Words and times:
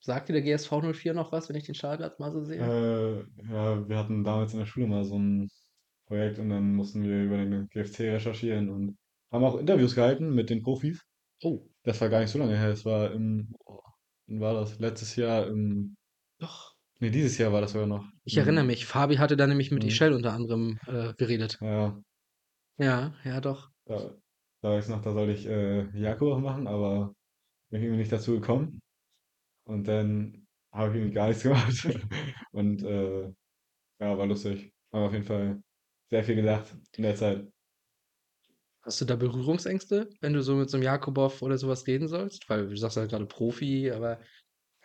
Sagt 0.00 0.28
dir 0.28 0.32
der 0.32 0.42
GSV 0.42 0.80
04 0.82 1.14
noch 1.14 1.30
was, 1.30 1.48
wenn 1.48 1.54
ich 1.56 1.64
den 1.66 1.76
Stahlplatz 1.76 2.18
mal 2.18 2.32
so 2.32 2.42
sehe? 2.42 2.64
Äh, 2.64 3.20
ja, 3.20 3.88
wir 3.88 3.96
hatten 3.98 4.24
damals 4.24 4.52
in 4.52 4.58
der 4.60 4.66
Schule 4.66 4.86
mal 4.86 5.04
so 5.04 5.18
ein 5.18 5.48
Projekt 6.06 6.38
und 6.38 6.50
dann 6.50 6.74
mussten 6.74 7.02
wir 7.04 7.24
über 7.24 7.36
den 7.36 7.68
GFC 7.68 8.10
recherchieren 8.14 8.68
und 8.70 8.98
haben 9.32 9.44
auch 9.44 9.56
Interviews 9.58 9.94
gehalten 9.94 10.34
mit 10.34 10.50
den 10.50 10.62
Profis. 10.62 11.04
Oh, 11.42 11.68
Das 11.84 12.00
war 12.00 12.08
gar 12.10 12.20
nicht 12.20 12.30
so 12.30 12.38
lange 12.38 12.58
her. 12.58 12.70
Das 12.70 12.84
war 12.84 13.12
im, 13.12 13.54
wann 14.26 14.40
war 14.40 14.54
das? 14.54 14.78
Letztes 14.80 15.16
Jahr 15.16 15.46
im, 15.48 15.96
doch. 16.38 16.76
nee, 17.00 17.10
dieses 17.10 17.38
Jahr 17.38 17.52
war 17.52 17.60
das 17.60 17.72
sogar 17.72 17.86
noch. 17.86 18.06
Ich 18.22 18.36
erinnere 18.36 18.62
Im, 18.62 18.64
mich, 18.64 18.86
Fabi 18.86 19.16
hatte 19.16 19.36
da 19.36 19.48
nämlich 19.48 19.72
mit 19.72 19.82
hm, 19.82 19.84
Ishel 19.84 20.12
unter 20.12 20.32
anderem 20.32 20.78
äh, 20.86 21.14
geredet. 21.14 21.58
ja, 21.60 22.02
Ja, 22.78 23.14
ja, 23.24 23.40
doch. 23.40 23.70
da, 23.86 24.14
da 24.62 24.70
weiß 24.70 24.84
ich 24.86 24.90
noch, 24.90 25.02
da 25.02 25.12
sollte 25.12 25.32
ich 25.32 25.46
äh, 25.46 25.88
Jakob 25.98 26.40
machen, 26.42 26.66
aber 26.66 27.14
bin 27.70 27.82
irgendwie 27.82 28.00
nicht 28.00 28.12
dazu 28.12 28.34
gekommen. 28.40 28.80
Und 29.68 29.86
dann 29.88 30.46
habe 30.72 30.90
ich 30.90 30.96
irgendwie 30.96 31.14
gar 31.14 31.28
nichts 31.28 31.42
gemacht. 31.44 31.88
Und 32.52 32.82
äh, 32.84 33.24
ja, 34.00 34.18
war 34.18 34.26
lustig. 34.26 34.72
Haben 34.92 35.04
auf 35.06 35.12
jeden 35.14 35.24
Fall 35.26 35.62
sehr 36.10 36.24
viel 36.24 36.36
gelacht 36.36 36.76
in 36.96 37.04
der 37.04 37.16
Zeit. 37.16 37.48
Hast 38.82 39.00
du 39.00 39.04
da 39.04 39.14
Berührungsängste, 39.16 40.08
wenn 40.20 40.32
du 40.32 40.42
so 40.42 40.54
mit 40.56 40.68
so 40.70 40.76
einem 40.76 40.84
Jakubow 40.84 41.42
oder 41.42 41.58
sowas 41.58 41.86
reden 41.86 42.08
sollst? 42.08 42.48
Weil 42.48 42.68
du 42.68 42.76
sagst 42.76 42.96
ja 42.96 43.06
gerade 43.06 43.26
Profi, 43.26 43.90
aber 43.90 44.20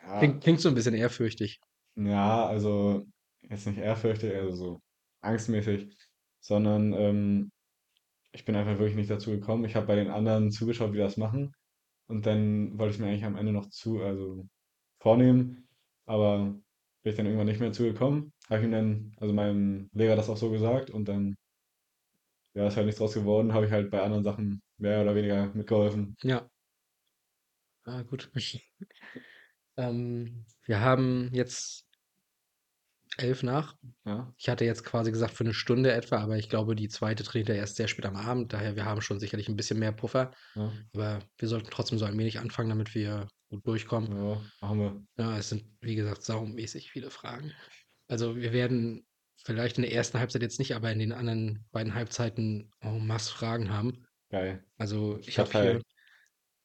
Ja, 0.02 0.20
klingt, 0.20 0.42
klingt 0.44 0.60
so 0.60 0.68
ein 0.70 0.74
bisschen 0.76 0.94
ehrfürchtig. 0.94 1.60
ja, 1.96 2.46
also 2.46 3.06
jetzt 3.42 3.66
nicht 3.66 3.78
ehrfürchtig, 3.78 4.34
also 4.34 4.54
so 4.56 4.82
angstmäßig, 5.20 5.96
sondern 6.40 6.92
ähm, 6.94 7.50
ich 8.32 8.44
bin 8.44 8.56
einfach 8.56 8.78
wirklich 8.78 8.96
nicht 8.96 9.10
dazu 9.10 9.30
gekommen. 9.32 9.64
Ich 9.64 9.76
habe 9.76 9.86
bei 9.86 9.96
den 9.96 10.10
anderen 10.10 10.50
zugeschaut, 10.52 10.92
wie 10.92 10.98
die 10.98 11.02
das 11.02 11.16
machen. 11.18 11.52
Und 12.08 12.26
dann 12.26 12.78
wollte 12.78 12.94
ich 12.96 13.00
mir 13.00 13.08
eigentlich 13.08 13.24
am 13.26 13.36
Ende 13.36 13.52
noch 13.52 13.68
zu, 13.70 14.00
also 14.02 14.48
vornehmen, 15.04 15.68
aber 16.06 16.38
bin 16.38 17.10
ich 17.10 17.14
dann 17.16 17.26
irgendwann 17.26 17.46
nicht 17.46 17.60
mehr 17.60 17.72
zugekommen. 17.72 18.32
Habe 18.48 18.60
ich 18.60 18.64
ihm 18.64 18.72
dann, 18.72 19.12
also 19.20 19.34
meinem 19.34 19.90
Lehrer 19.92 20.16
das 20.16 20.30
auch 20.30 20.38
so 20.38 20.50
gesagt 20.50 20.90
und 20.90 21.06
dann, 21.08 21.36
ja, 22.54 22.66
ist 22.66 22.76
halt 22.76 22.86
nichts 22.86 22.98
draus 22.98 23.12
geworden, 23.12 23.52
habe 23.52 23.66
ich 23.66 23.72
halt 23.72 23.90
bei 23.90 24.00
anderen 24.02 24.24
Sachen 24.24 24.62
mehr 24.78 25.02
oder 25.02 25.14
weniger 25.14 25.52
mitgeholfen. 25.54 26.16
Ja, 26.22 26.48
ah, 27.84 28.02
gut. 28.02 28.30
Ähm, 29.76 30.44
wir 30.66 30.78
haben 30.80 31.30
jetzt 31.32 31.84
elf 33.16 33.42
nach. 33.42 33.74
Ja, 34.04 34.32
Ich 34.38 34.48
hatte 34.48 34.64
jetzt 34.64 34.84
quasi 34.84 35.10
gesagt 35.10 35.34
für 35.34 35.44
eine 35.44 35.52
Stunde 35.52 35.92
etwa, 35.92 36.18
aber 36.18 36.36
ich 36.36 36.48
glaube, 36.48 36.76
die 36.76 36.88
zweite 36.88 37.24
trainiert 37.24 37.48
er 37.48 37.56
erst 37.56 37.76
sehr 37.76 37.88
spät 37.88 38.06
am 38.06 38.16
Abend. 38.16 38.52
Daher, 38.52 38.76
wir 38.76 38.84
haben 38.84 39.00
schon 39.00 39.18
sicherlich 39.18 39.48
ein 39.48 39.56
bisschen 39.56 39.80
mehr 39.80 39.90
Puffer. 39.90 40.30
ja, 40.54 40.72
Aber 40.94 41.18
wir 41.38 41.48
sollten 41.48 41.70
trotzdem 41.70 41.98
so 41.98 42.04
ein 42.04 42.16
wenig 42.16 42.38
anfangen, 42.38 42.68
damit 42.68 42.94
wir 42.94 43.26
gut 43.54 43.66
durchkommen. 43.66 44.10
ja, 44.10 44.40
machen 44.60 44.80
wir. 44.80 45.06
Ja, 45.16 45.38
es 45.38 45.50
sind, 45.50 45.64
wie 45.80 45.94
gesagt, 45.94 46.22
saumäßig 46.22 46.90
viele 46.90 47.10
Fragen. 47.10 47.52
Also 48.08 48.36
wir 48.36 48.52
werden 48.52 49.06
vielleicht 49.44 49.76
in 49.78 49.82
der 49.82 49.92
ersten 49.92 50.18
Halbzeit 50.18 50.42
jetzt 50.42 50.58
nicht, 50.58 50.74
aber 50.74 50.90
in 50.90 50.98
den 50.98 51.12
anderen 51.12 51.64
beiden 51.70 51.94
Halbzeiten 51.94 52.72
en 52.80 53.06
masse 53.06 53.32
Fragen 53.32 53.70
haben. 53.70 54.06
Geil. 54.30 54.64
Also 54.78 55.18
ich 55.20 55.38
habe 55.38 55.50
hier, 55.50 55.82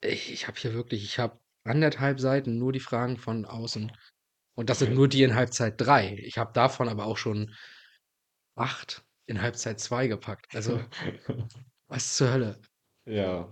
ich, 0.02 0.32
ich 0.32 0.48
habe 0.48 0.58
hier 0.58 0.74
wirklich, 0.74 1.04
ich 1.04 1.20
habe 1.20 1.40
anderthalb 1.64 2.20
Seiten 2.20 2.58
nur 2.58 2.72
die 2.72 2.80
Fragen 2.80 3.18
von 3.18 3.46
außen. 3.46 3.92
Und 4.56 4.70
das 4.70 4.80
sind 4.80 4.94
nur 4.94 5.08
die 5.08 5.24
in 5.24 5.36
Halbzeit 5.36 5.80
drei. 5.80 6.18
Ich 6.18 6.38
habe 6.38 6.52
davon 6.54 6.90
aber 6.90 7.06
auch 7.06 7.18
schon 7.18 7.54
acht 8.56 9.06
in 9.26 9.42
Halbzeit 9.42 9.80
zwei 9.80 10.08
gepackt. 10.08 10.54
Also 10.56 10.82
was 11.88 12.16
zur 12.16 12.32
Hölle? 12.32 12.60
Ja, 13.06 13.50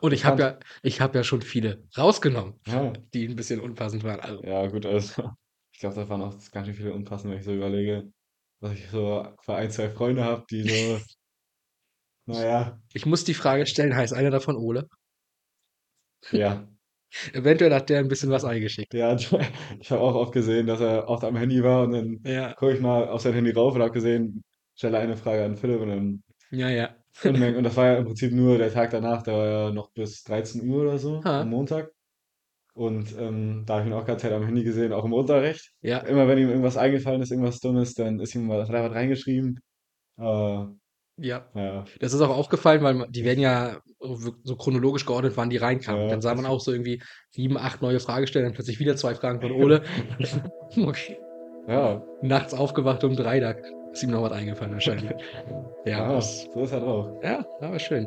Und 0.00 0.12
ich 0.12 0.24
habe 0.24 0.42
ja, 0.42 0.58
ich 0.82 1.00
habe 1.00 1.18
ja 1.18 1.24
schon 1.24 1.42
viele 1.42 1.84
rausgenommen, 1.96 2.60
Ja, 2.66 2.92
die 3.14 3.26
ein 3.28 3.36
bisschen 3.36 3.60
unpassend 3.60 4.04
waren. 4.04 4.20
Also 4.20 4.42
ja, 4.42 4.66
gut, 4.66 4.86
also 4.86 5.32
ich 5.72 5.80
glaube, 5.80 5.94
da 5.96 6.08
waren 6.08 6.22
auch 6.22 6.34
ganz 6.52 6.66
schön 6.66 6.74
viele 6.76 6.92
unpassend, 6.94 7.30
wenn 7.32 7.38
ich 7.40 7.44
so 7.44 7.54
überlege, 7.54 8.12
dass 8.60 8.72
ich 8.72 8.88
so 8.90 9.26
für 9.42 9.54
ein, 9.56 9.70
zwei 9.70 9.90
Freunde 9.90 10.24
habe, 10.24 10.44
die 10.50 10.64
so, 10.64 11.06
naja, 12.26 12.80
ich 12.92 13.04
muss 13.04 13.24
die 13.24 13.34
Frage 13.34 13.66
stellen, 13.66 13.96
heißt 13.96 14.12
einer 14.14 14.30
davon 14.30 14.56
Ole? 14.56 14.88
ja. 16.32 16.66
Eventuell 17.32 17.74
hat 17.74 17.88
der 17.90 17.98
ein 18.00 18.08
bisschen 18.08 18.30
was 18.30 18.44
eingeschickt. 18.44 18.92
Ja, 18.92 19.14
ich 19.14 19.30
habe 19.90 20.00
auch 20.00 20.14
oft 20.16 20.32
gesehen, 20.32 20.66
dass 20.66 20.80
er 20.80 21.08
oft 21.08 21.22
am 21.24 21.36
Handy 21.36 21.62
war 21.62 21.84
und 21.84 21.92
dann 21.92 22.24
Ja, 22.24 22.54
gucke 22.56 22.74
ich 22.74 22.80
mal 22.80 23.08
auf 23.08 23.20
sein 23.22 23.34
Handy 23.34 23.50
rauf 23.52 23.74
und 23.74 23.82
habe 23.82 23.92
gesehen, 23.92 24.42
stelle 24.74 24.98
eine 24.98 25.16
Frage 25.16 25.44
an 25.44 25.56
Philipp 25.56 25.80
und 25.80 25.88
dann 25.88 26.22
ja, 26.50 26.68
ja. 26.70 26.99
Unmengen. 27.24 27.56
Und 27.56 27.64
das 27.64 27.76
war 27.76 27.86
ja 27.86 27.96
im 27.96 28.04
Prinzip 28.06 28.32
nur 28.32 28.58
der 28.58 28.72
Tag 28.72 28.90
danach, 28.90 29.22
der 29.22 29.34
war 29.34 29.46
ja 29.46 29.70
noch 29.70 29.90
bis 29.92 30.22
13 30.24 30.68
Uhr 30.68 30.82
oder 30.82 30.98
so 30.98 31.16
am 31.16 31.24
Ha, 31.24 31.44
Montag. 31.44 31.90
Und 32.72 33.14
ähm, 33.18 33.64
da 33.66 33.74
habe 33.74 33.82
ich 33.84 33.90
ihn 33.90 33.98
auch 33.98 34.06
ganz 34.06 34.22
Zeit 34.22 34.32
am 34.32 34.44
Handy 34.44 34.62
gesehen, 34.62 34.92
auch 34.92 35.04
im 35.04 35.12
Unterricht. 35.12 35.72
ja, 35.82 35.98
Immer 35.98 36.28
wenn 36.28 36.38
ihm 36.38 36.48
irgendwas 36.48 36.76
eingefallen 36.76 37.20
ist, 37.20 37.30
irgendwas 37.30 37.60
Dummes, 37.60 37.94
dann 37.94 38.20
ist 38.20 38.34
ihm 38.34 38.48
er 38.50 38.60
was 38.60 38.70
reingeschrieben. 38.70 39.60
Äh, 40.18 40.64
ja. 41.22 41.46
ja, 41.54 41.84
Das 41.98 42.14
ist 42.14 42.20
auch 42.22 42.30
aufgefallen, 42.34 42.82
weil 42.82 43.06
die 43.10 43.24
werden 43.24 43.40
ja 43.40 43.80
so 44.44 44.56
chronologisch 44.56 45.04
geordnet, 45.04 45.34
wann 45.36 45.50
die 45.50 45.58
reinkamen. 45.58 46.04
ja, 46.04 46.08
Dann 46.08 46.22
sah 46.22 46.34
man 46.34 46.46
auch 46.46 46.60
so 46.60 46.72
irgendwie 46.72 47.02
7, 47.32 47.58
8 47.58 47.82
neue 47.82 48.00
Fragestellungen, 48.00 48.52
dann 48.52 48.56
plötzlich 48.56 48.80
wieder 48.80 48.96
2 48.96 49.14
Fragen 49.16 49.40
von 49.40 49.52
Ole. 49.62 49.82
Okay. 50.78 51.18
ja, 51.66 52.02
Nachts 52.22 52.54
aufgewacht 52.54 53.04
um 53.04 53.16
3, 53.16 53.40
da 53.40 53.54
ist 53.92 54.02
ihm 54.02 54.10
noch 54.10 54.22
was 54.22 54.32
eingefallen 54.32 54.72
wahrscheinlich. 54.72 55.10
Ja, 55.86 55.98
ja, 56.00 56.12
das 56.12 56.42
so 56.52 56.60
ist 56.60 56.72
er 56.72 56.80
drauf. 56.80 57.06
ja, 57.22 57.42
aber 57.60 57.78
schön. 57.78 58.06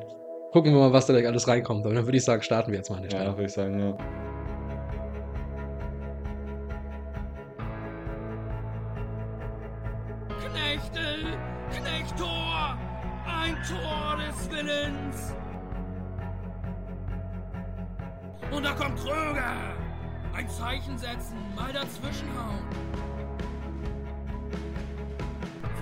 Gucken 0.51 0.71
wir 0.73 0.79
mal, 0.79 0.93
was 0.93 1.07
da 1.07 1.13
gleich 1.13 1.25
alles 1.25 1.47
reinkommt. 1.47 1.85
Und 1.87 1.95
dann 1.95 2.05
würde 2.05 2.17
ich 2.17 2.23
sagen, 2.23 2.43
starten 2.43 2.71
wir 2.71 2.77
jetzt 2.77 2.89
mal 2.91 2.97
an 2.97 3.09
der 3.09 3.19
Ja, 3.19 3.31
würde 3.31 3.45
ich 3.45 3.53
sagen, 3.53 3.79
ja. 3.79 3.97
Knechtel, 10.39 11.25
Knechtor, 11.71 12.77
ein 13.25 13.55
Tor 13.63 14.17
des 14.17 14.51
Willens. 14.51 15.35
Und 18.51 18.63
da 18.65 18.71
kommt 18.73 18.97
Kröger. 18.99 19.53
Ein 20.35 20.49
Zeichen 20.49 20.97
setzen, 20.97 21.37
mal 21.55 21.71
dazwischenhauen. 21.71 22.65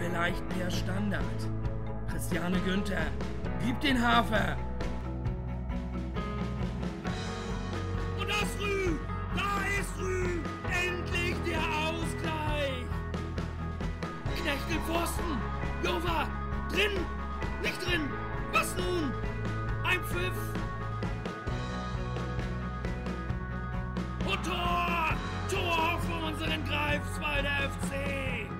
Vielleicht 0.02 0.44
der 0.60 0.72
Standard. 0.72 1.22
Christiane 2.10 2.60
Günther, 2.62 3.06
gib 3.64 3.80
den 3.82 4.02
Hafer. 4.02 4.58
Und 8.20 8.28
das 8.28 8.60
Rü, 8.60 8.96
da 9.36 9.80
ist 9.80 9.92
Rü, 10.00 10.40
endlich 10.72 11.36
der 11.46 11.60
Ausgleich. 11.60 12.86
Knechtel 14.42 14.80
Pfosten! 14.88 15.38
Jova! 15.84 16.28
Drin! 16.72 17.06
Nicht 17.62 17.86
drin! 17.86 18.10
Was 18.54 18.76
nun? 18.76 19.12
Ein 19.84 20.00
Pfiff! 20.06 20.34
Und 24.26 24.44
Tor! 24.44 25.14
Tor 25.48 26.00
für 26.02 26.26
unseren 26.26 26.66
Greifswalder 26.66 27.70
FC! 27.70 28.51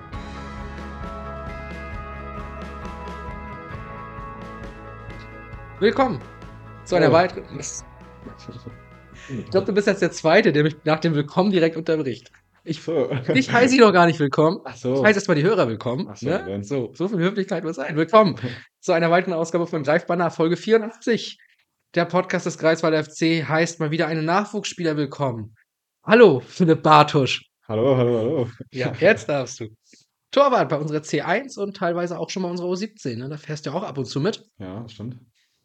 Willkommen 5.82 6.20
zu 6.84 6.94
einer 6.94 7.08
Oh. 7.08 7.12
weiteren. 7.12 7.44
Ich 7.58 9.50
glaube, 9.50 9.66
du 9.66 9.72
bist 9.72 9.88
jetzt 9.88 10.00
der 10.00 10.12
Zweite, 10.12 10.52
der 10.52 10.62
mich 10.62 10.76
nach 10.84 11.00
dem 11.00 11.16
Willkommen 11.16 11.50
direkt 11.50 11.76
unterbricht. 11.76 12.30
Ich, 12.62 12.80
So. 12.82 13.08
dich 13.34 13.50
heiße 13.52 13.74
ich 13.74 13.80
noch 13.80 13.92
gar 13.92 14.06
nicht 14.06 14.20
willkommen. 14.20 14.60
Ach 14.64 14.76
Ich 14.76 14.80
so. 14.80 15.04
heiße 15.04 15.16
erstmal 15.18 15.34
die 15.36 15.42
Hörer 15.42 15.66
willkommen. 15.66 16.06
Ach 16.08 16.16
so, 16.16 16.28
ne? 16.28 16.62
so, 16.62 16.92
so 16.94 17.08
viel 17.08 17.18
Höflichkeit 17.18 17.64
muss 17.64 17.74
sein. 17.74 17.96
Willkommen 17.96 18.36
zu 18.78 18.92
einer 18.92 19.10
weiteren 19.10 19.34
Ausgabe 19.34 19.66
von 19.66 19.82
Greifbanner, 19.82 20.30
Folge 20.30 20.56
84. 20.56 21.36
Der 21.96 22.04
Podcast 22.04 22.46
des 22.46 22.58
Greifswalder 22.58 23.02
FC 23.02 23.42
heißt 23.42 23.80
mal 23.80 23.90
wieder 23.90 24.06
einen 24.06 24.24
Nachwuchsspieler 24.24 24.96
willkommen. 24.96 25.56
Hallo, 26.06 26.38
Philipp 26.46 26.84
Bartusch. 26.84 27.42
Hallo, 27.66 27.96
hallo, 27.96 28.18
hallo. 28.18 28.48
Ja, 28.70 28.92
jetzt 29.00 29.28
darfst 29.28 29.58
du. 29.58 29.66
Torwart 30.30 30.68
bei 30.68 30.76
unserer 30.76 31.00
C1 31.00 31.58
und 31.58 31.76
teilweise 31.76 32.20
auch 32.20 32.30
schon 32.30 32.44
bei 32.44 32.50
unserer 32.50 32.68
U17. 32.68 33.16
Ne? 33.16 33.28
Da 33.28 33.36
fährst 33.36 33.66
du 33.66 33.70
ja 33.70 33.76
auch 33.76 33.82
ab 33.82 33.98
und 33.98 34.04
zu 34.04 34.20
mit. 34.20 34.44
Ja, 34.58 34.80
das 34.82 34.92
stimmt. 34.92 35.18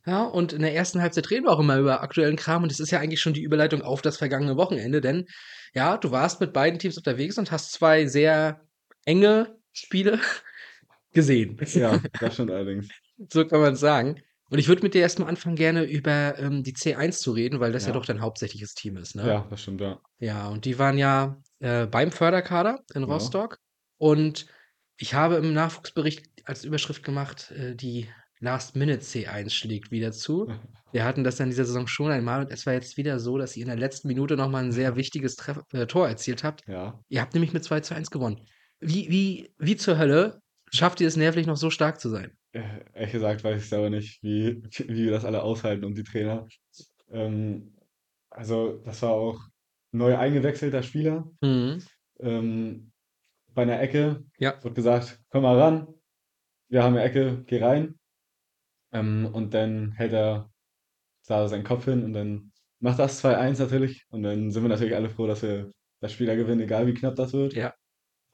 Ja, 0.08 0.24
und 0.24 0.54
in 0.54 0.62
der 0.62 0.74
ersten 0.74 1.02
Halbzeit 1.02 1.30
reden 1.30 1.46
wir 1.46 1.52
auch 1.52 1.60
immer 1.60 1.78
über 1.78 2.02
aktuellen 2.02 2.38
Kram 2.38 2.64
und 2.64 2.72
das 2.72 2.80
ist 2.80 2.92
ja 2.92 3.00
eigentlich 3.00 3.20
schon 3.20 3.34
die 3.34 3.44
Überleitung 3.44 3.82
auf 3.82 4.02
das 4.02 4.18
vergangene 4.18 4.56
Wochenende, 4.56 5.02
denn 5.02 5.26
ja, 5.74 5.98
du 5.98 6.12
warst 6.12 6.40
mit 6.40 6.54
beiden 6.54 6.80
Teams 6.80 6.98
unterwegs 6.98 7.38
und 7.38 7.52
hast 7.52 7.74
zwei 7.74 8.06
sehr 8.08 8.62
enge 9.06 9.58
Spiele 9.74 10.20
gesehen. 11.14 11.60
Ja, 11.74 12.00
das 12.20 12.36
stimmt 12.36 12.52
allerdings. 12.52 12.88
So 13.30 13.46
kann 13.46 13.60
man 13.60 13.76
sagen. 13.76 14.22
Und 14.50 14.60
ich 14.60 14.70
würde 14.70 14.82
mit 14.84 14.94
dir 14.94 15.02
erstmal 15.02 15.28
anfangen, 15.28 15.58
gerne 15.58 15.84
über 15.84 16.40
ähm, 16.40 16.64
die 16.64 16.74
C1 16.74 17.20
zu 17.20 17.34
reden, 17.34 17.60
weil 17.60 17.74
das 17.74 17.84
ja 17.84 17.90
Ja. 17.90 17.96
doch 17.96 18.06
dein 18.06 18.22
hauptsächliches 18.22 18.76
Team 18.76 18.96
ist, 18.96 19.16
ne? 19.16 19.28
Ja, 19.28 19.46
das 19.50 19.62
stimmt, 19.62 19.82
ja. 19.82 20.00
Ja, 20.20 20.48
und 20.48 20.64
die 20.64 20.80
waren 20.80 20.98
ja 20.98 21.38
äh, 21.60 21.86
beim 21.86 22.12
Förderkader 22.12 22.80
in 22.94 23.02
Ja. 23.02 23.08
Rostock. 23.10 23.60
Und 23.98 24.48
ich 24.98 25.14
habe 25.14 25.36
im 25.36 25.54
Nachwuchsbericht 25.54 26.28
als 26.46 26.64
Überschrift 26.64 27.04
gemacht, 27.04 27.52
äh, 27.52 27.76
die 27.76 28.08
Last-Minute 28.40 29.00
C1 29.02 29.50
schlägt 29.54 29.92
wieder 29.92 30.12
zu. 30.12 30.48
Wir 30.92 31.04
hatten 31.06 31.24
das 31.24 31.40
in 31.40 31.50
dieser 31.50 31.66
Saison 31.66 31.88
schon 31.88 32.12
einmal 32.12 32.42
und 32.42 32.52
es 32.52 32.66
war 32.66 32.74
jetzt 32.74 32.98
wieder 32.98 33.20
so, 33.20 33.38
dass 33.38 33.56
ihr 33.58 33.64
in 33.64 33.68
der 33.70 33.78
letzten 33.78 34.08
Minute 34.08 34.36
noch 34.38 34.50
mal 34.50 34.64
'n 34.64 34.72
sehr 34.72 34.96
wichtiges 34.96 35.36
Treff 35.36 35.60
äh, 35.74 35.86
Tor 35.88 36.08
erzielt 36.08 36.44
habt. 36.44 36.62
Ja. 36.68 37.00
Ihr 37.10 37.22
habt 37.22 37.34
nämlich 37.34 37.54
mit 37.54 37.64
2:1 37.64 38.12
gewonnen. 38.12 38.46
Wie 38.80 39.10
wie 39.10 39.54
wie 39.58 39.76
zur 39.76 39.98
Hölle 39.98 40.40
schafft 40.72 41.02
ihr 41.02 41.08
es 41.08 41.16
nervlich 41.18 41.48
noch 41.48 41.58
so 41.58 41.70
stark 41.70 42.00
zu 42.00 42.10
sein? 42.10 42.38
Äh, 42.54 42.62
ehrlich 42.94 43.12
gesagt 43.12 43.44
weiß 43.44 43.62
ich 43.62 43.70
selber 43.70 43.90
nicht, 43.90 44.22
wie 44.24 44.62
wie 44.88 45.06
wir 45.06 45.12
das 45.12 45.26
alle 45.26 45.44
aushalten 45.44 45.84
und 45.86 45.98
die 45.98 46.04
Trainer. 46.04 46.48
Ähm, 47.12 47.76
also, 48.30 48.78
das 48.80 49.02
war 49.02 49.12
auch 49.14 49.40
neu 49.92 50.18
eingewechselter 50.18 50.84
Spieler. 50.84 51.32
Mhm. 51.42 51.88
Ähm, 52.20 52.92
bei 53.54 53.66
'ner 53.66 53.82
Ecke 53.82 54.26
Ja. 54.40 54.62
wurde 54.62 54.76
gesagt: 54.76 55.22
„Komm 55.30 55.44
mal 55.44 55.60
ran. 55.60 55.88
Wir 56.70 56.84
haben 56.84 56.96
'ne 56.96 57.04
Ecke, 57.04 57.44
geh 57.48 57.64
rein.“ 57.64 57.96
Ähm, 58.94 59.30
und 59.34 59.54
dann 59.54 59.92
hält 59.94 60.14
er 60.14 60.52
da 61.28 61.48
seinen 61.50 61.64
Kopf 61.66 61.86
hin 61.86 62.04
und 62.06 62.14
dann 62.14 62.52
macht 62.80 63.00
das 63.00 63.20
2:1 63.20 63.60
natürlich. 63.60 64.06
Und 64.10 64.24
dann 64.24 64.52
sind 64.52 64.64
wir 64.64 64.70
natürlich 64.70 64.96
alle 64.96 65.10
froh, 65.10 65.28
dass 65.28 65.44
wir 65.44 65.72
das 66.02 66.14
Spiel 66.14 66.28
da 66.28 66.36
gewinnen, 66.36 66.62
egal 66.62 66.88
wie 66.88 66.94
knapp 66.96 67.16
das 67.16 67.34
wird. 67.34 67.56
Ja. 67.56 67.78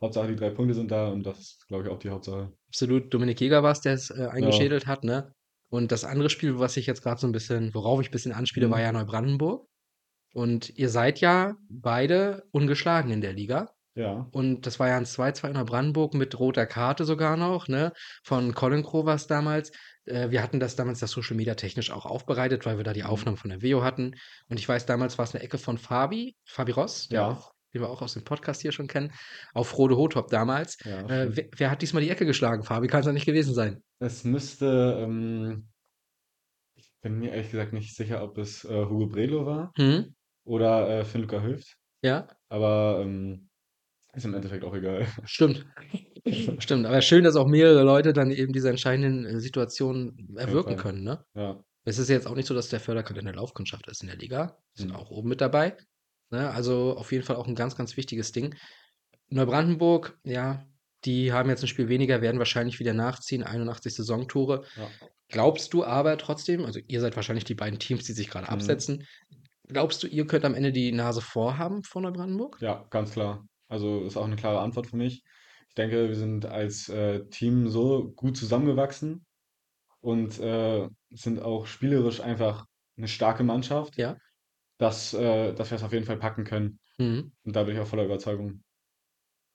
Hauptsache 0.01 0.29
die 0.29 0.35
3 0.37 0.51
Punkte 0.51 0.75
sind 0.75 0.91
da 0.91 1.09
und 1.09 1.23
das 1.25 1.39
ist, 1.39 1.67
glaube 1.67 1.85
ich, 1.85 1.89
auch 1.91 1.99
die 1.99 2.09
Hauptsache. 2.11 2.53
Absolut. 2.69 3.13
Dominik 3.13 3.39
Jäger 3.41 3.61
war's, 3.63 3.81
der's, 3.81 4.09
äh, 4.09 4.27
Genau. 4.39 4.67
eingeschädelt 4.67 4.87
hat, 4.87 5.03
ne? 5.03 5.31
Und 5.69 5.91
das 5.91 6.03
andere 6.05 6.29
Spiel, 6.29 6.59
was 6.59 6.77
ich 6.77 6.85
jetzt 6.87 7.01
grad 7.03 7.19
so 7.19 7.27
'n 7.27 7.31
bisschen 7.31 7.73
worauf 7.73 8.01
ich 8.01 8.11
bisschen 8.11 8.31
anspiele, 8.31 8.69
war 8.69 8.79
Mhm. 8.79 8.81
ja 8.81 8.91
Neubrandenburg. 8.91 9.67
Und 10.33 10.69
ihr 10.77 10.89
seid 10.89 11.21
ja 11.21 11.55
beide 11.69 12.43
ungeschlagen 12.51 13.11
in 13.11 13.21
der 13.21 13.33
Liga. 13.33 13.71
Ja. 13.95 14.33
Und 14.33 14.65
das 14.67 14.79
war 14.79 14.89
ja 14.89 14.97
'n 14.97 15.05
2:2 15.07 15.47
in 15.49 15.53
Neubrandenburg 15.55 16.13
mit 16.15 16.39
roter 16.39 16.65
Karte 16.67 17.05
sogar 17.05 17.37
noch, 17.37 17.67
ne? 17.69 17.93
Von 18.23 18.53
Colin 18.55 18.83
war's 18.85 19.27
damals. 19.27 19.71
Äh, 20.05 20.31
wir 20.31 20.41
hatten 20.43 20.59
das 20.59 20.75
damals 20.75 21.01
ja 21.01 21.07
Social 21.07 21.35
Media 21.37 21.55
technisch 21.55 21.91
auch 21.91 22.05
aufbereitet, 22.05 22.65
weil 22.65 22.77
wir 22.77 22.83
da 22.83 22.93
die 22.93 23.03
Mhm. 23.03 23.07
Aufnahmen 23.09 23.37
von 23.37 23.49
der 23.49 23.61
Veo 23.61 23.83
hatten. 23.83 24.15
Und 24.49 24.59
ich 24.59 24.67
weiß, 24.67 24.85
damals 24.85 25.17
war's 25.17 25.33
'ne 25.33 25.41
Ecke 25.41 25.57
von 25.57 25.77
Fabi, 25.77 26.35
Fabi 26.45 26.71
Ross, 26.73 27.07
der 27.09 27.21
Ja. 27.21 27.27
auch 27.27 27.51
den 27.73 27.81
wir 27.81 27.89
auch 27.89 28.03
aus 28.03 28.13
dem 28.13 28.23
Podcast 28.23 28.61
hier 28.61 28.71
schon 28.71 28.85
kennen, 28.87 29.11
auf 29.53 29.75
Rode 29.79 29.97
Hotop 29.97 30.29
damals. 30.29 30.77
Ja, 30.85 31.07
Äh, 31.07 31.35
wer 31.35 31.45
wer 31.57 31.71
hat 31.71 31.81
diesmal 31.81 32.03
die 32.03 32.09
Ecke 32.11 32.25
geschlagen? 32.27 32.63
Fabi 32.63 32.87
kann's 32.87 33.07
ja 33.07 33.13
nicht 33.13 33.25
gewesen 33.25 33.55
sein. 33.55 33.81
Es 34.01 34.23
müsste, 34.23 34.97
ähm 34.99 35.69
ich 36.77 36.91
bin 37.01 37.19
mir 37.19 37.31
ehrlich 37.31 37.51
gesagt 37.51 37.73
nicht 37.73 37.95
sicher, 37.95 38.23
ob 38.23 38.37
es, 38.37 38.63
äh, 38.65 38.85
Hugo 38.85 39.07
Bredlow 39.07 39.45
war 39.45 39.71
Mhm. 39.77 40.15
oder, 40.45 40.89
äh, 41.01 41.05
Finn-Luca 41.05 41.41
Hülft. 41.41 41.77
Ja. 42.03 42.27
Aber, 42.49 42.99
ähm, 43.03 43.49
ist 44.15 44.25
im 44.25 44.33
Endeffekt 44.33 44.63
auch 44.63 44.75
egal. 44.75 45.07
Stimmt. 45.25 45.65
Stimmt, 46.59 46.85
aber 46.85 47.01
schön, 47.01 47.23
dass 47.23 47.35
auch 47.35 47.47
mehrere 47.47 47.83
Leute 47.83 48.13
dann 48.13 48.31
eben 48.31 48.53
diese 48.53 48.69
entscheidenden, 48.69 49.25
äh, 49.25 49.39
Situationen 49.39 50.35
erwirken 50.37 50.77
können, 50.77 51.03
ne? 51.03 51.25
Ja. 51.35 51.63
Es 51.85 51.99
ist 51.99 52.09
jetzt 52.09 52.27
auch 52.27 52.35
nicht 52.35 52.47
so, 52.47 52.53
dass 52.55 52.69
der 52.69 52.79
Förderkant 52.81 53.19
in 53.19 53.25
der 53.25 53.35
Laufkundschaft 53.35 53.87
ist 53.89 54.03
in 54.03 54.09
der 54.09 54.17
Liga. 54.17 54.59
Ist 54.75 54.89
Mhm. 54.89 54.95
auch 54.95 55.11
oben 55.11 55.29
mit 55.29 55.41
dabei, 55.41 55.77
ne? 56.31 56.51
Also, 56.51 56.97
auf 56.97 57.11
jeden 57.13 57.25
Fall 57.25 57.37
auch 57.37 57.47
'n 57.47 57.55
ganz, 57.55 57.75
ganz 57.77 57.97
wichtiges 57.97 58.31
Ding. 58.33 58.55
Neubrandenburg, 59.29 60.19
ja, 60.25 60.67
die 61.05 61.33
haben 61.33 61.49
jetzt 61.49 61.63
'n 61.63 61.67
Spiel 61.67 61.89
weniger, 61.89 62.21
werden 62.21 62.39
wahrscheinlich 62.39 62.79
wieder 62.79 62.93
nachziehen, 62.93 63.43
81 63.43 63.95
Saisontore. 63.95 64.65
Ja. 64.75 64.97
Glaubst 65.29 65.73
du 65.73 65.83
aber 65.85 66.17
trotzdem 66.19 66.65
also, 66.65 66.79
ihr 66.87 67.01
seid 67.01 67.15
wahrscheinlich 67.17 67.45
die 67.45 67.55
beiden 67.55 67.79
Teams, 67.79 68.05
die 68.05 68.13
sich 68.13 68.29
grade 68.29 68.49
Mhm. 68.49 68.49
absetzen. 68.49 69.05
Glaubst 69.69 70.03
du, 70.03 70.07
ihr 70.07 70.27
könnt 70.27 70.45
am 70.45 70.55
Ende 70.55 70.71
die 70.73 70.91
Nase 70.93 71.21
vorhaben 71.21 71.83
vor 71.83 72.01
Neubrandenburg? 72.03 72.61
Ja, 72.61 72.85
ganz 72.89 73.11
klar. 73.11 73.47
Also, 73.73 74.03
ist 74.05 74.17
auch 74.17 74.27
'ne 74.27 74.35
klare 74.35 74.59
Antwort 74.61 74.87
für 74.87 74.97
mich. 74.97 75.23
Ich 75.69 75.75
denke, 75.75 76.07
wir 76.09 76.15
sind 76.15 76.45
als, 76.45 76.89
äh, 76.89 77.25
Team 77.29 77.69
so 77.69 78.11
gut 78.15 78.37
zusammengewachsen 78.37 79.25
und, 80.01 80.39
äh, 80.39 80.89
sind 81.11 81.41
auch 81.41 81.67
spielerisch 81.67 82.21
einfach 82.21 82.65
'ne 82.97 83.07
starke 83.09 83.43
Mannschaft, 83.43 83.95
Ja. 83.97 84.17
dass 84.79 85.13
äh, 85.15 85.53
dass 85.55 85.71
wir's 85.71 85.83
auf 85.83 85.93
jeden 85.93 86.05
Fall 86.05 86.17
packen 86.19 86.45
können. 86.45 86.79
Mhm. 86.99 87.33
Und 87.45 87.55
da 87.55 87.63
bin 87.63 87.75
ich 87.75 87.81
auch 87.81 87.87
voller 87.87 88.05
Überzeugung. 88.05 88.63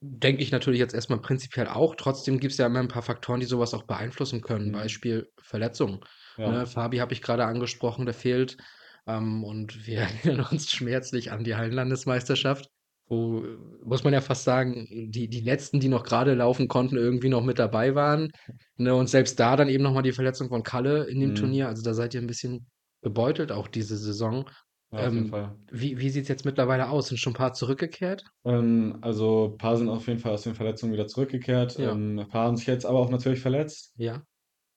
Denke 0.03 0.43
ich 0.43 0.53
natürlich 0.53 0.79
jetzt 0.79 0.94
erst 0.94 1.11
mal 1.11 1.20
prinzipiell 1.20 1.67
auch. 1.67 1.97
Trotzdem 1.97 2.38
gibt's 2.38 2.56
ja 2.59 2.67
immer 2.67 2.79
'n 2.79 2.87
paar 2.88 3.03
Faktoren, 3.03 3.41
die 3.41 3.47
so 3.47 3.59
was 3.59 3.75
auch 3.75 3.82
beeinflussen 3.82 4.43
können. 4.43 4.70
Mhm. 4.70 4.70
Beispiel 4.70 5.29
Verletzungen, 5.43 6.00
Ja. 6.38 6.53
ne? 6.53 6.67
Fabi 6.69 6.99
habe 6.99 7.12
ich 7.12 7.20
grade 7.23 7.44
angesprochen, 7.44 8.05
der 8.05 8.15
fehlt. 8.15 8.59
Ähm, 9.09 9.43
und 9.43 9.87
wir 9.88 9.99
erinnern 10.38 10.47
uns 10.53 10.70
schmerzlich 10.70 11.32
an 11.32 11.43
die 11.43 11.56
Hallenlandesmeisterschaft, 11.56 12.69
wo, 13.08 13.43
muss 13.84 14.05
man 14.05 14.12
ja 14.12 14.20
fast 14.20 14.44
sagen, 14.44 14.87
die 15.10 15.28
die 15.28 15.40
Letzten, 15.40 15.81
die 15.81 15.88
noch 15.88 16.05
grade 16.05 16.34
laufen 16.34 16.69
konnten, 16.69 16.96
irgendwie 16.96 17.28
noch 17.31 17.43
mit 17.44 17.58
dabei 17.58 17.94
waren, 17.94 18.31
ne? 18.76 18.94
Und 18.94 19.08
selbst 19.08 19.40
da 19.40 19.56
dann 19.56 19.69
eben 19.69 19.82
noch 19.84 19.93
mal 19.94 20.02
die 20.02 20.12
Verletzung 20.12 20.49
von 20.49 20.62
Kalle 20.62 21.05
in 21.08 21.20
dem 21.20 21.34
Mhm. 21.34 21.34
Turnier. 21.34 21.69
Also, 21.69 21.82
da 21.82 21.94
seid 21.94 22.14
ihr 22.14 22.20
'n 22.22 22.26
bisschen 22.26 22.69
gebeutelt 23.02 23.52
auch 23.52 23.69
diese 23.69 23.96
Saison. 23.96 24.49
Ja, 24.93 25.05
auf 25.05 25.14
jeden 25.14 25.26
Ähm, 25.26 25.28
Fall. 25.28 25.58
wie 25.70 25.99
wie 26.00 26.10
sieht's 26.10 26.28
jetzt 26.28 26.44
mittlerweile 26.44 26.88
aus? 26.90 27.08
Sind 27.08 27.19
schon 27.19 27.32
'n 27.34 27.37
paar 27.37 27.52
zurückgekehrt? 27.55 28.25
Ähm, 28.44 28.99
also, 29.02 29.56
paar 29.58 29.76
sind 29.76 29.88
auf 29.88 30.06
jeden 30.06 30.20
Fall 30.20 30.32
aus 30.32 30.43
den 30.43 30.55
Verletzungen 30.55 30.93
wieder 30.93 31.06
zurückgekehrt. 31.06 31.76
Ja. 31.76 31.99
Ähm, 31.99 32.19
'n 32.19 32.28
paar 32.28 32.46
haben 32.46 32.56
sich 32.56 32.66
jetzt 32.66 32.87
aber 32.87 32.99
auch 33.00 33.10
natürlich 33.10 33.40
verletzt. 33.40 33.96
Ja. 33.96 34.22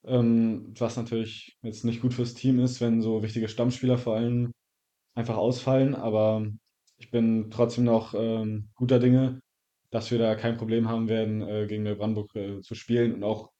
Ähm, 0.05 0.73
was 0.79 0.97
natürlich 0.97 1.57
jetzt 1.63 1.85
nicht 1.85 2.01
gut 2.01 2.13
fürs 2.13 2.35
Team 2.35 2.59
ist, 2.59 2.81
wenn 2.81 3.01
so 3.01 3.23
wichtige 3.23 3.49
Stammspieler 3.49 3.97
vor 3.99 4.15
allem 4.17 4.51
einfach 5.15 5.37
ausfallen. 5.37 5.95
Aber 5.95 6.47
ich 7.01 7.09
bin 7.11 7.49
trotzdem 7.51 7.83
noch, 7.83 8.13
ähm, 8.13 8.69
guter 8.75 8.99
Dinge, 8.99 9.41
dass 9.89 10.11
wir 10.11 10.19
da 10.19 10.35
kein 10.35 10.55
Problem 10.57 10.87
haben 10.87 11.09
werden, 11.09 11.41
äh, 11.41 11.65
gegen 11.67 11.83
Neubrandenburg, 11.83 12.35
äh, 12.35 12.61
zu 12.61 12.75
spielen 12.75 13.13
und 13.13 13.23
auch 13.23 13.51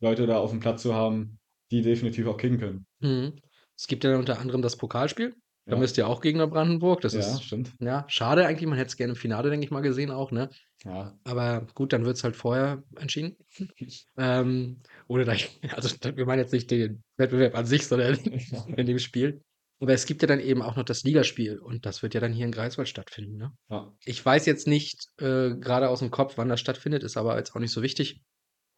Leute 0.00 0.26
da 0.26 0.38
aufm 0.38 0.60
Platz 0.60 0.82
zu 0.82 0.94
haben, 0.94 1.38
die 1.70 1.82
definitiv 1.82 2.26
auch 2.26 2.36
kicken 2.36 2.58
können. 2.58 2.86
Mhm. 3.00 3.32
Es 3.76 3.86
gibt 3.86 4.04
ja 4.04 4.16
unter 4.18 4.38
anderem 4.38 4.62
das 4.62 4.76
Pokalspiel. 4.76 5.34
Da 5.66 5.72
Ja. 5.76 5.78
müsst 5.78 5.96
ihr 5.98 6.06
auch 6.08 6.20
gegen 6.20 6.38
Neubrandenburg. 6.38 7.00
Das 7.00 7.14
Ja, 7.14 7.20
ist 7.20 7.44
stimmt. 7.44 7.74
ja, 7.80 8.04
schade 8.08 8.46
eigentlich. 8.46 8.68
Man 8.68 8.76
hätte 8.78 8.88
es 8.88 8.96
gerne 8.96 9.12
im 9.12 9.16
Finale, 9.16 9.50
denke 9.50 9.64
ich 9.64 9.70
mal, 9.70 9.80
gesehen 9.80 10.10
auch, 10.10 10.30
ne? 10.32 10.50
Ja. 10.84 11.18
Aber 11.24 11.66
gut, 11.74 11.92
dann 11.92 12.04
wird's 12.04 12.24
halt 12.24 12.36
vorher 12.36 12.82
entschieden. 12.96 13.36
Ähm, 14.16 14.80
ohne 15.06 15.24
da 15.24 15.32
also, 15.76 15.96
wir 16.16 16.26
meinen 16.26 16.40
jetzt 16.40 16.52
nicht 16.52 16.70
den 16.70 17.02
Wettbewerb 17.16 17.56
an 17.56 17.66
sich, 17.66 17.86
sondern 17.86 18.14
in 18.76 18.86
dem 18.86 18.98
Spiel. 18.98 19.42
Aber 19.80 19.92
es 19.94 20.06
gibt 20.06 20.22
ja 20.22 20.28
dann 20.28 20.40
eben 20.40 20.62
auch 20.62 20.76
noch 20.76 20.84
das 20.84 21.02
Ligaspiel 21.04 21.58
und 21.58 21.86
das 21.86 22.02
wird 22.02 22.14
ja 22.14 22.20
dann 22.20 22.32
hier 22.32 22.44
in 22.46 22.52
Greifswald 22.52 22.88
stattfinden, 22.88 23.36
ne? 23.38 23.52
Ja. 23.70 23.96
Ich 24.04 24.24
weiß 24.24 24.46
jetzt 24.46 24.66
nicht, 24.66 25.06
äh, 25.18 25.50
grade 25.56 25.88
aus'm 25.88 26.10
Kopf, 26.10 26.34
wann 26.36 26.48
das 26.48 26.60
stattfindet, 26.60 27.02
ist 27.02 27.16
aber 27.16 27.36
jetzt 27.38 27.54
auch 27.56 27.60
nicht 27.60 27.72
so 27.72 27.82
wichtig. 27.82 28.22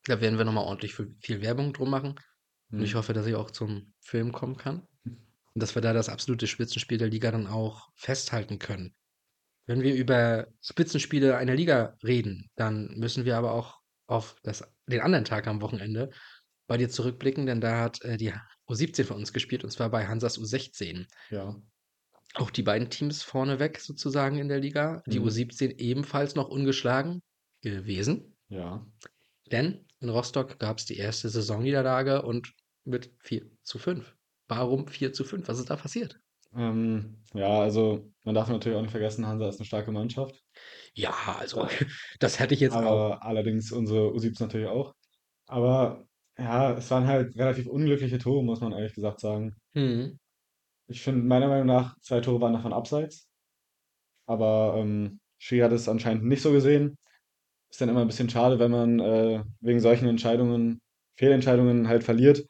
Da 0.04 0.20
werden 0.20 0.38
wir 0.38 0.44
noch 0.44 0.52
mal 0.52 0.62
ordentlich 0.62 0.94
viel 0.94 1.14
viel 1.22 1.42
Werbung 1.42 1.72
drum 1.72 1.90
machen. 1.90 2.16
Und 2.76 2.84
ich 2.84 2.94
Mhm. 2.94 2.96
hoffe, 2.96 3.12
dass 3.14 3.26
ich 3.26 3.34
auch 3.36 3.50
zum 3.50 3.94
Film 4.00 4.32
kommen 4.32 4.56
kann 4.56 4.86
und 5.04 5.62
dass 5.62 5.74
wir 5.74 5.82
da 5.82 5.92
das 5.92 6.08
absolute 6.08 6.46
Spitzenspiel 6.46 6.98
der 6.98 7.08
Liga 7.08 7.30
dann 7.32 7.46
auch 7.48 7.88
festhalten 7.96 8.58
können. 8.58 8.94
Wenn 9.66 9.82
wir 9.82 9.94
über 9.94 10.48
Spitzenspiele 10.62 11.36
einer 11.36 11.54
Liga 11.54 11.96
reden, 12.04 12.50
dann 12.56 12.88
müssen 12.96 13.24
wir 13.24 13.36
aber 13.36 13.52
auch 13.52 13.78
auf 14.06 14.36
das 14.42 14.64
den 14.88 15.00
anderen 15.00 15.24
Tag 15.24 15.46
am 15.46 15.62
Wochenende 15.62 16.10
bei 16.68 16.76
dir 16.76 16.90
zurückblicken, 16.90 17.46
denn 17.46 17.60
da 17.60 17.80
hat, 17.80 18.02
äh, 18.02 18.16
die 18.16 18.32
U17 18.72 19.04
für 19.04 19.14
uns 19.14 19.32
gespielt 19.32 19.64
und 19.64 19.70
zwar 19.70 19.90
bei 19.90 20.06
Hansas 20.08 20.38
U16. 20.38 21.06
Ja. 21.30 21.62
Auch 22.34 22.50
die 22.50 22.62
beiden 22.62 22.88
Teams 22.90 23.22
vorneweg 23.22 23.78
sozusagen 23.80 24.38
in 24.38 24.48
der 24.48 24.58
Liga. 24.60 25.02
Die 25.10 25.18
Mhm. 25.18 25.20
U17 25.20 25.78
ebenfalls 25.78 26.34
noch 26.34 26.48
ungeschlagen 26.48 27.20
gewesen. 27.62 28.36
Ja. 28.50 28.86
Denn 29.50 29.86
in 30.00 30.08
Rostock 30.08 30.58
gab's 30.58 30.84
die 30.86 30.96
erste 30.98 31.28
Saisonniederlage 31.28 32.22
und 32.22 32.52
mit 32.84 33.14
4:5. 33.20 34.16
Warum 34.48 34.86
4:5? 34.88 35.48
Was 35.48 35.58
ist 35.58 35.70
da 35.70 35.76
passiert? 35.76 36.20
Ähm, 36.54 37.22
ja, 37.34 37.60
also, 37.60 38.12
man 38.24 38.34
darf 38.34 38.48
natürlich 38.48 38.76
auch 38.76 38.82
nicht 38.82 38.90
vergessen, 38.90 39.26
Hansa 39.26 39.48
ist 39.48 39.58
'ne 39.58 39.64
starke 39.66 39.90
Mannschaft. 39.92 40.42
Ja, 40.96 41.36
also, 41.38 41.68
das 42.20 42.38
hätte 42.38 42.54
ich 42.54 42.60
jetzt 42.60 42.76
auch 42.82 43.00
Aber 43.00 43.22
allerdings 43.22 43.72
unsere 43.72 44.12
U17 44.14 44.40
natürlich 44.46 44.66
auch. 44.68 44.94
Aber 45.46 46.06
ja, 46.38 46.72
es 46.76 46.90
waren 46.90 47.06
halt 47.06 47.36
relativ 47.36 47.66
unglückliche 47.68 48.18
Tore, 48.18 48.44
muss 48.44 48.60
man 48.60 48.72
ehrlich 48.72 48.94
gesagt 48.94 49.20
sagen. 49.20 49.56
Mhm. 49.74 50.18
Ich 50.88 51.00
finde, 51.02 51.22
meiner 51.24 51.48
Meinung 51.48 51.66
nach, 51.66 51.98
2 52.00 52.20
Tore 52.20 52.40
waren 52.40 52.52
davon 52.54 52.72
abseits. 52.72 53.22
Aber, 54.28 54.74
ähm, 54.78 55.20
Schiri 55.38 55.62
hat 55.62 55.72
es 55.72 55.88
anscheinend 55.88 56.24
nicht 56.24 56.42
so 56.42 56.52
gesehen. 56.52 56.96
Ist 57.70 57.80
dann 57.80 57.88
immer 57.88 58.02
'n 58.02 58.06
bisschen 58.08 58.30
schade, 58.30 58.58
wenn 58.58 58.70
man, 58.70 59.00
äh, 59.00 59.44
wegen 59.60 59.80
solchen 59.80 60.08
Entscheidungen 60.08 60.80
Fehlentscheidungen 61.18 61.88
halt 61.88 62.04
verliert. 62.04 62.46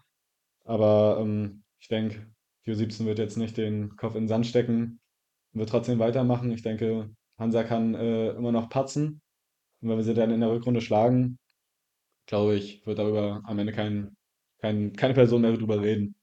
Aber, 0.64 1.18
ähm, 1.22 1.64
ich 1.80 1.88
denke, 1.88 2.32
die 2.66 2.72
U17 2.72 3.06
wird 3.06 3.18
jetzt 3.18 3.38
nicht 3.38 3.56
den 3.58 3.96
Kopf 3.96 4.14
in 4.16 4.24
'n 4.26 4.28
Sand 4.28 4.46
stecken 4.46 5.00
und 5.54 5.60
wird 5.60 5.70
trotzdem 5.70 5.98
weitermachen. 6.00 6.52
Ich 6.52 6.62
denke, 6.62 7.10
Hansa 7.38 7.64
kann, 7.64 7.94
äh, 7.94 8.30
immer 8.30 8.52
noch 8.52 8.70
patzen. 8.70 9.22
Und 9.82 9.90
wenn 9.90 9.98
wir 9.98 10.04
sie 10.04 10.14
dann 10.14 10.30
in 10.32 10.40
der 10.40 10.50
Rückrunde 10.52 10.80
schlagen, 10.82 11.38
glaube 12.32 12.56
ich, 12.56 12.86
wird 12.86 12.98
darüber 12.98 13.42
am 13.44 13.58
Ende 13.58 13.72
kein 13.74 14.16
kein 14.60 14.94
keine 14.94 15.14
Person 15.14 15.42
mehr 15.42 15.52
drüber 15.54 15.82
reden. 15.82 16.14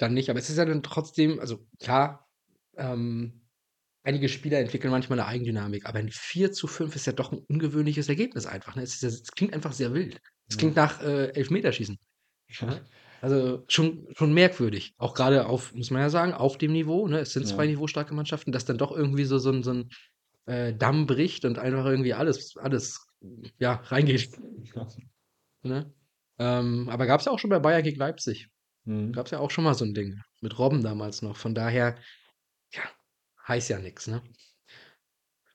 Dann 0.00 0.14
nicht, 0.14 0.30
aber 0.30 0.38
es 0.38 0.50
ist 0.50 0.56
ja 0.58 0.64
dann 0.64 0.82
trotzdem 0.82 1.38
also, 1.40 1.66
klar, 1.80 2.28
ähm, 2.76 3.42
einige 4.04 4.28
Spieler 4.28 4.58
entwickeln 4.60 4.90
manchmal 4.90 5.18
'ne 5.18 5.26
Eigendynamik, 5.26 5.86
aber 5.86 6.00
'n 6.00 6.10
4:5 6.10 6.96
ist 6.96 7.06
ja 7.06 7.12
doch 7.12 7.32
'n 7.32 7.38
ungewöhnliches 7.48 8.08
Ergebnis 8.08 8.46
einfach, 8.46 8.76
ne? 8.76 8.82
Es 8.82 8.94
ist 8.94 9.02
ja 9.02 9.08
es 9.08 9.24
klingt 9.32 9.54
einfach 9.54 9.72
sehr 9.72 9.94
wild. 9.94 10.20
Es 10.48 10.56
Ja. 10.56 10.58
klingt 10.58 10.76
nach, 10.76 11.02
äh, 11.02 11.28
Elfmeterschießen. 11.34 11.98
Ja. 12.48 12.66
Ne? 12.66 12.86
Also 13.20 13.64
schon, 13.68 14.08
schon 14.16 14.34
merkwürdig. 14.34 14.94
Auch 14.98 15.14
gerade 15.14 15.46
auf, 15.46 15.74
muss 15.74 15.90
man 15.90 16.02
ja 16.02 16.10
sagen, 16.10 16.34
auf 16.34 16.58
dem 16.58 16.72
Niveau. 16.72 17.08
Ne? 17.08 17.20
Es 17.20 17.32
sind 17.34 17.46
zwei 17.48 17.66
Ja. 17.66 17.68
niveaustarke 17.68 18.14
Mannschaften, 18.14 18.52
dass 18.52 18.66
dann 18.66 18.78
doch 18.78 18.92
irgendwie 18.92 19.24
so, 19.26 19.38
so 19.38 19.50
ein, 19.52 19.62
so 19.64 19.72
ein 19.74 19.90
äh, 20.46 20.74
Damm 20.74 21.06
bricht 21.06 21.44
und 21.46 21.58
einfach 21.58 21.86
irgendwie 21.86 22.14
alles, 22.14 22.56
alles 22.58 23.06
ja, 23.58 23.74
reingeht. 23.86 24.30
Ne? 25.62 25.92
Ähm, 26.38 26.88
aber 26.88 27.06
gab 27.06 27.20
es 27.20 27.26
ja 27.26 27.32
auch 27.32 27.38
schon 27.38 27.50
bei 27.50 27.58
Bayern 27.58 27.82
gegen 27.82 27.98
Leipzig. 27.98 28.48
Mhm. 28.84 29.12
Gab 29.12 29.26
es 29.26 29.32
ja 29.32 29.38
auch 29.38 29.50
schon 29.50 29.64
mal 29.64 29.74
so 29.74 29.84
ein 29.84 29.94
Ding. 29.94 30.20
Mit 30.40 30.58
Robben 30.58 30.82
damals 30.82 31.22
noch. 31.22 31.36
Von 31.36 31.54
daher, 31.54 31.96
ja, 32.72 32.82
heißt 33.46 33.70
ja 33.70 33.78
nichts. 33.78 34.06
Ne? 34.08 34.22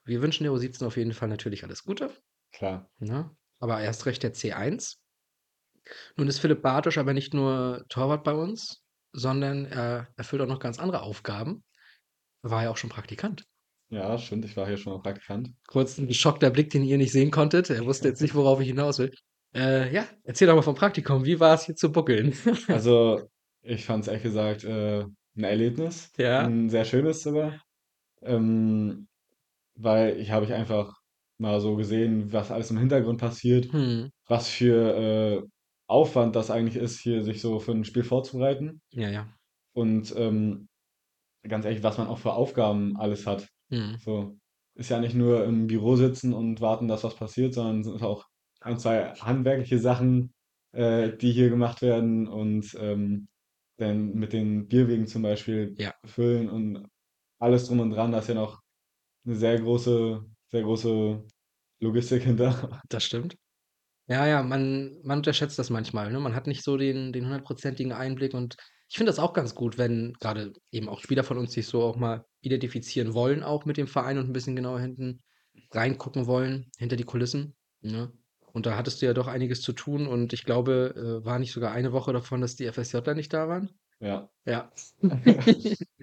Wir 0.04 0.22
wünschen 0.22 0.44
der 0.44 0.52
U17 0.52 0.86
auf 0.86 0.96
jeden 0.96 1.12
Fall 1.12 1.28
natürlich 1.28 1.64
alles 1.64 1.84
Gute. 1.84 2.10
Klar. 2.52 2.90
Ne? 2.98 3.30
Aber 3.60 3.80
erst 3.80 4.06
recht 4.06 4.22
der 4.22 4.34
C1. 4.34 4.96
Nun 6.16 6.28
ist 6.28 6.38
Philipp 6.38 6.62
Bartosch 6.62 6.98
aber 6.98 7.12
nicht 7.12 7.34
nur 7.34 7.84
Torwart 7.88 8.24
bei 8.24 8.32
uns, 8.32 8.82
sondern 9.12 9.66
er 9.66 10.08
erfüllt 10.16 10.42
auch 10.42 10.46
noch 10.46 10.60
ganz 10.60 10.78
andere 10.78 11.02
Aufgaben. 11.02 11.64
War 12.42 12.64
ja 12.64 12.70
auch 12.70 12.76
schon 12.76 12.90
Praktikant. 12.90 13.44
Ja, 13.90 14.18
stimmt. 14.18 14.44
Ich 14.44 14.56
war 14.56 14.66
hier 14.66 14.76
schon 14.76 14.92
mal 14.92 15.02
Praktikant. 15.02 15.50
Kurz 15.66 15.98
ein 15.98 16.08
geschockter 16.08 16.50
Blick, 16.50 16.70
den 16.70 16.84
ihr 16.84 16.98
nicht 16.98 17.12
sehen 17.12 17.30
konntet. 17.30 17.70
Er 17.70 17.84
wusste 17.86 18.08
jetzt 18.08 18.20
nicht, 18.20 18.34
worauf 18.34 18.60
ich 18.60 18.68
hinaus 18.68 18.98
will. 18.98 19.12
Äh, 19.54 19.92
ja, 19.92 20.06
erzähl 20.24 20.46
doch 20.46 20.54
mal 20.54 20.62
vom 20.62 20.74
Praktikum. 20.74 21.24
Wie 21.24 21.40
war 21.40 21.54
es 21.54 21.64
hier 21.66 21.76
zu 21.76 21.90
buckeln? 21.92 22.34
Also, 22.68 23.28
ich 23.62 23.84
fand 23.84 24.02
es 24.04 24.08
ehrlich 24.08 24.22
gesagt 24.22 24.64
äh, 24.64 25.00
ein 25.36 25.44
Erlebnis. 25.44 26.12
Ja. 26.18 26.40
Ein 26.46 26.68
sehr 26.70 26.84
schönes 26.84 27.22
sogar. 27.22 27.60
Ähm, 28.22 29.08
weil 29.76 30.18
ich 30.18 30.30
habe 30.32 30.46
ich 30.46 30.54
einfach 30.54 30.94
mal 31.38 31.60
so 31.60 31.76
gesehen, 31.76 32.32
was 32.32 32.50
alles 32.50 32.70
im 32.70 32.78
Hintergrund 32.78 33.20
passiert, 33.20 33.72
Hm, 33.72 34.10
was 34.26 34.48
für 34.48 35.42
äh, 35.44 35.48
Aufwand 35.88 36.36
das 36.36 36.50
eigentlich 36.50 36.76
ist, 36.76 37.00
hier 37.00 37.22
sich 37.24 37.40
so 37.40 37.60
für 37.60 37.72
ein 37.72 37.84
Spiel 37.84 38.04
vorzubereiten. 38.04 38.82
ja, 38.92 39.08
ja. 39.10 39.28
Und 39.74 40.14
ähm, 40.16 40.68
ganz 41.48 41.64
ehrlich, 41.64 41.82
was 41.82 41.98
man 41.98 42.08
auch 42.08 42.18
für 42.18 42.32
Aufgaben 42.34 42.96
alles 42.96 43.26
hat. 43.26 43.48
Hm, 43.70 43.96
So, 43.98 44.36
ist 44.74 44.90
ja 44.90 45.00
nicht 45.00 45.14
nur 45.14 45.44
im 45.44 45.66
Büro 45.66 45.96
sitzen 45.96 46.32
und 46.34 46.60
warten, 46.60 46.88
dass 46.88 47.04
was 47.04 47.16
passiert, 47.16 47.54
sondern 47.54 47.80
es 47.80 47.86
sind 47.86 48.02
auch 48.02 48.26
ein, 48.60 48.78
zwei 48.78 49.14
handwerkliche 49.14 49.78
Sachen, 49.78 50.32
äh, 50.72 51.16
die 51.16 51.32
hier 51.32 51.50
gemacht 51.50 51.82
werden 51.82 52.28
und 52.28 52.76
ähm, 52.80 53.28
dann 53.78 54.14
mit 54.14 54.32
den 54.32 54.68
Bierwegen 54.68 55.06
zum 55.06 55.22
Beispiel 55.22 55.74
Ja. 55.78 55.94
füllen 56.04 56.48
und 56.50 56.86
alles 57.38 57.66
drum 57.68 57.80
und 57.80 57.90
dran. 57.90 58.12
Da 58.12 58.18
ist 58.18 58.28
ja 58.28 58.34
noch 58.34 58.60
eine 59.26 59.36
sehr 59.36 59.60
große, 59.60 60.24
sehr 60.48 60.62
große 60.62 61.24
Logistik 61.80 62.22
hinter. 62.24 62.82
das 62.88 63.04
stimmt. 63.04 63.36
Ja, 64.08 64.26
ja, 64.26 64.42
man, 64.42 65.00
man 65.02 65.18
unterschätzt 65.18 65.58
das 65.58 65.70
manchmal. 65.70 66.10
Ne? 66.10 66.18
Man 66.20 66.34
hat 66.34 66.46
nicht 66.46 66.64
so 66.64 66.76
den, 66.76 67.12
den 67.12 67.24
hundertprozentigen 67.26 67.92
Einblick 67.92 68.34
und 68.34 68.56
ich 68.88 68.96
finde 68.96 69.10
das 69.10 69.18
auch 69.18 69.34
ganz 69.34 69.54
gut, 69.54 69.76
wenn 69.76 70.14
gerade 70.14 70.54
eben 70.72 70.88
auch 70.88 71.00
Spieler 71.00 71.24
von 71.24 71.36
uns 71.36 71.52
sich 71.52 71.66
so 71.66 71.82
auch 71.82 71.96
mal 71.96 72.24
identifizieren 72.40 73.12
wollen, 73.12 73.42
auch 73.42 73.66
mit 73.66 73.76
dem 73.76 73.86
Verein 73.86 74.16
und 74.16 74.30
ein 74.30 74.32
bisschen 74.32 74.56
genauer 74.56 74.80
hinten 74.80 75.20
reingucken 75.72 76.26
wollen, 76.26 76.70
hinter 76.78 76.96
die 76.96 77.04
Kulissen. 77.04 77.54
Ne? 77.82 78.12
Und 78.52 78.66
da 78.66 78.76
hattest 78.76 79.02
du 79.02 79.06
ja 79.06 79.14
doch 79.14 79.26
einiges 79.26 79.60
zu 79.60 79.72
tun 79.72 80.06
und 80.06 80.32
ich 80.32 80.44
glaube, 80.44 80.94
äh, 81.22 81.24
war 81.24 81.38
nicht 81.38 81.52
sogar 81.52 81.72
eine 81.72 81.92
Woche 81.92 82.12
davon, 82.12 82.40
dass 82.40 82.56
die 82.56 82.66
FSJler 82.70 83.14
nicht 83.14 83.32
da 83.32 83.48
waren? 83.48 83.70
Ja, 84.00 84.28
Ja. 84.44 84.70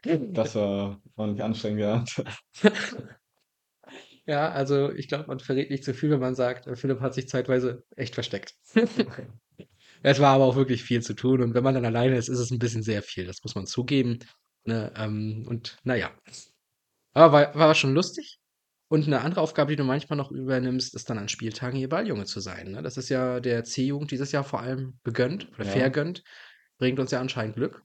das 0.03 0.55
war 0.55 1.01
ordentlich 1.15 1.43
anstrengend, 1.43 1.79
ja. 1.79 2.03
Ja, 4.27 4.49
also 4.49 4.91
ich 4.91 5.07
glaube, 5.07 5.27
man 5.27 5.39
verrät 5.39 5.69
nicht 5.69 5.83
zu 5.83 5.93
viel, 5.93 6.09
wenn 6.09 6.19
man 6.19 6.35
sagt, 6.35 6.67
äh, 6.67 6.75
Philipp 6.75 6.99
hat 6.99 7.13
sich 7.13 7.27
zeitweise 7.27 7.83
echt 7.95 8.15
versteckt. 8.15 8.55
Es 10.03 10.19
war 10.19 10.35
aber 10.35 10.43
auch 10.43 10.55
wirklich 10.55 10.83
viel 10.83 11.01
zu 11.01 11.15
tun 11.15 11.41
und 11.41 11.55
wenn 11.55 11.63
man 11.63 11.73
dann 11.73 11.85
alleine 11.85 12.15
ist, 12.15 12.27
ist 12.27 12.37
es 12.37 12.51
ein 12.51 12.59
bisschen 12.59 12.83
sehr 12.83 13.01
viel, 13.01 13.25
das 13.25 13.41
muss 13.43 13.55
man 13.55 13.65
zugeben, 13.65 14.19
ne? 14.63 14.93
Ähm, 14.95 15.45
und 15.47 15.77
na 15.83 15.95
ja. 15.95 16.11
Aber 17.13 17.31
war 17.31 17.55
war 17.55 17.75
schon 17.75 17.95
lustig. 17.95 18.37
Und 18.87 19.07
eine 19.07 19.21
andere 19.21 19.41
Aufgabe, 19.41 19.71
die 19.71 19.75
du 19.77 19.83
manchmal 19.83 20.17
noch 20.17 20.31
übernimmst, 20.31 20.93
ist 20.95 21.09
dann 21.09 21.17
an 21.17 21.27
Spieltagen 21.27 21.77
hier 21.77 21.89
Balljunge 21.89 22.25
zu 22.25 22.39
sein, 22.39 22.71
ne? 22.71 22.83
Das 22.83 22.97
ist 22.97 23.09
ja 23.09 23.39
der 23.39 23.63
C-Jugend 23.63 24.11
dieses 24.11 24.31
Jahr 24.31 24.43
vor 24.43 24.59
allem 24.61 24.99
gegönnt 25.03 25.49
oder 25.55 25.65
Ja. 25.65 25.71
vergönnt. 25.71 26.23
Bringt 26.77 26.99
uns 26.99 27.09
ja 27.11 27.19
anscheinend 27.19 27.55
Glück. 27.55 27.81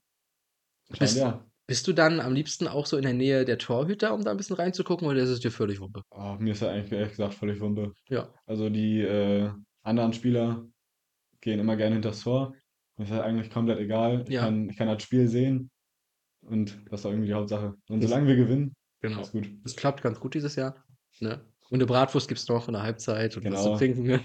Bist 0.98 1.16
ja. 1.16 1.44
bist 1.66 1.86
du 1.86 1.92
dann 1.92 2.20
am 2.20 2.34
liebsten 2.34 2.66
auch 2.68 2.84
so 2.84 2.96
in 2.96 3.04
der 3.04 3.14
Nähe 3.14 3.44
der 3.44 3.56
Torhüter, 3.58 4.12
um 4.12 4.24
da 4.24 4.30
ein 4.32 4.36
bisschen 4.36 4.56
reinzugucken, 4.56 5.06
oder 5.08 5.20
ist 5.22 5.28
es 5.30 5.40
dir 5.40 5.52
völlig 5.52 5.80
Wumpe? 5.80 6.02
Oh, 6.10 6.36
mir 6.38 6.52
ist 6.52 6.60
ja 6.62 6.70
eigentlich 6.70 6.92
ehrlich 6.92 7.10
gesagt 7.10 7.34
völlig 7.34 7.60
Wumpe. 7.60 7.94
Ja. 8.08 8.28
Also 8.46 8.68
die 8.68 9.00
äh, 9.00 9.50
anderen 9.82 10.12
Spieler 10.12 10.66
gehen 11.40 11.60
immer 11.60 11.76
gerne 11.76 11.94
hinters 11.94 12.20
Tor. 12.22 12.54
Mir 12.96 13.04
ist 13.04 13.12
halt 13.12 13.22
eigentlich 13.22 13.50
komplett 13.50 13.78
egal. 13.78 14.24
Ich 14.26 14.34
Ja. 14.34 14.42
kann, 14.42 14.68
ich 14.68 14.76
kann 14.76 14.88
das 14.88 15.02
Spiel 15.02 15.28
sehen 15.28 15.70
und 16.42 16.76
das 16.90 17.00
ist 17.00 17.06
auch 17.06 17.10
irgendwie 17.10 17.28
die 17.28 17.34
Hauptsache. 17.34 17.74
Und 17.88 18.02
Das- 18.02 18.10
solange 18.10 18.26
wir 18.28 18.36
gewinnen, 18.36 18.74
Genau. 19.00 19.20
ist 19.22 19.32
gut. 19.32 19.48
Das 19.62 19.76
klappt 19.76 20.02
ganz 20.02 20.20
gut 20.20 20.34
dieses 20.34 20.56
Jahr, 20.56 20.84
ne? 21.20 21.44
Und 21.70 21.78
eine 21.78 21.86
Bratwurst 21.86 22.28
gibt's 22.28 22.48
noch 22.48 22.66
in 22.68 22.74
der 22.74 22.82
Halbzeit 22.82 23.36
und 23.36 23.48
was 23.50 23.62
zu 23.64 23.70
Genau. 23.70 23.78
trinken, 23.78 24.02
ne? 24.02 24.20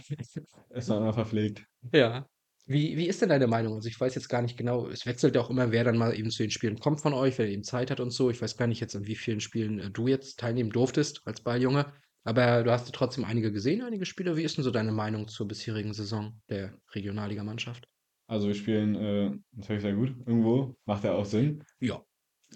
Ist 0.69 0.89
dann 0.89 0.97
immer 1.03 1.13
verpflegt. 1.13 1.65
Ja. 1.93 2.27
Wie 2.67 2.97
wie 2.97 3.07
ist 3.07 3.21
denn 3.21 3.29
deine 3.29 3.45
Meinung? 3.47 3.75
Also, 3.75 3.87
ich 3.87 3.99
weiß 3.99 4.15
jetzt 4.15 4.27
gar 4.29 4.41
nicht 4.41 4.57
genau 4.57 4.87
es 4.87 5.05
wechselt 5.05 5.35
ja 5.35 5.41
auch 5.41 5.51
immer, 5.51 5.71
wer 5.71 5.83
dann 5.83 5.97
mal 5.97 6.17
eben 6.17 6.31
zu 6.31 6.41
den 6.43 6.49
Spielen 6.51 6.79
kommt 6.79 6.99
von 7.01 7.13
euch, 7.13 7.37
wer 7.37 7.47
eben 7.47 7.63
Zeit 7.63 7.91
hat 7.91 7.99
und 7.99 8.09
so. 8.11 8.31
Ich 8.31 8.41
weiß 8.41 8.57
gar 8.57 8.65
nicht 8.67 8.79
jetzt, 8.79 8.95
an 8.95 9.05
wie 9.05 9.15
vielen 9.15 9.39
Spielen, 9.39 9.79
äh, 9.79 9.91
du 9.91 10.07
jetzt 10.07 10.39
teilnehmen 10.39 10.71
durftest 10.71 11.21
als 11.25 11.41
Balljunge, 11.41 11.93
aber 12.23 12.63
du 12.63 12.71
hast 12.71 12.87
ja 12.87 12.91
trotzdem 12.91 13.23
einige 13.23 13.51
gesehen, 13.51 13.83
einige 13.83 14.05
Spiele. 14.05 14.35
Wie 14.35 14.43
ist 14.43 14.57
denn 14.57 14.63
so 14.63 14.71
deine 14.71 14.91
Meinung 14.91 15.27
zur 15.27 15.47
bisherigen 15.47 15.93
Saison 15.93 16.41
der 16.49 16.73
Regionalligamannschaft? 16.95 17.87
Also 18.27 18.47
wir 18.47 18.55
spielen 18.55 18.95
äh, 18.95 19.31
natürlich 19.51 19.83
sehr 19.83 19.93
gut 19.93 20.15
irgendwo. 20.25 20.75
Macht 20.85 21.03
ja 21.03 21.13
auch 21.13 21.25
Sinn. 21.25 21.63
Ja, 21.79 22.01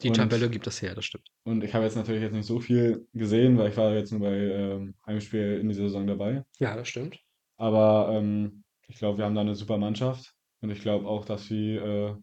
die 0.03 0.09
Und- 0.09 0.15
Tabelle 0.15 0.49
gibt 0.49 0.67
das 0.67 0.81
her, 0.81 0.95
das 0.95 1.05
stimmt. 1.05 1.27
Und 1.43 1.63
ich 1.63 1.73
habe 1.73 1.85
jetzt 1.85 1.95
natürlich 1.95 2.21
jetzt 2.21 2.33
nicht 2.33 2.45
so 2.45 2.59
viel 2.59 3.07
gesehen, 3.13 3.57
weil 3.57 3.69
ich 3.69 3.77
war 3.77 3.93
jetzt 3.93 4.11
nur 4.11 4.21
bei 4.21 4.35
ähm, 4.35 4.95
einem 5.03 5.21
Spiel 5.21 5.57
in 5.59 5.69
dieser 5.69 5.83
Saison 5.83 6.05
dabei. 6.07 6.43
Ja, 6.59 6.75
das 6.75 6.87
stimmt. 6.89 7.19
Aber 7.57 8.09
ähm, 8.13 8.63
ich 8.87 8.97
glaube, 8.97 9.17
wir 9.17 9.25
haben 9.25 9.35
da 9.35 9.41
eine 9.41 9.55
super 9.55 9.77
Mannschaft. 9.77 10.33
Und 10.61 10.69
ich 10.71 10.81
glaube 10.81 11.07
auch, 11.07 11.25
dass 11.25 11.45
sie 11.47 11.75
äh, 11.75 12.15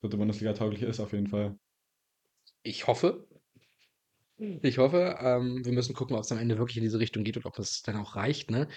dritte 0.00 0.16
Bundesliga 0.16 0.52
tauglich 0.52 0.82
ist, 0.82 1.00
auf 1.00 1.12
jeden 1.12 1.26
Fall. 1.28 1.56
Ich 2.62 2.86
hoffe. 2.86 3.26
Ich 4.62 4.78
hoffe, 4.78 5.16
ähm, 5.20 5.64
wir 5.64 5.72
müssen 5.72 5.94
gucken, 5.94 6.14
ob 6.14 6.22
es 6.22 6.30
am 6.30 6.38
Ende 6.38 6.58
wirklich 6.58 6.76
in 6.76 6.84
diese 6.84 7.00
Richtung 7.00 7.24
geht 7.24 7.36
und 7.36 7.44
ob 7.46 7.58
es 7.58 7.82
dann 7.82 7.96
auch 7.96 8.14
reicht, 8.14 8.50
ne? 8.52 8.68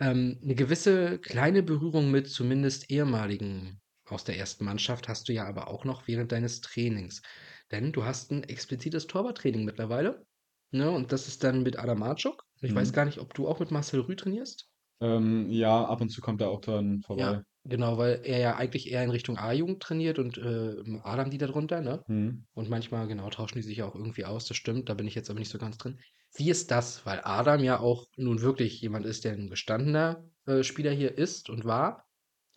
Ähm, 0.00 0.38
'ne 0.42 0.54
gewisse 0.56 1.18
kleine 1.20 1.62
Berührung 1.62 2.10
mit 2.10 2.28
zumindest 2.28 2.90
ehemaligen 2.90 3.80
aus 4.06 4.24
der 4.24 4.38
ersten 4.38 4.64
Mannschaft 4.64 5.08
hast 5.08 5.28
du 5.28 5.32
ja 5.34 5.46
aber 5.46 5.68
auch 5.68 5.84
noch 5.84 6.08
während 6.08 6.32
deines 6.32 6.60
Trainings. 6.60 7.22
Denn 7.70 7.92
du 7.92 8.04
hast 8.04 8.30
ein 8.32 8.44
explizites 8.44 9.06
Torwarttraining 9.06 9.64
mittlerweile, 9.64 10.26
ne? 10.72 10.90
Und 10.90 11.12
das 11.12 11.28
ist 11.28 11.44
dann 11.44 11.62
mit 11.62 11.78
Adam 11.78 11.98
Marczuk. 12.00 12.44
Ich 12.60 12.74
weiß 12.74 12.92
Mhm. 12.92 12.92
gar 12.92 13.04
nicht, 13.04 13.18
ob 13.20 13.34
du 13.34 13.48
auch 13.48 13.60
mit 13.60 13.70
Marcel 13.70 14.00
Rüh 14.00 14.16
trainierst? 14.16 14.70
Ähm, 15.00 15.48
ja, 15.50 15.84
ab 15.86 16.00
und 16.02 16.10
zu 16.10 16.20
kommt 16.20 16.40
er 16.42 16.50
auch 16.50 16.60
dann 16.60 17.00
vorbei. 17.02 17.40
Ja, 17.40 17.42
genau, 17.64 17.98
weil 17.98 18.20
er 18.24 18.38
ja 18.38 18.56
eigentlich 18.56 18.90
eher 18.90 19.02
in 19.04 19.10
Richtung 19.10 19.38
A-Jugend 19.38 19.82
trainiert 19.82 20.18
und, 20.18 20.38
äh, 20.38 20.74
Adam 21.02 21.30
die 21.30 21.38
da 21.38 21.46
drunter, 21.46 21.80
ne? 21.80 22.04
Hm. 22.08 22.46
Und 22.54 22.68
manchmal, 22.70 23.06
genau, 23.08 23.28
tauschen 23.30 23.56
die 23.58 23.62
sich 23.62 23.78
ja 23.78 23.86
auch 23.86 23.94
irgendwie 23.94 24.24
aus, 24.24 24.46
das 24.46 24.56
stimmt, 24.56 24.88
da 24.88 24.94
bin 24.94 25.06
ich 25.06 25.14
jetzt 25.14 25.30
aber 25.30 25.38
nicht 25.38 25.50
so 25.50 25.58
ganz 25.58 25.76
drin. 25.78 25.98
Wie 26.34 26.50
ist 26.50 26.70
das? 26.70 27.04
Weil 27.06 27.20
Adam 27.24 27.62
ja 27.62 27.80
auch 27.80 28.04
nun 28.16 28.40
wirklich 28.40 28.80
jemand 28.80 29.06
ist, 29.06 29.24
der 29.24 29.32
ein 29.32 29.48
gestandener 29.50 30.24
äh, 30.46 30.62
Spieler 30.62 30.90
hier 30.92 31.16
ist 31.16 31.50
und 31.50 31.64
war. 31.64 32.04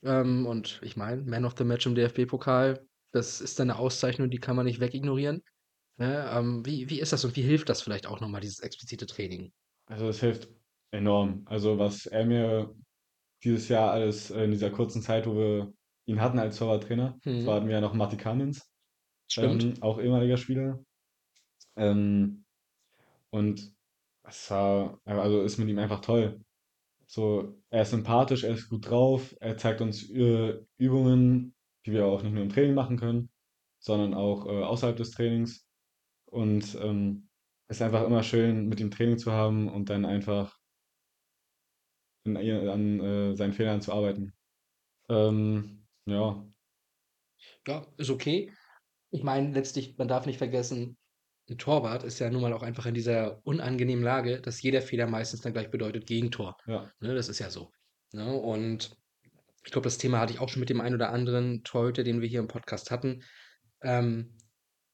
Ähm, 0.04 0.46
und 0.48 0.82
ich 0.84 0.98
meine, 0.98 1.24
Man 1.24 1.46
of 1.46 1.56
the 1.58 1.63
Match 1.66 1.86
im 1.86 1.96
DFB-Pokal, 1.96 2.88
das 3.12 3.42
ist 3.42 3.60
dann 3.60 3.70
eine 3.70 3.80
Auszeichnung, 3.80 4.30
die 4.30 4.39
kann 4.39 4.56
man 4.56 4.66
nicht 4.66 4.80
wegignorieren. 4.80 5.42
Ne? 5.98 6.30
Ähm, 6.34 6.66
wie, 6.66 6.89
wie 6.89 7.00
ist 7.00 7.13
das 7.13 7.25
und 7.25 7.36
wie 7.36 7.42
hilft 7.42 7.70
das 7.70 7.82
vielleicht 7.82 8.08
auch 8.08 8.20
nochmal, 8.22 8.42
dieses 8.42 8.60
explizite 8.60 9.06
Training? 9.06 9.51
Also 9.88 10.08
das 10.08 10.20
hilft 10.20 10.50
enorm. 10.92 11.44
Also 11.46 11.78
was 11.78 12.06
er 12.06 12.25
mir 12.25 12.74
dieses 13.44 13.70
Jahr 13.70 13.92
alles 13.92 14.32
äh, 14.32 14.44
in 14.44 14.51
dieser 14.51 14.70
kurzen 14.72 15.01
Zeit, 15.01 15.28
wo 15.28 15.36
wir 15.36 15.74
ihn 16.06 16.22
hatten 16.22 16.39
als 16.39 16.58
Torwarttrainer, 16.58 17.18
Mhm. 17.25 17.42
zwar 17.42 17.56
hatten 17.56 17.68
wir 17.68 17.75
ja 17.75 17.82
noch 17.82 17.94
Matti 17.94 18.18
Kamins, 18.18 18.70
Stimmt. 19.28 19.63
ähm, 19.63 19.74
auch 19.82 20.00
ehemaliger 20.00 20.38
Spieler. 20.38 20.80
Ähm, 21.75 22.44
und 23.32 23.74
es 24.24 24.51
war, 24.51 25.00
also 25.06 25.42
ist 25.44 25.58
mit 25.58 25.70
ihm 25.70 25.80
einfach 25.80 26.01
toll. 26.01 26.42
So, 27.08 27.62
er 27.70 27.84
ist 27.84 27.92
sympathisch, 27.92 28.44
er 28.44 28.51
ist 28.54 28.70
gut 28.70 28.89
drauf, 28.89 29.36
er 29.39 29.58
zeigt 29.58 29.82
uns 29.82 30.10
äh, 30.12 30.60
Übungen, 30.78 31.56
die 31.89 31.96
wir 31.96 32.05
auch 32.05 32.24
nicht 32.24 32.34
nur 32.34 32.43
im 32.43 32.50
Training 32.50 32.75
machen 32.75 32.98
können, 32.98 33.31
sondern 33.79 34.13
auch 34.13 34.46
äh, 34.48 34.63
außerhalb 34.63 34.98
des 34.98 35.12
Trainings. 35.12 35.67
Und 36.25 36.75
ähm, 36.81 37.29
es 37.67 37.77
ist 37.77 37.81
einfach 37.81 38.05
immer 38.05 38.24
schön, 38.24 38.67
mit 38.69 38.79
ihm 38.79 38.91
Training 38.91 39.17
zu 39.17 39.31
haben 39.31 39.69
und 39.69 39.89
dann 39.89 40.05
einfach 40.05 40.58
an, 42.25 42.36
ihr- 42.38 42.72
an 42.72 43.00
äh, 43.00 43.36
seinen 43.36 43.53
Fehlern 43.53 43.81
zu 43.81 43.93
arbeiten. 43.93 44.34
Ähm, 45.10 45.88
ja, 46.05 46.46
Ja, 47.67 47.86
ist 47.98 48.10
okay. 48.10 48.51
Ich 49.12 49.24
meine, 49.24 49.53
letztlich, 49.53 49.98
man 49.98 50.08
darf 50.08 50.25
nicht 50.25 50.38
vergessen, 50.38 50.98
ein 51.50 51.58
Torwart 51.58 52.03
ist 52.03 52.19
ja 52.19 52.29
nun 52.29 52.41
mal 52.41 52.53
auch 52.53 52.63
einfach 52.63 52.86
in 52.86 52.93
dieser 52.96 53.46
unangenehmen 53.46 54.03
Lage, 54.03 54.41
dass 54.41 54.62
jeder 54.62 54.81
Fehler 54.81 55.08
meistens 55.08 55.41
dann 55.41 55.53
gleich 55.53 55.72
bedeutet 55.72 56.08
Gegentor. 56.08 56.58
ja, 56.65 56.93
Ne, 57.00 57.15
das 57.15 57.29
ist 57.29 57.39
ja 57.39 57.50
so. 57.50 57.72
Ne? 58.13 58.34
Und 58.36 58.98
ich 59.66 59.72
glaube, 59.72 59.86
das 59.86 59.98
Thema 59.98 60.20
hatte 60.20 60.34
ich 60.34 60.39
auch 60.39 60.50
schon 60.50 60.60
mit 60.62 60.70
dem 60.70 60.82
einen 60.82 60.96
oder 60.96 61.12
anderen 61.12 61.63
Torhüter, 61.63 62.04
den 62.04 62.22
wir 62.22 62.28
hier 62.30 62.39
im 62.39 62.48
Podcast 62.48 62.92
hatten. 62.92 63.24
Ähm, 63.82 64.38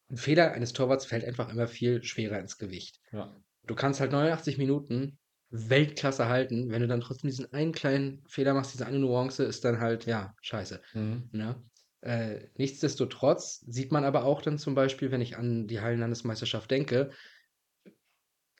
'n 0.09 0.17
Fehler 0.17 0.51
eines 0.53 0.73
Torwarts 0.73 1.05
fällt 1.05 1.25
einfach 1.25 1.49
immer 1.49 1.67
viel 1.67 2.03
schwerer 2.03 2.39
ins 2.39 2.57
Gewicht. 2.57 2.99
Ja. 3.11 3.45
Du 3.63 3.75
kannst 3.75 3.99
halt 3.99 4.11
89 4.11 4.57
Minuten 4.57 5.19
Weltklasse 5.49 6.27
halten, 6.27 6.69
wenn 6.71 6.81
du 6.81 6.87
dann 6.87 7.01
trotzdem 7.01 7.29
diesen 7.29 7.51
einen 7.53 7.71
kleinen 7.71 8.23
Fehler 8.27 8.53
machst, 8.53 8.73
diese 8.73 8.85
eine 8.85 8.99
Nuance 8.99 9.43
ist 9.43 9.63
dann 9.65 9.79
halt, 9.79 10.05
ja, 10.05 10.33
scheiße, 10.41 10.81
Mhm. 10.93 11.29
ne? 11.31 11.63
Äh, 12.01 12.49
nichtsdestotrotz 12.55 13.61
sieht 13.67 13.91
man 13.91 14.03
aber 14.05 14.25
auch 14.25 14.41
dann 14.41 14.57
zum 14.59 14.75
Beispiel, 14.75 15.11
wenn 15.11 15.21
ich 15.21 15.37
an 15.37 15.67
die 15.67 15.81
Hallenlandesmeisterschaft 15.81 16.69
denke 16.69 17.11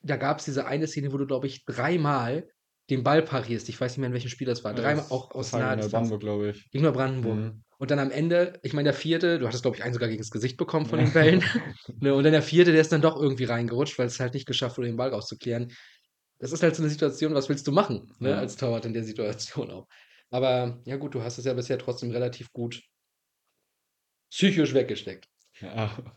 da 0.04 0.18
gab's 0.18 0.46
diese 0.46 0.66
eine 0.66 0.88
Szene, 0.88 1.12
wo 1.14 1.18
du, 1.18 1.26
glaube 1.26 1.48
ich, 1.48 1.66
dreimal 1.66 2.50
den 2.89 3.04
Ball 3.04 3.22
parierst. 3.24 3.70
Ich 3.70 3.80
weiß 3.80 3.94
nicht 3.94 4.00
mehr, 4.00 4.08
in 4.08 4.13
welchem 4.13 4.30
Spiel 4.30 4.48
das 4.48 4.63
war. 4.63 4.74
Dreimal 4.74 5.06
das 5.06 5.12
auch 5.12 5.32
das 5.38 5.51
aus 5.51 5.54
naher 5.54 5.75
gegen 5.75 5.77
Distanz. 5.77 5.92
Brandenburg, 5.92 6.22
glaube 6.22 6.50
ich. 6.51 6.70
Gegen 6.72 6.84
Neubrandenburg. 6.84 7.39
Mhm. 7.42 7.63
Und 7.77 7.92
dann 7.92 8.00
am 8.00 8.12
Ende, 8.12 8.60
ich 8.63 8.74
meine, 8.74 8.88
der 8.88 8.94
vierte, 8.94 9.39
du 9.39 9.48
hattest, 9.48 9.63
glaube 9.63 9.77
ich, 9.77 9.84
einen 9.84 9.94
sogar 9.94 10.10
gegens 10.10 10.32
Gesicht 10.32 10.58
bekommen 10.58 10.86
von 10.86 11.00
den 11.00 11.12
Bällen. 11.13 11.44
Ne, 12.00 12.13
und 12.13 12.24
dann 12.24 12.34
der 12.34 12.42
vierte, 12.42 12.72
der 12.72 12.82
ist 12.82 12.92
dann 12.92 13.01
doch 13.01 13.20
irgendwie 13.22 13.46
reingerutscht, 13.46 13.98
weil 14.00 14.08
es 14.08 14.20
halt 14.20 14.34
nicht 14.34 14.46
geschafft 14.48 14.77
wurde, 14.77 14.88
den 14.88 14.98
Ball 14.98 15.10
rauszuklären. 15.10 15.72
Das 16.39 16.51
ist 16.51 16.63
halt 16.63 16.75
so 16.75 16.84
'ne 16.84 16.89
Situation, 16.89 17.34
was 17.36 17.50
willst 17.50 17.68
du 17.68 17.72
machen, 17.72 18.13
ne, 18.20 18.32
Ja. 18.32 18.39
als 18.39 18.58
Torwart 18.58 18.86
in 18.86 18.94
der 18.94 19.04
Situation 19.04 19.72
auch. 19.72 19.88
Aber 20.32 20.82
ja 20.86 20.98
gut, 20.98 21.15
du 21.15 21.24
hast 21.24 21.38
es 21.38 21.46
ja 21.46 21.54
bisher 21.54 21.77
trotzdem 21.80 22.12
relativ 22.12 22.51
gut 22.51 22.82
psychisch 24.32 24.74
weggesteckt, 24.74 25.27
Ja. 25.62 26.15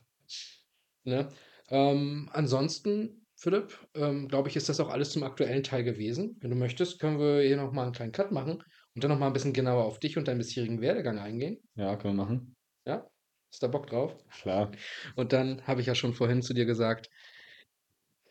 ne? 1.04 1.28
Ähm, 1.70 2.28
ansonsten, 2.32 3.26
Philipp, 3.40 3.78
ähm, 3.94 4.26
glaube 4.26 4.48
ich, 4.48 4.56
ist 4.56 4.68
das 4.68 4.80
auch 4.80 4.88
alles 4.88 5.12
zum 5.12 5.22
aktuellen 5.22 5.62
Teil 5.62 5.84
gewesen. 5.84 6.36
Wenn 6.40 6.50
du 6.50 6.56
möchtest, 6.56 6.98
können 6.98 7.20
wir 7.20 7.40
hier 7.40 7.56
noch 7.56 7.70
mal 7.72 7.86
'n 7.86 7.92
kleinen 7.92 8.10
Cut 8.10 8.32
machen 8.32 8.64
und 8.94 9.04
dann 9.04 9.12
noch 9.12 9.18
mal 9.18 9.28
'n 9.28 9.32
bisschen 9.32 9.52
genauer 9.52 9.84
auf 9.84 10.00
dich 10.00 10.18
und 10.18 10.26
deinen 10.26 10.38
bisherigen 10.38 10.80
Werdegang 10.80 11.20
eingehen. 11.20 11.58
Ja, 11.76 11.94
können 11.96 12.16
wir 12.16 12.24
machen. 12.24 12.56
Ja? 12.84 13.06
Du 13.52 13.58
da 13.60 13.68
Bock 13.68 13.86
drauf? 13.86 14.16
Klar. 14.42 14.72
Und 15.14 15.32
dann 15.32 15.64
habe 15.68 15.80
ich 15.80 15.86
ja 15.86 15.94
schon 15.94 16.14
vorhin 16.14 16.42
zu 16.42 16.52
dir 16.52 16.64
gesagt 16.66 17.08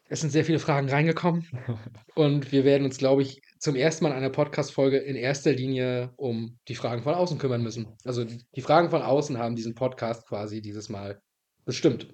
es 0.10 0.22
sind 0.22 0.30
sehr 0.30 0.46
viele 0.46 0.60
Fragen 0.60 0.90
reingekommen 0.90 1.46
und 2.16 2.52
wir 2.52 2.64
werden 2.64 2.86
uns, 2.86 2.98
glaube 2.98 3.22
ich, 3.24 3.42
zum 3.60 3.76
ersten 3.76 4.04
Mal 4.04 4.12
in 4.12 4.18
einer 4.18 4.30
Podcast-Folge 4.30 4.98
in 4.98 5.16
erster 5.16 5.52
Linie 5.52 6.14
um 6.18 6.58
die 6.68 6.76
Fragen 6.76 7.04
von 7.04 7.14
außen 7.14 7.38
kümmern 7.38 7.62
müssen. 7.62 7.96
Also, 8.06 8.24
die 8.24 8.62
Fragen 8.62 8.90
von 8.90 9.02
außen 9.02 9.38
haben 9.38 9.56
diesen 9.56 9.76
Podcast 9.76 10.28
quasi 10.28 10.62
dieses 10.62 10.90
Mal 10.90 11.20
bestimmt. 11.66 12.08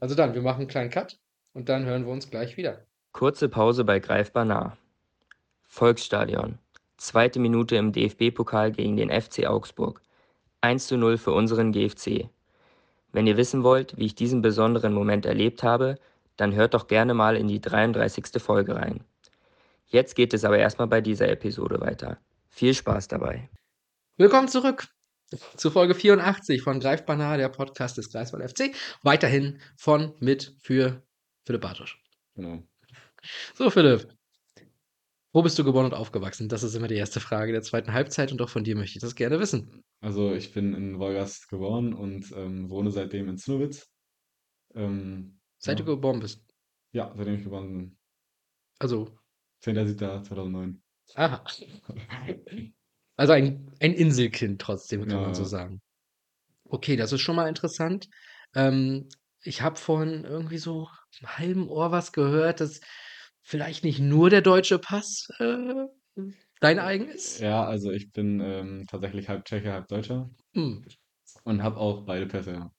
Also 0.00 0.14
dann, 0.14 0.34
wir 0.34 0.42
machen 0.42 0.62
'n 0.62 0.68
kleinen 0.68 0.90
Cut 0.90 1.16
und 1.52 1.68
dann 1.68 1.84
hören 1.84 2.06
wir 2.06 2.12
uns 2.12 2.30
gleich 2.30 2.56
wieder. 2.56 2.84
Kurze 3.12 3.48
Pause 3.48 3.84
bei 3.84 3.98
Greifbar 3.98 4.44
nah. 4.44 4.76
Volksstadion. 5.62 6.58
Zweite 6.96 7.38
Minute 7.40 7.76
im 7.76 7.92
DFB-Pokal 7.92 8.72
gegen 8.72 8.96
den 8.96 9.10
FC 9.10 9.46
Augsburg. 9.46 10.02
1:0 10.62 11.16
für 11.16 11.32
unseren 11.32 11.72
GFC. 11.72 12.28
Wenn 13.12 13.26
ihr 13.26 13.36
wissen 13.36 13.64
wollt, 13.64 13.96
wie 13.96 14.06
ich 14.06 14.14
diesen 14.14 14.42
besonderen 14.42 14.92
Moment 14.92 15.26
erlebt 15.26 15.62
habe, 15.62 15.96
dann 16.36 16.54
hört 16.54 16.74
doch 16.74 16.86
gerne 16.86 17.14
mal 17.14 17.36
in 17.36 17.48
die 17.48 17.60
33. 17.60 18.40
Folge 18.40 18.76
rein. 18.76 19.04
Jetzt 19.86 20.14
geht 20.14 20.34
es 20.34 20.44
aber 20.44 20.58
erst 20.58 20.78
mal 20.78 20.86
bei 20.86 21.00
dieser 21.00 21.28
Episode 21.28 21.80
weiter. 21.80 22.18
Viel 22.48 22.74
Spaß 22.74 23.08
dabei. 23.08 23.48
Willkommen 24.16 24.48
zurück 24.48 24.86
zu 25.56 25.70
Folge 25.70 25.94
84 25.94 26.62
von 26.62 26.80
Greifbar 26.80 27.16
nah, 27.16 27.36
der 27.36 27.48
Podcast 27.48 27.98
des 27.98 28.10
Greifswald 28.10 28.50
FC. 28.50 28.74
Weiterhin 29.02 29.60
von, 29.76 30.14
mit, 30.20 30.54
für 30.60 31.02
Philipp 31.50 31.62
Bartosch. 31.62 31.98
Genau. 32.36 32.62
So, 33.54 33.70
Philipp. 33.70 34.06
Wo 35.32 35.42
bist 35.42 35.58
du 35.58 35.64
geboren 35.64 35.86
und 35.86 35.94
aufgewachsen? 35.94 36.48
Das 36.48 36.62
ist 36.62 36.76
immer 36.76 36.86
die 36.86 36.94
erste 36.94 37.18
Frage 37.18 37.50
der 37.50 37.62
zweiten 37.62 37.92
Halbzeit 37.92 38.30
und 38.30 38.40
auch 38.40 38.48
von 38.48 38.62
dir 38.62 38.76
möchte 38.76 38.98
ich 38.98 39.02
das 39.02 39.16
gerne 39.16 39.40
wissen. 39.40 39.82
Also, 40.00 40.32
ich 40.32 40.52
bin 40.52 40.74
in 40.74 41.00
Wolgast 41.00 41.48
geboren 41.48 41.92
und, 41.92 42.30
ähm, 42.36 42.70
wohne 42.70 42.92
seitdem 42.92 43.28
in 43.28 43.36
Zinnowitz. 43.36 43.90
Ähm, 44.76 45.40
Seit 45.58 45.80
du 45.80 45.82
ja. 45.82 45.88
geboren 45.90 46.20
bist? 46.20 46.44
Ja, 46.92 47.12
seitdem 47.16 47.34
ich 47.34 47.42
geboren 47.42 47.76
bin. 47.76 47.98
Also 48.78 49.18
10.07.2009. 49.60 50.80
aha. 51.16 51.44
Also 53.16 53.32
ein 53.32 53.70
ein 53.80 53.92
Inselkind 53.92 54.60
trotzdem, 54.60 55.00
kann 55.02 55.10
Ja, 55.10 55.20
man 55.20 55.34
so 55.34 55.44
sagen. 55.44 55.82
Okay, 56.64 56.94
das 56.94 57.12
ist 57.12 57.20
schon 57.22 57.34
mal 57.36 57.48
interessant. 57.48 58.08
Ähm, 58.54 59.08
ich 59.42 59.62
habe 59.62 59.76
vorhin 59.78 60.24
irgendwie 60.24 60.58
so 60.58 60.88
im 61.20 61.38
halben 61.38 61.68
Ohr 61.68 61.92
was 61.92 62.12
gehört, 62.12 62.60
dass 62.60 62.80
vielleicht 63.42 63.84
nicht 63.84 64.00
nur 64.00 64.30
der 64.30 64.42
deutsche 64.42 64.78
Pass, 64.78 65.28
äh, 65.38 65.86
dein 66.60 66.78
eigen 66.78 67.08
ist? 67.08 67.40
Ja, 67.40 67.64
also 67.64 67.90
ich 67.90 68.12
bin, 68.12 68.40
ähm, 68.40 68.86
tatsächlich 68.88 69.28
halb 69.28 69.44
Tscheche, 69.44 69.72
halb 69.72 69.88
Deutscher 69.88 70.30
Hm. 70.54 70.82
und 71.44 71.62
habe 71.62 71.76
auch 71.78 72.04
beide 72.06 72.26
Pässe. 72.26 72.70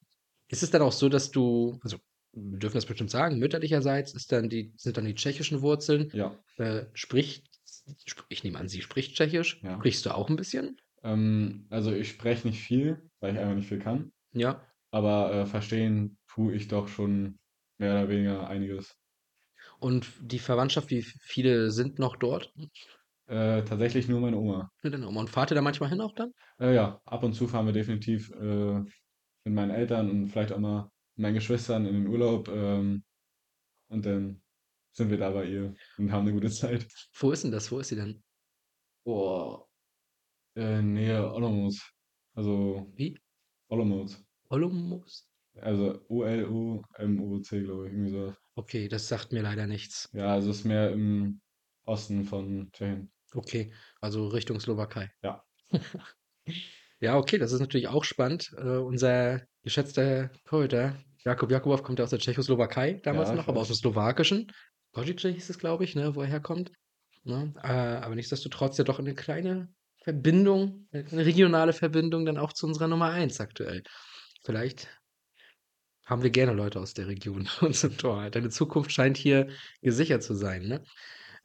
Ist 0.49 0.63
es 0.63 0.71
dann 0.71 0.81
auch 0.81 0.91
so, 0.91 1.09
dass 1.09 1.31
du 1.31 1.79
also, 1.83 1.97
wir 2.33 2.59
dürfen 2.59 2.75
das 2.77 2.85
bestimmt 2.85 3.11
sagen, 3.11 3.39
mütterlicherseits 3.39 4.13
ist 4.13 4.31
dann 4.31 4.49
die 4.49 4.73
sind 4.77 4.97
dann 4.97 5.05
die 5.05 5.15
tschechischen 5.15 5.61
Wurzeln. 5.61 6.13
Ja. 6.13 6.41
Äh, 6.57 6.85
spricht 6.93 7.47
sp 8.03 8.23
ich 8.29 8.43
nehme 8.43 8.59
an, 8.59 8.67
sie 8.67 8.81
spricht 8.81 9.15
Tschechisch. 9.15 9.63
Ja. 9.63 9.77
Sprichst 9.79 10.05
du 10.05 10.13
auch 10.15 10.29
'n 10.29 10.35
bisschen? 10.35 10.81
Ähm, 11.03 11.67
also 11.69 11.91
ich 11.93 12.09
spreche 12.09 12.47
nicht 12.47 12.61
viel, 12.61 13.09
weil 13.19 13.33
ich 13.33 13.39
einfach 13.39 13.55
nicht 13.55 13.67
viel 13.67 13.79
kann. 13.79 14.11
Ja. 14.33 14.71
Aber, 14.91 15.33
äh, 15.33 15.45
verstehen 15.45 16.17
tue 16.33 16.53
ich 16.55 16.67
doch 16.67 16.87
schon 16.87 17.39
mehr 17.79 17.93
oder 17.93 18.09
weniger 18.09 18.47
einiges. 18.49 18.95
Und 19.81 20.13
die 20.21 20.37
Verwandtschaft, 20.39 20.91
wie 20.91 21.01
viele 21.01 21.71
sind 21.71 21.97
noch 21.97 22.15
dort? 22.15 22.53
Äh, 23.27 23.63
tatsächlich 23.63 24.07
nur 24.07 24.19
meine 24.19 24.37
Oma. 24.37 24.71
Nur 24.83 24.91
deine 24.91 25.07
Oma. 25.07 25.21
Und 25.21 25.29
fahrt 25.29 25.51
ihr 25.51 25.55
da 25.55 25.61
manchmal 25.61 25.89
hin 25.89 26.01
auch 26.01 26.13
dann? 26.13 26.31
Äh, 26.59 26.75
ja, 26.75 27.01
ab 27.05 27.23
und 27.23 27.33
zu 27.33 27.47
fahren 27.47 27.65
wir 27.65 27.73
definitiv, 27.73 28.31
äh, 28.31 28.79
mit 29.45 29.55
meinen 29.55 29.71
Eltern 29.71 30.09
und 30.09 30.27
vielleicht 30.27 30.51
auch 30.53 30.59
mal 30.59 30.83
mit 31.15 31.23
meinen 31.23 31.33
Geschwistern 31.35 31.85
in 31.85 31.93
den 31.95 32.07
Urlaub, 32.07 32.47
ähm, 32.49 33.03
und 33.89 34.05
dann 34.05 34.43
sind 34.93 35.11
wir 35.11 35.17
da 35.19 35.31
bei 35.31 35.45
ihr 35.45 35.75
und 35.97 36.11
haben 36.11 36.25
'ne 36.25 36.33
gute 36.33 36.49
Zeit. 36.51 36.87
Wo 37.19 37.31
ist 37.31 37.43
denn 37.43 37.51
das? 37.51 37.71
Wo 37.71 37.79
ist 37.79 37.89
sie 37.89 37.95
denn? 37.95 38.23
Boah. 39.05 39.67
Äh, 40.55 40.81
Nähe 40.83 41.33
Olomouc. 41.33 41.75
Also 42.35 42.95
Wie? 42.95 43.17
Olomouc. 43.69 44.11
Olomouc? 44.49 45.07
Also 45.55 46.05
O-L-O-M-O-C, 46.09 47.61
glaube 47.63 47.87
ich, 47.87 47.93
irgendwie 47.93 48.11
so 48.11 48.27
was. 48.27 48.35
Okay, 48.57 48.87
das 48.89 49.07
sagt 49.07 49.31
mir 49.31 49.41
leider 49.43 49.65
nichts. 49.67 50.09
Ja, 50.13 50.33
also 50.33 50.49
ist 50.51 50.65
mehr 50.65 50.91
im 50.91 51.41
Osten 51.85 52.25
von 52.25 52.69
Tschechien. 52.73 53.11
Okay, 53.33 53.71
also 54.01 54.27
Richtung 54.27 54.59
Slowakei. 54.59 55.11
Ja. 55.23 55.43
Ja, 57.01 57.17
okay, 57.17 57.39
das 57.39 57.51
ist 57.51 57.59
natürlich 57.59 57.87
auch 57.87 58.03
spannend. 58.03 58.51
Äh, 58.57 58.61
unser 58.77 59.41
geschätzter 59.63 60.31
Torhüter 60.45 60.97
Jakub 61.25 61.49
Jakubow 61.51 61.81
kommt 61.81 61.97
ja 61.99 62.03
aus 62.05 62.11
der 62.11 62.19
Tschechoslowakei 62.19 63.01
damals 63.03 63.31
Ja, 63.31 63.35
ich 63.35 63.47
noch, 63.47 63.47
aber 63.47 63.61
aus 63.61 63.67
dem 63.69 63.75
weiß. 63.75 63.77
Slowakischen. 63.77 64.51
Košice 64.93 65.29
hieß 65.33 65.49
es, 65.49 65.57
glaube 65.59 65.83
ich, 65.83 65.95
ne, 65.95 66.15
wo 66.15 66.21
er 66.21 66.27
herkommt, 66.27 66.71
ne? 67.23 67.53
Äh, 67.63 67.67
aber 67.69 68.15
nichtsdestotrotz 68.15 68.77
ja 68.77 68.83
doch 68.83 68.99
'ne 68.99 69.15
kleine 69.15 69.69
Verbindung, 70.03 70.87
'ne 70.91 71.05
'ne 71.11 71.25
regionale 71.25 71.73
Verbindung 71.73 72.25
dann 72.25 72.37
auch 72.37 72.53
zu 72.53 72.67
unserer 72.67 72.87
Nummer 72.87 73.09
1 73.11 73.41
aktuell. 73.41 73.83
Vielleicht 74.45 75.00
haben 76.11 76.23
wir 76.23 76.29
gerne 76.29 76.53
Leute 76.53 76.79
aus 76.79 76.93
der 76.93 77.07
Region 77.07 77.47
bei 77.61 77.67
uns 77.67 77.83
im 77.83 77.97
Tor. 77.97 78.29
Deine 78.29 78.49
Zukunft 78.49 78.91
scheint 78.91 79.17
hier 79.17 79.47
gesichert 79.81 80.23
zu 80.23 80.35
sein, 80.35 80.67
ne? 80.67 80.83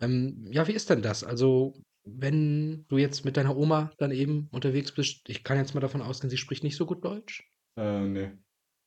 Ähm, 0.00 0.46
ja, 0.50 0.66
wie 0.68 0.72
ist 0.72 0.90
denn 0.90 1.02
das? 1.02 1.24
Also, 1.24 1.74
wenn 2.05 2.85
du 2.88 2.98
jetzt 2.98 3.24
mit 3.24 3.37
deiner 3.37 3.57
Oma 3.57 3.92
dann 3.98 4.11
eben 4.11 4.48
unterwegs 4.52 4.92
bist 4.92 5.29
ich 5.29 5.42
kann 5.44 5.57
jetzt 5.57 5.74
mal 5.74 5.81
davon 5.81 6.02
ausgehen, 6.02 6.31
sie 6.31 6.37
spricht 6.37 6.64
nicht 6.64 6.76
so 6.76 6.87
gut 6.87 7.05
Deutsch? 7.05 7.50
Äh, 7.76 8.00
ne. 8.09 8.38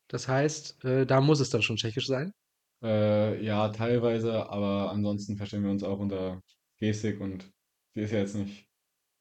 Das 0.10 0.28
heißt, 0.28 0.84
äh, 0.86 1.06
da 1.06 1.22
muss 1.22 1.40
es 1.40 1.50
dann 1.50 1.62
schon 1.62 1.78
Tschechisch 1.78 2.08
sein? 2.08 2.34
Äh, 2.82 3.44
ja, 3.44 3.70
teilweise, 3.70 4.50
aber 4.50 4.92
ansonsten 4.92 5.38
verstehen 5.38 5.64
wir 5.64 5.72
uns 5.72 5.84
auch 5.84 6.00
unter 6.00 6.42
Gestik 6.78 7.20
und 7.20 7.52
sie 7.94 8.02
ist 8.02 8.12
ja 8.12 8.20
jetzt 8.20 8.36
nicht 8.36 8.68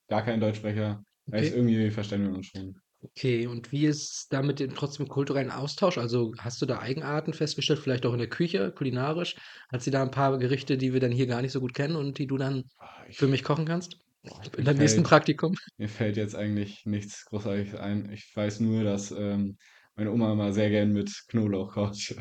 gar 0.09 0.25
kein 0.25 0.40
Deutschsprecher. 0.40 1.05
Heißt, 1.33 1.51
Okay. 1.51 1.57
irgendwie 1.59 1.90
verstehen 1.90 2.23
wir 2.25 2.35
uns 2.35 2.47
schon. 2.47 2.81
Okay, 3.02 3.46
und 3.46 3.70
wie 3.70 3.87
ist 3.87 4.26
da 4.32 4.42
mit 4.42 4.58
dem 4.58 4.74
trotzdem 4.74 5.06
kulturellen 5.06 5.52
Austausch? 5.52 5.98
Also, 5.98 6.32
hast 6.38 6.61
du 6.61 6.66
da 6.66 6.80
Eigenarten 6.80 7.32
festgestellt, 7.32 7.78
vielleicht 7.78 8.04
auch 8.04 8.12
in 8.12 8.18
der 8.18 8.28
Küche, 8.28 8.72
kulinarisch? 8.72 9.37
Hat 9.70 9.82
sie 9.82 9.92
da 9.92 10.02
'n 10.02 10.11
paar 10.11 10.37
Gerichte, 10.38 10.76
die 10.76 10.92
wir 10.92 10.98
dann 11.00 11.12
hier 11.12 11.28
gar 11.28 11.40
nicht 11.42 11.52
so 11.52 11.61
gut 11.61 11.74
kennen 11.74 11.94
und 11.94 12.18
die 12.18 12.26
du 12.26 12.37
dann 12.38 12.64
Ah, 12.80 13.04
ich 13.08 13.18
für 13.18 13.28
mich 13.28 13.44
kochen 13.44 13.66
kannst? 13.66 13.98
boah, 14.22 14.50
In 14.56 14.64
mir 14.64 14.66
deinem 14.66 14.78
nächsten 14.78 15.02
fällt 15.02 15.04
Praktikum? 15.04 15.54
mir 15.78 15.88
fällt 15.88 16.16
jetzt 16.18 16.34
eigentlich 16.37 16.87
nichts 16.87 17.24
Großartiges 17.26 17.74
ein. 17.76 18.11
Ich 18.12 18.30
weiß 18.37 18.61
nur, 18.61 18.84
dass, 18.84 19.11
ähm, 19.12 19.58
meine 19.96 20.12
Oma 20.12 20.32
immer 20.32 20.52
sehr 20.52 20.70
gern 20.70 20.92
mit 20.92 21.12
Knoblauch 21.28 21.72
kocht. 21.74 22.16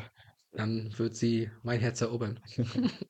Dann 0.52 0.96
wird 0.98 1.14
sie 1.16 1.50
mein 1.62 1.80
Herz 1.80 2.00
erobern. 2.00 2.40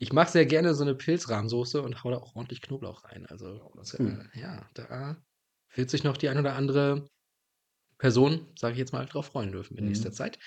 Ich 0.00 0.12
mache 0.12 0.30
sehr 0.30 0.46
gerne 0.46 0.74
so 0.74 0.84
'ne 0.84 0.94
Pilzrahmsoße 0.96 1.80
und 1.82 2.02
haue 2.02 2.12
da 2.12 2.18
auch 2.18 2.34
ordentlich 2.34 2.60
Knoblauch 2.62 3.04
rein. 3.04 3.26
Also, 3.26 3.60
Das 3.76 3.90
ist 3.90 3.96
gut. 3.96 4.18
äh, 4.34 4.38
ja, 4.38 4.68
da 4.74 5.16
wird 5.74 5.90
sich 5.90 6.04
noch 6.04 6.16
die 6.16 6.28
ein 6.28 6.38
oder 6.38 6.56
andere 6.56 7.06
Personen, 7.98 8.48
sage 8.58 8.74
ich 8.74 8.78
jetzt 8.80 8.92
mal, 8.92 9.06
drauf 9.06 9.26
freuen 9.26 9.52
dürfen 9.52 9.76
in 9.78 9.84
nächster 9.84 10.10
Mhm. 10.10 10.12
Zeit. 10.12 10.38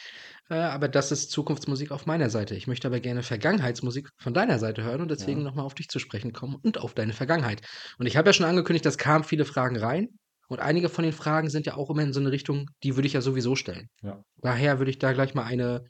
Äh, 0.50 0.56
aber 0.56 0.90
das 0.90 1.12
ist 1.12 1.32
Zukunftsmusik 1.32 1.92
auf 1.92 2.06
meiner 2.06 2.30
Seite. 2.30 2.56
Ich 2.56 2.68
möchte 2.68 2.88
aber 2.88 3.00
gerne 3.00 3.24
Vergangenheitsmusik 3.24 4.10
von 4.20 4.34
deiner 4.34 4.60
Seite 4.60 4.84
hören 4.84 5.02
und 5.02 5.12
deswegen 5.12 5.44
Ja. 5.44 5.46
noch 5.46 5.56
mal 5.56 5.64
auf 5.64 5.76
dich 5.76 5.88
zu 5.90 6.00
sprechen 6.00 6.34
kommen 6.34 6.56
und 6.64 6.80
auf 6.80 6.94
deine 6.96 7.14
Vergangenheit. 7.14 7.62
Und 8.00 8.08
ich 8.08 8.18
habe 8.18 8.30
ja 8.30 8.34
schon 8.34 8.46
angekündigt, 8.48 8.86
es 8.86 8.98
kamen 8.98 9.24
viele 9.24 9.46
Fragen 9.46 9.78
rein 9.78 10.10
und 10.50 10.60
einige 10.62 10.90
von 10.90 11.04
den 11.06 11.14
Fragen 11.14 11.50
sind 11.50 11.66
ja 11.66 11.76
auch 11.76 11.90
immer 11.90 12.04
in 12.04 12.14
so 12.14 12.20
'ne 12.22 12.32
Richtung, 12.32 12.70
die 12.84 12.96
würde 12.98 13.08
ich 13.08 13.14
ja 13.14 13.22
sowieso 13.22 13.56
stellen. 13.56 13.88
Ja. 14.02 14.24
Daher 14.42 14.80
würde 14.80 14.92
ich 14.92 15.00
da 15.00 15.14
gleich 15.14 15.34
mal 15.34 15.46
eine 15.46 15.86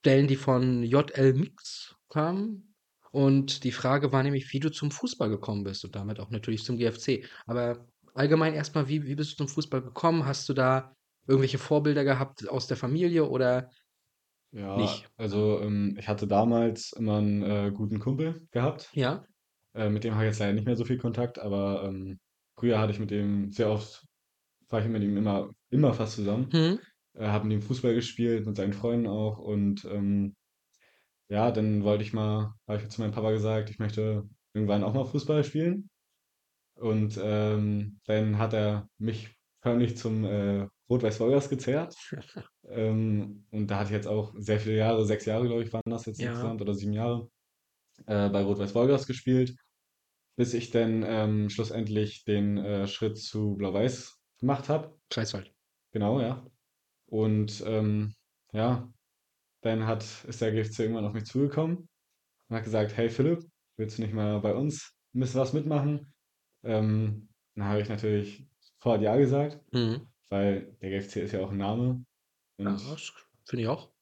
stellen, 0.00 0.26
die 0.28 0.36
von 0.36 0.82
JL 0.82 1.34
Mix 1.34 1.96
kam. 2.10 2.74
Und 3.12 3.64
die 3.64 3.72
Frage 3.72 4.12
war 4.12 4.22
nämlich, 4.22 4.52
wie 4.52 4.60
du 4.60 4.70
zum 4.70 4.90
Fußball 4.90 5.28
gekommen 5.28 5.64
bist 5.64 5.84
und 5.84 5.94
damit 5.96 6.18
auch 6.20 6.30
natürlich 6.30 6.64
zum 6.64 6.78
GFC. 6.78 7.26
Aber 7.46 7.88
allgemein 8.14 8.54
erst 8.54 8.74
mal, 8.74 8.88
wie 8.88 9.06
wie 9.06 9.14
bist 9.14 9.32
du 9.32 9.36
zum 9.36 9.48
Fußball 9.48 9.82
gekommen? 9.82 10.26
Hast 10.26 10.48
du 10.48 10.54
da 10.54 10.94
irgendwelche 11.26 11.58
Vorbilder 11.58 12.04
gehabt 12.04 12.48
aus 12.48 12.66
der 12.66 12.76
Familie 12.76 13.28
oder 13.28 13.70
Ja, 14.54 14.70
nicht? 14.74 15.12
also, 15.16 15.60
ähm, 15.60 15.96
ich 15.98 16.08
hatte 16.08 16.26
damals 16.26 16.92
immer 16.92 17.18
'n, 17.20 17.42
äh, 17.42 17.70
guten 17.74 17.98
Kumpel 18.00 18.46
gehabt. 18.50 18.94
Ja. 18.94 19.24
Äh, 19.74 19.90
mit 19.90 20.04
dem 20.04 20.14
habe 20.14 20.24
ich 20.24 20.30
jetzt 20.30 20.40
leider 20.40 20.54
nicht 20.54 20.66
mehr 20.66 20.76
so 20.76 20.84
viel 20.84 20.98
Kontakt, 20.98 21.38
aber, 21.38 21.84
ähm, 21.88 22.18
früher 22.58 22.78
hatte 22.80 22.92
ich 22.92 23.00
mit 23.00 23.10
dem 23.10 23.52
sehr 23.52 23.70
oft 23.70 24.04
war 24.70 24.80
ich 24.82 24.88
mit 24.88 25.02
ihm 25.02 25.16
immer 25.18 25.50
immer 25.70 25.94
fast 25.94 26.14
zusammen. 26.16 26.52
Mhm. 26.52 26.82
Äh, 27.14 27.26
habe 27.28 27.46
mit 27.48 27.54
ihm 27.58 27.62
Fußball 27.62 27.94
gespielt, 27.94 28.46
mit 28.46 28.56
seinen 28.56 28.72
Freunden 28.74 29.08
auch 29.08 29.38
und, 29.38 29.84
ähm, 29.86 30.36
ja, 31.28 31.52
dann 31.52 31.84
wollte 31.84 32.04
ich 32.04 32.12
mal 32.14 32.54
habe 32.68 32.82
ich 32.82 32.88
zu 32.90 33.00
meinem 33.02 33.12
Papa 33.12 33.32
gesagt, 33.32 33.70
ich 33.70 33.78
möchte 33.80 34.28
irgendwann 34.54 34.84
auch 34.84 34.94
mal 34.94 35.06
Fußball 35.06 35.44
spielen. 35.44 35.90
Und, 36.82 37.18
ähm, 37.22 38.00
dann 38.06 38.38
hat 38.38 38.54
er 38.54 38.88
mich 38.98 39.36
förmlich 39.62 39.96
zum, 39.96 40.24
äh, 40.24 40.66
Rot-Weiß 40.90 41.20
Wolgast 41.20 41.48
gezerrt. 41.50 41.94
Ähm, 42.68 43.46
und 43.52 43.68
da 43.68 43.78
hatte 43.80 43.88
ich 43.90 43.96
jetzt 43.96 44.08
auch 44.08 44.34
sehr 44.38 44.60
viele 44.60 44.76
Jahre, 44.78 45.04
6 45.06 45.26
Jahre, 45.26 45.46
glaube 45.48 45.62
ich, 45.64 45.72
waren 45.72 45.82
das 45.86 46.06
jetzt 46.06 46.20
Ja. 46.20 46.22
insgesamt 46.22 46.60
oder 46.62 46.74
7 46.74 46.92
Jahre, 46.94 47.28
äh, 48.06 48.28
bei 48.30 48.42
Rot-Weiß 48.44 48.74
Wolgast 48.76 49.06
gespielt, 49.08 49.56
bis 50.36 50.54
ich 50.54 50.70
dann, 50.70 51.04
ähm, 51.06 51.50
schlussendlich 51.50 52.24
den, 52.24 52.58
äh, 52.58 52.88
Schritt 52.88 53.18
zu 53.18 53.56
Blau-Weiß 53.56 54.18
gemacht 54.40 54.68
habe. 54.70 54.98
Greifswald. 55.10 55.52
Genau, 55.92 56.20
ja. 56.20 56.46
Und, 57.06 57.62
ähm, 57.66 58.14
ja, 58.52 58.92
dann 59.62 59.86
hat 59.86 60.04
ist 60.26 60.40
der 60.42 60.52
GFC 60.52 60.84
irgendwann 60.84 61.06
auf 61.06 61.14
mich 61.14 61.26
zugekommen 61.26 61.88
und 62.48 62.56
hat 62.56 62.64
gesagt: 62.64 62.96
„Hey 62.96 63.10
Philipp, 63.10 63.44
willst 63.78 63.98
du 63.98 64.02
nicht 64.02 64.14
mal 64.14 64.40
bei 64.40 64.54
uns 64.54 64.96
'n 65.14 65.20
bisschen 65.20 65.40
was 65.40 65.52
mitmachen?“ 65.54 66.14
Ähm, 66.64 67.28
dann 67.54 67.64
habe 67.68 67.80
ich 67.82 67.88
natürlich 67.88 68.48
sofort 68.60 69.02
ja 69.02 69.16
gesagt, 69.16 69.60
Mhm. 69.72 70.12
weil 70.30 70.74
der 70.82 70.90
GFC 70.90 71.16
ist 71.22 71.32
ja 71.32 71.40
auch 71.40 71.52
'n 71.52 71.58
Name 71.58 72.04
Ja, 72.64 72.70
und 72.70 72.82
das 72.90 73.12
finde 73.44 73.62
ich 73.62 73.68
auch. 73.68 73.92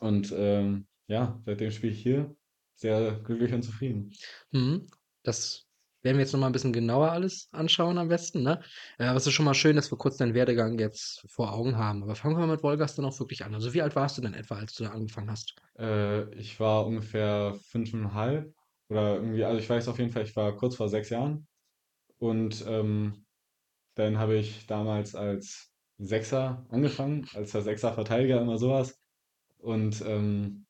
und, 0.00 0.32
ähm, 0.36 0.86
ja, 1.08 1.40
seitdem 1.44 1.70
spiele 1.70 1.92
ich 1.92 2.02
hier, 2.02 2.36
sehr 2.74 3.20
glücklich 3.20 3.52
und 3.52 3.62
zufrieden. 3.62 4.20
Mhm. 4.52 4.86
Das 5.22 5.66
werden 6.02 6.16
wir 6.16 6.24
jetzt 6.24 6.32
noch 6.32 6.40
mal 6.40 6.46
'n 6.48 6.52
bisschen 6.52 6.72
genauer 6.72 7.10
alles 7.12 7.48
anschauen 7.52 7.98
am 7.98 8.08
besten, 8.08 8.42
ne? 8.42 8.62
Äh, 8.98 9.04
aber 9.04 9.16
es 9.18 9.26
ist 9.26 9.34
schon 9.34 9.44
mal 9.44 9.54
schön, 9.54 9.76
dass 9.76 9.90
wir 9.92 9.98
kurz 9.98 10.16
deinen 10.16 10.34
Werdegang 10.34 10.78
jetzt 10.78 11.24
vor 11.28 11.52
Augen 11.52 11.76
haben. 11.76 12.02
Aber 12.02 12.16
fangen 12.16 12.34
wir 12.36 12.46
mal 12.46 12.54
mit 12.54 12.62
Wolgast 12.62 12.98
dann 12.98 13.04
auch 13.04 13.18
wirklich 13.20 13.44
an. 13.44 13.54
Also, 13.54 13.74
wie 13.74 13.82
alt 13.82 13.94
warst 13.96 14.16
du 14.18 14.22
denn 14.22 14.34
etwa, 14.34 14.56
als 14.56 14.74
du 14.74 14.84
da 14.84 14.90
angefangen 14.90 15.30
hast? 15.30 15.54
Äh, 15.78 16.32
ich 16.34 16.58
war 16.60 16.86
ungefähr 16.86 17.54
5,5 17.54 18.54
oder 18.88 19.16
irgendwie 19.16 19.44
also, 19.44 19.58
ich 19.60 19.68
weiß 19.70 19.88
auf 19.88 19.98
jeden 19.98 20.10
Fall, 20.12 20.24
ich 20.24 20.34
war 20.36 20.56
kurz 20.56 20.76
vor 20.76 20.88
6 20.88 21.10
Jahren 21.10 21.46
und, 22.20 22.64
ähm, 22.68 23.26
dann 23.96 24.18
habe 24.18 24.36
ich 24.38 24.66
damals 24.68 25.14
als 25.16 25.72
Sechser 25.98 26.66
angefangen, 26.70 27.28
als 27.34 27.52
der 27.52 27.62
Sechser-Verteidiger, 27.62 28.40
immer 28.42 28.58
so 28.58 28.70
was. 28.70 28.98
Und, 29.58 30.02
ähm, 30.06 30.66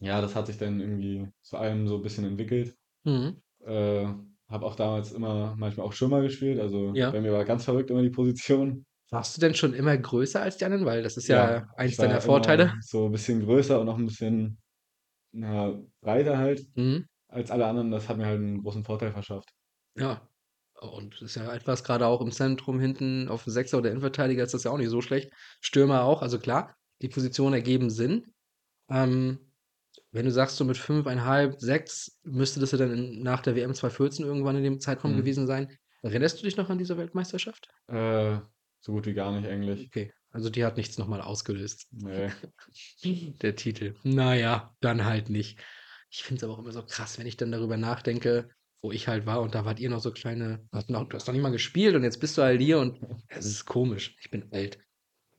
ja, 0.00 0.20
das 0.22 0.36
hat 0.36 0.48
sich 0.48 0.58
dann 0.58 0.80
irgendwie 0.80 1.30
zu 1.42 1.58
allem 1.58 1.88
so 1.88 1.96
'n 1.98 2.02
bisschen 2.02 2.24
entwickelt. 2.26 2.76
Mhm. 3.06 3.36
Äh, 3.64 4.06
habe 4.48 4.66
auch 4.66 4.76
damals 4.76 5.12
immer 5.12 5.56
manchmal 5.58 5.86
auch 5.86 5.92
Stürmer 5.94 6.22
gespielt, 6.22 6.60
also, 6.60 6.94
Ja. 6.94 7.12
bei 7.12 7.20
mir 7.22 7.32
war 7.34 7.44
ganz 7.46 7.64
verrückt 7.66 7.90
immer 7.90 8.02
die 8.02 8.10
Position. 8.10 8.84
Warst 9.10 9.36
du 9.36 9.40
denn 9.40 9.54
schon 9.54 9.74
immer 9.74 9.96
größer 9.96 10.40
als 10.40 10.56
die 10.56 10.64
anderen? 10.64 10.86
Weil 10.86 11.02
das 11.02 11.16
ist 11.16 11.28
Ja, 11.28 11.28
ja 11.28 11.66
ich 11.82 11.96
eins 11.96 11.98
deiner 11.98 12.20
war 12.20 12.24
immer 12.24 12.60
Vorteile. 12.60 12.74
so 12.80 13.06
'n 13.06 13.12
bisschen 13.12 13.40
größer 13.40 13.80
und 13.80 13.88
auch 13.88 13.96
'n 13.98 14.04
bisschen, 14.06 14.58
na, 15.32 15.80
breiter 16.02 16.38
halt 16.38 16.66
Mhm. 16.76 17.04
als 17.28 17.50
alle 17.50 17.66
anderen. 17.66 17.90
Das 17.92 18.08
hat 18.08 18.18
mir 18.18 18.26
halt 18.26 18.40
'n 18.40 18.62
großen 18.62 18.84
Vorteil 18.84 19.12
verschafft. 19.12 19.50
Ja. 19.96 20.28
Und 20.80 21.22
ist 21.22 21.36
ja 21.36 21.52
etwas 21.54 21.84
grade 21.84 22.06
auch 22.06 22.20
im 22.20 22.32
Zentrum 22.32 22.80
hinten 22.80 23.28
auf'm 23.28 23.50
Sechser 23.50 23.78
oder 23.78 23.90
Innenverteidiger 23.90 24.42
ist 24.44 24.54
das 24.54 24.64
ja 24.64 24.70
auch 24.70 24.78
nicht 24.78 24.90
so 24.90 25.00
schlecht. 25.00 25.32
Stürmer 25.60 26.02
auch, 26.02 26.20
also 26.20 26.38
klar, 26.38 26.74
die 27.00 27.08
Positionen 27.08 27.54
ergeben 27.54 27.90
Sinn. 27.90 28.34
Ähm, 28.90 29.38
wenn 30.10 30.24
du 30.26 30.32
sagst, 30.32 30.56
so 30.56 30.64
mit 30.64 30.76
5,5, 30.76 31.60
6 31.60 32.18
müsste 32.24 32.60
das 32.60 32.72
ja 32.72 32.78
dann 32.78 32.92
in 32.92 33.22
nach 33.22 33.40
der 33.42 33.56
WM 33.56 33.74
2014 33.74 34.24
irgendwann 34.26 34.56
in 34.56 34.64
dem 34.64 34.80
Zeitraum 34.80 35.12
Mhm. 35.12 35.18
gewesen 35.18 35.46
sein. 35.46 35.76
Erinnerst 36.02 36.40
du 36.40 36.44
dich 36.44 36.56
noch 36.56 36.68
an 36.70 36.78
diese 36.78 36.96
Weltmeisterschaft? 36.98 37.68
Äh, 37.88 38.38
so 38.80 38.92
gut 38.92 39.06
wie 39.06 39.14
gar 39.14 39.32
nicht 39.32 39.48
eigentlich. 39.48 39.86
Okay, 39.86 40.12
also 40.30 40.50
die 40.50 40.64
hat 40.64 40.76
nichts 40.76 40.98
noch 40.98 41.08
mal 41.08 41.20
ausgelöst. 41.22 41.86
Ne. 41.92 42.32
Der 43.42 43.56
Titel. 43.56 43.94
Na 44.02 44.34
ja, 44.34 44.74
dann 44.80 45.04
halt 45.04 45.30
nicht. 45.30 45.60
Ich 46.10 46.22
finde 46.22 46.38
es 46.38 46.44
aber 46.44 46.54
auch 46.54 46.58
immer 46.58 46.72
so 46.72 46.84
krass, 46.84 47.18
wenn 47.18 47.26
ich 47.26 47.36
dann 47.36 47.52
darüber 47.52 47.76
nachdenke, 47.76 48.48
wo 48.84 48.92
ich 48.92 49.08
halt 49.08 49.26
war 49.26 49.42
und 49.42 49.56
da 49.56 49.64
wart 49.66 49.80
ihr 49.80 49.90
noch 49.90 50.00
so 50.02 50.12
kleine 50.12 50.60
du 50.72 50.78
hast 50.78 50.90
noch 50.90 51.08
du 51.08 51.16
hast 51.16 51.26
noch 51.28 51.34
nicht 51.34 51.42
mal 51.42 51.50
gespielt 51.52 51.96
und 51.96 52.04
jetzt 52.04 52.20
bist 52.20 52.38
du 52.38 52.42
halt 52.42 52.60
hier 52.62 52.80
und 52.80 53.00
es 53.30 53.46
ist 53.46 53.66
komisch. 53.66 54.16
Ich 54.20 54.30
bin 54.30 54.52
alt. 54.52 54.78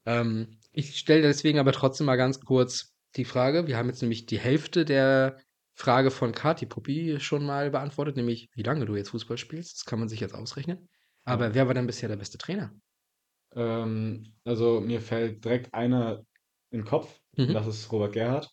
Ähm, 0.05 0.59
ich 0.73 0.97
stelle 0.97 1.21
deswegen 1.23 1.59
aber 1.59 1.71
trotzdem 1.73 2.07
mal 2.07 2.17
ganz 2.17 2.39
kurz 2.41 2.95
die 3.17 3.25
Frage 3.25 3.67
wir 3.67 3.77
haben 3.77 3.89
jetzt 3.89 4.01
nämlich 4.01 4.25
die 4.27 4.39
Hälfte 4.39 4.85
der 4.85 5.39
Frage 5.75 6.11
von 6.11 6.33
Kati 6.33 6.65
Puppi 6.67 7.19
schon 7.19 7.45
mal 7.45 7.71
beantwortet, 7.71 8.17
nämlich 8.17 8.49
wie 8.55 8.63
lange 8.63 8.85
du 8.85 8.95
jetzt 8.95 9.09
Fußball 9.09 9.37
spielst. 9.37 9.77
Das 9.79 9.85
kann 9.85 9.99
man 9.99 10.09
sich 10.09 10.21
jetzt 10.21 10.35
ausrechnen. 10.35 10.89
Aber 11.25 11.53
wer 11.55 11.67
war 11.67 11.73
denn 11.75 11.87
bisher 11.87 12.09
der 12.09 12.17
beste 12.17 12.37
Trainer? 12.37 12.73
Ähm, 13.53 14.33
also, 14.45 14.81
mir 14.81 15.01
fällt 15.01 15.43
direkt 15.45 15.73
einer 15.73 16.25
in 16.71 16.81
'n 16.81 16.85
Kopf 16.85 17.19
Mhm. 17.37 17.55
das 17.55 17.67
ist 17.67 17.91
Robert 17.91 18.13
Gerhard. 18.13 18.49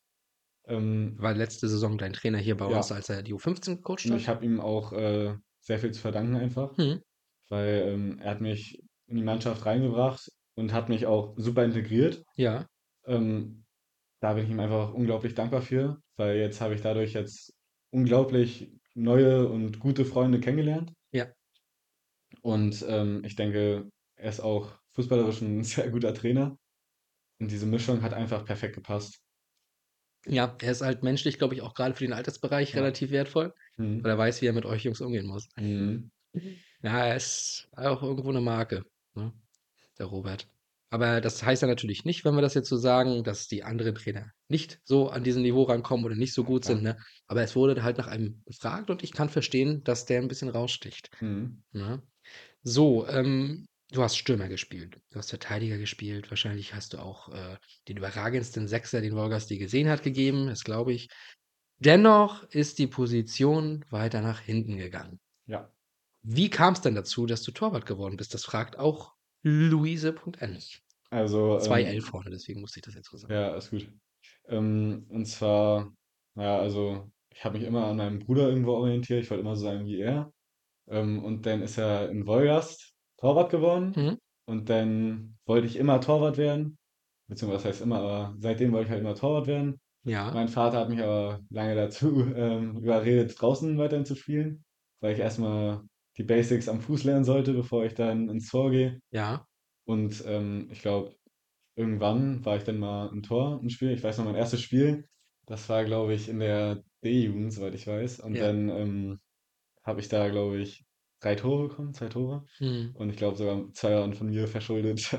Ähm 0.66 1.18
War 1.18 1.35
letzte 1.35 1.68
Saison 1.68 1.96
dein 1.98 2.12
Trainer 2.12 2.38
hier 2.38 2.57
bei 2.57 2.66
uns, 2.66 2.90
Ja. 2.90 2.92
als 2.92 3.09
er 3.09 3.22
die 3.22 3.33
U15 3.35 3.77
gecoacht 3.77 4.03
Und 4.05 4.12
ich 4.14 4.29
hat? 4.29 4.29
habe 4.29 4.44
ihm 4.44 4.61
auch, 4.61 4.92
äh, 4.92 5.37
sehr 5.61 5.79
viel 5.79 5.92
zu 5.92 6.01
verdanken 6.01 6.37
einfach, 6.37 6.77
Mhm. 6.79 7.03
weil, 7.48 7.83
ähm, 7.88 8.18
er 8.20 8.33
hat 8.33 8.40
mich 8.40 8.81
in 9.07 9.16
die 9.16 9.22
Mannschaft 9.25 9.66
reingebracht 9.66 10.29
und 10.57 10.72
hat 10.72 10.88
mich 10.88 11.07
auch 11.07 11.35
super 11.38 11.64
integriert. 11.64 12.25
Ja. 12.37 12.66
Ähm, 13.07 13.66
da 14.20 14.35
bin 14.35 14.44
ich 14.46 14.51
ihm 14.51 14.61
einfach 14.61 14.94
unglaublich 14.94 15.35
dankbar 15.35 15.62
für, 15.62 16.01
weil 16.16 16.38
jetzt 16.38 16.61
habe 16.61 16.75
ich 16.75 16.83
dadurch 16.83 17.14
jetzt 17.14 17.55
unglaublich 17.92 18.72
neue 18.94 19.48
und 19.48 19.81
gute 19.81 20.05
Freunde 20.07 20.40
kennengelernt. 20.40 20.92
Ja. 21.12 21.35
Und, 22.44 22.85
ähm, 22.88 23.22
ich 23.25 23.37
denke, 23.37 23.88
er 24.16 24.29
ist 24.31 24.40
auch 24.40 24.79
fußballerisch 24.94 25.42
'n 25.42 25.62
sehr 25.64 25.90
guter 25.90 26.12
Trainer. 26.14 26.57
Und 27.40 27.51
diese 27.53 27.66
Mischung 27.66 28.03
hat 28.03 28.14
einfach 28.14 28.44
perfekt 28.46 28.77
gepasst. 28.77 29.21
Ja, 30.26 30.56
er 30.61 30.70
ist 30.70 30.82
halt 30.82 31.02
menschlich, 31.02 31.38
glaube 31.38 31.54
ich, 31.54 31.62
auch 31.62 31.74
grade 31.74 31.94
für 31.96 32.04
den 32.04 32.12
Altersbereich 32.12 32.74
Ja. 32.74 32.76
relativ 32.76 33.11
wertvoll, 33.11 33.52
Mhm. 33.78 34.02
weil 34.02 34.12
er 34.12 34.18
weiß, 34.18 34.40
wie 34.40 34.46
er 34.46 34.52
mit 34.52 34.64
euch 34.66 34.85
Jungs 34.85 35.00
umgehen 35.00 35.26
muss. 35.26 35.48
Mhm. 35.56 36.11
Ja, 36.82 37.06
er 37.06 37.16
ist 37.16 37.68
auch 37.76 38.02
irgendwo 38.02 38.32
'ne 38.32 38.40
Marke, 38.40 38.82
ne, 39.14 39.32
der 39.98 40.06
Robert. 40.06 40.48
Aber 40.90 41.20
das 41.22 41.42
heißt 41.44 41.62
ja 41.62 41.68
natürlich 41.68 42.04
nicht, 42.04 42.24
wenn 42.24 42.35
wir 42.37 42.42
das 42.42 42.54
jetzt 42.54 42.68
so 42.68 42.76
sagen, 42.78 43.24
dass 43.24 43.48
die 43.48 43.64
anderen 43.64 43.94
Trainer 43.96 44.32
nicht 44.48 44.80
so 44.85 45.11
an 45.11 45.24
diesem 45.24 45.42
Niveau 45.42 45.64
rankommen 45.64 46.04
oder 46.06 46.16
nicht 46.16 46.35
so 46.35 46.44
Ja, 46.44 46.46
gut 46.46 46.64
sind, 46.64 46.82
klar. 46.82 46.85
ne? 46.85 46.96
Aber 47.28 47.42
es 47.42 47.56
wurde 47.56 47.82
halt 47.85 47.98
nach 47.98 48.08
einem 48.08 48.42
gefragt 48.46 48.90
und 48.90 49.02
ich 49.04 49.12
kann 49.12 49.30
verstehen, 49.30 49.82
dass 49.85 50.06
der 50.06 50.20
'n 50.22 50.28
bisschen 50.28 50.50
raussticht, 50.50 51.11
Mhm. 51.20 51.62
ne? 51.72 52.02
So, 52.64 53.06
ähm, 53.08 53.66
du 53.92 54.02
hast 54.02 54.16
Stürmer 54.16 54.48
gespielt, 54.48 55.00
du 55.11 55.18
hast 55.18 55.31
Verteidiger 55.31 55.78
gespielt, 55.78 56.31
wahrscheinlich 56.31 56.74
hast 56.74 56.94
du 56.94 56.98
auch, 56.98 57.28
äh, 57.33 57.57
den 57.88 57.98
überragendsten 57.98 58.66
Sechser, 58.66 59.00
den 59.00 59.14
Wolgast 59.14 59.50
je 59.50 59.59
gesehen 59.59 59.88
hat, 59.88 60.02
gegeben, 60.02 60.46
das 60.46 60.64
glaube 60.64 60.92
ich. 60.92 61.09
Dennoch 61.78 62.44
ist 62.50 62.78
die 62.78 62.87
Position 62.87 63.85
weiter 63.90 64.20
nach 64.20 64.40
hinten 64.40 64.76
gegangen. 64.76 65.20
Ja. 65.46 65.70
Wie 66.22 66.50
kam's 66.50 66.81
denn 66.81 66.94
dazu, 66.94 67.26
dass 67.26 67.42
du 67.42 67.50
Torwart 67.50 67.87
geworden 67.87 68.16
bist? 68.16 68.35
Das 68.35 68.44
fragt 68.44 68.78
auch 68.78 69.14
Luise.n. 69.42 70.59
Also, 71.11 71.59
2 71.59 71.83
L 71.83 71.94
ähm 71.96 72.00
vorne, 72.00 72.31
deswegen 72.31 72.61
musste 72.61 72.78
ich 72.78 72.85
das 72.85 72.94
jetzt 72.94 73.11
so 73.11 73.16
sagen. 73.16 73.35
Ja, 73.35 73.50
alles 73.50 73.70
gut. 73.70 73.88
Ähm, 74.46 75.07
und 75.09 75.26
zwar, 75.26 75.92
ja, 76.37 76.59
also, 76.59 77.11
ich 77.35 77.44
habe 77.44 77.59
mich 77.59 77.66
immer 77.66 77.87
an 77.87 77.96
meinem 77.96 78.18
Bruder 78.20 78.48
irgendwo 78.48 78.72
orientiert. 78.72 79.22
Ich 79.22 79.31
wollte 79.31 79.42
immer 79.42 79.57
so 79.57 79.64
sein 79.64 79.85
wie 79.85 80.00
er. 80.00 80.33
Ähm, 80.88 81.22
und 81.24 81.44
dann 81.44 81.62
ist 81.62 81.78
er 81.78 82.11
in 82.11 82.26
Wolgast 82.26 82.91
Torwart 83.22 83.50
geworden 83.50 83.94
Mhm. 83.96 84.18
und 84.46 84.68
dann 84.70 85.38
wollte 85.46 85.66
ich 85.68 85.76
immer 85.76 86.00
Torwart 86.02 86.38
werden, 86.38 86.78
beziehungsweise 87.28 87.64
was 87.64 87.66
heißt 87.76 87.82
immer, 87.82 88.00
aber 88.00 88.37
seitdem 88.40 88.72
wollte 88.72 88.87
ich 88.87 88.90
halt 88.92 89.00
immer 89.02 89.14
Torwart 89.16 89.46
werden. 89.48 89.80
Ja. 90.04 90.32
Mein 90.35 90.48
Vater 90.48 90.78
hat 90.80 90.90
mich 90.90 91.00
aber 91.02 91.40
lange 91.50 91.76
dazu, 91.76 92.22
ähm, 92.37 92.78
überredet, 92.78 93.35
draußen 93.40 93.78
weiterhin 93.78 94.06
zu 94.06 94.16
spielen, 94.16 94.64
weil 95.00 95.14
ich 95.14 95.20
erst 95.20 95.38
mal 95.40 95.85
die 96.18 96.24
Basics 96.24 96.68
am 96.68 96.80
Fuß 96.82 97.04
lernen 97.04 97.24
sollte, 97.24 97.54
bevor 97.54 97.85
ich 97.87 97.94
dann 97.94 98.28
ins 98.30 98.50
Tor 98.50 98.70
gehe. 98.72 99.00
Ja. 99.12 99.46
Und, 99.87 100.24
ähm, 100.26 100.68
ich 100.72 100.82
glaube, 100.82 101.16
irgendwann 101.76 102.44
war 102.44 102.56
ich 102.58 102.64
dann 102.64 102.78
mal 102.78 103.11
im 103.12 103.22
Tor 103.22 103.61
im 103.62 103.70
Spiel. 103.70 103.92
Ich 103.92 104.04
weiß 104.04 104.18
noch, 104.18 104.26
mein 104.26 104.37
erstes 104.37 104.62
Spiel, 104.62 105.06
das 105.46 105.68
war, 105.70 105.85
glaube 105.87 106.14
ich, 106.14 106.28
in 106.30 106.40
der 106.40 106.85
D-Jugend, 107.04 107.52
soweit 107.54 107.74
ich 107.76 107.87
weiß. 107.88 108.20
Und 108.20 108.37
Ja. 108.37 108.44
dann 108.48 108.68
ähm, 108.70 109.20
habe 109.85 110.00
ich 110.00 110.08
da, 110.08 110.28
glaube 110.30 110.58
ich, 110.61 110.85
drei 111.22 111.35
Tore 111.37 111.68
bekommen, 111.68 111.94
zwei 111.94 112.08
Tore. 112.08 112.44
Mhm. 112.58 112.90
Und 112.94 113.11
ich 113.11 113.16
glaube 113.16 113.37
sogar 113.37 113.72
zwei 113.72 113.94
waren 113.94 114.12
von 114.12 114.28
mir 114.28 114.46
verschuldet. 114.48 115.11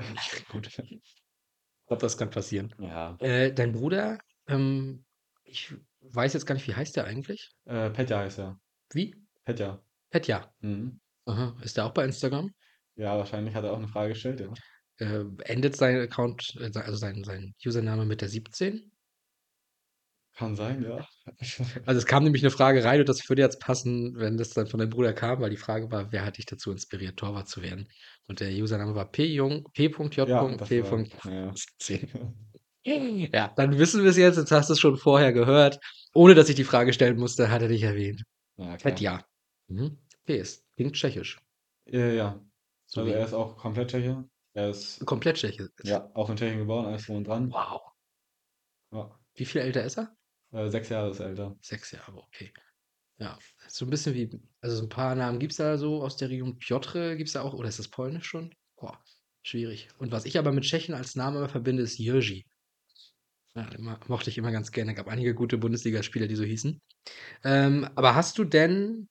Gut. 0.51 0.67
Ich 0.67 1.87
glaube, 1.87 2.01
das 2.01 2.17
kann 2.17 2.29
passieren. 2.29 2.73
Ja. 2.79 3.17
Äh, 3.19 3.53
dein 3.53 3.71
Bruder, 3.71 4.19
ähm, 4.47 5.05
ich 5.43 5.73
weiß 6.01 6.33
jetzt 6.33 6.45
gar 6.45 6.55
nicht, 6.55 6.67
wie 6.67 6.75
heißt 6.75 6.95
der 6.95 7.05
eigentlich? 7.05 7.51
Äh, 7.65 7.89
Petja 7.89 8.19
heißt 8.19 8.39
er. 8.39 8.59
Wie? 8.91 9.15
Petja. 9.43 9.81
Petja. 10.09 10.53
Mhm. 10.59 10.99
Aha. 11.25 11.55
Ist 11.61 11.77
der 11.77 11.85
auch 11.85 11.93
bei 11.93 12.05
Instagram? 12.05 12.51
Ja, 12.95 13.17
wahrscheinlich 13.17 13.55
hat 13.55 13.63
er 13.63 13.71
auch 13.71 13.77
eine 13.77 13.87
Frage 13.87 14.13
gestellt, 14.13 14.39
ja. 14.39 14.53
Äh, 14.97 15.25
endet 15.45 15.75
sein 15.75 15.99
Account, 15.99 16.55
äh, 16.59 16.69
also 16.77 16.95
sein, 16.95 17.23
sein 17.23 17.53
Username 17.65 18.05
mit 18.05 18.21
der 18.21 18.29
17? 18.29 18.91
Kann 20.35 20.55
sein, 20.55 20.83
ja. 20.83 21.05
Also 21.85 21.99
es 21.99 22.05
kam 22.05 22.23
nämlich 22.23 22.41
eine 22.41 22.49
Frage 22.49 22.83
rein 22.83 22.99
und 22.99 23.07
das 23.07 23.29
würde 23.29 23.41
jetzt 23.43 23.59
passen, 23.59 24.15
wenn 24.17 24.37
das 24.37 24.49
dann 24.49 24.67
von 24.67 24.79
deinem 24.79 24.89
Bruder 24.89 25.13
kam, 25.13 25.39
weil 25.41 25.51
die 25.51 25.57
Frage 25.57 25.91
war, 25.91 26.11
wer 26.11 26.25
hat 26.25 26.37
dich 26.37 26.45
dazu 26.45 26.71
inspiriert, 26.71 27.17
Torwart 27.17 27.47
zu 27.47 27.61
werden? 27.61 27.87
Und 28.27 28.39
der 28.39 28.49
Username 28.49 28.95
war 28.95 29.11
p.j. 29.11 29.63
Ja, 30.27 30.47
das 30.55 30.71
war, 30.71 31.05
ja. 31.31 31.53
17. 31.55 33.29
Ja, 33.31 33.53
dann 33.55 33.77
wissen 33.77 34.03
wir 34.03 34.09
es 34.09 34.17
jetzt, 34.17 34.37
jetzt 34.37 34.51
hast 34.51 34.69
du 34.69 34.73
es 34.73 34.79
schon 34.79 34.97
vorher 34.97 35.31
gehört. 35.33 35.79
Ohne 36.13 36.35
dass 36.35 36.49
ich 36.49 36.55
die 36.55 36.63
Frage 36.63 36.93
stellen 36.93 37.17
musste, 37.17 37.49
hat 37.49 37.61
er 37.61 37.67
dich 37.67 37.83
erwähnt. 37.83 38.23
Ja, 38.57 38.77
klar. 38.77 38.77
Petja. 38.77 39.25
Mhm. 39.67 39.97
Es 40.25 40.63
klingt 40.75 40.95
tschechisch. 40.95 41.39
Ja, 41.85 42.07
ja. 42.07 42.45
So 42.85 43.01
Also 43.01 43.11
wie 43.11 43.15
er 43.15 43.25
ist 43.25 43.33
auch 43.33 43.57
komplett 43.57 43.91
Tscheche. 43.91 44.23
Er 44.53 44.69
ist 44.69 45.05
komplett 45.05 45.37
tschechisch. 45.37 45.69
ja 45.83 46.09
auch 46.13 46.29
in 46.29 46.35
Tschechien 46.37 46.59
geboren, 46.59 46.85
alles 46.85 47.05
drum 47.05 47.17
und 47.17 47.27
dran. 47.27 47.51
Wow. 47.51 47.81
Ja. 48.91 49.19
Wie 49.35 49.45
viel 49.45 49.61
älter 49.61 49.83
ist 49.83 49.97
er? 49.97 50.15
Äh, 50.53 50.69
sechs 50.69 50.89
Jahre 50.89 51.09
ist 51.09 51.19
er 51.19 51.27
älter. 51.27 51.55
Sechs 51.61 51.91
Jahre, 51.91 52.17
okay. 52.17 52.53
Ja, 53.17 53.37
so 53.67 53.85
ein 53.85 53.89
bisschen 53.89 54.15
wie, 54.15 54.29
also 54.61 54.75
so 54.75 54.83
ein 54.83 54.89
paar 54.89 55.15
Namen 55.15 55.39
gibt 55.39 55.53
es 55.53 55.57
da 55.57 55.77
so 55.77 56.03
aus 56.03 56.17
der 56.17 56.29
Region. 56.29 56.57
Piotr 56.57 57.15
gibt 57.15 57.27
es 57.27 57.33
da 57.33 57.41
auch, 57.41 57.53
oder 57.53 57.69
ist 57.69 57.79
das 57.79 57.87
Polnisch 57.87 58.25
schon? 58.25 58.53
Boah, 58.75 58.99
schwierig. 59.43 59.89
Und 59.97 60.11
was 60.11 60.25
ich 60.25 60.37
aber 60.37 60.51
mit 60.51 60.63
Tschechien 60.63 60.95
als 60.95 61.15
Name 61.15 61.37
immer 61.37 61.49
verbinde, 61.49 61.83
ist 61.83 61.99
Jiří. 61.99 62.45
Ja, 63.55 63.65
immer, 63.77 63.99
mochte 64.07 64.29
ich 64.29 64.37
immer 64.37 64.51
ganz 64.51 64.71
gerne. 64.71 64.95
Gab 64.95 65.07
einige 65.07 65.35
gute 65.35 65.57
Bundesligaspieler, 65.57 66.27
die 66.27 66.35
so 66.35 66.43
hießen. 66.43 66.81
Ähm, 67.43 67.87
aber 67.95 68.15
hast 68.15 68.37
du 68.39 68.43
denn, 68.43 69.07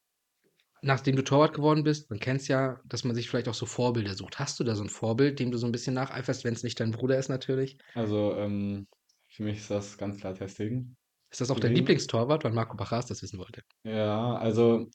nachdem 0.82 1.14
du 1.14 1.22
Torwart 1.22 1.54
geworden 1.54 1.84
bist, 1.84 2.10
man 2.10 2.18
kennt 2.18 2.40
es 2.40 2.48
ja, 2.48 2.80
dass 2.84 3.04
man 3.04 3.14
sich 3.14 3.30
vielleicht 3.30 3.48
auch 3.48 3.54
so 3.54 3.66
Vorbilder 3.66 4.14
sucht. 4.14 4.40
Hast 4.40 4.58
du 4.58 4.64
da 4.64 4.74
so 4.74 4.82
ein 4.82 4.88
Vorbild, 4.88 5.38
dem 5.38 5.52
du 5.52 5.58
so 5.58 5.66
ein 5.66 5.72
bisschen 5.72 5.94
nacheiferst, 5.94 6.44
wenn 6.44 6.54
es 6.54 6.64
nicht 6.64 6.80
dein 6.80 6.90
Bruder 6.90 7.18
ist 7.18 7.28
natürlich? 7.28 7.78
Also 7.94 8.34
ähm, 8.36 8.88
für 9.28 9.44
mich 9.44 9.58
ist 9.58 9.70
das 9.70 9.96
ganz 9.96 10.18
klar 10.18 10.34
Ter 10.34 10.48
Stegen. 10.48 10.96
Ist 11.32 11.40
das 11.40 11.50
auch 11.50 11.58
dein. 11.58 11.74
Lieblingstorwart, 11.74 12.44
weil 12.44 12.52
Marco 12.52 12.76
Bachas 12.76 13.06
das 13.06 13.22
wissen 13.22 13.38
wollte? 13.38 13.62
Ja, 13.84 14.36
also 14.36 14.88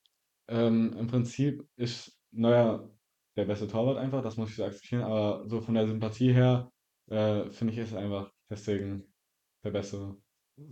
ähm, 0.47 0.93
im 0.97 1.08
Prinzip 1.08 1.67
ist 1.76 2.17
Neuer 2.32 2.89
der 3.36 3.45
beste 3.45 3.67
Torwart 3.67 3.97
einfach, 3.97 4.21
das 4.23 4.38
muss 4.38 4.50
ich 4.50 4.56
so 4.56 4.63
akzeptieren, 4.63 5.04
aber 5.04 5.47
so 5.47 5.62
von 5.62 5.76
der 5.76 5.88
Sympathie 5.88 6.34
her 6.34 6.71
äh, 7.10 7.50
finde 7.52 7.73
ich 7.73 7.80
ist 7.80 7.93
einfach 7.95 8.32
Ter 8.50 8.58
Stegen 8.58 9.13
der 9.63 9.71
bessere. 9.71 10.17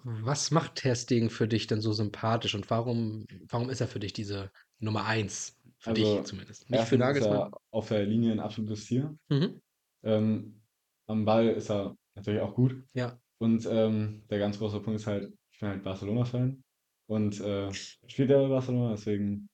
Was 0.03 0.51
macht 0.51 0.81
Stegen 0.95 1.29
für 1.29 1.47
dich 1.47 1.67
denn 1.67 1.81
so 1.81 1.93
sympathisch 1.93 2.55
und 2.55 2.69
warum, 2.69 3.25
warum 3.49 3.69
ist 3.69 3.81
er 3.81 3.87
für 3.87 3.99
dich 3.99 4.13
diese 4.13 4.51
Nummer 4.79 5.05
eins? 5.05 5.59
Für 5.77 5.93
dich 5.93 6.05
Also 6.05 6.23
zumindest. 6.23 6.69
Nicht 6.69 6.85
für 6.85 6.95
erstens 6.95 7.19
ist 7.19 7.29
Nagelsmann. 7.29 7.51
er 7.53 7.57
auf 7.71 7.87
der 7.89 8.05
Linie 8.05 8.31
ein 8.31 8.39
absolutes 8.39 8.85
Tier. 8.85 9.15
Mhm. 9.29 9.61
Ähm, 10.03 10.61
am 11.07 11.25
Ball 11.25 11.49
ist 11.49 11.69
er 11.69 11.95
natürlich 12.15 12.41
auch 12.41 12.55
gut. 12.55 12.83
Ja. 12.93 13.19
Und 13.37 13.67
ähm, 13.69 14.23
der 14.29 14.39
ganz 14.39 14.57
große 14.57 14.79
Punkt 14.79 14.99
ist 14.99 15.07
halt, 15.07 15.31
ich 15.55 15.61
bin 15.61 15.69
halt 15.69 15.83
Barcelona-Fan 15.83 16.61
und 17.07 17.39
äh, 17.39 17.73
spielt 17.73 18.29
er 18.29 18.41
bei 18.41 18.49
Barcelona, 18.49 18.91
deswegen 18.91 19.47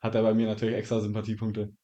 hat 0.00 0.14
er 0.14 0.22
bei 0.22 0.32
mir 0.32 0.46
natürlich 0.46 0.74
extra 0.74 1.00
Sympathiepunkte. 1.00 1.74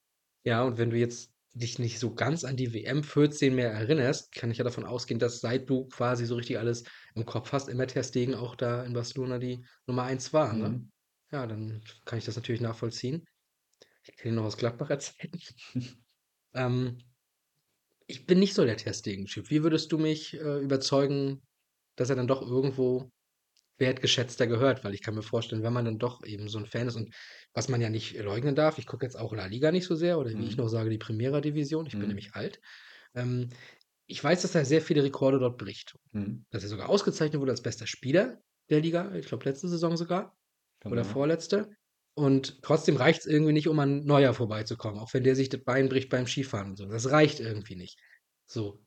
Ja, 0.45 0.63
und 0.63 0.79
wenn 0.79 0.89
du 0.89 0.97
jetzt 0.97 1.35
dich 1.53 1.79
nicht 1.79 1.99
so 1.99 2.15
ganz 2.15 2.45
an 2.45 2.57
die 2.57 2.73
WM 2.73 3.05
14 3.05 3.55
mehr 3.55 3.71
erinnerst, 3.71 4.33
kann 4.33 4.51
ich 4.51 4.57
ja 4.57 4.65
davon 4.65 4.87
ausgehen, 4.87 5.21
dass 5.21 5.41
seit 5.41 5.69
du 5.69 5.87
quasi 5.89 6.25
so 6.25 6.37
richtig 6.37 6.59
alles 6.59 6.85
im 7.15 7.27
Kopf 7.27 7.53
hast, 7.53 7.69
immer 7.69 7.87
Ter 7.87 8.03
Stegen 8.03 8.35
auch 8.35 8.57
da 8.57 8.83
in 8.83 8.95
Barcelona 8.95 9.39
die 9.39 9.63
Nummer 9.87 10.05
eins 10.05 10.33
war, 10.33 10.55
ne? 10.55 10.71
Mhm. 10.71 10.91
Ja, 11.31 11.47
dann 11.47 11.83
kann 12.07 12.19
ich 12.19 12.25
das 12.25 12.37
natürlich 12.37 12.63
nachvollziehen. 12.63 13.27
Ich 14.05 14.17
kenne 14.17 14.33
ihn 14.33 14.37
noch 14.37 14.45
aus 14.45 14.57
Gladbacher 14.57 14.99
Zeiten. 14.99 15.39
ähm, 16.55 16.99
ich 18.07 18.25
bin 18.25 18.39
nicht 18.39 18.55
so 18.55 18.65
der 18.65 18.79
Ter 18.79 18.95
Stegen-Typ. 18.95 19.51
Wie 19.51 19.63
würdest 19.63 19.93
du 19.93 19.99
mich 19.99 20.35
äh, 20.35 20.61
überzeugen, 20.61 21.43
dass 21.97 22.09
er 22.09 22.17
dann 22.17 22.29
doch 22.29 22.41
irgendwo 22.41 23.11
wertgeschätzter 23.79 24.47
gehört? 24.47 24.85
Weil 24.85 24.95
ich 24.95 25.03
kann 25.03 25.15
mir 25.15 25.23
vorstellen, 25.23 25.63
wenn 25.63 25.73
man 25.73 25.85
dann 25.85 25.99
doch 25.99 26.25
eben 26.25 26.49
so 26.49 26.59
ein 26.59 26.67
Fan 26.67 26.89
ist 26.89 26.97
und 26.97 27.15
was 27.53 27.69
man 27.69 27.81
ja 27.81 27.91
nicht 27.91 28.15
leugnen 28.19 28.55
darf, 28.55 28.79
ich 28.79 28.87
gucke 28.87 29.05
jetzt 29.07 29.17
auch 29.19 29.33
La 29.35 29.47
Liga 29.47 29.73
nicht 29.73 29.87
so 29.87 29.95
sehr 29.97 30.19
oder 30.19 30.31
wie 30.39 30.47
ich 30.47 30.57
Mhm. 30.57 30.59
noch 30.59 30.69
sage, 30.69 30.91
die 30.91 30.99
Primera 30.99 31.41
Division. 31.41 31.87
Ich 31.87 31.99
bin 31.99 32.09
Mhm. 32.09 32.09
nämlich 32.09 32.35
alt. 32.35 32.61
Ähm, 33.15 33.51
ich 34.07 34.23
weiß, 34.23 34.43
dass 34.43 34.55
er 34.55 34.65
sehr 34.65 34.83
viele 34.83 35.03
Rekorde 35.05 35.39
dort 35.39 35.59
bricht. 35.59 35.95
Mhm. 36.13 36.45
Dass 36.51 36.63
er 36.63 36.69
sogar 36.69 36.89
ausgezeichnet 36.89 37.41
wurde 37.41 37.53
als 37.53 37.63
bester 37.63 37.87
Spieler 37.87 38.41
der 38.71 38.81
Liga. 38.81 39.15
Ich 39.15 39.27
glaube, 39.27 39.45
letzte 39.45 39.69
Saison 39.69 39.97
sogar 39.97 40.37
Kann 40.81 40.95
oder 40.95 41.05
sein. 41.05 41.05
vorletzte. 41.05 41.71
Und 42.17 42.63
trotzdem 42.63 42.97
reicht 42.97 43.21
es 43.21 43.27
irgendwie 43.27 43.53
nicht, 43.53 43.69
um 43.69 43.79
an 43.81 44.05
Neuer 44.05 44.35
vorbeizukommen, 44.35 45.01
auch 45.01 45.13
wenn 45.15 45.25
der 45.25 45.35
sich 45.37 45.49
das 45.49 45.65
Bein 45.65 45.89
bricht 45.89 46.11
beim 46.11 46.27
Skifahren 46.27 46.71
und 46.71 46.77
so. 46.77 46.87
Das 46.87 47.11
reicht 47.11 47.41
irgendwie 47.41 47.77
nicht. 47.77 47.99
So. 48.47 48.85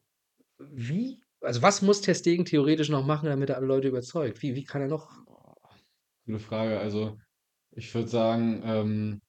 Wie? 0.60 1.22
Also, 1.42 1.62
was 1.62 1.82
muss 1.82 2.02
Ter 2.02 2.16
Stegen 2.16 2.46
theoretisch 2.46 2.90
noch 2.90 3.06
machen, 3.06 3.28
damit 3.28 3.50
er 3.50 3.58
alle 3.58 3.68
Leute 3.68 3.88
überzeugt? 3.88 4.42
Wie, 4.42 4.56
wie 4.56 4.64
kann 4.64 4.82
er 4.82 4.88
noch? 4.88 5.10
Gute 6.26 6.40
Frage. 6.40 6.80
Also 6.80 7.18
ich 7.72 7.94
würde 7.94 8.08
sagen, 8.08 8.62
ähm, 8.66 9.22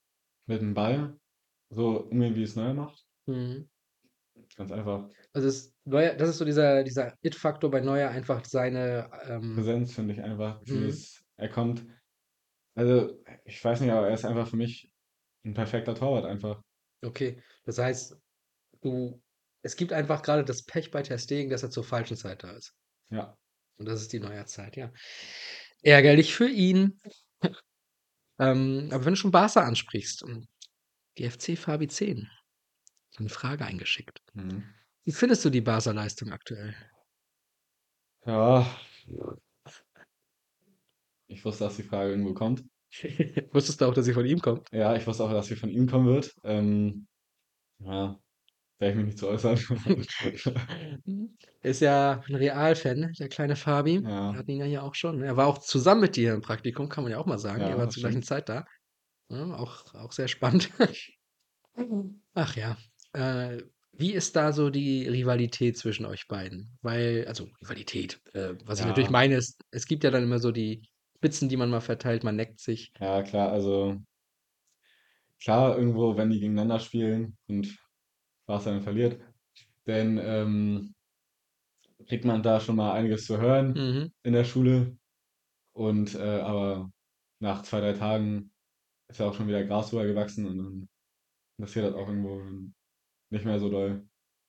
mit 0.47 0.63
dem 0.63 0.75
Ball 0.75 1.17
so 1.71 2.01
umgehen, 2.01 2.35
wie 2.35 2.43
es 2.43 2.57
Neuer 2.57 2.75
macht. 2.75 3.05
Mhm. 3.27 3.69
Ganz 4.57 4.73
einfach. 4.73 5.09
Also, 5.33 5.49
es, 5.49 5.75
Neuer, 5.85 6.15
das 6.15 6.31
ist 6.31 6.39
so 6.39 6.45
dieser, 6.45 6.83
dieser 6.83 7.15
It-Faktor 7.23 7.71
bei 7.71 7.81
Neuer, 7.81 8.11
einfach 8.11 8.45
seine. 8.45 9.11
Ähm, 9.27 9.55
Präsenz 9.55 9.95
finde 9.95 10.15
ich 10.15 10.23
einfach. 10.23 10.61
Mhm. 10.67 10.97
Er 11.37 11.49
kommt, 11.49 11.87
also 12.75 13.23
ich 13.45 13.63
weiß 13.63 13.81
nicht, 13.81 13.91
aber 13.91 14.09
er 14.09 14.15
ist 14.15 14.25
einfach 14.25 14.49
für 14.49 14.57
mich 14.57 14.91
ein 15.45 15.55
perfekter 15.55 15.95
Torwart 15.95 16.25
einfach. 16.25 16.63
okay. 17.05 17.41
Das 17.65 17.79
heißt, 17.79 18.19
du. 18.81 19.21
Es 19.69 19.77
gibt 19.77 19.93
einfach 19.93 20.23
gerade 20.23 20.47
das 20.47 20.63
Pech 20.63 20.91
bei 20.91 21.03
Ter 21.03 21.19
Stegen, 21.19 21.51
dass 21.51 21.63
er 21.63 21.69
zur 21.69 21.85
falschen 21.85 22.17
Zeit 22.17 22.43
da 22.43 22.53
ist. 22.53 22.73
Ja. 23.11 23.37
Und 23.77 23.85
das 23.85 24.01
ist 24.01 24.15
die 24.15 24.19
Neuerzeit, 24.19 24.77
ja. 24.77 24.91
Ärgerlich 25.83 26.35
für 26.35 26.49
ihn. 26.49 26.99
Ähm, 28.39 28.89
aber 28.91 29.05
wenn 29.05 29.13
du 29.13 29.17
schon 29.17 29.31
Barca 29.31 29.65
ansprichst, 29.65 30.25
die 31.19 31.29
FC 31.29 31.59
Fabi 31.59 31.87
10 31.87 32.31
hat 32.31 33.21
eine 33.21 33.29
Frage 33.29 33.67
eingeschickt. 33.67 34.23
Mhm. 34.33 34.65
Wie 35.05 35.13
findest 35.13 35.45
du 35.45 35.51
die 35.51 35.61
Barca-Leistung 35.61 36.33
aktuell? 36.33 36.75
Ja. 38.25 38.67
Ich 41.27 41.45
wusste, 41.45 41.65
dass 41.65 41.77
die 41.77 41.83
Frage 41.83 42.13
irgendwo 42.13 42.33
kommt. 42.33 42.65
Wusstest 43.53 43.83
du 43.83 43.85
auch, 43.85 43.93
dass 43.93 44.07
sie 44.07 44.15
von 44.15 44.25
ihm 44.25 44.41
kommt? 44.41 44.67
Ja, 44.73 44.97
ich 44.97 45.07
wusste 45.07 45.25
auch, 45.25 45.31
dass 45.31 45.49
sie 45.49 45.57
von 45.57 45.69
ihm 45.69 45.87
kommen 45.87 46.07
wird. 46.07 46.35
Ähm, 46.43 47.07
ja, 47.81 48.19
werde 48.79 48.93
ich 48.93 48.97
mich 48.97 49.07
nicht 49.07 49.19
zu 49.19 49.29
äußern. 49.29 49.59
Ist 51.63 51.81
ja 51.81 52.23
ein 52.29 52.35
Real-Fan, 52.35 53.13
der 53.19 53.29
kleine 53.29 53.57
Fabi. 53.57 54.03
Wir 54.03 54.09
Ja, 54.09 54.39
hatten 54.39 54.51
ihn 54.51 54.59
ja 54.61 54.65
hier 54.67 54.83
auch 54.85 54.95
schon. 54.95 55.23
Er 55.23 55.37
war 55.37 55.47
auch 55.47 55.59
zusammen 55.59 56.01
mit 56.03 56.17
dir 56.17 56.35
im 56.35 56.41
Praktikum, 56.41 56.89
kann 56.89 57.05
man 57.05 57.13
ja 57.13 57.19
auch 57.19 57.27
mal 57.27 57.39
sagen. 57.39 57.65
ja, 57.65 57.77
wart 57.77 57.91
das 57.91 57.97
zur 57.97 58.01
gleichen. 58.03 58.23
Zeit 58.23 58.49
da. 58.49 58.65
Ja, 59.31 59.55
auch, 59.57 59.95
auch 59.95 60.13
sehr 60.13 60.29
spannend. 60.29 60.71
Ach 62.35 62.57
ja. 62.57 62.77
Äh, 63.13 63.63
wie 63.93 64.13
ist 64.13 64.37
da 64.37 64.53
so 64.53 64.71
die 64.71 65.09
Rivalität 65.09 65.77
zwischen 65.77 66.07
euch 66.07 66.29
beiden? 66.29 66.79
Weil, 66.83 67.27
also 67.27 67.49
Rivalität, 67.63 68.21
äh, 68.35 68.55
was 68.65 68.81
ich 68.81 68.87
natürlich 68.87 69.11
Ja, 69.11 69.11
meine, 69.11 69.37
ist, 69.37 69.61
es 69.71 69.87
gibt 69.87 70.05
ja 70.05 70.11
dann 70.11 70.23
immer 70.25 70.39
so 70.39 70.53
die 70.53 70.89
Spitzen, 71.17 71.49
die 71.49 71.57
man 71.57 71.71
mal 71.71 71.81
verteilt, 71.81 72.23
man 72.25 72.37
neckt 72.37 72.61
sich. 72.61 72.93
ja, 73.01 73.23
klar, 73.23 73.51
also 73.53 73.99
klar, 75.41 75.77
irgendwo, 75.77 76.17
wenn 76.17 76.31
die 76.31 76.41
gegeneinander 76.41 76.79
spielen 76.81 77.37
und 77.49 77.79
Barca 78.49 78.73
dann 78.73 78.83
verliert, 78.83 79.21
dann 79.87 80.19
ähm, 80.19 80.95
kriegt 82.07 82.25
man 82.25 82.43
da 82.43 82.61
schon 82.61 82.77
mal 82.77 82.93
einiges 82.93 83.27
zu 83.27 83.39
hören 83.39 83.75
Mhm. 83.77 84.13
in 84.23 84.33
der 84.33 84.45
Schule. 84.45 84.97
Und 85.75 86.15
äh, 86.15 86.41
aber 86.41 86.91
nach 87.41 87.63
zwei, 87.63 87.81
drei 87.81 87.95
Tagen 87.95 88.53
ist 89.09 89.21
ja 89.21 89.29
auch 89.29 89.35
schon 89.35 89.49
wieder 89.49 89.65
Gras 89.65 89.91
drüber 89.91 90.07
gewachsen 90.07 90.47
und 90.47 90.59
dann 90.59 90.89
passiert 91.61 91.87
das 91.87 91.95
auch 91.95 92.09
irgendwo 92.09 92.43
nicht 93.31 93.45
mehr 93.45 93.61
so 93.61 93.71
doll. 93.71 94.07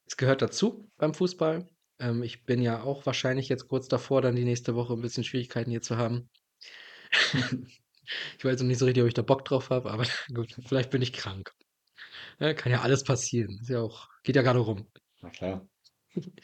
Es 0.07 0.17
gehört 0.17 0.41
dazu 0.41 0.89
beim 0.97 1.13
Fußball. 1.13 1.67
Ähm, 1.99 2.23
ich 2.23 2.45
bin 2.45 2.61
ja 2.61 2.83
auch 2.83 3.05
wahrscheinlich 3.05 3.49
jetzt 3.49 3.67
kurz 3.67 3.87
davor, 3.87 4.21
dann 4.21 4.35
die 4.35 4.45
nächste 4.45 4.75
Woche 4.75 4.93
ein 4.93 5.01
bisschen 5.01 5.23
Schwierigkeiten 5.23 5.71
hier 5.71 5.81
zu 5.81 5.97
haben. 5.97 6.29
Ich 8.37 8.45
weiß 8.45 8.59
noch 8.61 8.67
nicht 8.67 8.79
so 8.79 8.85
richtig, 8.85 9.03
ob 9.03 9.07
ich 9.07 9.13
da 9.13 9.21
Bock 9.21 9.45
drauf 9.45 9.69
habe, 9.69 9.91
aber 9.91 10.03
gut, 10.33 10.55
vielleicht 10.67 10.89
bin 10.89 11.01
ich 11.01 11.13
krank. 11.13 11.53
Ja, 12.39 12.53
kann 12.53 12.71
ja 12.71 12.81
alles 12.81 13.03
passieren. 13.03 13.57
Ist 13.61 13.69
ja 13.69 13.81
auch, 13.81 14.07
geht 14.23 14.35
ja 14.37 14.41
gerade 14.41 14.59
rum. 14.59 14.87
Na 15.21 15.29
klar. 15.29 15.69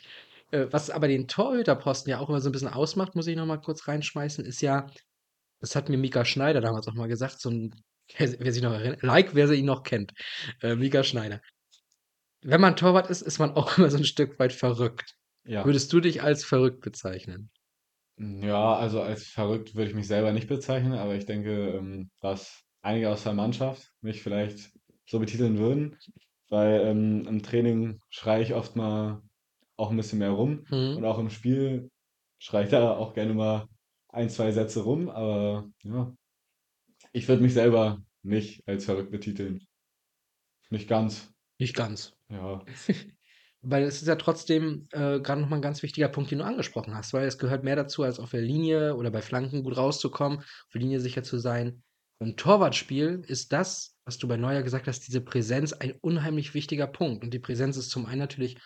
Äh, 0.51 0.67
was 0.71 0.91
aber 0.91 1.07
den 1.07 1.27
Torhüterposten 1.27 2.11
ja 2.11 2.19
auch 2.19 2.29
immer 2.29 2.39
so 2.39 2.49
ein 2.49 2.51
bisschen 2.51 2.67
ausmacht, 2.69 3.15
muss 3.15 3.27
ich 3.27 3.35
noch 3.35 3.47
mal 3.47 3.57
kurz 3.57 3.87
reinschmeißen, 3.87 4.45
ist 4.45 4.61
ja 4.61 4.87
das 5.61 5.75
hat 5.75 5.89
mir 5.89 5.97
Mika 5.97 6.25
Schneider 6.25 6.61
damals 6.61 6.87
auch 6.87 6.93
mal 6.95 7.07
gesagt, 7.07 7.41
so 7.41 7.49
'n 7.49 7.71
wer 8.17 8.53
sich 8.53 8.63
noch 8.63 8.73
erinnert 8.73 9.03
like, 9.03 9.35
wer 9.35 9.47
sie 9.47 9.55
ihn 9.55 9.65
noch 9.65 9.83
kennt, 9.83 10.13
äh, 10.61 10.75
Mika 10.75 11.03
Schneider. 11.03 11.41
Wenn 12.43 12.61
man 12.61 12.75
Torwart 12.75 13.09
ist, 13.09 13.21
ist 13.21 13.39
man 13.39 13.51
auch 13.51 13.77
immer 13.77 13.89
so 13.91 13.97
'n 13.97 14.05
Stück 14.05 14.39
weit 14.39 14.53
verrückt. 14.53 15.15
Ja. 15.45 15.65
Würdest 15.65 15.91
du 15.93 15.99
dich 16.01 16.21
als 16.23 16.45
verrückt 16.45 16.81
bezeichnen? 16.81 17.49
Ja, 18.17 18.75
also 18.77 19.01
als 19.01 19.27
verrückt 19.27 19.75
würde 19.75 19.89
ich 19.89 19.95
mich 19.95 20.07
selber 20.07 20.31
nicht 20.31 20.47
bezeichnen, 20.47 20.93
aber 20.93 21.15
ich 21.15 21.25
denke, 21.25 21.73
ähm, 21.77 22.11
dass 22.21 22.63
einige 22.81 23.09
aus 23.11 23.23
der 23.23 23.33
Mannschaft 23.33 23.91
mich 23.99 24.23
vielleicht 24.23 24.71
so 25.07 25.19
betiteln 25.19 25.57
würden, 25.59 25.97
weil 26.49 26.81
ähm, 26.81 27.27
im 27.27 27.43
Training 27.43 27.99
schreie 28.09 28.43
ich 28.43 28.53
oft 28.53 28.75
mal 28.75 29.21
auch 29.77 29.91
ein 29.91 29.97
bisschen 29.97 30.19
mehr 30.19 30.31
rum 30.31 30.67
Mhm. 30.69 30.97
und 30.97 31.05
auch 31.05 31.19
im 31.19 31.29
Spiel 31.29 31.89
schreie 32.39 32.65
ich 32.65 32.71
da 32.71 32.95
auch 32.97 33.13
gerne 33.13 33.33
mal 33.33 33.67
ein, 34.09 34.29
zwei 34.29 34.51
Sätze 34.51 34.83
rum, 34.83 35.09
aber 35.09 35.69
ja, 35.83 36.13
ich 37.13 37.27
würde 37.27 37.41
mich 37.43 37.53
selber 37.53 38.03
nicht 38.23 38.67
als 38.67 38.85
verrückt 38.85 39.11
betiteln. 39.11 39.61
Nicht 40.69 40.87
ganz, 40.87 41.33
Nicht 41.59 41.75
ganz. 41.75 42.13
ja. 42.29 42.67
Weil 43.61 43.83
es 43.83 44.01
ist 44.01 44.07
ja 44.07 44.15
trotzdem, 44.15 44.87
äh, 44.91 45.19
grade 45.19 45.41
noch 45.41 45.49
mal 45.49 45.55
'n 45.57 45.61
ganz 45.61 45.81
wichtiger 45.81 46.07
Punkt, 46.09 46.29
den 46.29 46.37
du 46.39 46.45
angesprochen 46.45 46.93
hast, 46.95 47.13
weil 47.13 47.27
es 47.27 47.39
gehört 47.39 47.63
mehr 47.63 47.75
dazu, 47.75 48.03
als 48.03 48.19
auf 48.19 48.29
der 48.31 48.41
Linie 48.41 48.95
oder 48.95 49.09
bei 49.09 49.21
Flanken 49.23 49.63
gut 49.63 49.75
rauszukommen, 49.75 50.39
auf 50.39 50.69
der 50.73 50.81
Linie 50.81 50.99
sicher 50.99 51.23
zu 51.23 51.39
sein. 51.39 51.83
Im 52.19 52.37
Torwartspiel 52.37 53.23
ist 53.27 53.51
das, 53.53 53.94
was 54.05 54.17
du 54.17 54.27
bei 54.27 54.37
Neuer 54.37 54.63
gesagt 54.63 54.87
hast, 54.87 55.01
diese 55.07 55.21
Präsenz 55.21 55.73
ein 55.73 55.93
unheimlich 56.01 56.53
wichtiger 56.53 56.87
Punkt. 56.87 57.23
Und 57.23 57.33
die 57.33 57.39
Präsenz 57.39 57.77
ist 57.77 57.89
zum 57.91 58.05
einen 58.05 58.19
natürlich, 58.19 58.57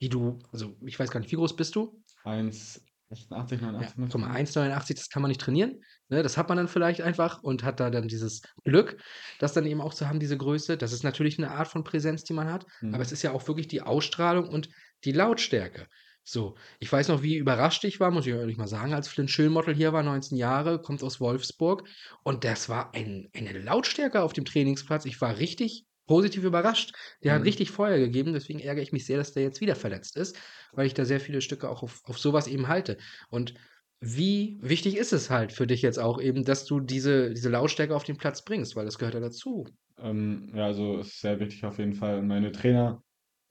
wie 0.00 0.08
du 0.08 0.38
also, 0.52 0.76
ich 0.86 0.98
weiß 0.98 1.10
gar 1.10 1.20
nicht, 1.20 1.32
wie 1.32 1.36
groß 1.36 1.56
bist 1.56 1.76
du? 1.76 2.02
1,88, 2.24 3.60
Ja, 3.78 3.92
89 3.92 3.98
guck 4.10 4.20
mal, 4.20 4.30
ungefähr. 4.30 4.44
1,89, 4.44 4.96
das 4.96 5.08
kann 5.08 5.22
man 5.22 5.30
nicht 5.30 5.40
trainieren, 5.40 5.80
ne? 6.08 6.22
Das 6.22 6.36
hat 6.36 6.48
man 6.50 6.58
dann 6.58 6.68
vielleicht 6.68 7.00
einfach 7.00 7.42
und 7.42 7.64
hat 7.64 7.80
da 7.80 7.88
dann 7.90 8.08
dieses 8.08 8.42
Glück, 8.64 9.02
das 9.38 9.54
dann 9.54 9.64
eben 9.66 9.80
auch 9.80 9.94
zu 9.94 10.06
haben, 10.08 10.20
diese 10.20 10.36
Größe. 10.36 10.76
Das 10.76 10.92
ist 10.92 11.02
natürlich 11.02 11.38
'ne 11.38 11.50
Art 11.50 11.68
von 11.68 11.82
Präsenz, 11.84 12.22
die 12.24 12.34
man 12.34 12.50
hat, 12.52 12.66
aber 12.90 13.02
es 13.02 13.10
Mhm. 13.10 13.12
ist 13.12 13.22
ja 13.22 13.32
auch 13.32 13.46
wirklich 13.48 13.68
die 13.68 13.80
Ausstrahlung 13.82 14.48
und 14.48 14.68
die 15.04 15.12
Lautstärke. 15.12 15.86
So, 16.22 16.56
ich 16.78 16.92
weiß 16.92 17.08
noch, 17.08 17.22
wie 17.22 17.36
überrascht 17.36 17.82
ich 17.84 17.98
war, 17.98 18.10
muss 18.10 18.26
ich 18.26 18.32
ehrlich 18.32 18.56
mal 18.58 18.66
sagen, 18.68 18.92
als 18.94 19.08
Flynn 19.08 19.26
Chilmottel 19.26 19.74
hier 19.74 19.92
war, 19.92 20.02
19 20.02 20.36
Jahre, 20.38 20.80
kommt 20.80 21.02
aus 21.02 21.18
Wolfsburg 21.20 21.88
und 22.22 22.44
das 22.44 22.68
war 22.68 22.94
ein 22.94 23.28
eine 23.34 23.58
Lautstärke 23.58 24.22
auf 24.22 24.32
dem 24.32 24.44
Trainingsplatz. 24.44 25.06
Ich 25.06 25.20
war 25.20 25.38
richtig 25.38 25.86
positiv 26.06 26.44
überrascht. 26.44 26.92
Der 27.24 27.34
hat 27.34 27.44
Mhm. 27.44 27.46
richtig 27.46 27.70
Feuer 27.70 27.98
gegeben, 27.98 28.32
deswegen 28.32 28.60
ärgere 28.60 28.82
ich 28.82 28.92
mich 28.92 29.06
sehr, 29.06 29.16
dass 29.18 29.32
der 29.32 29.42
jetzt 29.44 29.60
wieder 29.60 29.76
verletzt 29.76 30.16
ist, 30.16 30.36
weil 30.72 30.86
ich 30.86 30.94
da 30.94 31.04
sehr 31.04 31.20
viele 31.20 31.40
Stücke 31.40 31.68
auch 31.68 31.82
auf 31.82 32.00
auf 32.04 32.18
so 32.18 32.32
was 32.32 32.46
eben 32.48 32.68
halte. 32.68 32.98
Und 33.30 33.54
wie 34.00 34.58
wichtig 34.62 34.96
ist 34.96 35.12
es 35.12 35.30
halt 35.30 35.52
für 35.52 35.66
dich 35.66 35.82
jetzt 35.82 35.98
auch 35.98 36.20
eben, 36.20 36.44
dass 36.44 36.64
du 36.64 36.80
diese 36.80 37.30
diese 37.34 37.48
Lautstärke 37.50 37.94
auf 37.96 38.04
den 38.04 38.16
Platz 38.18 38.44
bringst, 38.44 38.76
weil 38.76 38.84
das 38.84 38.98
gehört 38.98 39.14
ja 39.14 39.20
dazu. 39.20 39.66
Ähm, 39.98 40.50
ja, 40.54 40.66
also 40.66 40.98
ist 40.98 41.20
sehr 41.20 41.38
wichtig 41.40 41.64
auf 41.64 41.78
jeden 41.78 41.94
Fall. 41.94 42.22
Meine 42.22 42.52
Trainer 42.52 43.02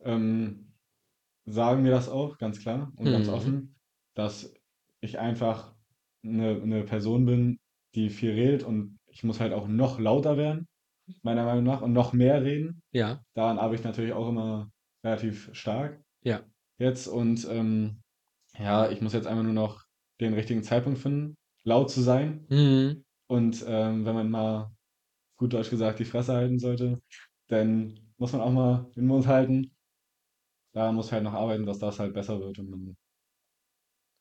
ähm, 0.01 0.68
sagen 1.51 1.83
mir 1.83 1.91
das 1.91 2.09
auch 2.09 2.37
ganz 2.37 2.59
klar 2.59 2.91
und 2.97 3.11
ganz 3.11 3.27
Mhm. 3.27 3.33
offen, 3.33 3.75
dass 4.15 4.53
ich 5.01 5.19
einfach 5.19 5.75
eine, 6.23 6.61
eine 6.61 6.83
Person 6.83 7.25
bin, 7.25 7.59
die 7.95 8.09
viel 8.09 8.31
redet 8.31 8.63
und 8.63 8.99
ich 9.07 9.23
muss 9.23 9.39
halt 9.39 9.53
auch 9.53 9.67
noch 9.67 9.99
lauter 9.99 10.37
werden, 10.37 10.67
meiner 11.23 11.45
Meinung 11.45 11.63
nach, 11.65 11.81
und 11.81 11.93
noch 11.93 12.13
mehr 12.13 12.43
reden. 12.43 12.81
Ja, 12.91 13.23
Daran 13.35 13.59
arbeite 13.59 13.81
ich 13.81 13.85
natürlich 13.85 14.13
auch 14.13 14.29
immer 14.29 14.69
relativ 15.03 15.49
stark 15.53 16.01
ja. 16.23 16.43
jetzt 16.79 17.07
und 17.07 17.47
ähm, 17.49 18.01
ja, 18.57 18.89
ich 18.91 19.01
muss 19.01 19.13
jetzt 19.13 19.27
einfach 19.27 19.43
nur 19.43 19.53
noch 19.53 19.83
den 20.21 20.33
richtigen 20.33 20.63
Zeitpunkt 20.63 20.99
finden, 20.99 21.35
laut 21.63 21.91
zu 21.91 22.01
sein 22.01 22.47
Mhm. 22.49 23.03
und 23.27 23.63
ähm, 23.67 24.05
wenn 24.05 24.15
man 24.15 24.29
mal 24.31 24.71
gut 25.37 25.53
Deutsch 25.53 25.69
gesagt 25.69 25.99
die 25.99 26.05
Fresse 26.05 26.33
halten 26.33 26.59
sollte, 26.59 26.99
dann 27.49 27.99
muss 28.17 28.33
man 28.33 28.41
auch 28.41 28.51
mal 28.51 28.91
den 28.95 29.07
Mund 29.07 29.27
halten. 29.27 29.71
Da 30.79 30.91
muss 30.91 31.07
ich 31.07 31.11
halt 31.13 31.23
noch 31.25 31.33
arbeiten, 31.33 31.65
dass 31.67 31.77
das 31.79 31.99
halt 31.99 32.13
besser 32.15 32.39
wird 32.39 32.57
und 32.59 32.71
dann 32.71 32.97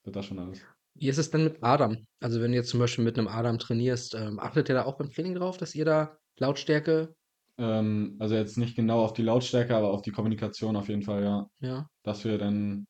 wird 0.04 0.16
das 0.16 0.26
schon 0.26 0.38
alles. 0.40 0.66
Wie 0.94 1.08
ist 1.08 1.16
es 1.16 1.30
denn 1.30 1.44
mit 1.44 1.62
Adam? 1.62 2.06
Also, 2.20 2.40
wenn 2.42 2.50
du 2.52 2.58
jetzt 2.58 2.68
zum 2.68 2.80
Beispiel 2.80 3.02
mit 3.04 3.16
'nem 3.16 3.26
Adam 3.28 3.58
trainierst, 3.58 4.14
ähm, 4.14 4.38
achtet 4.38 4.68
ihr 4.68 4.74
da 4.74 4.84
auch 4.84 4.98
beim 4.98 5.10
Training 5.10 5.34
drauf, 5.34 5.56
dass 5.56 5.74
ihr 5.74 5.84
da 5.86 6.18
Lautstärke 6.38 7.14
Ähm, 7.58 8.16
also 8.20 8.34
jetzt 8.34 8.56
nicht 8.58 8.74
genau 8.76 9.02
auf 9.04 9.12
die 9.12 9.22
Lautstärke, 9.22 9.76
aber 9.76 9.90
auf 9.90 10.02
die 10.02 10.10
Kommunikation 10.12 10.76
auf 10.76 10.88
jeden 10.88 11.02
Fall, 11.02 11.22
ja. 11.24 11.46
ja? 11.60 11.88
Dass 12.04 12.24
wir 12.24 12.38
dann 12.38 12.86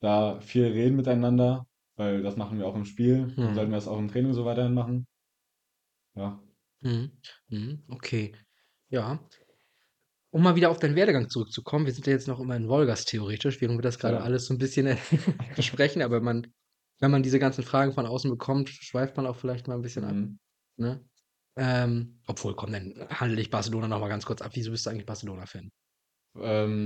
da 0.00 0.40
viel 0.40 0.64
reden 0.66 0.96
miteinander, 0.96 1.66
weil 1.96 2.22
das 2.22 2.36
machen 2.36 2.58
wir 2.58 2.66
auch 2.66 2.74
im 2.76 2.84
Spiel. 2.84 3.38
Dann 3.42 3.54
sollten 3.54 3.70
Mhm. 3.70 3.72
wir 3.72 3.76
das 3.76 3.86
auch 3.88 3.98
im 3.98 4.08
Training 4.08 4.32
so 4.34 4.44
weiterhin 4.44 4.74
machen. 4.74 5.06
Ja. 6.14 6.40
Mhm. 6.80 7.20
Mhm. 7.50 7.84
Okay. 7.88 8.34
Ja. 8.88 9.20
Um 10.32 10.42
mal 10.42 10.56
wieder 10.56 10.70
auf 10.70 10.78
deinen 10.78 10.94
Werdegang 10.94 11.30
zurückzukommen, 11.30 11.86
wir 11.86 11.92
sind 11.92 12.06
ja 12.06 12.12
jetzt 12.12 12.28
noch 12.28 12.38
immer 12.40 12.54
in 12.56 12.68
Wolgast 12.68 13.08
theoretisch, 13.08 13.60
während 13.62 13.78
wir 13.78 13.82
das 13.82 13.98
grade 13.98 14.20
Ja. 14.20 14.20
alles 14.20 14.44
so 14.46 14.54
'n 14.54 14.58
bisschen, 14.58 14.86
besprechen, 15.54 16.02
aber 16.02 16.20
man 16.20 16.52
wenn 17.00 17.12
man 17.12 17.22
diese 17.22 17.38
ganzen 17.38 17.62
Fragen 17.62 17.92
von 17.92 18.06
außen 18.06 18.28
bekommt, 18.30 18.68
schweift 18.70 19.16
man 19.16 19.26
auch 19.26 19.36
vielleicht 19.36 19.68
mal 19.68 19.76
'n 19.76 19.82
bisschen 19.82 20.04
ab, 20.04 20.18
Mhm. 20.18 20.38
ne? 20.76 21.08
Ähm, 21.56 22.20
obwohl, 22.26 22.54
komm, 22.56 22.72
dann 22.72 23.08
handle 23.10 23.40
ich 23.40 23.50
Barcelona 23.50 23.88
noch 23.88 24.00
mal 24.00 24.08
ganz 24.08 24.26
kurz 24.26 24.42
ab. 24.42 24.52
Wieso 24.54 24.70
bist 24.72 24.84
du 24.86 24.90
eigentlich 24.90 25.06
Barcelona-Fan? 25.06 25.70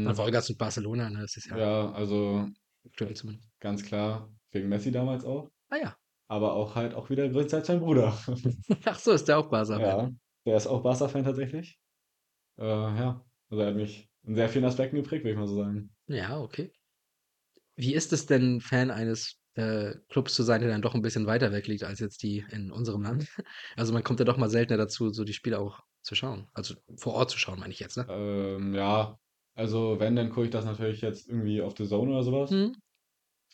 Na, 0.05 0.13
Ähm, 0.13 0.17
Wolgast 0.17 0.51
und 0.51 0.59
Barcelona, 0.59 1.11
ne, 1.11 1.21
das 1.23 1.37
ist 1.37 1.47
ja 1.51 1.59
ja, 1.59 1.93
also 1.93 2.49
aktuell 2.87 3.15
zumindest. 3.15 3.49
ganz 3.61 3.83
klar 3.85 4.31
wegen 4.51 4.69
Messi 4.69 4.91
damals 4.93 5.25
auch, 5.25 5.51
Ah 5.71 5.77
ja. 5.79 5.99
aber 6.29 6.55
auch 6.55 6.77
halt 6.77 6.95
auch 6.95 7.11
wieder 7.11 7.29
größtenteils 7.29 7.69
sein 7.69 7.81
Bruder. 7.81 8.19
Ach 8.85 8.99
so, 8.99 9.13
ist 9.13 9.27
der 9.29 9.39
auch 9.39 9.49
Barca-Fan? 9.51 9.97
Ja, 9.97 10.11
der 10.47 10.57
ist 10.57 10.67
auch 10.67 10.83
Barca-Fan 10.83 11.25
tatsächlich. 11.25 11.79
Äh, 12.59 12.65
ja, 12.65 13.25
also 13.53 13.63
er 13.63 13.69
hat 13.71 13.77
mich 13.77 14.11
in 14.25 14.35
sehr 14.35 14.49
vielen 14.49 14.65
Aspekten 14.67 14.97
geprägt, 14.97 15.25
würde 15.25 15.33
ich 15.35 15.39
mal 15.39 15.47
so 15.47 15.57
sagen. 15.57 15.95
Ja, 16.07 16.39
okay. 16.41 16.73
Wie 17.77 17.95
ist 17.95 18.13
es 18.13 18.27
denn, 18.27 18.61
Fan 18.61 18.91
eines, 18.91 19.37
äh, 19.55 19.95
Clubs 20.09 20.35
zu 20.35 20.43
sein, 20.43 20.61
der 20.61 20.71
dann 20.71 20.83
doch 20.83 20.95
'n 20.95 21.03
bisschen 21.03 21.27
weiter 21.27 21.53
weg 21.53 21.67
liegt 21.67 21.85
als 21.85 22.01
jetzt 22.01 22.23
die 22.23 22.45
in 22.51 22.71
unserem 22.71 23.03
Land? 23.03 23.27
Also, 23.77 23.93
man 23.93 24.03
kommt 24.05 24.21
ja 24.21 24.25
doch 24.27 24.37
mal 24.37 24.51
seltener 24.51 24.79
dazu, 24.79 25.11
so 25.11 25.25
die 25.25 25.33
Spiele 25.35 25.59
auch 25.59 25.81
zu 26.03 26.15
schauen. 26.15 26.49
Also, 26.55 26.75
vor 26.97 27.15
Ort 27.15 27.31
zu 27.31 27.39
schauen, 27.39 27.61
meine 27.61 27.73
ich 27.73 27.81
jetzt, 27.81 27.97
ne? 27.97 28.09
Ähm, 28.09 28.75
ja, 28.75 29.17
also 29.55 29.99
wenn, 30.01 30.17
dann 30.17 30.31
gucke 30.31 30.45
ich 30.47 30.51
das 30.51 30.65
natürlich 30.65 31.01
jetzt 31.03 31.29
irgendwie 31.29 31.63
auf 31.63 31.75
The 31.77 31.87
Zone 31.87 32.11
oder 32.13 32.23
so 32.23 32.33
was. 32.33 32.51
Mhm. 32.51 32.73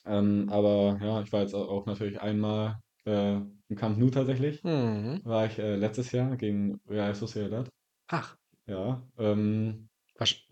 Ähm, 0.04 0.48
aber 0.50 0.98
ja, 1.02 1.22
ich 1.22 1.32
war 1.32 1.42
jetzt 1.42 1.54
au 1.54 1.64
auch 1.68 1.86
natürlich 1.86 2.20
einmal, 2.20 2.80
äh, 3.04 3.36
im 3.36 3.76
Camp 3.76 3.98
Nou 3.98 4.10
tatsächlich. 4.10 4.62
Mhm. 4.62 5.22
War 5.24 5.46
ich, 5.46 5.58
äh, 5.58 5.76
letztes 5.76 6.12
Jahr 6.12 6.36
gegen 6.36 6.80
Real 6.88 7.14
Sociedad. 7.14 7.68
Ach, 8.08 8.36
Ja, 8.66 9.08
ähm, 9.18 9.87
wahrsch 10.18 10.48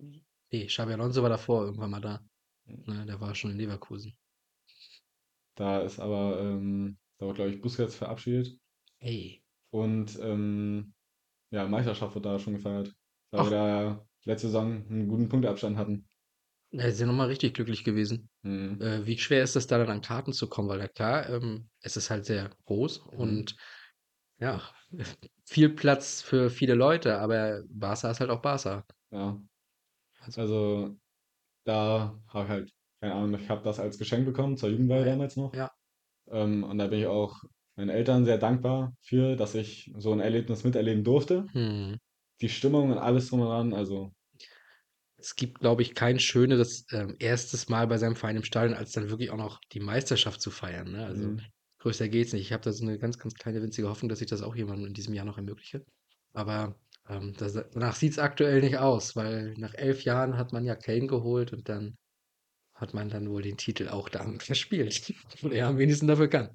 ne, 0.52 0.66
Xabi 0.68 0.92
Alonso 0.94 1.22
war 1.22 1.30
davor 1.30 1.64
irgendwann 1.64 1.90
mal 1.90 2.00
da, 2.00 2.20
hm, 2.66 2.84
ne? 2.86 3.06
Der 3.06 3.20
war 3.20 3.34
schon 3.34 3.52
in 3.52 3.58
Leverkusen. 3.58 4.16
da 5.54 5.80
ist 5.80 5.98
aber, 6.00 6.40
ähm 6.40 6.98
da 7.18 7.24
wurde, 7.26 7.36
glaube 7.36 7.50
ich, 7.52 7.60
Busquets 7.62 7.94
verabschiedet 7.96 8.60
Ey. 9.00 9.42
und, 9.70 10.18
ähm, 10.22 10.94
ja, 11.52 11.66
Meisterschaft 11.68 12.14
wurde 12.16 12.30
da 12.30 12.38
schon 12.38 12.54
gefeiert, 12.54 12.96
weil 13.32 13.44
wir 13.44 13.50
da 13.50 14.08
letzte 14.24 14.48
Saison 14.48 14.86
'n 14.90 15.08
guten 15.08 15.28
Punkteabstand 15.28 15.76
hatten. 15.78 16.08
Ja, 16.72 16.84
ist 16.84 17.00
ja 17.00 17.06
noch 17.06 17.12
mal 17.14 17.28
richtig 17.28 17.54
glücklich 17.54 17.84
gewesen. 17.84 18.28
Mhm. 18.42 18.80
Äh, 18.80 19.06
wie 19.06 19.18
schwer 19.18 19.42
ist 19.42 19.56
es 19.56 19.66
da 19.66 19.78
dann 19.78 19.88
an 19.90 20.00
Karten 20.02 20.32
zu 20.32 20.48
kommen? 20.48 20.68
Weil 20.68 20.80
ja 20.80 20.88
klar, 20.88 21.28
ähm, 21.28 21.70
es 21.80 21.96
ist 21.96 22.10
halt 22.10 22.24
sehr 22.26 22.50
groß 22.66 22.98
Mhm. 23.12 23.16
und 23.16 23.56
ja, 24.40 24.62
viel 25.46 25.70
Platz 25.70 26.22
für 26.22 26.50
viele 26.50 26.74
Leute, 26.74 27.18
aber 27.18 27.62
Barca 27.68 28.10
ist 28.10 28.20
halt 28.20 28.30
auch 28.30 28.42
Barca. 28.42 28.86
Ja. 29.10 29.40
Also 30.34 30.96
da 31.64 32.20
habe 32.28 32.44
ich 32.46 32.50
halt 32.50 32.72
keine 33.00 33.14
Ahnung, 33.14 33.40
ich 33.40 33.50
habe 33.50 33.62
das 33.64 33.80
als 33.80 33.98
Geschenk 33.98 34.26
bekommen 34.26 34.56
zur 34.58 34.70
Jugendweihe 34.70 35.04
ja. 35.06 35.06
damals 35.06 35.36
noch. 35.36 35.54
Ja. 35.54 35.70
Ähm, 36.30 36.64
und 36.64 36.78
da 36.78 36.88
bin 36.88 37.00
ich 37.00 37.06
auch 37.06 37.36
meinen 37.76 37.90
Eltern 37.90 38.24
sehr 38.26 38.38
dankbar 38.38 38.94
für, 39.02 39.36
dass 39.36 39.54
ich 39.56 39.92
so 39.98 40.12
'n 40.12 40.20
Erlebnis 40.20 40.64
miterleben 40.64 41.04
durfte. 41.04 41.50
Mhm. 41.54 41.98
Die 42.42 42.48
Stimmung 42.50 42.90
und 42.92 42.98
alles 42.98 43.28
drum 43.30 43.40
und 43.42 43.48
dran, 43.48 43.74
also 43.74 44.12
Es 45.18 45.34
gibt, 45.34 45.60
glaube 45.60 45.80
ich, 45.82 45.94
kein 45.94 46.18
schöneres, 46.20 46.84
ähm, 46.92 47.16
1. 47.18 47.68
Mal 47.68 47.86
bei 47.86 47.96
seinem 47.98 48.16
Verein 48.16 48.36
im 48.36 48.44
Stadion, 48.44 48.76
als 48.76 48.92
dann 48.92 49.08
wirklich 49.08 49.30
auch 49.30 49.36
noch 49.38 49.60
die 49.72 49.80
Meisterschaft 49.80 50.40
zu 50.42 50.50
feiern, 50.50 50.92
ne? 50.92 51.06
Also, 51.06 51.34
Mhm. 51.34 51.46
größer 51.78 52.08
geht's 52.08 52.32
nicht. 52.34 52.42
Ich 52.42 52.52
habe 52.52 52.62
da 52.62 52.72
so 52.72 52.84
'ne 52.84 52.98
ganz, 52.98 53.18
ganz 53.18 53.34
kleine 53.34 53.62
winzige 53.62 53.88
Hoffnung, 53.88 54.10
dass 54.10 54.20
ich 54.20 54.26
das 54.28 54.42
auch 54.42 54.54
irgendwann 54.54 54.84
in 54.84 54.92
diesem 54.94 55.14
Jahr 55.14 55.24
noch 55.24 55.38
ermögliche. 55.38 55.84
Aber, 56.34 56.78
ähm, 57.08 57.34
das 57.38 57.54
danach 57.54 57.94
sieht's 57.94 58.18
aktuell 58.18 58.60
nicht 58.60 58.78
aus, 58.78 59.16
weil 59.16 59.54
nach 59.58 59.74
11 59.74 60.04
Jahren 60.04 60.36
hat 60.36 60.52
man 60.52 60.64
ja 60.64 60.74
Kane 60.74 61.06
geholt 61.06 61.52
und 61.52 61.68
dann 61.68 61.96
hat 62.74 62.94
man 62.94 63.08
dann 63.08 63.30
wohl 63.30 63.42
den 63.42 63.56
Titel 63.56 63.88
auch 63.88 64.08
damit 64.08 64.42
verspielt. 64.42 65.14
Und 65.42 65.52
er 65.52 65.68
am 65.68 65.78
wenigsten 65.78 66.06
dafür 66.06 66.28
kann. 66.28 66.50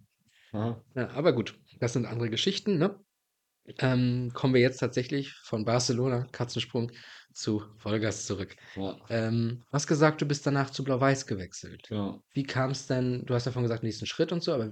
Ja, 0.96 1.10
aber 1.10 1.34
gut, 1.34 1.60
das 1.80 1.94
sind 1.94 2.06
andere 2.06 2.30
Geschichten, 2.30 2.78
ne? 2.78 3.00
Ähm, 3.80 4.32
kommen 4.34 4.54
wir 4.54 4.62
jetzt 4.62 4.78
tatsächlich 4.80 5.34
von 5.44 5.66
Barcelona, 5.66 6.28
Katzensprung, 6.32 6.92
zu 7.34 7.64
Wolgast 7.84 8.26
zurück. 8.28 8.56
Ja, 8.76 8.98
Ähm, 9.10 9.62
du 9.70 9.72
hast 9.74 9.88
gesagt, 9.88 10.22
du 10.22 10.26
bist 10.26 10.46
danach 10.46 10.70
zu 10.70 10.84
Blau-Weiß 10.84 11.26
gewechselt. 11.28 11.88
genau. 11.88 12.22
Wie 12.34 12.44
kam 12.44 12.72
es 12.72 12.88
denn, 12.88 13.24
du 13.26 13.34
hast 13.34 13.48
davon 13.48 13.64
gesagt, 13.64 13.84
nächsten 13.84 14.06
Schritt 14.06 14.34
und 14.34 14.44
so, 14.44 14.54
aber 14.54 14.72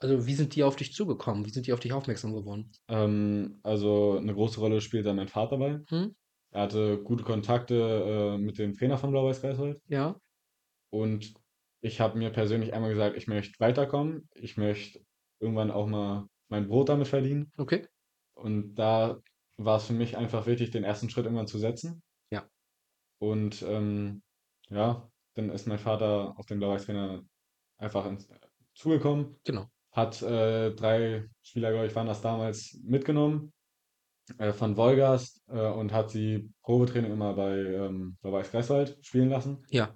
also 0.00 0.26
wie 0.26 0.34
sind 0.34 0.56
die 0.56 0.64
auf 0.64 0.74
dich 0.76 0.92
zugekommen? 0.92 1.44
Wie 1.46 1.50
sind 1.50 1.66
die 1.66 1.72
auf 1.72 1.78
dich 1.80 1.92
aufmerksam 1.92 2.34
geworden? 2.34 2.72
Ähm, 2.88 3.60
also 3.62 4.18
eine 4.18 4.34
große 4.34 4.58
Rolle 4.58 4.80
spielt 4.80 5.06
da 5.06 5.14
mein 5.14 5.28
Vater 5.28 5.58
bei. 5.58 5.80
Hm? 5.88 6.14
Er 6.52 6.62
hatte 6.62 6.98
gute 7.04 7.22
Kontakte 7.22 7.74
äh, 8.34 8.38
mit 8.38 8.58
dem 8.58 8.74
Trainer 8.74 8.98
von 8.98 9.12
Blau-Weiß 9.12 9.40
Greifswald. 9.40 9.80
Ja, 9.86 10.16
Und 10.90 11.34
ich 11.80 12.00
habe 12.00 12.18
mir 12.18 12.30
persönlich 12.30 12.74
einmal 12.74 12.90
gesagt, 12.90 13.16
ich 13.16 13.26
möchte 13.26 13.58
weiterkommen. 13.60 14.28
Ich 14.34 14.56
möchte 14.56 15.00
irgendwann 15.38 15.70
auch 15.70 15.86
mal 15.86 16.26
mein 16.48 16.66
Brot 16.68 16.88
damit 16.88 17.08
verdienen. 17.08 17.52
okay. 17.58 17.86
Und 18.40 18.74
da 18.74 19.20
war 19.56 19.76
es 19.76 19.84
für 19.86 19.92
mich 19.92 20.16
einfach 20.16 20.46
wichtig, 20.46 20.70
den 20.70 20.84
ersten 20.84 21.10
Schritt 21.10 21.26
irgendwann 21.26 21.46
zu 21.46 21.58
setzen. 21.58 22.02
Ja. 22.30 22.48
Und 23.18 23.62
ähm, 23.62 24.22
ja, 24.68 25.08
dann 25.34 25.50
ist 25.50 25.66
mein 25.66 25.78
Vater 25.78 26.34
auf 26.38 26.46
den 26.46 26.58
Blau-Weiß-Trainer 26.58 27.22
einfach 27.78 28.06
ins, 28.06 28.28
zugekommen, 28.74 29.36
Genau. 29.44 29.66
hat 29.92 30.22
äh, 30.22 30.72
drei 30.74 31.28
Spieler, 31.42 31.70
glaube 31.72 31.86
ich, 31.86 31.94
waren 31.94 32.06
das 32.06 32.22
damals 32.22 32.80
mitgenommen 32.84 33.52
äh, 34.38 34.52
von 34.52 34.76
Wolgast 34.76 35.42
äh, 35.48 35.66
und 35.70 35.92
hat 35.92 36.10
sie 36.10 36.50
Probetraining 36.62 37.12
immer 37.12 37.34
bei 37.34 37.56
ähm, 37.58 38.16
Blau-Weiß 38.22 38.50
Greifswald 38.50 38.98
spielen 39.04 39.28
lassen. 39.28 39.64
Ja, 39.70 39.94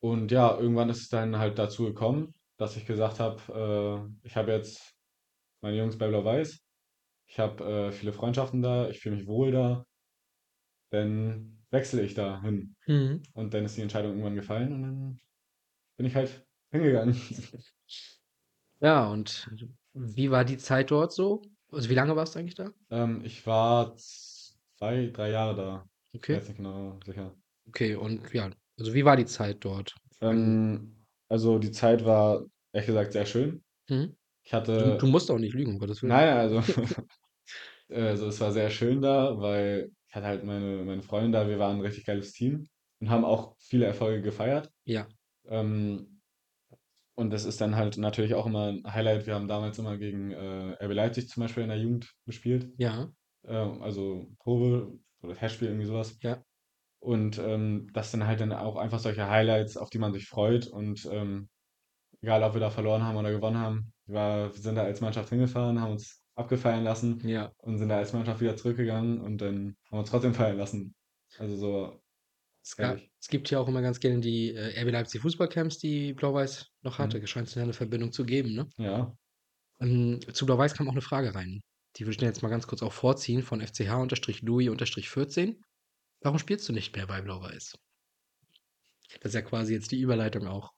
Und 0.00 0.30
ja, 0.30 0.56
irgendwann 0.58 0.88
ist 0.88 1.02
es 1.02 1.08
dann 1.08 1.36
halt 1.38 1.58
dazu 1.58 1.84
gekommen, 1.84 2.32
dass 2.58 2.76
ich 2.76 2.86
gesagt 2.86 3.20
habe, 3.20 4.08
äh, 4.22 4.26
ich 4.26 4.36
habe 4.36 4.52
jetzt 4.52 4.94
meine 5.62 5.76
Jungs 5.76 5.98
bei 5.98 6.08
Blau-Weiß, 6.08 6.62
ich 7.26 7.38
habe 7.38 7.64
äh, 7.88 7.92
viele 7.92 8.12
Freundschaften 8.12 8.62
da, 8.62 8.88
ich 8.88 9.00
fühle 9.00 9.16
mich 9.16 9.26
wohl 9.26 9.52
da, 9.52 9.86
dann 10.90 11.64
wechsle 11.70 12.02
ich 12.02 12.14
da 12.14 12.40
hin. 12.42 12.76
mhm. 12.88 13.22
Und 13.34 13.54
dann 13.54 13.64
ist 13.64 13.76
die 13.76 13.82
Entscheidung 13.82 14.12
irgendwann 14.12 14.34
gefallen 14.36 14.72
und 14.72 14.82
dann 14.82 15.20
bin 15.98 16.06
ich 16.06 16.14
halt 16.16 16.46
hingegangen. 16.72 17.14
Ja, 18.80 19.06
und 19.10 19.50
wie 19.94 20.30
war 20.30 20.44
die 20.44 20.58
Zeit 20.58 20.90
dort 20.90 21.12
so? 21.12 21.42
Also 21.70 21.88
wie 21.88 21.94
lange 21.94 22.16
warst 22.16 22.34
du 22.34 22.38
eigentlich 22.38 22.54
da? 22.54 22.72
Ähm, 22.90 23.24
ich 23.24 23.46
war 23.46 23.96
zwei, 23.96 25.08
drei 25.08 25.30
Jahre 25.30 25.54
da, 25.56 25.86
ich 26.12 26.20
Okay. 26.20 26.34
weiß 26.36 26.48
nicht 26.48 26.56
genau 26.56 26.98
sicher. 27.04 27.34
Okay, 27.68 27.94
und 27.94 28.32
ja, 28.32 28.50
also 28.78 28.94
wie 28.94 29.04
war 29.04 29.16
die 29.16 29.26
Zeit 29.26 29.64
dort? 29.64 29.94
Ähm, 30.20 31.06
also 31.28 31.58
die 31.58 31.70
Zeit 31.72 32.04
war 32.04 32.44
ehrlich 32.72 32.86
gesagt 32.86 33.12
sehr 33.12 33.26
schön. 33.26 33.64
Mhm. 33.88 34.16
Ich 34.46 34.54
Du, 34.78 34.92
hatte, 34.92 34.96
du 34.96 35.06
musst 35.06 35.30
auch 35.30 35.38
nicht 35.38 35.54
lügen, 35.54 35.72
um 35.72 35.78
Gottes 35.78 36.02
Willen. 36.02 36.12
nein, 36.12 36.28
also, 36.36 36.60
also 37.90 38.28
es 38.28 38.40
war 38.40 38.52
sehr 38.52 38.70
schön 38.70 39.00
da, 39.02 39.38
weil 39.38 39.90
ich 40.08 40.14
hatte 40.14 40.26
halt 40.26 40.44
meine, 40.44 40.84
meine 40.84 41.02
Freundin 41.02 41.32
da, 41.32 41.48
wir 41.48 41.58
waren 41.58 41.76
ein 41.76 41.82
richtig 41.82 42.04
geiles 42.06 42.32
Team 42.32 42.68
und 43.00 43.10
haben 43.10 43.24
auch 43.24 43.56
viele 43.60 43.86
Erfolge 43.86 44.22
gefeiert. 44.22 44.70
Ja, 44.84 45.08
Ähm, 45.46 46.20
und 47.14 47.30
das 47.30 47.44
ist 47.44 47.60
dann 47.60 47.76
halt 47.76 47.96
natürlich 47.98 48.34
auch 48.34 48.46
immer 48.46 48.68
ein 48.72 48.82
Highlight. 48.92 49.26
Wir 49.26 49.34
haben 49.34 49.48
damals 49.48 49.78
immer 49.78 49.96
gegen 49.98 50.32
äh, 50.32 50.84
RB 50.84 50.92
Leipzig 50.94 51.28
zum 51.28 51.42
Beispiel 51.42 51.62
in 51.64 51.70
der 51.70 51.78
Jugend 51.78 52.14
gespielt. 52.26 52.72
ja, 52.78 53.10
Ähm, 53.46 53.82
also 53.82 54.28
Probe 54.40 54.98
oder 55.22 55.34
Testspiel, 55.36 55.68
irgendwie 55.68 55.86
sowas. 55.86 56.18
ja. 56.22 56.44
Und 57.00 57.38
ähm, 57.38 57.88
das 57.92 58.10
sind 58.12 58.26
halt 58.26 58.40
dann 58.40 58.52
auch 58.52 58.76
einfach 58.76 58.98
solche 59.00 59.28
Highlights, 59.30 59.76
auf 59.76 59.90
die 59.90 59.98
man 59.98 60.12
sich 60.12 60.28
freut. 60.28 60.66
Und 60.68 61.06
ähm, 61.12 61.48
egal, 62.26 62.42
ob 62.42 62.54
wir 62.54 62.60
da 62.60 62.70
verloren 62.70 63.04
haben 63.04 63.16
oder 63.16 63.30
gewonnen 63.30 63.56
haben, 63.56 63.92
wir, 64.06 64.50
sind 64.52 64.74
da 64.74 64.82
als 64.82 65.00
Mannschaft 65.00 65.28
hingefahren, 65.28 65.80
haben 65.80 65.92
uns 65.92 66.24
abgefeiern 66.34 66.82
lassen 66.82 67.20
Ja, 67.26 67.52
und 67.58 67.78
sind 67.78 67.88
da 67.88 67.98
als 67.98 68.12
Mannschaft 68.12 68.40
wieder 68.40 68.56
zurückgegangen 68.56 69.20
und 69.20 69.38
dann 69.38 69.76
haben 69.84 69.92
wir 69.92 70.00
uns 70.00 70.10
trotzdem 70.10 70.34
feiern 70.34 70.58
lassen. 70.58 70.96
Also 71.38 71.56
so, 71.56 72.02
es, 72.64 72.76
gab, 72.76 72.98
es 73.20 73.28
gibt 73.28 73.48
ja 73.50 73.60
auch 73.60 73.68
immer 73.68 73.80
ganz 73.80 74.00
gerne 74.00 74.18
die 74.18 74.52
äh, 74.52 74.82
RB 74.82 74.90
Leipzig 74.90 75.20
Fußballcamps, 75.22 75.78
die 75.78 76.14
Blau-Weiß 76.14 76.66
noch 76.82 76.98
hatte. 76.98 77.20
Mhm. 77.20 77.26
Scheint 77.28 77.46
es 77.46 77.56
eine 77.56 77.72
Verbindung 77.72 78.10
zu 78.10 78.24
geben, 78.24 78.54
ne? 78.54 78.68
ja. 78.76 79.16
Ähm, 79.78 80.18
zu 80.32 80.46
Blau-Weiß 80.46 80.74
kam 80.74 80.88
auch 80.88 80.92
eine 80.92 81.02
Frage 81.02 81.32
rein. 81.34 81.62
Die 81.94 82.02
würde 82.04 82.10
ich 82.12 82.16
dir 82.18 82.26
jetzt 82.26 82.42
mal 82.42 82.48
ganz 82.48 82.66
kurz 82.66 82.82
auch 82.82 82.92
vorziehen 82.92 83.44
von 83.44 83.60
FCH-Louis-14. 83.60 85.56
Warum 86.22 86.38
spielst 86.40 86.68
du 86.68 86.72
nicht 86.72 86.96
mehr 86.96 87.06
bei 87.06 87.20
Blau-Weiß? 87.20 87.78
Das 89.20 89.30
ist 89.30 89.34
ja 89.34 89.42
quasi 89.42 89.74
jetzt 89.74 89.92
die 89.92 90.00
Überleitung 90.00 90.48
auch 90.48 90.75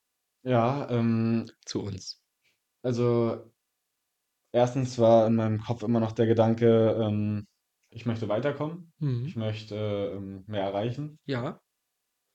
Ja, 0.48 0.88
ähm, 0.90 1.46
zu 1.64 1.82
uns. 1.82 2.20
also 2.82 3.50
erstens 4.52 4.98
war 4.98 5.26
in 5.26 5.36
meinem 5.36 5.60
Kopf 5.60 5.82
immer 5.82 6.00
noch 6.00 6.12
der 6.12 6.26
Gedanke, 6.26 6.96
ähm, 7.00 7.46
ich 7.90 8.06
möchte 8.06 8.28
weiterkommen, 8.28 8.92
ich 9.24 9.36
Mhm. 9.36 9.40
möchte 9.40 9.76
ähm, 10.16 10.44
mehr 10.46 10.62
erreichen. 10.62 11.18
Ja, 11.26 11.60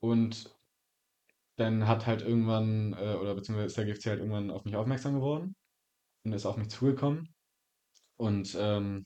Und 0.02 0.56
dann 1.56 1.88
hat 1.88 2.08
halt 2.08 2.22
irgendwann, 2.22 2.94
äh, 2.94 3.16
oder 3.16 3.36
beziehungsweise 3.36 3.68
ist 3.68 3.78
der 3.78 3.86
GFC 3.86 4.10
halt 4.10 4.20
irgendwann 4.20 4.50
auf 4.52 4.66
mich 4.66 4.76
aufmerksam 4.76 5.16
geworden 5.16 5.56
und 6.26 6.34
ist 6.34 6.46
auf 6.46 6.58
mich 6.58 6.70
zugekommen. 6.70 7.34
Und 8.18 8.56
ähm, 8.60 9.06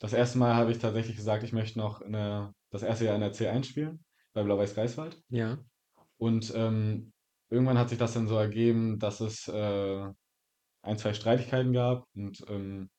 das 0.00 0.12
erste 0.14 0.38
Mal 0.38 0.54
habe 0.56 0.72
ich 0.72 0.78
tatsächlich 0.78 1.16
gesagt, 1.16 1.44
ich 1.44 1.52
möchte 1.52 1.78
noch 1.78 2.02
in 2.02 2.12
der, 2.12 2.54
das 2.70 2.82
erste 2.82 3.06
Jahr 3.06 3.16
in 3.16 3.22
der 3.22 3.32
C1 3.32 3.66
spielen, 3.68 4.04
bei 4.34 4.42
Blau-Weiß 4.44 4.74
Greifswald. 4.74 5.22
ja. 5.30 5.58
Und 6.18 6.52
ähm, 6.54 7.12
irgendwann 7.50 7.78
hat 7.78 7.88
sich 7.90 7.98
das 7.98 8.14
dann 8.14 8.28
so 8.28 8.36
ergeben, 8.36 8.98
dass 8.98 9.20
es 9.20 9.48
äh, 9.48 10.12
ein, 10.82 10.98
zwei 10.98 11.14
Streitigkeiten 11.14 11.72
gab. 11.72 12.06
Und 12.14 12.44
ähm, 12.48 12.90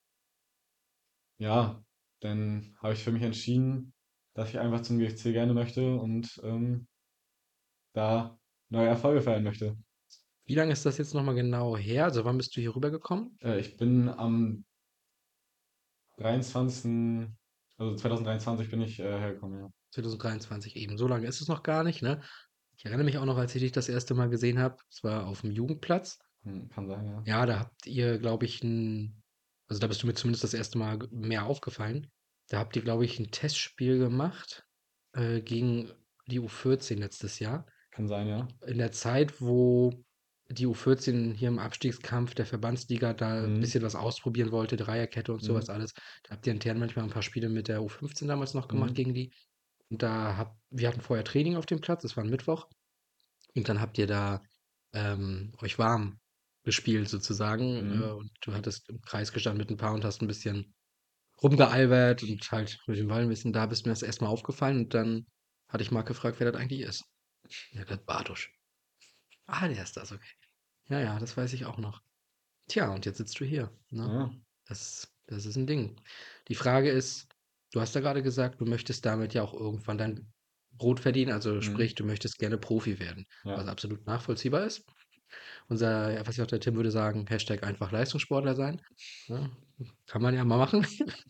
ja, 1.39 1.83
dann 2.21 2.75
habe 2.81 2.93
ich 2.93 3.03
für 3.03 3.11
mich 3.11 3.23
entschieden, 3.23 3.93
dass 4.33 4.49
ich 4.49 4.59
einfach 4.59 4.81
zum 4.81 4.99
GFC 4.99 5.33
gerne 5.33 5.53
möchte 5.53 5.95
und 5.95 6.39
ähm, 6.43 6.87
da 7.93 8.37
neue 8.69 8.87
Erfolge 8.87 9.21
feiern 9.21 9.43
möchte. 9.43 9.77
Wie 10.45 10.55
lange 10.55 10.71
ist 10.71 10.85
das 10.85 10.97
jetzt 10.97 11.13
nochmal 11.13 11.35
genau 11.35 11.75
her? 11.75 12.05
Also 12.05 12.23
wann 12.23 12.37
bist 12.37 12.55
du 12.55 12.61
hier 12.61 12.75
rübergekommen? 12.75 13.37
Äh, 13.41 13.59
ich 13.59 13.75
bin 13.77 14.09
am 14.09 14.65
23., 16.17 17.29
also 17.77 17.95
2023 17.95 18.71
bin 18.71 18.81
ich 18.81 18.99
äh, 18.99 19.19
hergekommen, 19.19 19.59
ja. 19.59 19.69
2023 19.91 20.75
eben. 20.75 20.97
So 20.97 21.07
lange 21.07 21.27
ist 21.27 21.41
es 21.41 21.47
noch 21.47 21.63
gar 21.63 21.83
nicht, 21.83 22.01
ne? 22.01 22.21
Ich 22.77 22.85
erinnere 22.85 23.05
mich 23.05 23.17
auch 23.17 23.25
noch, 23.25 23.37
als 23.37 23.55
ich 23.55 23.61
dich 23.61 23.71
das 23.71 23.89
erste 23.89 24.13
Mal 24.13 24.29
gesehen 24.29 24.59
habe. 24.59 24.77
Es 24.89 25.03
war 25.03 25.25
auf 25.27 25.41
dem 25.41 25.51
Jugendplatz. 25.51 26.19
Hm, 26.43 26.69
kann 26.69 26.87
sein, 26.87 27.05
ja. 27.07 27.23
Ja, 27.25 27.45
da 27.45 27.59
habt 27.59 27.87
ihr, 27.87 28.19
glaube 28.19 28.45
ich, 28.45 28.63
ein, 28.63 29.23
also 29.67 29.79
da 29.79 29.87
bist 29.87 30.03
du 30.03 30.07
mir 30.07 30.13
zumindest 30.13 30.43
das 30.43 30.53
erste 30.53 30.77
Mal 30.77 30.99
mehr 31.11 31.45
aufgefallen. 31.45 32.07
Da 32.49 32.59
habt 32.59 32.75
ihr, 32.75 32.83
glaube 32.83 33.03
ich, 33.05 33.19
ein 33.19 33.31
Testspiel 33.31 33.97
gemacht 33.97 34.63
äh, 35.13 35.41
gegen 35.41 35.91
die 36.27 36.39
U14 36.39 36.97
letztes 36.99 37.39
Jahr. 37.39 37.65
Kann 37.91 38.07
sein, 38.07 38.27
ja. 38.27 38.47
In 38.65 38.77
der 38.77 38.91
Zeit, 38.91 39.41
wo 39.41 39.91
die 40.49 40.67
U14 40.67 41.33
hier 41.33 41.49
im 41.49 41.59
Abstiegskampf 41.59 42.35
der 42.35 42.45
Verbandsliga 42.45 43.13
da 43.13 43.43
ein 43.43 43.55
Mhm. 43.55 43.59
bisschen 43.59 43.83
was 43.83 43.95
ausprobieren 43.95 44.51
wollte, 44.51 44.77
Dreierkette 44.77 45.33
und 45.33 45.41
sowas 45.43 45.67
Mhm. 45.67 45.73
alles. 45.73 45.93
Da 46.23 46.35
habt 46.35 46.45
ihr 46.47 46.53
intern 46.53 46.79
manchmal 46.79 47.05
ein 47.05 47.11
paar 47.11 47.23
Spiele 47.23 47.49
mit 47.49 47.67
der 47.67 47.81
U15 47.81 48.27
damals 48.27 48.53
noch 48.53 48.67
gemacht 48.67 48.91
Mhm. 48.91 48.95
gegen 48.95 49.13
die. 49.13 49.33
Und 49.89 50.03
da 50.03 50.37
habt, 50.37 50.57
wir 50.69 50.87
hatten 50.87 51.01
vorher 51.01 51.23
Training 51.23 51.55
auf 51.55 51.65
dem 51.65 51.81
Platz, 51.81 52.03
es 52.03 52.17
war 52.17 52.23
ein 52.23 52.29
Mittwoch. 52.29 52.67
Und 53.55 53.69
dann 53.69 53.81
habt 53.81 53.97
ihr 53.97 54.07
da 54.07 54.41
ähm, 54.93 55.53
euch 55.61 55.79
warm 55.79 56.19
gespielt 56.63 57.09
sozusagen. 57.09 57.95
Mhm. 57.95 58.01
Äh, 58.01 58.11
und 58.11 58.31
du 58.41 58.53
hattest 58.53 58.89
im 58.89 59.01
Kreis 59.01 59.31
gestanden 59.31 59.59
mit 59.59 59.71
ein 59.71 59.77
paar 59.77 59.93
und 59.93 60.03
hast 60.03 60.21
ein 60.21 60.27
bisschen 60.27 60.75
rumgealbert 61.41 62.23
und 62.23 62.51
halt 62.51 62.77
mit 62.87 62.97
dem 62.97 63.07
Ball 63.07 63.23
ein 63.23 63.29
bisschen. 63.29 63.53
Da 63.53 63.65
bist 63.65 63.85
mir 63.85 63.91
das 63.91 64.03
erstmal 64.03 64.29
aufgefallen 64.29 64.77
und 64.79 64.93
dann 64.93 65.25
hatte 65.69 65.83
ich 65.83 65.91
Marc 65.91 66.07
gefragt, 66.07 66.39
wer 66.39 66.51
das 66.51 66.59
eigentlich 66.59 66.81
ist. 66.81 67.05
Ja, 67.71 67.85
das 67.85 68.03
Bartusch. 68.05 68.51
Ah, 69.45 69.67
der 69.67 69.83
ist 69.83 69.95
das, 69.95 70.11
okay. 70.11 70.35
Ja, 70.89 70.99
ja, 70.99 71.19
das 71.19 71.37
weiß 71.37 71.53
ich 71.53 71.65
auch 71.65 71.77
noch. 71.77 72.01
Tja, 72.67 72.93
und 72.93 73.05
jetzt 73.05 73.17
sitzt 73.17 73.39
du 73.39 73.45
hier. 73.45 73.71
Ne? 73.89 74.03
Ja. 74.03 74.33
Das, 74.65 75.13
das 75.27 75.45
ist 75.45 75.55
ein 75.55 75.67
Ding. 75.67 75.99
Die 76.49 76.55
Frage 76.55 76.89
ist, 76.89 77.27
du 77.73 77.81
hast 77.81 77.95
ja 77.95 78.01
gerade 78.01 78.23
gesagt, 78.23 78.61
du 78.61 78.65
möchtest 78.65 79.05
damit 79.05 79.33
ja 79.33 79.43
auch 79.43 79.53
irgendwann 79.53 79.97
dein 79.97 80.31
Brot 80.71 80.99
verdienen, 80.99 81.31
also 81.31 81.55
Mhm. 81.55 81.61
sprich, 81.61 81.95
du 81.95 82.05
möchtest 82.05 82.37
gerne 82.37 82.57
Profi 82.57 82.99
werden, 82.99 83.25
was 83.43 83.65
Ja. 83.65 83.71
absolut 83.71 84.05
nachvollziehbar 84.05 84.65
ist. 84.65 84.83
Unser, 85.67 86.13
ja, 86.13 86.25
was 86.27 86.35
ich 86.37 86.41
auch 86.41 86.47
der 86.47 86.59
Tim 86.59 86.75
würde 86.75 86.91
sagen, 86.91 87.25
Hashtag 87.27 87.63
einfach 87.63 87.91
Leistungssportler 87.91 88.55
sein. 88.55 88.81
Ja, 89.27 89.49
kann 90.05 90.21
man 90.21 90.35
ja 90.35 90.45
mal 90.45 90.57
machen. 90.57 90.85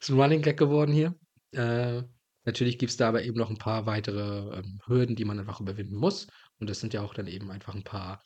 Ist 0.00 0.10
ein 0.10 0.20
Running 0.20 0.42
Gag 0.42 0.56
geworden 0.58 0.92
hier. 0.92 1.14
Äh, 1.52 2.02
natürlich 2.44 2.78
gibt 2.78 2.90
es 2.90 2.96
da 2.96 3.08
aber 3.08 3.22
eben 3.22 3.36
noch 3.38 3.50
ein 3.50 3.58
paar 3.58 3.86
weitere 3.86 4.58
ähm, 4.58 4.80
Hürden, 4.86 5.16
die 5.16 5.24
man 5.24 5.38
einfach 5.38 5.60
überwinden 5.60 5.96
muss. 5.96 6.26
Und 6.58 6.68
das 6.70 6.80
sind 6.80 6.94
ja 6.94 7.02
auch 7.02 7.14
dann 7.14 7.26
eben 7.26 7.50
einfach 7.50 7.74
ein 7.74 7.84
paar 7.84 8.22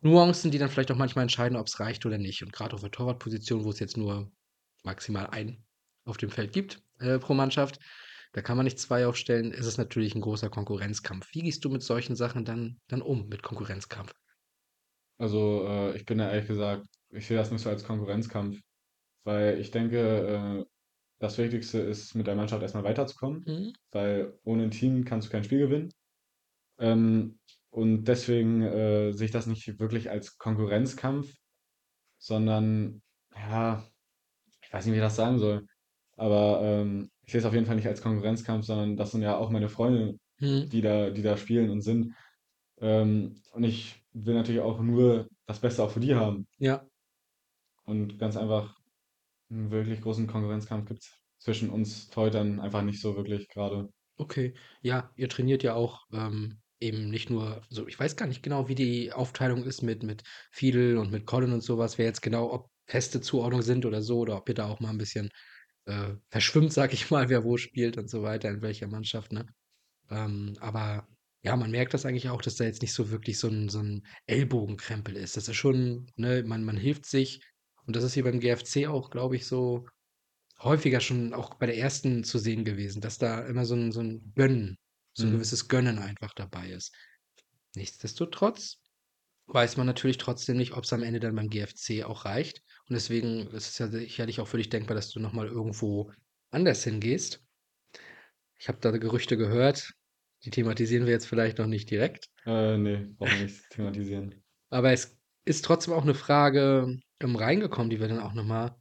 Nuancen, 0.00 0.50
die 0.50 0.58
dann 0.58 0.68
vielleicht 0.68 0.90
auch 0.90 0.96
manchmal 0.96 1.22
entscheiden, 1.22 1.56
ob 1.56 1.66
es 1.66 1.80
reicht 1.80 2.04
oder 2.06 2.18
nicht. 2.18 2.42
Und 2.42 2.52
gerade 2.52 2.74
auf 2.74 2.80
der 2.80 2.90
Torwartposition, 2.90 3.64
wo 3.64 3.70
es 3.70 3.78
jetzt 3.80 3.96
nur 3.96 4.30
maximal 4.84 5.26
einen 5.28 5.64
auf 6.08 6.16
dem 6.18 6.30
Feld 6.30 6.52
gibt 6.52 6.82
äh, 7.00 7.18
pro 7.18 7.34
Mannschaft, 7.34 7.80
da 8.32 8.42
kann 8.42 8.56
man 8.56 8.64
nicht 8.64 8.78
zwei 8.80 9.06
aufstellen, 9.06 9.52
ist 9.52 9.66
es 9.66 9.78
natürlich 9.78 10.14
ein 10.14 10.20
großer 10.20 10.50
Konkurrenzkampf. 10.50 11.28
Wie 11.34 11.42
gehst 11.42 11.64
du 11.64 11.70
mit 11.70 11.82
solchen 11.82 12.16
Sachen 12.16 12.44
dann, 12.44 12.78
dann 12.88 13.02
um, 13.02 13.28
mit 13.28 13.42
Konkurrenzkampf? 13.42 14.12
Also, 15.18 15.66
äh, 15.66 15.96
ich 15.96 16.04
bin 16.06 16.18
da 16.18 16.30
ehrlich 16.30 16.46
gesagt, 16.48 16.86
ich 17.10 17.26
sehe 17.26 17.36
das 17.36 17.50
nicht 17.50 17.62
so 17.62 17.70
als 17.70 17.84
Konkurrenzkampf. 17.84 18.60
weil 19.24 19.60
ich 19.60 19.70
denke, 19.72 19.98
äh, 20.62 20.66
das 21.20 21.38
Wichtigste 21.38 21.80
ist, 21.80 22.14
mit 22.16 22.26
der 22.28 22.36
Mannschaft 22.36 22.62
erstmal 22.62 22.84
weiterzukommen, 22.84 23.46
Mhm. 23.46 23.72
weil 23.92 24.38
ohne 24.44 24.64
ein 24.64 24.70
Team 24.72 25.04
kannst 25.04 25.28
du 25.28 25.32
kein 25.32 25.44
Spiel 25.44 25.60
gewinnen. 25.60 25.90
Ähm, 26.78 27.40
und 27.70 28.04
deswegen 28.06 28.62
äh, 28.62 29.12
sehe 29.12 29.26
ich 29.26 29.32
das 29.32 29.46
nicht 29.48 29.80
wirklich 29.80 30.10
als 30.10 30.38
Konkurrenzkampf, 30.38 31.34
sondern, 32.18 33.02
ja, 33.34 33.84
ich 34.62 34.72
weiß 34.72 34.86
nicht, 34.86 34.94
wie 34.94 34.98
ich 34.98 35.04
das 35.04 35.16
sagen 35.16 35.38
soll, 35.38 35.66
aber 36.18 36.60
ähm, 36.62 37.10
ich 37.24 37.32
sehe 37.32 37.40
es 37.40 37.46
auf 37.46 37.54
jeden 37.54 37.66
Fall 37.66 37.76
nicht 37.76 37.88
als 37.88 38.02
Konkurrenzkampf, 38.02 38.64
sondern 38.66 38.96
das 38.96 39.12
sind 39.12 39.22
ja 39.22 39.36
auch 39.36 39.50
meine 39.50 39.68
Freunde, 39.68 40.18
Mhm. 40.40 40.68
die 40.70 40.82
da, 40.82 41.10
die 41.10 41.22
da 41.22 41.36
spielen 41.36 41.70
und 41.70 41.82
sind. 41.82 42.14
Ähm, 42.80 43.42
und 43.52 43.64
ich 43.64 44.04
will 44.12 44.34
natürlich 44.34 44.60
auch 44.60 44.80
nur 44.80 45.28
das 45.46 45.60
Beste 45.60 45.82
auch 45.82 45.90
für 45.90 46.00
die 46.00 46.14
haben. 46.14 46.46
Ja. 46.58 46.86
Und 47.84 48.18
ganz 48.18 48.36
einfach 48.36 48.78
einen 49.50 49.70
wirklich 49.70 50.00
großen 50.00 50.26
Konkurrenzkampf 50.26 50.88
gibt 50.88 51.00
es 51.02 51.12
zwischen 51.38 51.70
uns 51.70 52.08
Torhütern 52.08 52.60
einfach 52.60 52.82
nicht 52.82 53.00
so 53.00 53.16
wirklich 53.16 53.48
gerade. 53.48 53.88
Okay. 54.16 54.54
Ja, 54.82 55.10
ihr 55.16 55.28
trainiert 55.28 55.62
ja 55.62 55.74
auch 55.74 56.02
ähm, 56.12 56.58
eben 56.80 57.08
nicht 57.08 57.30
nur 57.30 57.62
so, 57.70 57.86
ich 57.86 57.98
weiß 57.98 58.16
gar 58.16 58.26
nicht 58.26 58.42
genau, 58.42 58.68
wie 58.68 58.74
die 58.74 59.12
Aufteilung 59.12 59.64
ist 59.64 59.82
mit, 59.82 60.02
mit 60.02 60.22
Fiedel 60.50 60.98
und 60.98 61.10
mit 61.10 61.26
Colin 61.26 61.52
und 61.52 61.62
sowas, 61.62 61.98
wer 61.98 62.06
jetzt 62.06 62.22
genau, 62.22 62.52
ob 62.52 62.70
feste 62.86 63.20
Zuordnungen 63.20 63.64
sind 63.64 63.86
oder 63.86 64.02
so, 64.02 64.18
oder 64.20 64.36
ob 64.36 64.48
ihr 64.48 64.54
da 64.54 64.66
auch 64.66 64.80
mal 64.80 64.90
ein 64.90 64.98
bisschen 64.98 65.30
äh, 65.88 66.16
verschwimmt, 66.30 66.72
sag 66.72 66.92
ich 66.94 67.10
mal, 67.10 67.28
wer 67.30 67.44
wo 67.44 67.58
spielt 67.58 67.98
und 67.98 68.10
so 68.10 68.22
weiter, 68.22 68.50
in 68.50 68.62
welcher 68.62 68.88
Mannschaft, 68.88 69.32
ne? 69.32 69.46
Ähm, 70.10 70.56
aber 70.60 71.08
ja, 71.42 71.56
man 71.56 71.70
merkt 71.70 71.94
das 71.94 72.06
eigentlich 72.06 72.28
auch, 72.30 72.42
dass 72.42 72.56
da 72.56 72.64
jetzt 72.64 72.82
nicht 72.82 72.92
so 72.94 73.10
wirklich 73.10 73.38
so 73.38 73.48
ein, 73.48 73.68
so 73.68 73.80
ein 73.80 74.02
Ellbogenkrempel 74.26 75.16
ist. 75.16 75.36
Das 75.36 75.48
ist 75.48 75.56
schon, 75.56 76.10
ne, 76.16 76.42
man, 76.44 76.64
man 76.64 76.76
hilft 76.76 77.06
sich. 77.06 77.40
Und 77.86 77.96
das 77.96 78.04
ist 78.04 78.14
hier 78.14 78.24
beim 78.24 78.40
GFC 78.40 78.86
auch, 78.88 79.10
glaube 79.10 79.36
ich, 79.36 79.46
so 79.46 79.86
häufiger 80.60 81.00
schon 81.00 81.34
auch 81.34 81.54
bei 81.54 81.66
der 81.66 81.78
ersten 81.78 82.24
zu 82.24 82.38
sehen 82.38 82.64
gewesen, 82.64 83.00
dass 83.00 83.18
da 83.18 83.40
immer 83.46 83.64
so 83.64 83.74
ein, 83.74 83.92
so 83.92 84.00
ein 84.00 84.32
Gönnen, 84.34 84.76
so 85.14 85.26
ein 85.26 85.30
Mhm. 85.30 85.32
gewisses 85.32 85.68
Gönnen 85.68 85.98
einfach 85.98 86.34
dabei 86.34 86.70
ist. 86.70 86.94
Nichtsdestotrotz 87.74 88.78
weiß 89.46 89.76
man 89.76 89.86
natürlich 89.86 90.18
trotzdem 90.18 90.56
nicht, 90.58 90.72
ob 90.74 90.84
es 90.84 90.92
am 90.92 91.02
Ende 91.02 91.20
dann 91.20 91.34
beim 91.36 91.48
GFC 91.50 92.04
auch 92.04 92.24
reicht. 92.24 92.62
Und 92.88 92.94
deswegen 92.94 93.48
ist 93.48 93.68
es 93.68 93.78
ja 93.78 93.88
sicherlich 93.88 94.40
auch 94.40 94.48
für 94.48 94.56
dich 94.56 94.70
denkbar, 94.70 94.94
dass 94.94 95.10
du 95.10 95.20
nochmal 95.20 95.46
irgendwo 95.46 96.10
anders 96.50 96.84
hingehst. 96.84 97.44
Ich 98.58 98.68
habe 98.68 98.78
da 98.80 98.90
Gerüchte 98.90 99.36
gehört, 99.36 99.92
die 100.44 100.50
thematisieren 100.50 101.04
wir 101.04 101.12
jetzt 101.12 101.26
vielleicht 101.26 101.58
noch 101.58 101.66
nicht 101.66 101.90
direkt. 101.90 102.28
Äh, 102.46 102.78
nee, 102.78 103.08
brauchen 103.16 103.32
wir 103.32 103.42
nicht 103.42 103.62
thematisieren. 103.70 104.42
Aber 104.70 104.92
es 104.92 105.18
ist 105.44 105.64
trotzdem 105.64 105.94
auch 105.94 106.02
eine 106.02 106.14
Frage 106.14 106.98
ähm, 107.20 107.36
reingekommen, 107.36 107.90
die 107.90 108.00
wir 108.00 108.08
dann 108.08 108.20
auch 108.20 108.34
nochmal 108.34 108.74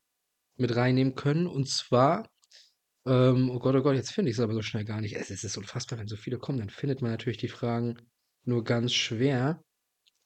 mit 0.55 0.75
reinnehmen 0.75 1.15
können. 1.15 1.47
Und 1.47 1.67
zwar, 1.67 2.29
ähm, 3.05 3.49
oh 3.49 3.59
Gott, 3.59 3.75
oh 3.75 3.81
Gott, 3.81 3.95
jetzt 3.95 4.11
finde 4.11 4.31
ich 4.31 4.37
es 4.37 4.43
aber 4.43 4.53
so 4.53 4.61
schnell 4.61 4.85
gar 4.85 5.01
nicht. 5.01 5.15
Es, 5.15 5.29
es 5.29 5.43
ist 5.43 5.57
unfassbar, 5.57 5.99
wenn 5.99 6.07
so 6.07 6.15
viele 6.15 6.37
kommen, 6.39 6.59
dann 6.59 6.69
findet 6.69 7.01
man 7.01 7.11
natürlich 7.11 7.37
die 7.37 7.47
Fragen 7.47 7.97
nur 8.45 8.63
ganz 8.63 8.93
schwer. 8.93 9.61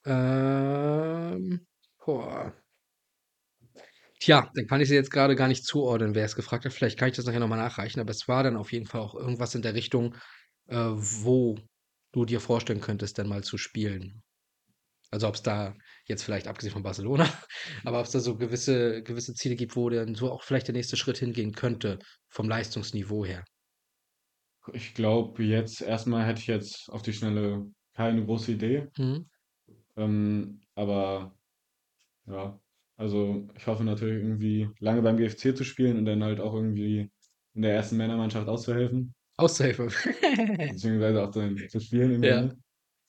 Ähm, 0.05 1.65
boah. 2.05 2.53
Tja, 4.21 4.51
dann 4.53 4.67
kann 4.67 4.81
ich 4.81 4.87
sie 4.87 4.93
jetzt 4.93 5.09
gerade 5.09 5.35
gar 5.35 5.47
nicht 5.47 5.65
zuordnen, 5.65 6.13
wer 6.13 6.25
es 6.25 6.35
gefragt 6.35 6.63
hat. 6.63 6.73
Vielleicht 6.73 6.99
kann 6.99 7.09
ich 7.09 7.15
das 7.15 7.25
nachher 7.25 7.39
nochmal 7.39 7.57
nachreichen, 7.57 7.99
aber 7.99 8.11
es 8.11 8.27
war 8.27 8.43
dann 8.43 8.55
auf 8.55 8.71
jeden 8.71 8.85
Fall 8.85 9.01
auch 9.01 9.15
irgendwas 9.15 9.55
in 9.55 9.63
der 9.63 9.73
Richtung, 9.73 10.15
äh, 10.67 10.75
wo 10.77 11.57
du 12.11 12.25
dir 12.25 12.39
vorstellen 12.39 12.81
könntest, 12.81 13.17
dann 13.17 13.27
mal 13.27 13.43
zu 13.43 13.57
spielen. 13.57 14.21
Also 15.09 15.27
ob 15.27 15.35
es 15.35 15.41
da 15.41 15.73
jetzt 16.05 16.21
vielleicht 16.23 16.47
abgesehen 16.47 16.71
von 16.71 16.83
Barcelona, 16.83 17.25
aber 17.83 17.99
ob 17.99 18.05
es 18.05 18.11
da 18.11 18.19
so 18.19 18.37
gewisse, 18.37 19.01
gewisse 19.01 19.33
Ziele 19.33 19.55
gibt, 19.55 19.75
wo 19.75 19.89
dann 19.89 20.13
so 20.13 20.31
auch 20.31 20.43
vielleicht 20.43 20.67
der 20.67 20.75
nächste 20.75 20.97
Schritt 20.97 21.17
hingehen 21.17 21.53
könnte, 21.53 21.97
vom 22.29 22.47
Leistungsniveau 22.47 23.25
her. 23.25 23.43
Ich 24.71 24.93
glaube, 24.93 25.43
jetzt 25.43 25.81
erstmal 25.81 26.27
hätte 26.27 26.41
ich 26.41 26.47
jetzt 26.47 26.89
auf 26.89 27.01
die 27.01 27.13
Schnelle 27.13 27.65
keine 27.95 28.23
große 28.23 28.51
Idee. 28.51 28.87
Mhm. 28.97 29.27
Ähm, 29.97 30.61
aber 30.75 31.33
ja, 32.27 32.59
also 33.01 33.47
ich 33.57 33.65
hoffe 33.65 33.83
natürlich 33.83 34.21
irgendwie 34.23 34.69
lange 34.79 35.01
beim 35.01 35.17
GFC 35.17 35.57
zu 35.57 35.63
spielen 35.63 35.97
und 35.97 36.05
dann 36.05 36.23
halt 36.23 36.39
auch 36.39 36.53
irgendwie 36.53 37.11
in 37.55 37.61
der 37.63 37.73
ersten 37.73 37.97
Männermannschaft 37.97 38.47
auszuhelfen, 38.47 39.15
Aushilfe. 39.37 39.87
beziehungsweise 40.69 41.23
auch 41.23 41.31
dann 41.31 41.57
zu 41.67 41.79
spielen 41.79 42.23
irgendwann. 42.23 42.63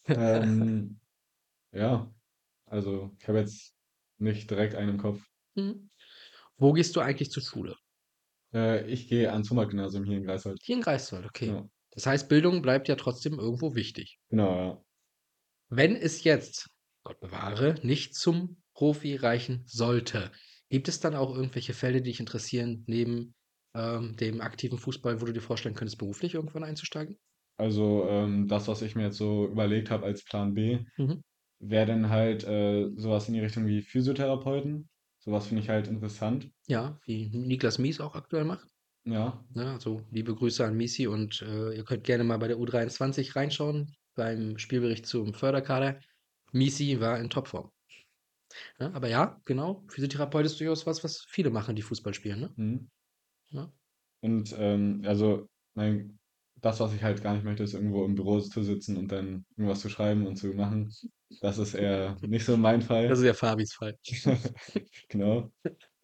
Ja. 0.09 0.43
Ähm, 0.43 0.99
ja, 1.73 2.11
also 2.67 3.15
ich 3.21 3.29
habe 3.29 3.41
jetzt 3.41 3.75
nicht 4.19 4.51
direkt 4.51 4.75
einen 4.75 4.91
im 4.93 4.99
Kopf. 4.99 5.23
Mhm. 5.57 5.91
Wo 6.57 6.73
gehst 6.73 6.97
du 6.97 7.01
eigentlich 7.01 7.31
zur 7.31 7.43
Schule? 7.43 7.77
Äh, 8.55 8.91
ich 8.91 9.09
gehe 9.09 9.31
ans 9.31 9.51
Humboldt-Gymnasium 9.51 10.05
hier 10.05 10.17
in 10.17 10.25
Greifswald. 10.25 10.59
Hier 10.63 10.77
in 10.77 10.83
Greifswald, 10.83 11.27
okay. 11.27 11.49
Ja, 11.49 11.69
Das 11.91 12.07
heißt, 12.07 12.31
Bildung 12.31 12.63
bleibt 12.63 12.89
ja 12.89 12.97
trotzdem 12.97 13.39
irgendwo 13.39 13.75
wichtig. 13.75 14.19
genau, 14.31 14.57
ja. 14.57 14.83
Wenn 15.69 15.97
es 15.97 16.25
jetzt, 16.25 16.71
Gott 17.05 17.21
bewahre, 17.21 17.75
nicht 17.83 18.15
zum 18.15 18.62
Profi 18.75 19.17
reichen 19.17 19.63
sollte, 19.67 20.33
gibt 20.69 20.89
es 20.89 21.01
dann 21.01 21.15
auch 21.15 21.35
irgendwelche 21.35 21.75
Fälle, 21.75 22.03
die 22.03 22.11
dich 22.11 22.21
interessieren, 22.21 22.85
neben 22.87 23.35
ähm, 23.75 24.17
dem 24.17 24.41
aktiven 24.41 24.79
Fußball, 24.79 25.21
wo 25.21 25.27
du 25.27 25.33
dir 25.33 25.41
vorstellen 25.41 25.75
könntest, 25.75 25.99
beruflich 25.99 26.35
irgendwann 26.35 26.65
einzusteigen? 26.65 27.19
Also 27.57 28.07
ähm, 28.09 28.49
das, 28.49 28.69
was 28.69 28.83
ich 28.83 28.97
mir 28.97 29.05
jetzt 29.05 29.19
so 29.19 29.47
überlegt 29.47 29.91
habe 29.91 30.07
als 30.07 30.25
Plan 30.25 30.55
B, 30.55 30.81
Mhm. 30.99 31.23
wäre 31.61 31.87
dann 31.87 32.11
halt 32.11 32.45
äh, 32.45 32.91
sowas 32.97 33.29
in 33.29 33.35
die 33.35 33.41
Richtung 33.41 33.67
wie 33.67 33.83
Physiotherapeuten. 33.83 34.89
Sowas 35.19 35.47
finde 35.47 35.63
ich 35.63 35.69
halt 35.69 35.87
interessant. 35.89 36.51
Ja, 36.67 36.99
wie 37.05 37.29
Niklas 37.29 37.79
Mies 37.79 38.01
auch 38.01 38.15
aktuell 38.15 38.45
macht. 38.45 38.69
Ja, 39.05 39.45
Ne? 39.55 39.73
Also 39.73 40.03
liebe 40.11 40.35
Grüße 40.35 40.65
an 40.65 40.77
Misi 40.77 41.07
und 41.07 41.43
äh, 41.43 41.75
ihr 41.77 41.85
könnt 41.85 42.05
gerne 42.05 42.25
mal 42.25 42.39
bei 42.39 42.49
der 42.49 42.59
U23 42.59 43.37
reinschauen, 43.37 43.93
beim 44.15 44.59
Spielbericht 44.59 45.07
zum 45.07 45.35
Förderkader. 45.35 46.01
Misi 46.53 47.01
war 47.01 47.19
in 47.21 47.31
Topform. 47.31 47.71
Ne? 48.79 48.95
Aber 48.95 49.09
ja, 49.09 49.41
genau, 49.45 49.85
Physiotherapeut 49.89 50.47
ist 50.47 50.61
durchaus 50.61 50.87
was, 50.87 51.05
was 51.05 51.25
viele 51.29 51.51
machen, 51.51 51.77
die 51.77 51.83
Fußball 51.83 52.15
spielen. 52.15 52.41
Ne? 52.41 52.57
mhm. 52.57 52.89
Ja. 53.51 53.73
Und 54.21 54.55
ähm, 54.59 55.03
also 55.05 55.49
mein, 55.75 56.19
das, 56.57 56.81
was 56.81 56.95
ich 56.95 57.03
halt 57.03 57.23
gar 57.23 57.35
nicht 57.35 57.45
möchte, 57.45 57.65
ist 57.65 57.75
irgendwo 57.75 58.05
im 58.05 58.15
Büro 58.15 58.41
zu 58.41 58.63
sitzen 58.63 58.97
und 58.97 59.11
dann 59.11 59.45
irgendwas 59.57 59.81
zu 59.81 59.89
schreiben 59.89 60.27
und 60.27 60.37
zu 60.37 60.49
machen. 60.49 60.93
Das 61.41 61.59
ist 61.59 61.75
eher 61.75 62.17
nicht 62.23 62.45
so 62.45 62.57
mein 62.57 62.81
Das 62.81 62.87
Fall. 62.87 63.11
ist 63.19 63.25
ja 63.25 63.35
Fabis 63.35 63.75
Fall. 63.75 63.99
Genau. 65.09 65.53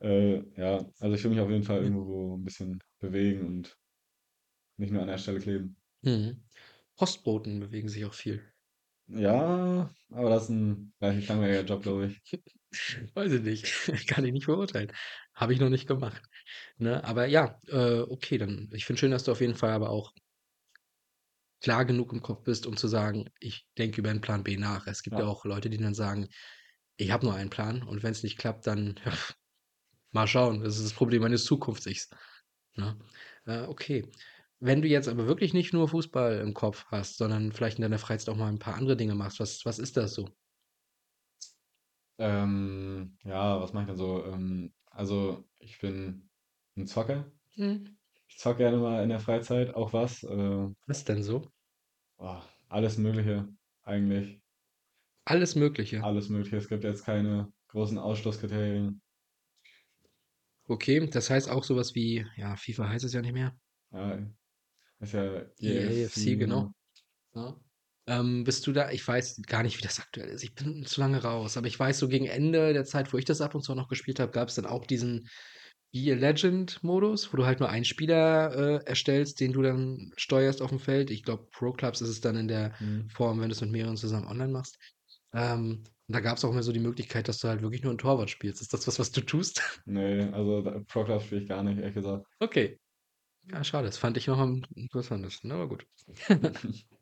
Äh, 0.01 0.43
ja, 0.61 0.87
also 1.01 1.15
ich 1.17 1.25
will 1.25 1.33
mich 1.33 1.41
auf 1.41 1.51
jeden 1.51 1.65
Fall 1.65 1.83
irgendwo 1.83 2.37
ein 2.37 2.45
bisschen 2.45 2.81
bewegen 3.01 3.47
und 3.47 3.77
nicht 4.79 4.93
nur 4.93 5.03
an 5.03 5.09
der 5.09 5.19
Stelle 5.19 5.41
kleben. 5.41 5.77
Mhm. 6.03 6.43
Postboten 6.97 7.61
bewegen 7.61 7.89
sich 7.89 8.05
auch 8.05 8.15
viel. 8.15 8.43
Ja, 9.09 9.91
aber 10.11 10.31
das 10.31 10.45
ist 10.45 10.49
ein 10.51 10.93
relativ 11.01 11.29
langweiliger 11.29 11.65
Job, 11.65 11.83
glaube 11.83 12.07
ich. 12.07 12.23
Weiß 13.15 13.33
ich 13.33 13.43
nicht. 13.43 13.67
Kann 14.09 14.25
ich 14.25 14.33
nicht 14.33 14.47
beurteilen. 14.47 14.93
Habe 15.35 15.53
ich 15.55 15.61
noch 15.61 15.71
nicht 15.71 15.87
gemacht. 15.89 16.23
Ne? 16.79 17.03
Aber 17.05 17.27
ja, 17.27 17.61
äh, 17.69 18.01
okay, 18.01 18.39
dann. 18.39 18.71
Ich 18.75 18.85
finde 18.85 19.01
schön, 19.01 19.11
dass 19.11 19.25
du 19.25 19.33
auf 19.33 19.41
jeden 19.41 19.55
Fall 19.57 19.71
aber 19.73 19.91
auch 19.91 20.13
klar 21.61 21.85
genug 21.85 22.13
im 22.13 22.23
Kopf 22.23 22.45
bist, 22.45 22.67
um 22.67 22.77
zu 22.77 22.89
sagen, 22.89 23.31
ich 23.41 23.67
denke 23.79 24.01
über 24.01 24.11
einen 24.11 24.21
Plan 24.21 24.45
B 24.45 24.57
nach. 24.57 24.87
Es 24.87 25.03
gibt 25.03 25.19
ja 25.19 25.25
Ja. 25.25 25.31
auch 25.31 25.45
Leute, 25.45 25.71
die 25.71 25.79
dann 25.79 25.95
sagen, 25.95 26.29
ich 26.97 27.11
habe 27.11 27.27
nur 27.27 27.35
einen 27.35 27.51
Plan 27.51 27.83
und 27.83 28.03
wenn 28.03 28.13
es 28.13 28.23
nicht 28.23 28.39
klappt, 28.39 28.67
dann 28.67 29.01
mal 30.13 30.27
schauen. 30.27 30.63
Das 30.63 30.77
ist 30.79 30.85
das 30.85 30.95
Problem 30.95 31.23
meines 31.23 31.45
Zukunfts-Ichs. 31.45 32.11
Ne? 32.77 32.99
Äh, 33.47 33.63
okay. 33.63 34.11
Wenn 34.61 34.83
du 34.83 34.89
jetzt 34.89 35.09
aber 35.09 35.27
wirklich 35.27 35.53
nicht 35.53 35.73
nur 35.73 35.89
Fußball 35.89 36.39
im 36.39 36.55
Kopf 36.55 36.87
hast, 36.91 37.17
sondern 37.17 37.51
vielleicht 37.53 37.79
in 37.79 37.83
deiner 37.83 37.99
Freizeit 37.99 38.29
auch 38.33 38.39
mal 38.39 38.49
ein 38.49 38.59
paar 38.61 38.75
andere 38.77 38.97
Dinge 38.97 39.15
machst, 39.17 39.41
was, 39.41 39.65
was 39.65 39.79
ist 39.81 39.97
das 39.97 40.15
so? 40.15 40.29
Ähm, 42.19 43.19
ja, 43.25 43.61
was 43.61 43.73
mache 43.73 43.85
ich 43.85 43.89
denn 43.89 43.97
so? 43.97 44.25
Ähm, 44.25 44.75
also 44.87 45.49
ich 45.59 45.79
bin 45.79 46.31
ein 46.77 46.87
Zocker. 46.87 47.31
Hm, 47.57 47.99
Ich 48.29 48.39
zocke 48.39 48.59
gerne 48.59 48.79
mal 48.79 49.03
in 49.03 49.09
der 49.11 49.21
Freizeit 49.21 49.75
auch 49.75 49.93
was. 49.93 50.23
Äh, 50.23 50.69
Was 50.87 51.05
denn 51.05 51.23
so? 51.23 51.53
oh, 52.19 52.43
alles 52.69 52.97
Mögliche 52.99 53.49
eigentlich. 53.83 54.41
Alles 55.25 55.55
Mögliche. 55.55 56.03
Alles 56.03 56.29
Mögliche. 56.29 56.57
Es 56.57 56.69
gibt 56.69 56.83
jetzt 56.85 57.05
keine 57.05 57.53
großen 57.69 57.99
Ausschlusskriterien. 57.99 59.01
Okay, 60.69 61.05
das 61.11 61.31
heißt 61.31 61.49
auch 61.51 61.65
sowas 61.65 61.95
wie, 61.97 62.25
ja, 62.37 62.55
FIFA 62.57 62.89
heißt 62.91 63.05
es 63.05 63.13
ja 63.13 63.23
nicht 63.23 63.33
mehr. 63.33 63.59
Ja, 63.91 64.19
ist 65.01 65.13
ja 65.15 65.45
EAFC, 65.61 66.37
genau. 66.37 66.37
genau. 66.37 66.73
Ja. 67.35 67.57
Ähm, 68.09 68.45
bist 68.45 68.67
du 68.67 68.73
da? 68.73 68.91
Ich 68.91 69.07
weiß 69.07 69.43
gar 69.47 69.63
nicht, 69.63 69.79
wie 69.79 69.83
das 69.83 70.01
aktuell 70.01 70.29
ist. 70.31 70.45
Ich 70.45 70.55
bin 70.55 70.85
zu 70.87 71.01
lange 71.01 71.23
raus, 71.23 71.57
aber 71.57 71.67
ich 71.69 71.79
weiß, 71.79 71.99
so 71.99 72.09
gegen 72.09 72.27
Ende 72.27 72.73
der 72.73 72.85
Zeit, 72.85 73.13
wo 73.13 73.19
ich 73.19 73.25
das 73.27 73.41
ab 73.43 73.55
und 73.55 73.63
zu 73.63 73.75
noch 73.75 73.89
gespielt 73.89 74.21
habe, 74.21 74.33
gab 74.33 74.49
es 74.49 74.55
dann 74.57 74.67
auch 74.67 74.87
diesen 74.87 75.29
Be 75.93 76.13
a 76.13 76.17
Legend-Modus, 76.17 77.33
wo 77.33 77.39
du 77.39 77.47
halt 77.47 77.61
nur 77.61 77.71
einen 77.71 77.85
Spieler 77.87 78.81
äh, 78.83 78.87
erstellst, 78.87 79.41
den 79.41 79.53
du 79.53 79.63
dann 79.63 80.13
steuerst 80.17 80.63
auf 80.63 80.71
dem 80.71 80.81
Feld. 80.81 81.11
Ich 81.11 81.23
glaube, 81.25 81.49
Pro 81.53 81.73
Clubs 81.73 82.01
ist 82.03 82.11
es 82.11 82.21
dann 82.21 82.37
in 82.37 82.49
der 82.49 82.75
Hm. 82.81 83.09
Form, 83.09 83.41
wenn 83.41 83.49
du 83.51 83.55
es 83.55 83.61
mit 83.63 83.71
mehreren 83.71 83.97
zusammen 83.97 84.27
online 84.27 84.53
machst. 84.53 84.79
Ähm, 85.35 85.85
und 86.09 86.15
da 86.15 86.21
gab's 86.21 86.45
auch 86.45 86.51
immer 86.53 86.63
so 86.63 86.73
die 86.73 86.81
Möglichkeit, 86.81 87.29
dass 87.29 87.39
du 87.39 87.49
halt 87.49 87.63
wirklich 87.63 87.83
nur 87.83 87.93
'n 87.93 87.99
Torwart 87.99 88.31
spielst. 88.31 88.63
Ist 88.63 88.75
das 88.75 88.87
was, 88.87 88.99
was 88.99 89.13
du 89.13 89.23
tust? 89.23 89.63
Ne, 89.87 90.31
also 90.33 90.63
Pro 90.87 91.05
Clubs 91.05 91.25
spiele 91.25 91.41
ich 91.43 91.49
gar 91.49 91.63
nicht, 91.65 91.79
ehrlich 91.79 91.95
gesagt. 91.95 92.27
Okay. 92.41 92.79
Ja, 93.51 93.65
schade. 93.65 93.87
Das 93.87 93.99
fand 93.99 94.17
ich 94.17 94.27
noch 94.27 94.39
am 94.39 94.63
interessantesten, 94.75 95.53
aber 95.53 95.69
gut. 95.69 95.87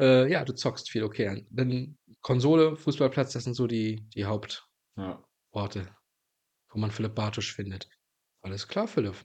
Äh, 0.00 0.30
ja, 0.30 0.44
du 0.44 0.52
zockst 0.54 0.90
viel, 0.90 1.04
okay. 1.04 1.46
Dann 1.50 1.96
Konsole, 2.22 2.76
Fußballplatz, 2.76 3.32
das 3.34 3.44
sind 3.44 3.54
so 3.54 3.66
die 3.68 4.00
die 4.14 4.24
Hauptorte, 4.24 4.64
Ja. 4.96 5.28
wo 6.70 6.78
man 6.78 6.90
Philipp 6.90 7.14
Bartosch 7.14 7.54
findet. 7.54 7.88
Alles 8.42 8.68
klar, 8.68 8.88
Philipp. 8.88 9.24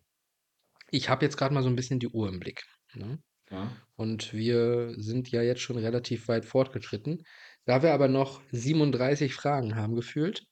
Ich 0.91 1.09
habe 1.09 1.25
jetzt 1.25 1.37
grad 1.37 1.51
mal 1.51 1.63
so 1.63 1.69
'n 1.69 1.75
bisschen 1.75 1.99
die 1.99 2.09
Uhr 2.09 2.29
im 2.29 2.39
Blick, 2.39 2.63
ne? 2.95 3.21
Ja. 3.49 3.83
Und 3.95 4.33
wir 4.33 4.95
sind 4.97 5.31
ja 5.31 5.41
jetzt 5.43 5.61
schon 5.61 5.77
relativ 5.77 6.27
weit 6.29 6.45
fortgeschritten. 6.45 7.23
Da 7.65 7.83
wir 7.83 7.93
aber 7.93 8.07
noch 8.09 8.41
37 8.51 9.33
Fragen 9.35 9.75
haben 9.75 9.95
gefühlt, 9.95 10.45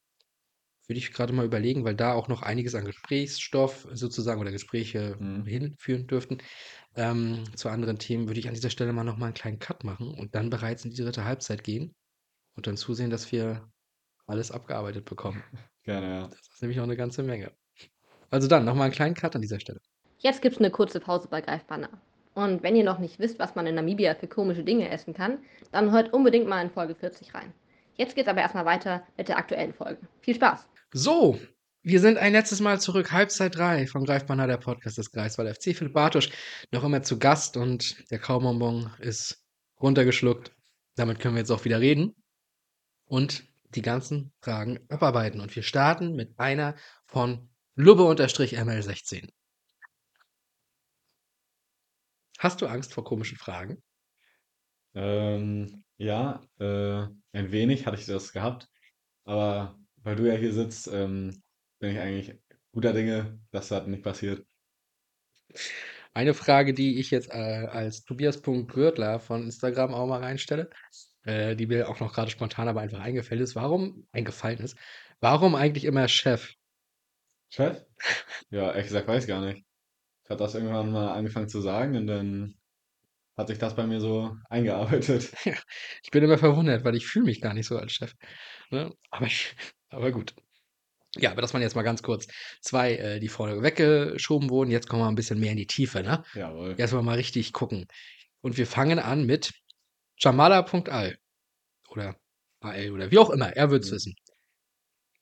würde 0.92 1.00
ich 1.00 1.14
grade 1.14 1.34
mal 1.34 1.46
überlegen, 1.46 1.86
weil 1.86 1.96
da 1.96 2.14
auch 2.14 2.30
noch 2.30 2.44
einiges 2.44 2.76
an 2.76 2.86
Gesprächsstoff 2.86 3.88
sozusagen 3.94 4.42
oder 4.42 4.52
Gespräche 4.52 5.20
Mhm. 5.20 5.46
hinführen 5.46 6.08
dürften, 6.08 6.40
ähm, 6.96 7.46
zu 7.56 7.70
anderen 7.70 8.00
Themen, 8.00 8.28
würde 8.28 8.40
ich 8.42 8.48
an 8.50 8.56
dieser 8.56 8.72
Stelle 8.72 8.94
mal 8.94 9.06
noch 9.06 9.18
mal 9.18 9.30
'n 9.30 9.36
kleinen 9.36 9.60
Cut 9.60 9.84
machen 9.86 10.10
und 10.20 10.36
dann 10.36 10.50
bereits 10.52 10.86
in 10.86 10.92
die 10.92 11.02
dritte 11.04 11.26
Halbzeit 11.26 11.64
gehen 11.66 11.94
und 12.58 12.68
dann 12.68 12.78
zusehen, 12.78 13.12
dass 13.12 13.32
wir 13.34 13.72
alles 14.28 14.52
abgearbeitet 14.52 15.06
bekommen. 15.06 15.44
Gerne, 15.84 16.08
ja. 16.10 16.28
Das 16.30 16.42
ist 16.54 16.62
nämlich 16.64 16.78
noch 16.78 16.88
'ne 16.88 16.98
ganze 16.98 17.24
Menge. 17.24 17.54
Also 18.32 18.48
dann 18.50 18.66
noch 18.66 18.76
mal 18.76 18.88
'n 18.88 18.92
kleinen 18.94 19.16
Cut 19.16 19.36
an 19.36 19.42
dieser 19.44 19.60
Stelle. 19.62 19.80
Jetzt 20.20 20.42
gibt's 20.42 20.60
'ne 20.60 20.70
kurze 20.72 21.00
Pause 21.00 21.28
bei 21.30 21.42
Greifbar 21.42 21.78
nah. 21.80 22.02
Und 22.34 22.64
wenn 22.64 22.76
ihr 22.76 22.84
noch 22.84 23.00
nicht 23.00 23.20
wisst, 23.20 23.40
was 23.40 23.56
man 23.56 23.66
in 23.68 23.76
Namibia 23.76 24.14
für 24.16 24.28
komische 24.28 24.64
Dinge 24.64 24.90
essen 24.90 25.14
kann, 25.14 25.44
dann 25.72 25.92
hört 25.92 26.14
unbedingt 26.14 26.48
mal 26.48 26.62
in 26.62 26.70
Folge 26.70 26.96
40 26.96 27.34
rein. 27.34 27.54
Jetzt 27.96 28.16
geht's 28.16 28.30
aber 28.30 28.42
erst 28.42 28.56
mal 28.56 28.66
weiter 28.66 29.04
mit 29.18 29.28
der 29.30 29.38
aktuellen 29.38 29.74
Folge. 29.74 30.08
Viel 30.22 30.36
Spaß! 30.36 30.71
So, 30.94 31.40
wir 31.84 32.02
sind 32.02 32.18
ein 32.18 32.34
letztes 32.34 32.60
Mal 32.60 32.82
zurück. 32.82 33.14
Halbzeit 33.14 33.56
3 33.56 33.88
von 33.88 34.04
Greifbar 34.04 34.36
der 34.46 34.58
Podcast 34.58 34.98
des 34.98 35.10
Greifswalder 35.14 35.56
FC. 35.56 35.74
Philipp 35.74 35.94
Bartosch 35.94 36.30
noch 36.72 36.84
immer 36.84 37.02
zu 37.02 37.18
Gast 37.18 37.56
und 37.56 38.12
der 38.12 38.20
Kaubonbon 38.20 38.92
ist 39.00 39.42
runtergeschluckt. 39.80 40.54
Damit 40.96 41.20
können 41.20 41.36
wir 41.36 41.40
jetzt 41.40 41.52
auch 41.52 41.64
wieder 41.64 41.80
reden 41.80 42.14
und 43.06 43.46
die 43.70 43.82
ganzen 43.82 44.34
Fragen 44.42 44.82
abarbeiten. 44.90 45.40
Und 45.40 45.56
wir 45.56 45.64
starten 45.64 46.14
mit 46.14 46.38
einer 46.38 46.76
von 47.06 47.50
Lubbe_ML16. 47.78 49.30
Hast 52.38 52.62
du 52.62 52.68
Angst 52.68 52.94
vor 52.94 53.06
komischen 53.06 53.38
Fragen? 53.38 53.82
Ähm, 54.94 55.86
ja, 55.98 56.44
äh, 56.60 57.08
ein 57.32 57.52
wenig 57.54 57.86
hatte 57.86 57.98
ich 57.98 58.06
das 58.06 58.34
gehabt, 58.34 58.68
aber 59.24 59.81
weil 60.04 60.16
du 60.16 60.28
ja 60.28 60.36
hier 60.36 60.54
sitzt, 60.54 60.88
ähm, 60.88 61.42
bin 61.80 61.92
ich 61.92 62.00
eigentlich 62.00 62.40
guter 62.72 62.94
Dinge, 62.94 63.40
dass 63.52 63.70
das 63.70 63.88
nicht 63.88 64.04
passiert. 64.04 64.46
Eine 66.14 66.34
Frage, 66.34 66.74
die 66.74 67.00
ich 67.00 67.12
jetzt, 67.12 67.30
äh, 67.30 67.68
als 67.72 68.04
Tobias.Gürtler 68.04 69.20
von 69.20 69.44
Instagram 69.44 69.94
auch 69.94 70.08
mal 70.08 70.22
reinstelle, 70.22 70.70
äh, 71.24 71.56
die 71.56 71.68
mir 71.68 71.90
auch 71.90 72.00
noch 72.00 72.14
grade 72.14 72.30
spontan 72.32 72.68
aber 72.68 72.82
einfach 72.82 73.00
eingefällt 73.00 73.42
ist. 73.42 73.56
Warum 73.56 74.08
eingefallen 74.12 74.60
ist. 74.60 74.78
Warum 75.20 75.56
eigentlich 75.56 75.86
immer 75.86 76.08
Chef? 76.08 76.54
Chef? 77.50 77.82
Ja, 78.50 78.72
ehrlich 78.72 78.88
gesagt 78.88 79.08
weiß 79.08 79.24
ich 79.24 79.28
gar 79.30 79.42
nicht. 79.46 79.64
Ich 80.24 80.30
habe 80.30 80.40
das 80.40 80.56
irgendwann 80.56 80.92
mal 80.92 81.14
angefangen 81.14 81.50
zu 81.50 81.62
sagen 81.62 81.96
und 81.98 82.08
dann 82.08 82.56
hat 83.38 83.48
sich 83.48 83.58
das 83.58 83.76
bei 83.76 83.88
mir 83.88 84.00
so 84.00 84.36
eingearbeitet. 84.50 85.32
Ja, 85.46 85.56
ich 86.04 86.12
bin 86.12 86.24
immer 86.24 86.38
verwundert, 86.38 86.84
weil 86.84 86.96
ich 86.96 87.08
fühle 87.08 87.26
mich 87.26 87.42
gar 87.42 87.54
nicht 87.54 87.68
so 87.68 87.78
als 87.78 87.94
Chef, 87.94 88.14
ne? 88.70 88.94
Aber 89.10 89.26
ich 89.26 89.56
aber 89.92 90.12
gut. 90.12 90.36
Ja, 91.18 91.32
aber 91.32 91.42
das 91.42 91.54
waren 91.54 91.62
jetzt 91.64 91.76
mal 91.76 91.84
ganz 91.84 92.04
kurz 92.04 92.28
2, 92.62 92.96
äh, 92.98 93.20
die 93.20 93.30
vorne 93.30 93.62
weggeschoben 93.64 94.50
wurden. 94.50 94.72
Jetzt 94.72 94.90
kommen 94.90 95.04
wir 95.04 95.10
'n 95.10 95.16
bisschen 95.16 95.40
mehr 95.40 95.52
in 95.52 95.58
die 95.58 95.68
Tiefe, 95.68 96.04
ne? 96.04 96.24
Jawohl. 96.34 96.78
Jetzt 96.78 96.94
wollen 96.94 97.04
wir 97.06 97.12
mal 97.12 97.18
richtig 97.18 97.54
gucken. 97.54 97.86
Und 98.42 98.58
wir 98.58 98.68
fangen 98.68 99.00
an 99.00 99.26
mit 99.26 99.52
Jamala.al 100.20 101.18
oder 101.90 102.18
AL 102.62 102.92
oder 102.92 103.12
wie 103.12 103.20
auch 103.20 103.30
immer. 103.32 103.56
Er 103.56 103.72
wird's 103.72 103.92
Mhm. 103.92 103.94
wissen. 103.94 104.16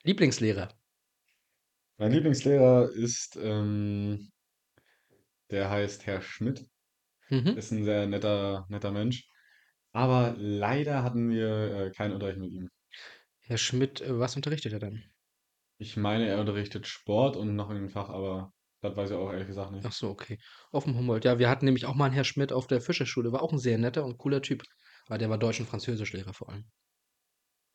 Lieblingslehrer? 0.06 0.70
Mein 2.00 2.14
Lieblingslehrer 2.14 2.90
ist, 2.94 3.36
ähm 3.42 4.32
der 5.52 5.70
heißt 5.70 6.06
Herr 6.06 6.22
Schmidt. 6.22 6.70
Mhm. 7.32 7.60
Ist 7.60 7.72
'n 7.74 7.86
sehr 7.86 8.08
netter 8.08 8.66
netter 8.70 8.92
Mensch. 8.92 9.28
Aber 9.94 10.36
leider 10.38 11.04
hatten 11.04 11.30
wir, 11.32 11.88
äh, 11.88 11.92
keinen 11.92 12.14
Unterricht 12.14 12.40
mit 12.40 12.52
ihm. 12.54 12.70
Herr 13.50 13.58
Schmidt, 13.58 14.00
äh, 14.02 14.20
was 14.20 14.36
unterrichtet 14.36 14.74
er 14.74 14.80
denn? 14.80 15.04
Ich 15.82 15.96
meine, 15.96 16.28
er 16.28 16.42
unterrichtet 16.42 16.88
Sport 16.88 17.38
und 17.38 17.56
noch 17.56 17.70
irgend 17.70 17.86
'n 17.88 17.90
Fach, 17.90 18.10
aber 18.10 18.54
das 18.82 18.98
weiß 18.98 19.12
ich 19.12 19.16
auch 19.16 19.32
ehrlich 19.32 19.48
gesagt 19.48 19.72
nicht. 19.72 19.88
Ach 19.88 19.94
so, 19.94 20.10
okay. 20.10 20.38
Auf'm 20.74 20.96
Humboldt. 20.96 21.24
Ja, 21.26 21.40
wir 21.40 21.50
hatten 21.50 21.64
nämlich 21.66 21.86
auch 21.86 21.96
mal 21.96 22.08
'n 22.08 22.12
Herr 22.14 22.26
Schmidt 22.26 22.52
auf 22.52 22.68
der 22.68 22.82
Fischerschule. 22.82 23.32
War 23.32 23.42
auch 23.42 23.54
'n 23.54 23.60
sehr 23.60 23.78
netter 23.78 24.04
und 24.06 24.18
cooler 24.18 24.42
Typ. 24.42 24.64
Aber 25.08 25.18
der 25.18 25.30
war 25.30 25.38
Deutsch 25.38 25.60
und 25.62 25.68
Französischlehrer 25.70 26.34
vor 26.34 26.50
allem. 26.50 26.70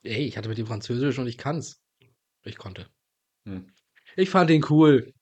Ey, 0.04 0.26
ich 0.26 0.36
hatte 0.36 0.48
mit 0.50 0.58
ihm 0.58 0.66
Französisch 0.66 1.18
und 1.18 1.26
ich 1.26 1.38
kann's. 1.38 1.82
Ich 2.44 2.58
konnte. 2.58 2.88
Hm. 3.46 3.68
Ich 4.16 4.30
fand 4.30 4.50
ihn 4.50 4.64
cool. 4.70 5.12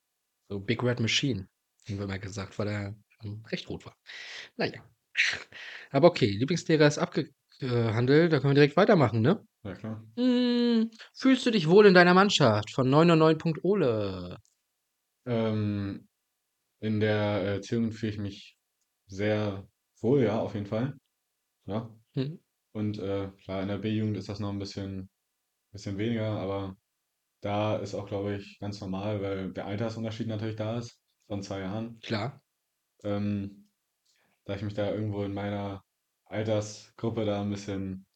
So 0.51 0.61
Big 0.61 0.83
Red 0.83 1.01
Machine, 1.01 1.49
haben 1.89 1.99
wir 1.99 2.05
immer 2.05 2.19
gesagt, 2.21 2.59
weil 2.59 2.69
er, 2.69 2.97
ähm, 3.25 3.45
recht 3.51 3.69
rot 3.71 3.87
war. 3.87 3.97
Na 4.57 4.67
ja. 4.67 4.85
Aber 5.91 6.09
okay, 6.09 6.27
Lieblingslehrer 6.31 6.87
ist 6.89 6.99
abge 6.99 7.31
äh, 7.61 7.69
handelt. 7.69 8.33
Da 8.33 8.41
können 8.41 8.53
wir 8.53 8.57
direkt 8.57 8.77
weitermachen, 8.77 9.23
ne? 9.23 9.47
Ja, 9.65 9.75
klar. 9.75 10.13
Hm, 10.17 10.91
fühlst 11.15 11.47
du 11.47 11.51
dich 11.51 11.69
wohl 11.71 11.87
in 11.87 11.95
deiner 11.95 12.13
Mannschaft? 12.13 12.71
Von 12.73 12.91
999.ole. 12.91 14.43
Ähm, 15.27 16.09
in 16.81 17.01
der 17.01 17.17
Erziehung 17.17 17.93
fühle 17.93 18.13
ich 18.13 18.19
mich 18.19 18.59
sehr 19.07 19.69
wohl, 20.01 20.23
ja, 20.25 20.41
auf 20.41 20.55
jeden 20.55 20.67
Fall. 20.67 20.99
Ja. 21.67 21.91
Mhm. 22.15 22.43
Und, 22.73 22.99
äh, 22.99 23.31
klar, 23.45 23.63
in 23.63 23.69
der 23.69 23.79
B-Jugend 23.79 24.17
ist 24.19 24.29
das 24.31 24.41
noch 24.41 24.51
'n 24.53 24.59
bisschen 24.61 25.11
bisschen 25.73 25.99
weniger, 25.99 26.29
aber 26.41 26.77
da 27.43 27.77
ist 27.79 27.95
auch, 27.95 28.07
glaube 28.09 28.37
ich, 28.37 28.59
ganz 28.61 28.81
normal, 28.81 29.23
weil 29.23 29.53
der 29.55 29.67
Altersunterschied 29.67 30.29
natürlich 30.29 30.57
da 30.57 30.79
ist 30.79 31.01
von 31.29 31.43
2 31.43 31.61
Jahren. 31.61 32.03
Klar. 32.03 32.43
Ähm, 33.05 33.71
da 34.45 34.57
ich 34.57 34.63
mich 34.63 34.75
da 34.75 34.91
irgendwo 34.93 35.25
in 35.25 35.35
meiner 35.35 35.83
Altersgruppe 36.27 37.25
da 37.27 37.43
'n 37.43 37.51
bisschen 37.51 38.07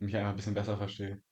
mich 0.00 0.16
einfach 0.16 0.30
'n 0.32 0.36
bisschen 0.36 0.54
besser 0.54 0.76
verstehe. 0.78 1.22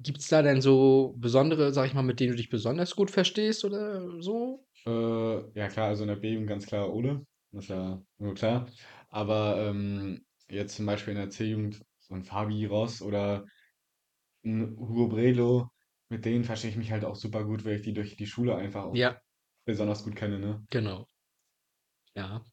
Gibt's 0.00 0.28
da 0.28 0.42
denn 0.42 0.60
so 0.60 1.14
besondere, 1.18 1.72
sage 1.72 1.88
ich 1.88 1.94
mal, 1.94 2.02
mit 2.02 2.20
denen 2.20 2.30
du 2.32 2.36
dich 2.36 2.50
besonders 2.50 2.94
gut 2.94 3.10
verstehst 3.10 3.64
oder 3.64 4.22
so? 4.22 4.64
Äh, 4.86 5.50
ja 5.58 5.68
klar, 5.68 5.88
also 5.88 6.02
in 6.04 6.08
der 6.08 6.16
B-Jugend 6.16 6.48
ganz 6.48 6.66
klar 6.66 6.92
Ole, 6.92 7.24
das 7.52 7.64
ist 7.64 7.70
ja 7.70 8.02
nur 8.18 8.34
klar. 8.34 8.68
Aber, 9.08 9.58
ähm, 9.68 10.24
jetzt 10.48 10.76
zum 10.76 10.86
Beispiel 10.86 11.12
in 11.14 11.18
der 11.20 11.30
C-Jugend 11.30 11.84
so 11.98 12.14
'n 12.14 12.22
Fabi 12.24 12.64
Ross 12.66 13.02
oder 13.02 13.46
'n 14.44 14.76
Hugo 14.78 15.08
Bredlo, 15.08 15.70
mit 16.10 16.24
denen 16.24 16.44
verstehe 16.44 16.70
ich 16.70 16.76
mich 16.76 16.92
halt 16.92 17.04
auch 17.04 17.16
super 17.16 17.44
gut, 17.44 17.64
weil 17.64 17.76
ich 17.76 17.82
die 17.82 17.94
durch 17.94 18.16
die 18.16 18.26
Schule 18.26 18.56
einfach 18.56 18.84
auch 18.84 18.96
Ja. 18.96 19.20
besonders 19.66 20.04
gut 20.04 20.16
kenne, 20.16 20.38
ne? 20.40 20.66
Genau. 20.70 21.06
Ja. 22.16 22.44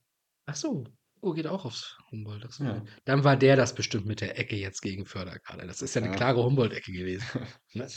Ach 0.45 0.55
so, 0.55 0.83
Hugo 1.25 1.33
geht 1.33 1.47
auch 1.47 1.65
aufs 1.65 1.97
Humboldt. 2.11 2.47
Ja. 2.59 2.83
Dann 3.05 3.23
war 3.23 3.35
der 3.35 3.55
das 3.55 3.73
bestimmt 3.73 4.05
mit 4.05 4.21
der 4.21 4.37
Ecke 4.37 4.55
jetzt 4.55 4.81
gegen 4.81 5.07
Förderkader. 5.07 5.65
Das 5.65 5.81
ist 5.81 5.95
ja 5.95 6.01
'ne 6.01 6.07
Ja. 6.07 6.15
klare 6.15 6.43
Humboldt-Ecke 6.43 6.91
gewesen, 6.91 7.25
ne? 7.73 7.87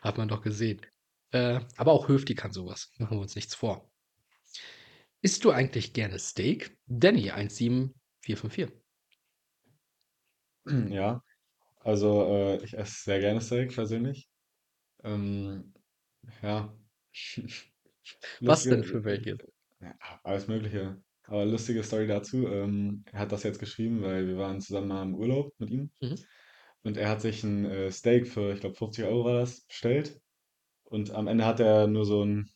Hat 0.00 0.16
man 0.16 0.28
doch 0.28 0.42
gesehen. 0.42 0.80
Äh, 1.32 1.60
aber 1.76 1.90
auch 1.92 2.06
Höfti 2.08 2.36
kann 2.36 2.52
so 2.52 2.66
was. 2.66 2.92
Machen 2.98 3.16
wir 3.16 3.22
uns 3.22 3.34
nichts 3.34 3.54
vor. 3.56 3.90
Isst 5.20 5.44
du 5.44 5.50
eigentlich 5.50 5.92
gerne 5.92 6.18
Steak? 6.18 6.78
Danny 6.86 7.30
17454. 7.30 8.82
Ja, 10.88 11.22
also, 11.80 12.24
äh, 12.26 12.64
ich 12.64 12.74
esse 12.78 13.04
sehr 13.04 13.20
gerne 13.20 13.40
Steak 13.42 13.74
persönlich. 13.74 14.28
Ähm, 15.04 15.74
ja. 16.42 16.76
Was 18.44 18.68
denn 18.68 18.84
für 18.84 19.04
welches? 19.04 19.38
ja, 19.80 19.94
alles 20.24 20.48
Mögliche. 20.48 21.02
Aber 21.26 21.44
lustige 21.46 21.82
Story 21.82 22.06
dazu, 22.06 22.46
ähm, 22.48 23.04
er 23.12 23.20
hat 23.20 23.32
das 23.32 23.42
jetzt 23.42 23.58
geschrieben, 23.60 24.02
weil 24.02 24.28
wir 24.28 24.36
waren 24.38 24.60
zusammen 24.60 24.88
mal 24.88 25.02
im 25.02 25.14
Urlaub 25.16 25.52
mit 25.58 25.70
ihm. 25.70 25.90
Mhm. 26.02 26.26
Und 26.84 26.96
er 26.98 27.08
hat 27.10 27.20
sich 27.22 27.44
'n, 27.44 27.64
äh, 27.66 27.90
Steak 27.92 28.28
für, 28.28 28.52
ich 28.54 28.60
glaube, 28.60 28.76
50 28.76 29.04
€ 29.06 29.24
war 29.24 29.34
das, 29.40 29.66
bestellt. 29.66 30.20
Und 30.84 31.10
am 31.12 31.28
Ende 31.28 31.46
hat 31.46 31.60
er 31.60 31.88
nur 31.88 32.06
so 32.06 32.22
'n 32.24 32.46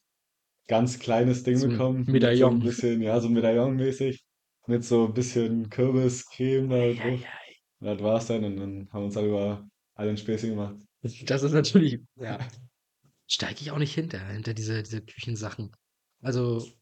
ganz 0.69 0.99
kleines 1.01 1.45
Ding 1.45 1.61
So 1.61 1.69
'n 1.69 1.73
bekommen 1.73 2.07
mit 2.13 2.37
so 2.37 2.47
'n 2.47 2.59
Medaillon. 2.59 2.63
bisschen 2.63 3.03
ja, 3.03 3.21
so 3.21 3.29
Medaillon-mäßig 3.29 4.21
mit 4.69 4.85
so 4.85 5.09
bisschen 5.09 5.71
Kürbiscreme 5.71 6.71
da 6.71 6.93
Ei, 6.93 6.95
drauf. 6.95 7.27
ei. 7.27 7.61
Und 7.81 7.87
das 7.89 8.01
war's 8.03 8.27
dann 8.29 8.45
und 8.45 8.57
dann 8.59 8.89
haben 8.93 9.03
wir 9.03 9.07
uns 9.07 9.15
darüber 9.15 9.69
alle 9.95 10.11
'n 10.13 10.19
Späßchen 10.19 10.51
gemacht. 10.51 10.77
Das 11.27 11.43
ist 11.43 11.53
natürlich 11.53 12.01
ja. 12.17 12.39
Steige 13.29 13.61
ich 13.63 13.71
auch 13.73 13.79
nicht 13.79 13.95
hinter 13.95 14.21
hinter 14.29 14.55
diese 14.55 14.83
diese 14.83 15.03
Küchensachen. 15.05 15.73
Also 16.23 16.80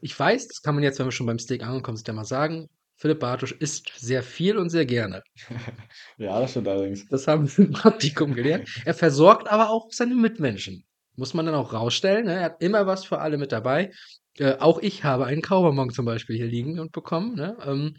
ich 0.00 0.18
weiß, 0.18 0.48
das 0.48 0.62
kann 0.62 0.74
man 0.74 0.84
jetzt, 0.84 0.98
wenn 0.98 1.06
wir 1.06 1.12
schon 1.12 1.26
beim 1.26 1.38
Steak 1.38 1.62
angekommen 1.62 1.96
sind, 1.96 2.08
ja 2.08 2.14
mal 2.14 2.24
sagen, 2.24 2.68
Philipp 2.98 3.20
Bartusch 3.20 3.52
isst 3.52 3.92
sehr 3.98 4.22
viel 4.22 4.56
und 4.56 4.70
sehr 4.70 4.86
gerne. 4.86 5.22
Ja, 6.18 6.40
das 6.40 6.52
stimmt 6.52 6.68
allerdings. 6.68 7.06
Das 7.08 7.28
haben 7.28 7.46
wir 7.46 7.66
im 7.66 7.72
Praktikum 7.72 8.32
gelernt. 8.32 8.68
Er 8.86 8.94
versorgt 8.94 9.48
aber 9.48 9.68
auch 9.68 9.88
seine 9.90 10.14
Mitmenschen. 10.14 10.84
Muss 11.14 11.34
man 11.34 11.44
dann 11.44 11.54
auch 11.54 11.74
rausstellen. 11.74 12.24
Ne? 12.24 12.34
Er 12.34 12.44
hat 12.44 12.62
immer 12.62 12.86
was 12.86 13.04
für 13.04 13.18
alle 13.18 13.36
mit 13.36 13.52
dabei. 13.52 13.90
Äh, 14.38 14.56
auch 14.58 14.78
ich 14.78 15.04
habe 15.04 15.26
einen 15.26 15.42
Kaubonbon 15.42 15.90
zum 15.90 16.06
Beispiel 16.06 16.36
hier 16.36 16.46
liegen 16.46 16.78
und 16.78 16.92
bekommen. 16.92 17.34
Ne? 17.34 17.56
Ähm, 17.64 17.96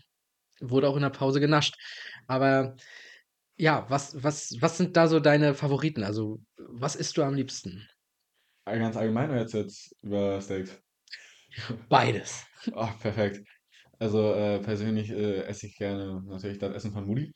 wurde 0.59 0.89
auch 0.89 0.95
in 0.95 1.03
der 1.03 1.09
Pause 1.11 1.39
genascht. 1.39 1.75
Aber 2.25 2.75
ja, 3.55 3.85
was, 3.89 4.23
was, 4.23 4.55
was 4.59 4.77
sind 4.77 4.97
da 4.97 5.07
so 5.07 5.19
deine 5.19 5.53
Favoriten? 5.53 6.03
Also, 6.03 6.39
was 6.57 6.95
isst 6.95 7.17
du 7.17 7.23
am 7.23 7.35
liebsten? 7.35 7.87
Ganz 8.65 8.97
allgemein 8.97 9.29
oder 9.29 9.41
jetzt, 9.41 9.53
jetzt 9.53 9.95
über 10.01 10.41
Steaks? 10.41 10.79
Beides. 11.89 12.45
Ah, 12.73 12.93
perfekt. 13.01 13.41
Also 13.99 14.33
äh, 14.33 14.59
persönlich 14.61 15.09
äh, 15.11 15.43
esse 15.45 15.67
ich 15.67 15.77
gerne 15.77 16.21
natürlich 16.25 16.59
das 16.59 16.73
Essen 16.75 16.93
von 16.93 17.05
Mutti. 17.07 17.33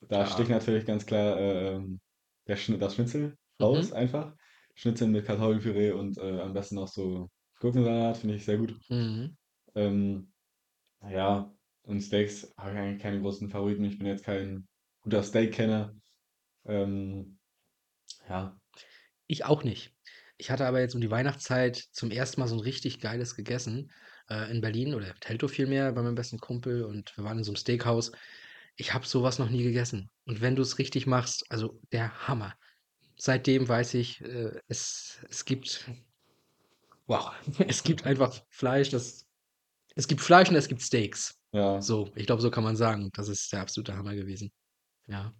Da 0.00 0.26
sticht 0.26 0.50
natürlich 0.50 0.86
ganz 0.86 1.06
klar 1.06 1.38
äh, 1.38 1.74
ähm, 1.76 2.00
der 2.48 2.56
Schnitt, 2.56 2.82
das 2.82 2.94
Schnitzel 2.96 3.36
raus 3.62 3.92
Mhm. 3.92 3.94
einfach. 3.94 4.36
Schnitzel 4.76 5.08
mit 5.08 5.26
Kartoffelpüree 5.26 5.92
und 5.92 6.18
äh, 6.18 6.40
am 6.40 6.54
besten 6.54 6.76
noch 6.76 6.88
so 6.88 7.28
Gurkensalat, 7.60 8.18
finde 8.18 8.36
ich 8.36 8.44
sehr 8.46 8.58
gut. 8.58 8.78
Mhm. 8.90 9.36
Ähm, 9.74 10.32
ja, 11.02 11.54
und 11.82 12.02
Steaks 12.02 12.52
habe 12.58 12.72
ich 12.72 12.78
eigentlich 12.78 13.02
keine 13.02 13.20
großen 13.20 13.50
Favoriten. 13.50 13.84
Ich 13.84 13.98
bin 13.98 14.06
jetzt 14.08 14.24
kein 14.24 14.68
guter 15.02 15.22
Steak-Kenner. 15.22 15.94
Ähm, 16.66 17.38
ja, 18.28 18.60
Ich 19.28 19.44
auch 19.44 19.64
nicht. 19.64 19.97
Ich 20.38 20.50
hatte 20.50 20.66
aber 20.66 20.80
jetzt 20.80 20.94
um 20.94 21.00
die 21.00 21.10
Weihnachtszeit 21.10 21.76
zum 21.92 22.10
ersten 22.10 22.40
Mal 22.40 22.48
so 22.48 22.56
ein 22.56 22.60
richtig 22.60 23.00
geiles 23.00 23.34
gegessen, 23.34 23.90
äh, 24.30 24.50
in 24.50 24.60
Berlin 24.60 24.94
oder 24.94 25.14
Teltow 25.16 25.48
vielmehr 25.50 25.92
bei 25.92 26.02
meinem 26.02 26.14
besten 26.14 26.38
Kumpel 26.38 26.84
und 26.84 27.16
wir 27.16 27.24
waren 27.24 27.38
in 27.38 27.44
so 27.44 27.50
einem 27.50 27.56
Steakhouse. 27.56 28.12
Ich 28.76 28.94
habe 28.94 29.06
so 29.06 29.22
was 29.22 29.38
noch 29.38 29.50
nie 29.50 29.64
gegessen. 29.64 30.10
Und 30.24 30.40
wenn 30.40 30.54
du's 30.56 30.78
richtig 30.78 31.06
machst, 31.06 31.44
also 31.50 31.80
der 31.92 32.28
Hammer. 32.28 32.54
Seitdem 33.16 33.68
weiß 33.68 33.94
ich, 33.94 34.20
äh, 34.20 34.52
es 34.68 35.18
es 35.28 35.44
gibt 35.44 35.90
wow, 37.06 37.32
es 37.66 37.82
gibt 37.82 38.06
einfach 38.06 38.40
Fleisch, 38.50 38.90
das 38.90 39.26
es 39.96 40.06
gibt 40.06 40.20
Fleisch 40.20 40.48
und 40.48 40.56
es 40.56 40.68
gibt 40.68 40.82
Steaks. 40.82 41.34
ja, 41.52 41.80
So, 41.80 42.12
ich 42.14 42.26
glaube, 42.26 42.42
so 42.42 42.50
kann 42.50 42.64
man 42.64 42.76
sagen. 42.76 43.10
Das 43.14 43.28
ist 43.28 43.52
der 43.52 43.62
absolute 43.62 43.96
Hammer 43.96 44.14
gewesen. 44.14 44.52
Ja. 45.06 45.34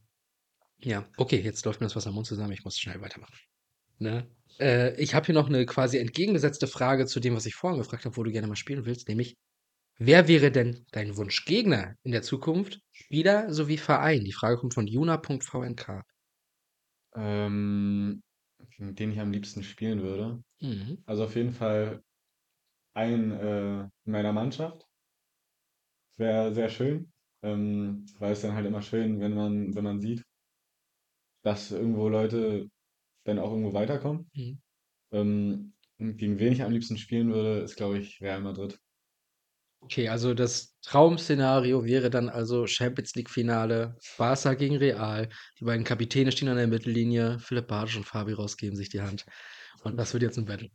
Ja, 0.80 1.08
okay, 1.16 1.40
jetzt 1.40 1.64
läuft 1.64 1.80
mir 1.80 1.86
das 1.86 1.96
Wasser 1.96 2.10
im 2.10 2.14
Mund 2.14 2.26
zusammen. 2.26 2.52
Ich 2.52 2.64
muss 2.64 2.78
schnell 2.78 3.00
weitermachen. 3.00 3.36
Ne? 3.98 4.28
Äh, 4.60 5.00
ich 5.00 5.14
habe 5.14 5.26
hier 5.26 5.34
noch 5.34 5.48
eine 5.48 5.66
quasi 5.66 5.98
entgegengesetzte 5.98 6.66
Frage 6.66 7.06
zu 7.06 7.20
dem, 7.20 7.34
was 7.36 7.46
ich 7.46 7.54
vorhin 7.54 7.78
gefragt 7.78 8.04
habe, 8.04 8.16
wo 8.16 8.22
du 8.24 8.32
gerne 8.32 8.46
mal 8.48 8.56
spielen 8.56 8.84
willst, 8.86 9.08
nämlich: 9.08 9.36
Wer 9.98 10.28
wäre 10.28 10.52
denn 10.52 10.86
dein 10.92 11.16
Wunschgegner 11.16 11.94
in 12.02 12.12
der 12.12 12.22
Zukunft, 12.22 12.80
Spieler 12.92 13.52
sowie 13.52 13.78
Verein? 13.78 14.24
Die 14.24 14.32
Frage 14.32 14.58
kommt 14.58 14.74
von 14.74 14.86
juna.vnk. 14.86 16.02
ähm, 17.14 18.22
den 18.78 19.12
ich 19.12 19.20
am 19.20 19.32
liebsten 19.32 19.62
spielen 19.62 20.02
würde. 20.02 20.42
Mhm. 20.60 21.02
Also 21.06 21.24
auf 21.24 21.36
jeden 21.36 21.52
Fall 21.52 22.02
ein 22.94 23.32
äh, 23.32 23.82
in 23.82 23.90
meiner 24.04 24.32
Mannschaft. 24.32 24.86
Wäre 26.18 26.52
sehr 26.52 26.68
schön, 26.68 27.12
ähm, 27.42 28.04
weil 28.18 28.32
es 28.32 28.42
dann 28.42 28.52
halt 28.54 28.66
immer 28.66 28.82
schön, 28.82 29.20
wenn 29.20 29.34
man, 29.34 29.74
wenn 29.74 29.84
man 29.84 30.00
sieht, 30.00 30.22
dass 31.42 31.72
irgendwo 31.72 32.08
Leute 32.08 32.68
dann 33.28 33.38
auch 33.38 33.50
irgendwo 33.50 33.72
weiterkommen. 33.72 34.30
Mhm. 34.34 34.60
Ähm, 35.12 35.72
gegen 35.98 36.38
wen 36.38 36.52
ich 36.52 36.62
am 36.62 36.72
liebsten 36.72 36.96
spielen 36.96 37.32
würde, 37.32 37.60
ist, 37.60 37.76
glaube 37.76 37.98
ich, 37.98 38.20
Real 38.20 38.40
Madrid. 38.40 38.78
Okay, 39.80 40.08
also 40.08 40.34
das 40.34 40.76
Traum-Szenario 40.82 41.84
wäre 41.84 42.10
dann 42.10 42.28
also 42.28 42.66
Champions 42.66 43.14
League-Finale, 43.14 43.96
Barca 44.16 44.54
gegen 44.54 44.76
Real. 44.76 45.28
Die 45.58 45.64
beiden 45.64 45.84
Kapitäne 45.84 46.32
stehen 46.32 46.48
an 46.48 46.56
der 46.56 46.66
Mittellinie, 46.66 47.38
Philipp 47.38 47.68
Bartsch 47.68 47.96
und 47.96 48.04
Fabi 48.04 48.32
Ross 48.32 48.56
geben 48.56 48.76
sich 48.76 48.88
die 48.88 49.00
Hand. 49.00 49.24
Und 49.84 49.96
das 49.96 50.12
wird 50.12 50.24
jetzt 50.24 50.36
ein 50.36 50.44
Battle. 50.44 50.68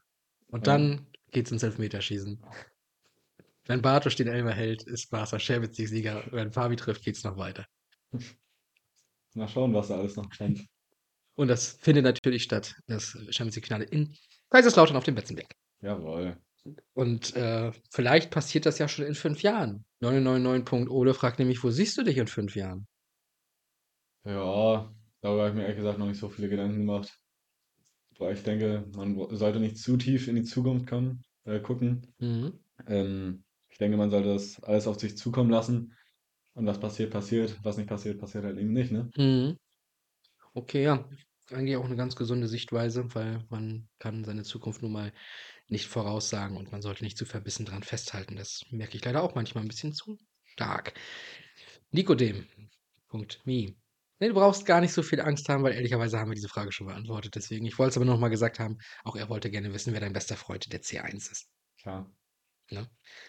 Und 0.48 0.66
Ja. 0.66 0.78
dann 0.78 1.08
geht's 1.32 1.52
ins 1.52 1.64
Elfmeterschießen. 1.64 2.42
Wenn 3.66 3.82
Bartosch 3.82 4.16
den 4.16 4.28
Elfer 4.28 4.52
hält, 4.52 4.84
ist 4.84 5.10
Barca 5.10 5.38
Champions 5.38 5.78
League-Sieger. 5.78 6.24
Wenn 6.32 6.52
Fabi 6.52 6.76
trifft, 6.76 7.04
geht's 7.04 7.24
noch 7.24 7.38
weiter. 7.38 7.66
Mal 9.36 9.48
schauen, 9.48 9.74
was 9.74 9.88
da 9.88 9.98
alles 9.98 10.16
noch 10.16 10.30
kommt. 10.30 10.66
Und 11.36 11.48
das 11.48 11.78
findet 11.82 12.04
natürlich 12.04 12.44
statt, 12.44 12.76
das 12.88 13.18
Champions 13.30 13.56
League-Finale 13.56 13.86
in 13.86 14.16
Kaiserslautern 14.50 14.96
auf 14.96 15.04
dem 15.04 15.16
Betzenberg. 15.16 15.52
Jawohl. 15.82 16.38
Und 16.94 17.36
äh, 17.36 17.72
vielleicht 17.90 18.32
passiert 18.32 18.66
das 18.66 18.78
ja 18.80 18.88
schon 18.88 19.06
in 19.06 19.16
fünf 19.16 19.42
Jahren. 19.42 19.86
999.ole 20.02 21.14
fragt 21.14 21.40
nämlich, 21.40 21.64
wo 21.64 21.72
siehst 21.72 21.98
du 21.98 22.04
dich 22.04 22.18
in 22.18 22.28
fünf 22.28 22.56
Jahren? 22.56 22.88
Ja, 24.26 24.94
darüber 25.22 25.42
habe 25.42 25.50
ich 25.50 25.56
mir 25.56 25.64
ehrlich 25.64 25.78
gesagt 25.78 26.00
noch 26.00 26.08
nicht 26.08 26.20
so 26.20 26.30
viele 26.30 26.50
Gedanken 26.50 26.78
gemacht. 26.78 27.12
Weil 28.20 28.36
ich 28.36 28.44
denke, 28.44 28.86
man 28.96 29.16
sollte 29.36 29.60
nicht 29.60 29.78
zu 29.78 29.98
tief 29.98 30.28
in 30.28 30.36
die 30.36 30.44
Zukunft 30.44 30.88
kommen, 30.88 31.24
äh, 31.46 31.60
gucken. 31.60 32.14
Mhm. 32.20 32.60
Ähm, 32.88 33.44
ich 33.70 33.78
denke, 33.80 33.98
man 33.98 34.12
sollte 34.12 34.30
das 34.30 34.62
alles 34.64 34.88
auf 34.88 35.00
sich 35.00 35.18
zukommen 35.18 35.50
lassen. 35.50 35.94
Und 36.54 36.68
was 36.68 36.80
passiert, 36.80 37.12
passiert. 37.12 37.58
Was 37.64 37.78
nicht 37.78 37.90
passiert, 37.90 38.20
passiert 38.20 38.46
halt 38.46 38.60
eben 38.60 38.72
nicht, 38.72 38.92
ne? 38.92 39.10
Mhm. 39.18 39.58
Okay, 40.54 40.84
ja. 40.84 41.10
Eigentlich 41.52 41.76
auch 41.76 41.86
eine 41.86 41.96
ganz 41.96 42.16
gesunde 42.16 42.48
Sichtweise, 42.48 43.14
weil 43.16 43.46
man 43.50 43.90
kann 44.00 44.24
seine 44.24 44.44
Zukunft 44.44 44.82
nun 44.82 44.94
mal 44.94 45.12
nicht 45.68 45.88
voraussagen 45.88 46.58
und 46.58 46.72
man 46.72 46.82
sollte 46.82 47.04
nicht 47.04 47.18
zu 47.18 47.26
verbissen 47.26 47.66
dran 47.66 47.84
festhalten. 47.84 48.36
Das 48.38 48.64
merke 48.72 48.96
ich 48.98 49.04
leider 49.04 49.24
auch 49.24 49.36
manchmal 49.36 49.64
ein 49.64 49.68
bisschen 49.68 49.94
zu 49.94 50.18
stark. 50.44 50.94
Nikodem.me. 51.92 53.76
Nee, 54.20 54.28
du 54.28 54.34
brauchst 54.34 54.66
gar 54.66 54.80
nicht 54.82 54.94
so 54.94 55.04
viel 55.04 55.22
Angst 55.22 55.50
haben, 55.50 55.64
weil 55.64 55.74
ehrlicherweise 55.74 56.18
haben 56.20 56.30
wir 56.32 56.36
diese 56.36 56.48
Frage 56.50 56.72
schon 56.72 56.88
beantwortet. 56.88 57.36
Deswegen, 57.36 57.66
ich 57.66 57.78
wollte 57.78 57.92
es 57.92 57.98
aber 57.98 58.06
noch 58.06 58.20
mal 58.20 58.30
gesagt 58.30 58.60
haben, 58.60 58.78
auch 59.04 59.16
er 59.16 59.30
wollte 59.30 59.52
gerne 59.52 59.74
wissen, 59.74 59.94
wer 59.94 60.02
dein 60.02 60.14
bester 60.14 60.38
Freund 60.38 60.72
der 60.72 60.82
C1 60.82 61.32
ist. 61.32 61.50
Klar. 61.82 62.10
Ne? 62.72 62.88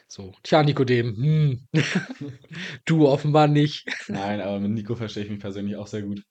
So, 0.09 0.33
tja, 0.43 0.63
Nikodem, 0.63 1.17
hm. 1.17 1.69
du 2.87 3.09
offenbar 3.09 3.49
nicht. 3.49 3.87
Nein, 4.09 4.41
aber 4.41 4.61
mit 4.61 4.71
Nico 4.71 4.95
verstehe 4.95 5.25
ich 5.25 5.31
mich 5.31 5.41
persönlich 5.41 5.77
auch 5.77 5.87
sehr 5.87 6.03
gut. 6.03 6.23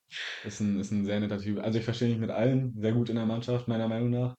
Ist 0.43 0.62
ein, 0.62 0.80
ist 0.80 0.91
ein 0.91 1.06
sehr 1.06 1.20
netter 1.20 1.39
Typ. 1.39 1.60
Also 1.60 1.80
ich 1.80 1.86
verstehe 1.86 2.10
mich 2.10 2.20
mit 2.20 2.32
allen 2.32 2.74
sehr 2.80 2.93
gut 2.93 3.10
in 3.10 3.16
der 3.16 3.26
Mannschaft, 3.26 3.68
meiner 3.68 3.88
Meinung 3.88 4.10
nach. 4.10 4.36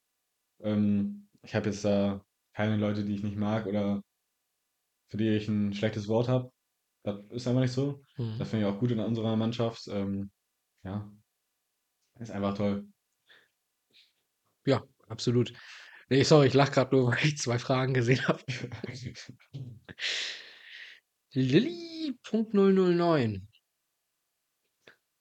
Ähm, 0.63 1.29
ich 1.43 1.55
habe 1.55 1.67
jetzt 1.67 1.85
da 1.85 2.25
keine 2.55 2.77
Leute, 2.77 3.05
die 3.05 3.15
ich 3.15 3.23
nicht 3.23 3.37
mag 3.37 3.67
oder 3.67 4.03
für 5.09 5.17
die 5.17 5.29
ich 5.29 5.49
ein 5.49 5.75
schlechtes 5.75 6.09
Wort 6.09 6.29
habe. 6.29 6.51
Das 7.05 7.21
ist 7.31 7.47
einfach 7.47 7.61
nicht 7.61 7.73
so. 7.73 8.03
Hm. 8.17 8.37
Das 8.39 8.49
finde 8.49 8.67
ich 8.67 8.73
auch 8.73 8.79
gut 8.81 8.91
in 8.91 8.99
unserer 8.99 9.37
Mannschaft. 9.37 9.87
Ähm, 9.89 10.31
ja, 10.85 11.11
ist 12.19 12.31
einfach 12.31 12.57
toll. 12.57 12.87
Ja, 14.65 14.83
absolut. 15.09 15.53
Nee, 16.11 16.23
sorry, 16.23 16.49
ich 16.49 16.55
lache 16.55 16.73
gerade 16.73 16.95
nur, 16.95 17.09
weil 17.13 17.25
ich 17.25 17.39
zwei 17.39 17.59
Fragen 17.59 17.95
gesehen 17.95 18.27
habe. 18.29 18.43
Lilly.009. 21.33 23.43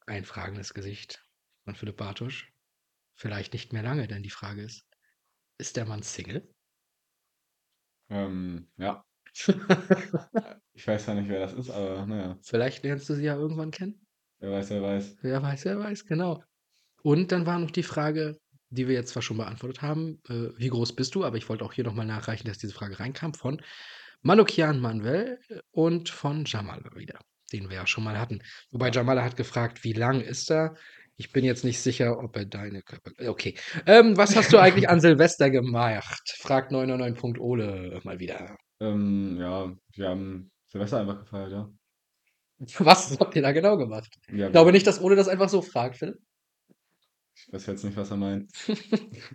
Ein 0.06 0.26
fragendes 0.26 0.74
Gesicht 0.74 1.26
von 1.64 1.76
Philipp 1.76 1.98
Bartusch. 1.98 2.52
Vielleicht 3.16 3.54
nicht 3.54 3.74
mehr 3.74 3.84
lange, 3.84 4.08
denn 4.08 4.24
die 4.24 4.30
Frage 4.30 4.64
ist, 4.64 4.86
ist 5.58 5.78
der 5.78 5.86
Mann 5.86 6.04
Single? 6.04 6.54
Ähm, 8.10 8.70
ja, 8.78 9.06
ich 10.74 10.88
weiß 10.88 11.06
ja 11.08 11.14
nicht, 11.16 11.30
wer 11.30 11.40
das 11.40 11.54
ist, 11.54 11.70
aber 11.70 12.06
naja, 12.06 12.38
Vielleicht 12.44 12.84
lernst 12.84 13.10
du 13.10 13.16
sie 13.16 13.24
ja 13.24 13.36
irgendwann 13.36 13.72
kennen. 13.72 14.06
wer 14.40 14.52
weiß, 14.52 14.70
wer 14.72 14.82
weiß. 14.82 15.18
Wer 15.22 15.42
weiß, 15.42 15.66
wer 15.66 15.80
weiß, 15.80 16.06
genau. 16.06 16.44
Und 17.02 17.32
dann 17.32 17.46
war 17.46 17.60
noch 17.60 17.72
die 17.72 17.84
Frage, 17.84 18.40
die 18.74 18.88
wir 18.88 18.95
jetzt 18.95 19.09
zwar 19.09 19.21
schon 19.21 19.38
beantwortet 19.38 19.82
haben, 19.82 20.19
äh, 20.28 20.49
wie 20.57 20.69
groß 20.69 20.95
bist 20.95 21.15
du? 21.15 21.24
Aber 21.24 21.38
ich 21.38 21.47
wollte 21.49 21.63
auch 21.63 21.74
hier 21.74 21.84
nochmal 21.84 22.05
nachreichen, 22.05 22.47
dass 22.47 22.57
diese 22.57 22.74
Frage 22.74 22.99
reinkam 22.99 23.34
von 23.34 23.61
Manukian 24.21 24.80
Manuel 24.80 25.39
und 25.71 26.09
von 26.09 26.45
Jamal 26.45 26.82
wieder, 26.95 27.19
den 27.51 27.69
wir 27.69 27.78
ja 27.78 27.88
schon 27.88 28.03
mal 28.03 28.17
hatten. 28.19 28.39
Wobei 28.71 28.89
Jamal 28.89 29.24
hat 29.24 29.36
gefragt, 29.36 29.84
wie 29.84 29.93
lang 29.93 30.21
ist 30.21 30.49
er? 30.49 30.76
Ich 31.15 31.32
bin 31.32 31.45
jetzt 31.45 31.63
nicht 31.63 31.80
sicher, 31.80 32.17
ob 32.17 32.36
er 32.36 32.45
deine 32.45 32.82
Körper. 32.82 33.11
Okay. 33.30 33.55
Ähm, 33.86 34.17
was 34.17 34.36
hast 34.36 34.51
du 34.51 34.57
eigentlich 34.57 34.89
an 34.89 34.99
Silvester 35.01 35.49
gemacht? 35.51 36.36
Fragt 36.39 36.71
999.ole 36.71 38.01
mal 38.03 38.19
wieder. 38.19 38.57
Ähm, 38.80 39.38
ja, 39.39 39.71
wir 39.95 40.09
haben 40.09 40.51
Silvester 40.65 40.99
einfach 41.01 41.19
gefeiert, 41.19 41.51
ja. 41.51 41.69
Was 42.80 43.19
habt 43.19 43.36
ihr 43.36 43.41
da 43.41 43.51
genau 43.51 43.78
gemacht? 43.78 44.07
Ja, 44.32 44.47
Ich 44.47 44.51
glaube 44.51 44.71
nicht, 44.71 44.88
dass 44.88 45.01
Ole 45.01 45.15
das 45.15 45.28
einfach 45.28 45.49
so 45.49 45.61
fragt, 45.61 45.97
Philipp. 45.97 46.17
Ich 47.36 47.52
weiß 47.54 47.66
jetzt 47.68 47.84
nicht, 47.84 47.98
was 47.98 48.12
er 48.12 48.18
meint. 48.18 48.52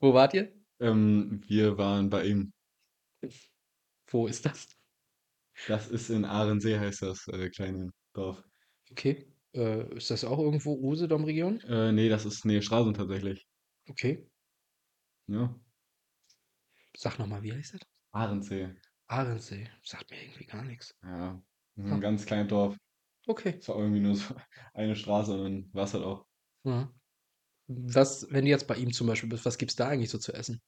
Wo 0.00 0.14
wart 0.14 0.34
ihr? 0.34 0.52
Ähm, 0.80 1.42
wir 1.46 1.76
waren 1.76 2.08
bei 2.08 2.26
ihm. 2.26 2.52
Wo 4.10 4.26
ist 4.26 4.46
das? 4.46 4.68
Das 5.66 5.88
ist 5.88 6.08
in 6.10 6.24
Ahrensee, 6.24 6.78
heißt 6.78 7.02
das 7.02 7.26
äh, 7.28 7.50
kleine 7.50 7.90
Dorf. 8.14 8.42
Okay. 8.90 9.26
Äh, 9.54 9.96
ist 9.96 10.10
das 10.10 10.24
auch 10.24 10.38
irgendwo 10.38 10.74
Usedom-Region? 10.78 11.60
Äh, 11.60 11.92
nee, 11.92 12.08
das 12.08 12.24
ist 12.24 12.44
Nähe 12.44 12.62
Stralsund 12.62 12.96
tatsächlich. 12.96 13.46
Okay. 13.88 14.30
Ja, 15.26 15.54
Sag 16.96 17.18
nochmal, 17.18 17.42
wie 17.42 17.52
heißt 17.52 17.74
das? 17.74 17.80
Ahrensee. 18.12 18.74
Ahrensee. 19.06 19.68
Sagt 19.84 20.10
mir 20.10 20.20
irgendwie 20.22 20.46
gar 20.46 20.64
nichts. 20.64 20.94
Ja, 21.02 21.40
so 21.76 21.82
Ah. 21.82 21.94
ein 21.94 22.00
ganz 22.00 22.26
kleines 22.26 22.48
Dorf. 22.48 22.76
Okay. 23.26 23.56
Es 23.60 23.68
war 23.68 23.76
irgendwie 23.76 24.00
nur 24.00 24.14
so 24.16 24.34
eine 24.74 24.96
Straße 24.96 25.32
und 25.32 25.44
dann 25.44 25.74
war 25.74 25.84
es 25.84 25.94
halt 25.94 26.04
auch. 26.04 26.26
Ja. 26.64 26.92
Was, 27.68 28.26
wenn 28.30 28.44
du 28.46 28.50
jetzt 28.50 28.66
bei 28.68 28.76
ihm 28.76 28.92
zum 28.92 29.06
Beispiel 29.08 29.28
bist, 29.30 29.44
was 29.46 29.58
gibt's 29.58 29.76
da 29.76 29.88
eigentlich 29.88 30.10
so 30.10 30.18
zu 30.18 30.32
essen? 30.34 30.60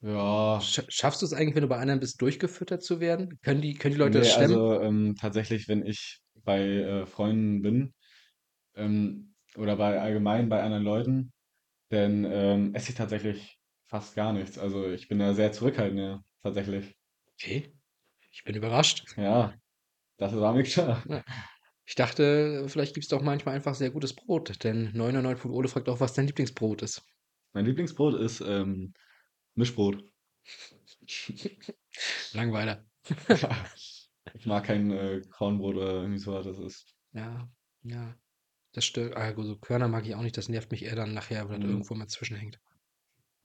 Ja, 0.00 0.60
Sch 0.60 0.80
schaffst 0.88 1.20
du 1.20 1.26
es 1.26 1.34
eigentlich, 1.34 1.54
wenn 1.56 1.60
du 1.62 1.68
bei 1.68 1.76
anderen 1.78 2.00
bist, 2.00 2.20
durchgefüttert 2.22 2.82
zu 2.82 3.00
werden? 3.00 3.38
Können 3.42 3.60
die 3.60 3.74
können 3.74 3.92
die 3.94 3.98
Leute 4.00 4.18
nee, 4.18 4.20
das 4.20 4.30
stemmen? 4.30 4.62
also 4.62 4.80
ähm, 4.80 5.14
tatsächlich, 5.20 5.68
wenn 5.68 5.84
ich 5.86 6.20
bei 6.34 6.60
äh, 6.62 7.06
Freunden 7.06 7.62
bin 7.62 7.94
ähm, 8.76 9.34
oder 9.56 9.76
bei 9.76 10.00
allgemein 10.00 10.48
bei 10.48 10.62
anderen 10.62 10.84
Leuten, 10.84 11.32
dann 11.90 12.24
ähm, 12.26 12.74
esse 12.74 12.90
ich 12.92 12.96
tatsächlich 12.96 13.58
fast 13.88 14.16
gar 14.16 14.32
nichts. 14.34 14.58
Also 14.58 14.88
ich 14.90 15.08
bin 15.08 15.20
da 15.20 15.34
sehr 15.34 15.52
zurückhaltend, 15.52 16.00
ja, 16.00 16.22
tatsächlich. 16.42 16.96
Okay, 17.34 17.74
ich 18.32 18.44
bin 18.44 18.54
überrascht. 18.56 19.06
Ja, 19.16 19.54
das 20.18 20.34
war 20.36 20.54
mir 20.54 20.64
klar. 20.64 21.04
Ja. 21.04 21.22
Ich 21.92 21.96
dachte, 21.96 22.64
vielleicht 22.70 22.94
gibt's 22.94 23.10
doch 23.10 23.20
manchmal 23.20 23.54
einfach 23.54 23.74
sehr 23.74 23.90
gutes 23.90 24.14
Brot, 24.14 24.64
denn 24.64 24.92
99 24.94 25.44
Ole 25.44 25.68
fragt 25.68 25.90
auch, 25.90 26.00
was 26.00 26.14
dein 26.14 26.26
Lieblingsbrot 26.26 26.80
ist. 26.80 27.02
Mein 27.52 27.66
Lieblingsbrot 27.66 28.14
ist 28.14 28.40
ähm, 28.40 28.94
Mischbrot. 29.56 30.02
Langweiler. 32.32 32.86
Ja, 33.28 33.66
ich 34.34 34.46
mag 34.46 34.64
kein 34.64 34.90
äh, 34.90 35.20
Kornbrot 35.28 35.76
oder 35.76 35.92
irgendwie 35.96 36.18
sowas. 36.18 36.46
Das 36.46 36.58
ist. 36.58 36.86
Ja, 37.12 37.46
ja, 37.82 38.14
das 38.72 38.86
stimmt. 38.86 39.14
Ah, 39.14 39.32
gut, 39.32 39.44
so 39.44 39.58
Körner 39.58 39.88
mag 39.88 40.06
ich 40.06 40.14
auch 40.14 40.22
nicht, 40.22 40.38
das 40.38 40.48
nervt 40.48 40.70
mich 40.70 40.84
eher 40.86 40.96
dann 40.96 41.12
nachher, 41.12 41.50
wenn 41.50 41.60
das 41.60 41.68
Mhm. 41.68 41.74
irgendwo 41.74 41.94
mal 41.94 42.08
zwischenhängt. 42.08 42.58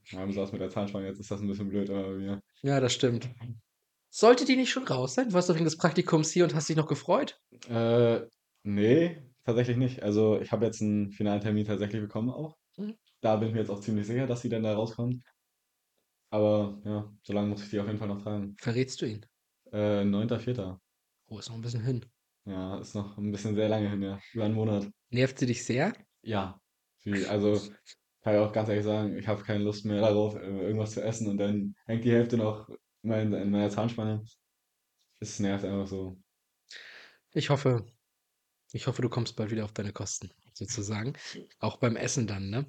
Ja, 0.05 0.25
besonders 0.25 0.53
mit 0.53 0.61
der 0.61 0.69
Zahnspange, 0.69 1.07
jetzt 1.07 1.19
ist 1.19 1.29
das 1.29 1.41
ein 1.41 1.49
bisschen 1.49 1.67
blöd, 1.67 1.89
aber 1.89 2.11
mir. 2.11 2.39
Ja, 2.61 2.79
das 2.79 2.93
stimmt. 2.93 3.29
Sollte 4.09 4.45
die 4.45 4.55
nicht 4.55 4.71
schon 4.71 4.87
raus 4.87 5.15
sein? 5.15 5.27
Du 5.27 5.33
warst 5.33 5.49
doch 5.49 5.55
wegen 5.55 5.65
des 5.65 5.75
Praktikums 5.75 6.31
hier 6.31 6.45
und 6.45 6.55
hast 6.55 6.69
dich 6.69 6.77
noch 6.77 6.87
gefreut? 6.87 7.37
Äh, 7.67 8.21
nee, 8.67 9.23
tatsächlich 9.43 9.77
nicht. 9.77 10.03
Also 10.03 10.39
ich 10.39 10.51
habe 10.51 10.65
jetzt 10.65 10.81
einen 10.81 11.11
finalen 11.11 11.41
Termin 11.41 11.65
tatsächlich 11.65 12.01
bekommen 12.01 12.29
auch. 12.29 12.57
Mhm. 12.77 12.95
Da 13.21 13.35
bin 13.37 13.49
ich 13.49 13.53
mir 13.53 13.61
jetzt 13.61 13.69
auch 13.69 13.79
ziemlich 13.79 14.05
sicher, 14.05 14.27
dass 14.27 14.41
sie 14.41 14.49
dann 14.49 14.63
da 14.63 14.75
rauskommt. 14.75 15.23
Aber 16.29 16.81
ja, 16.83 17.11
solange 17.23 17.47
muss 17.47 17.63
ich 17.63 17.69
die 17.69 17.79
auf 17.79 17.87
jeden 17.87 17.97
Fall 17.97 18.09
noch 18.09 18.21
tragen. 18.21 18.55
Verrätst 18.59 19.01
du 19.01 19.05
ihn? 19.05 19.25
Äh, 19.71 20.03
9.4. 20.03 20.79
Oh, 21.27 21.39
ist 21.39 21.49
noch 21.49 21.55
ein 21.55 21.61
bisschen 21.61 21.83
hin. 21.83 22.05
Ja, 22.45 22.79
ist 22.79 22.95
noch 22.95 23.17
ein 23.17 23.31
bisschen 23.31 23.55
sehr 23.55 23.69
lange 23.69 23.89
hin, 23.89 24.01
ja. 24.01 24.19
Über 24.33 24.45
einen 24.45 24.53
Monat. 24.53 24.89
Nervt 25.09 25.39
sie 25.39 25.45
dich 25.45 25.63
sehr? 25.63 25.93
Ja, 26.21 26.59
viel. 26.97 27.25
Also 27.27 27.59
kann 28.21 28.35
ich 28.35 28.39
auch 28.39 28.51
ganz 28.51 28.69
ehrlich 28.69 28.83
sagen, 28.85 29.17
ich 29.17 29.27
habe 29.27 29.43
keine 29.43 29.63
Lust 29.63 29.85
mehr 29.85 30.01
darauf, 30.01 30.35
äh, 30.35 30.39
irgendwas 30.39 30.91
zu 30.91 31.01
essen 31.01 31.27
und 31.27 31.37
dann 31.37 31.75
hängt 31.85 32.03
die 32.03 32.11
Hälfte 32.11 32.37
noch 32.37 32.69
in, 32.69 32.77
mein, 33.09 33.33
in 33.33 33.51
meiner 33.51 33.69
Zahnspange. 33.69 34.23
Es 35.19 35.39
nervt 35.39 35.65
einfach 35.65 35.87
so. 35.87 36.17
Ich 37.33 37.49
hoffe, 37.49 37.85
ich 38.71 38.87
hoffe, 38.87 39.01
du 39.01 39.09
kommst 39.09 39.35
bald 39.35 39.51
wieder 39.51 39.65
auf 39.65 39.73
deine 39.73 39.93
Kosten, 39.93 40.31
sozusagen. 40.53 41.13
Auch 41.59 41.77
beim 41.77 41.95
Essen 41.95 42.27
dann, 42.27 42.49
ne? 42.49 42.65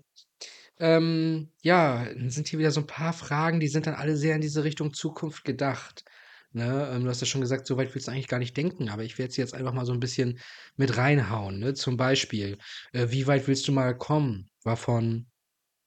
Ähm, 0.80 1.50
ja, 1.62 2.06
sind 2.28 2.48
hier 2.48 2.58
wieder 2.58 2.70
so 2.70 2.80
ein 2.80 2.86
paar 2.86 3.12
Fragen, 3.12 3.58
die 3.60 3.68
sind 3.68 3.86
dann 3.86 3.94
alle 3.94 4.16
sehr 4.16 4.36
in 4.36 4.40
diese 4.40 4.62
Richtung 4.62 4.94
Zukunft 4.94 5.44
gedacht. 5.44 6.04
Ne? 6.52 6.90
Ähm, 6.92 7.04
du 7.04 7.10
hast 7.10 7.20
ja 7.20 7.26
schon 7.26 7.40
gesagt, 7.40 7.66
so 7.66 7.76
weit 7.76 7.94
willst 7.94 8.08
du 8.08 8.12
eigentlich 8.12 8.28
gar 8.28 8.38
nicht 8.38 8.56
denken, 8.56 8.88
aber 8.88 9.02
ich 9.02 9.18
werde 9.18 9.32
sie 9.32 9.40
jetzt 9.40 9.54
einfach 9.54 9.72
mal 9.72 9.86
so 9.86 9.92
ein 9.92 10.00
bisschen 10.00 10.38
mit 10.76 10.96
reinhauen. 10.96 11.58
Ne? 11.58 11.74
Zum 11.74 11.96
Beispiel, 11.96 12.58
äh, 12.92 13.08
wie 13.10 13.26
weit 13.26 13.48
willst 13.48 13.66
du 13.68 13.72
mal 13.72 13.96
kommen? 13.96 14.48
War 14.62 14.76
von 14.76 15.26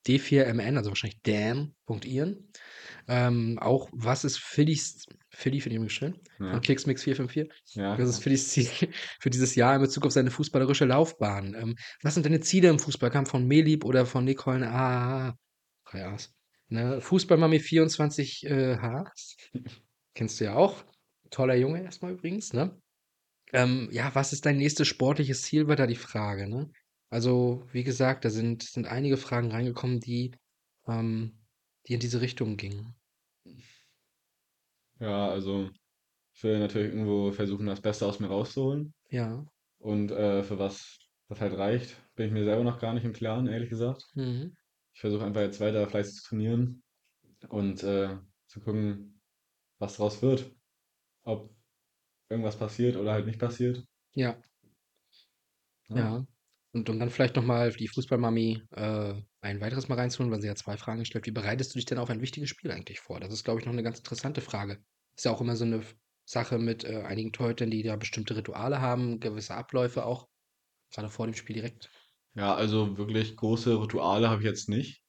D4MN, 0.07 0.77
also 0.77 0.89
wahrscheinlich 0.89 1.21
Dan.iren. 1.23 2.51
Ähm, 3.07 3.57
auch, 3.59 3.89
was 3.91 4.23
ist 4.23 4.39
Phillies, 4.39 5.05
Philly 5.29 5.59
finde 5.61 5.73
ich 5.73 5.77
übrigens 5.77 5.93
schön, 5.93 6.19
Ja, 6.39 6.51
von 6.51 6.61
Klicksmix454. 6.61 7.49
ja, 7.73 7.95
Das 7.97 8.09
ist. 8.09 8.23
Phillys 8.23 8.49
Ziel 8.49 8.67
für 9.19 9.29
dieses 9.29 9.55
Jahr 9.55 9.75
in 9.75 9.81
Bezug 9.81 10.05
auf 10.05 10.11
seine 10.11 10.31
fußballerische 10.31 10.85
Laufbahn. 10.85 11.55
Ähm, 11.55 11.75
was 12.01 12.13
sind 12.13 12.25
deine 12.25 12.41
Ziele 12.41 12.69
im 12.69 12.79
Fußball? 12.79 13.09
Kam 13.09 13.25
von 13.25 13.47
Melib 13.47 13.85
oder 13.85 14.05
von 14.05 14.25
Nicole? 14.25 14.67
Ah, 14.69 15.35
drei 15.85 16.05
A's. 16.05 16.33
Ne? 16.69 17.01
Fußballmami 17.01 17.59
24 17.59 18.45
äh, 18.45 18.77
H. 18.77 19.11
Kennst 20.15 20.39
du 20.39 20.45
ja 20.45 20.55
auch. 20.55 20.83
Toller 21.29 21.55
Junge 21.55 21.83
erstmal 21.83 22.11
übrigens, 22.13 22.53
ne? 22.53 22.77
Ähm, 23.53 23.89
ja, 23.91 24.13
was 24.15 24.31
ist 24.33 24.45
dein 24.45 24.57
nächstes 24.57 24.87
sportliches 24.87 25.41
Ziel, 25.41 25.67
war 25.67 25.75
da 25.75 25.87
die 25.87 25.95
Frage, 25.95 26.47
ne? 26.47 26.69
Also, 27.09 27.67
wie 27.73 27.83
gesagt, 27.83 28.23
da 28.23 28.29
sind, 28.29 28.63
sind 28.63 28.87
einige 28.87 29.17
Fragen 29.17 29.51
reingekommen, 29.51 29.99
die, 29.99 30.31
ähm, 30.87 31.40
die 31.87 31.93
in 31.93 31.99
diese 31.99 32.21
Richtung 32.21 32.57
gingen. 32.57 32.95
Ja, 34.99 35.29
also 35.29 35.69
ich 36.33 36.43
will 36.43 36.59
natürlich 36.59 36.93
irgendwo 36.93 37.31
versuchen, 37.31 37.65
das 37.65 37.81
Beste 37.81 38.05
aus 38.05 38.19
mir 38.19 38.27
rauszuholen. 38.27 38.93
Ja. 39.09 39.45
Und 39.79 40.11
äh, 40.11 40.43
für 40.43 40.59
was 40.59 40.99
das 41.27 41.41
halt 41.41 41.57
reicht, 41.57 41.95
bin 42.15 42.27
ich 42.27 42.31
mir 42.33 42.43
selber 42.43 42.63
noch 42.63 42.79
gar 42.79 42.93
nicht 42.93 43.03
im 43.03 43.13
Klaren, 43.13 43.47
ehrlich 43.47 43.69
gesagt. 43.69 44.05
Mhm. 44.13 44.55
Ich 44.93 44.99
versuche 44.99 45.25
einfach 45.25 45.41
jetzt 45.41 45.59
weiter 45.59 45.87
fleißig 45.87 46.15
zu 46.15 46.29
trainieren 46.29 46.83
und 47.49 47.83
äh, 47.83 48.17
zu 48.47 48.59
gucken, 48.59 49.21
was 49.79 49.97
draus 49.97 50.21
wird. 50.21 50.51
Ob 51.23 51.55
irgendwas 52.29 52.57
passiert 52.57 52.95
oder 52.95 53.13
halt 53.13 53.25
nicht 53.25 53.39
passiert. 53.39 53.83
Ja. 54.13 54.41
Ja. 55.89 55.97
Ja. 55.97 56.25
Und 56.73 56.89
um 56.89 56.99
dann 56.99 57.09
vielleicht 57.09 57.35
noch 57.35 57.43
mal 57.43 57.71
die 57.71 57.87
Fußballmami, 57.87 58.63
äh, 58.71 59.13
ein 59.41 59.59
weiteres 59.61 59.89
Mal 59.89 59.95
reinzuholen, 59.95 60.31
weil 60.31 60.41
sie 60.41 60.47
ja 60.47 60.55
2 60.55 60.77
Fragen 60.77 61.03
stellt. 61.05 61.25
Wie 61.25 61.31
bereitest 61.31 61.73
du 61.73 61.77
dich 61.79 61.85
denn 61.85 61.97
auf 61.97 62.09
ein 62.09 62.21
wichtiges 62.21 62.49
Spiel 62.49 62.71
eigentlich 62.71 63.01
vor? 63.01 63.19
Das 63.19 63.33
ist, 63.33 63.43
glaube 63.43 63.59
ich, 63.59 63.65
noch 63.65 63.73
eine 63.73 63.83
ganz 63.83 63.97
interessante 63.97 64.41
Frage. 64.41 64.83
Ist 65.17 65.25
ja 65.25 65.31
auch 65.31 65.41
immer 65.41 65.55
so 65.57 65.65
eine 65.65 65.83
Sache 66.25 66.59
mit, 66.59 66.83
äh, 66.85 67.01
einigen 67.03 67.33
Torhütern, 67.33 67.71
die 67.71 67.83
da 67.83 67.95
bestimmte 67.97 68.37
Rituale 68.37 68.79
haben, 68.79 69.19
gewisse 69.19 69.53
Abläufe 69.55 70.05
auch, 70.05 70.29
grade 70.93 71.09
vor 71.09 71.27
dem 71.27 71.35
Spiel 71.35 71.55
direkt. 71.55 71.91
Ja, 72.33 72.55
also 72.55 72.97
wirklich 72.97 73.35
große 73.35 73.81
Rituale 73.81 74.29
habe 74.29 74.41
ich 74.41 74.47
jetzt 74.47 74.69
nicht. 74.69 75.03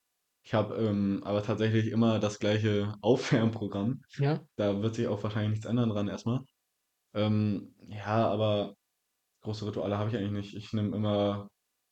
Ich 0.45 0.55
habe 0.55 0.75
ähm, 0.77 1.23
aber 1.25 1.43
tatsächlich 1.45 1.89
immer 1.89 2.19
das 2.19 2.39
gleiche 2.41 2.95
Aufwärmprogramm. 3.03 4.03
Ja. 4.19 4.47
Da 4.57 4.83
wird 4.83 4.97
sich 4.97 5.07
auch 5.07 5.23
wahrscheinlich 5.23 5.53
nichts 5.53 5.67
ändern 5.67 5.91
dran 5.91 6.09
erstmal. 6.09 6.41
Ähm, 7.15 7.75
ja, 7.89 8.29
aber 8.29 8.75
große 9.43 9.67
Rituale 9.67 9.99
habe 9.99 10.11
ich 10.11 10.17
eigentlich 10.17 10.33
nicht. 10.33 10.57
Ich 10.57 10.73
nehme 10.73 10.97
immer 10.97 11.49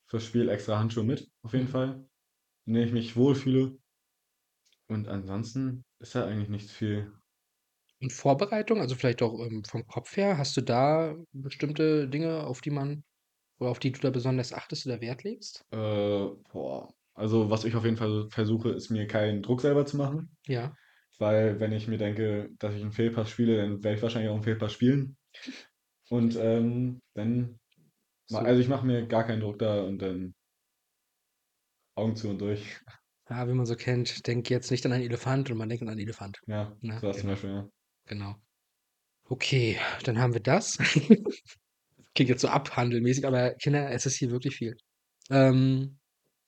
fürs 0.09 0.25
Spiel 0.25 0.49
extra 0.49 0.79
Handschuhe 0.79 1.03
mit, 1.03 1.29
auf 1.43 1.53
jeden 1.53 1.67
Mhm. 1.67 1.69
Fall. 1.69 2.07
In 2.67 2.73
denen 2.75 2.87
ich 2.87 2.93
mich 2.93 3.15
wohlfühle. 3.17 3.77
Und 4.87 5.07
ansonsten 5.07 5.81
ist 5.97 6.13
da 6.13 6.27
eigentlich 6.27 6.49
nicht 6.49 6.69
viel. 6.69 7.13
Und 8.01 8.11
Vorbereitung, 8.11 8.79
also 8.81 8.95
vielleicht 8.95 9.21
auch, 9.21 9.39
ähm, 9.39 9.63
vom 9.63 9.85
Kopf 9.87 10.17
her, 10.17 10.37
hast 10.37 10.57
du 10.57 10.61
da 10.61 11.15
bestimmte 11.31 12.09
Dinge, 12.09 12.43
auf 12.45 12.59
die 12.61 12.69
man 12.71 13.03
oder 13.59 13.71
auf 13.71 13.79
die 13.79 13.91
du 13.93 13.99
da 14.01 14.09
besonders 14.11 14.53
achtest 14.53 14.87
oder 14.87 15.01
Wert 15.01 15.23
legst? 15.23 15.65
Äh, 15.71 15.77
boah. 16.51 16.93
Also 17.13 17.49
was 17.49 17.65
ich 17.65 17.75
auf 17.75 17.83
jeden 17.85 17.97
Fall 17.97 18.27
versuche, 18.29 18.69
ist 18.69 18.89
mir 18.89 19.07
keinen 19.07 19.41
Druck 19.41 19.61
selber 19.61 19.85
zu 19.85 19.97
machen. 19.97 20.37
Ja. 20.47 20.77
Weil 21.19 21.59
wenn 21.59 21.73
ich 21.73 21.87
mir 21.87 21.97
denke, 21.97 22.49
dass 22.59 22.75
ich 22.75 22.81
einen 22.83 22.91
Fehlpass 22.93 23.29
spiele, 23.31 23.57
dann 23.57 23.83
werde 23.83 23.97
ich 23.97 24.03
wahrscheinlich 24.03 24.29
auch 24.31 24.35
einen 24.35 24.43
Fehlpass 24.43 24.73
spielen. 24.73 25.17
Und 26.11 26.35
ähm, 26.35 26.99
dann, 27.15 27.57
So. 28.27 28.37
also 28.37 28.59
ich 28.61 28.67
mache 28.67 28.85
mir 28.85 29.07
gar 29.07 29.25
keinen 29.25 29.39
Druck 29.39 29.59
da 29.59 29.81
und 29.81 29.99
dann 29.99 30.33
Augen 31.95 32.15
zu 32.17 32.29
und 32.29 32.39
durch. 32.39 32.81
Ja, 33.29 33.47
wie 33.47 33.53
man 33.53 33.65
so 33.65 33.75
kennt, 33.75 34.27
denk 34.27 34.49
jetzt 34.49 34.71
nicht 34.71 34.85
an 34.85 34.91
einen 34.91 35.05
Elefant 35.05 35.49
und 35.49 35.57
man 35.57 35.69
denkt 35.69 35.83
an 35.83 35.89
einen 35.89 35.99
Elefant. 36.01 36.39
Ja, 36.47 36.75
Ne? 36.81 36.99
so 36.99 37.07
was 37.07 37.17
zum 37.17 37.29
Genau. 37.29 37.33
Beispiel, 37.33 37.49
ja. 37.49 37.69
Genau. 38.07 38.35
Okay, 39.29 39.79
dann 40.03 40.19
haben 40.19 40.33
wir 40.33 40.41
das. 40.41 40.77
Klingt 42.15 42.29
jetzt 42.29 42.41
so 42.41 42.49
abhandelmäßig, 42.49 43.25
aber 43.25 43.53
Kinder, 43.55 43.89
es 43.91 44.05
ist 44.05 44.17
hier 44.17 44.31
wirklich 44.31 44.55
viel. 44.57 44.75
Ähm, 45.29 45.99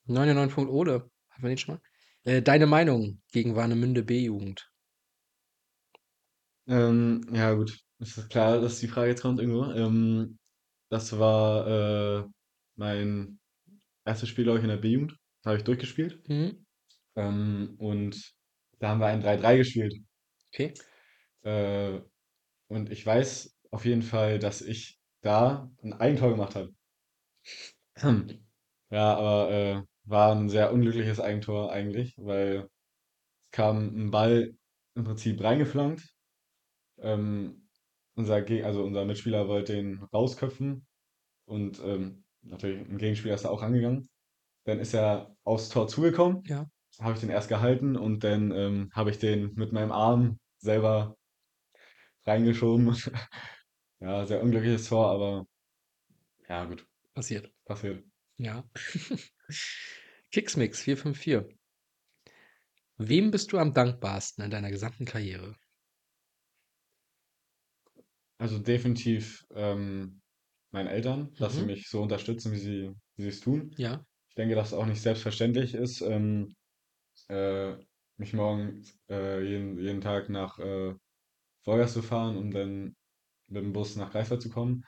99 0.06 0.56
Punkt 0.56 0.72
Ole, 0.72 1.10
haben 1.32 1.44
wir 1.44 1.50
den 1.50 1.58
schon 1.58 1.76
mal? 1.76 1.82
Äh, 2.26 2.42
deine 2.42 2.68
Meinung 2.68 3.22
gegen 3.32 3.56
Warnemünde 3.56 4.04
B-Jugend? 4.04 4.70
Ähm, 6.68 7.26
ja, 7.32 7.54
gut. 7.54 7.80
Ist 8.04 8.30
klar, 8.30 8.60
dass 8.62 8.80
die 8.80 8.88
Frage 8.88 9.10
jetzt 9.12 9.22
kommt 9.22 9.40
irgendwo. 9.40 9.72
Ähm, 9.72 10.38
das 10.90 11.18
war 11.20 11.68
äh, 12.26 12.30
mein 12.76 13.40
erstes 14.06 14.30
Spiel, 14.30 14.46
glaube 14.46 14.60
ich, 14.60 14.64
in 14.66 14.70
der 14.70 14.78
B-Jugend. 14.78 15.18
Da 15.44 15.52
habe 15.52 15.60
ich 15.60 15.64
durchgespielt. 15.66 16.28
Mhm. 16.30 16.66
Ähm, 17.16 17.76
und 17.80 18.34
da 18.80 18.90
haben 18.90 19.00
wir 19.00 19.08
ein 19.08 19.22
3-3 19.22 19.58
gespielt. 19.58 19.96
Okay. 20.54 20.74
Äh, 21.44 22.02
und 22.70 22.92
ich 22.92 23.06
weiß 23.06 23.58
auf 23.72 23.86
jeden 23.86 24.04
Fall, 24.04 24.40
dass 24.40 24.62
ich 24.62 25.00
da 25.22 25.72
ein 25.84 25.94
Eigentor 25.94 26.32
gemacht 26.32 26.56
habe. 26.56 26.72
Ja, 28.92 29.16
aber 29.16 29.52
äh, 29.52 29.82
war 30.04 30.36
ein 30.36 30.50
sehr 30.50 30.72
unglückliches 30.72 31.20
Eigentor 31.20 31.72
eigentlich, 31.72 32.14
weil 32.18 32.70
es 33.44 33.52
kam 33.52 33.88
ein 34.08 34.12
Ball 34.12 34.56
im 34.96 35.04
Prinzip 35.06 35.42
reingeflankt. 35.44 36.04
Ähm, 37.00 37.63
unser 38.16 38.42
Ge 38.42 38.64
also 38.64 38.84
unser 38.84 39.06
Mitspieler 39.06 39.48
wollte 39.48 39.74
den 39.74 40.04
rausköpfen 40.14 40.86
und 41.46 41.80
ähm, 41.84 42.24
natürlich 42.44 42.82
ein 42.90 42.98
Gegenspieler 42.98 43.36
ist 43.36 43.46
da 43.46 43.50
auch 43.50 43.62
rangegangen. 43.62 44.10
Dann 44.66 44.80
ist 44.80 44.94
er 44.94 45.36
aufs 45.44 45.70
Tor 45.70 45.88
zugekommen, 45.88 46.44
Ja. 46.48 46.70
habe 47.00 47.14
ich 47.16 47.20
den 47.22 47.30
erst 47.30 47.50
gehalten 47.50 47.98
und 47.98 48.24
dann 48.24 48.52
ähm, 48.52 48.90
habe 48.94 49.12
ich 49.12 49.20
den 49.20 49.54
mit 49.56 49.74
meinem 49.74 49.92
Arm 49.92 50.40
selber 50.60 51.18
reingeschoben. 52.26 52.96
Ja, 54.02 54.26
sehr 54.26 54.44
unglückliches 54.44 54.90
Tor, 54.90 55.08
aber 55.12 55.46
ja, 56.50 56.66
gut, 56.66 56.86
Passiert. 57.14 57.52
passiert. 57.66 58.04
Ja. 58.38 58.64
Kicksmix 60.32 60.82
454. 60.82 61.58
Wem 62.98 63.32
bist 63.32 63.52
du 63.52 63.60
am 63.60 63.74
dankbarsten 63.74 64.44
in 64.44 64.52
deiner 64.52 64.72
gesamten 64.72 65.06
Karriere? 65.06 65.56
Also 68.44 68.60
definitiv 68.60 69.46
ähm, 69.56 70.22
meinen 70.72 70.88
Eltern, 70.88 71.34
dass 71.38 71.56
sie 71.56 71.62
Mhm. 71.62 71.68
mich 71.68 71.88
so 71.88 72.02
unterstützen, 72.02 72.52
wie 72.52 72.58
sie, 72.58 72.92
wie 73.16 73.22
sie 73.24 73.30
es 73.30 73.40
tun. 73.40 73.74
Ja. 73.78 74.06
Ich 74.30 74.36
denke, 74.36 74.56
dass 74.56 74.70
es 74.70 74.74
auch 74.74 74.86
nicht 74.86 75.02
selbstverständlich 75.02 75.74
ist, 75.76 76.02
ähm, 76.02 76.54
äh, 77.30 77.76
mich 78.18 78.34
morgen 78.34 78.84
äh, 79.10 79.44
jeden, 79.44 79.80
jeden 79.80 80.02
Tag 80.02 80.30
nach 80.30 80.60
äh, 80.60 80.96
Wolgast 81.66 81.96
zu 81.96 82.04
fahren, 82.04 82.38
um 82.38 82.52
dann 82.52 82.96
mit 83.48 83.64
dem 83.64 83.74
Bus 83.74 83.96
nach 83.98 84.12
Greifswald 84.12 84.42
zu 84.42 84.50
kommen. 84.50 84.84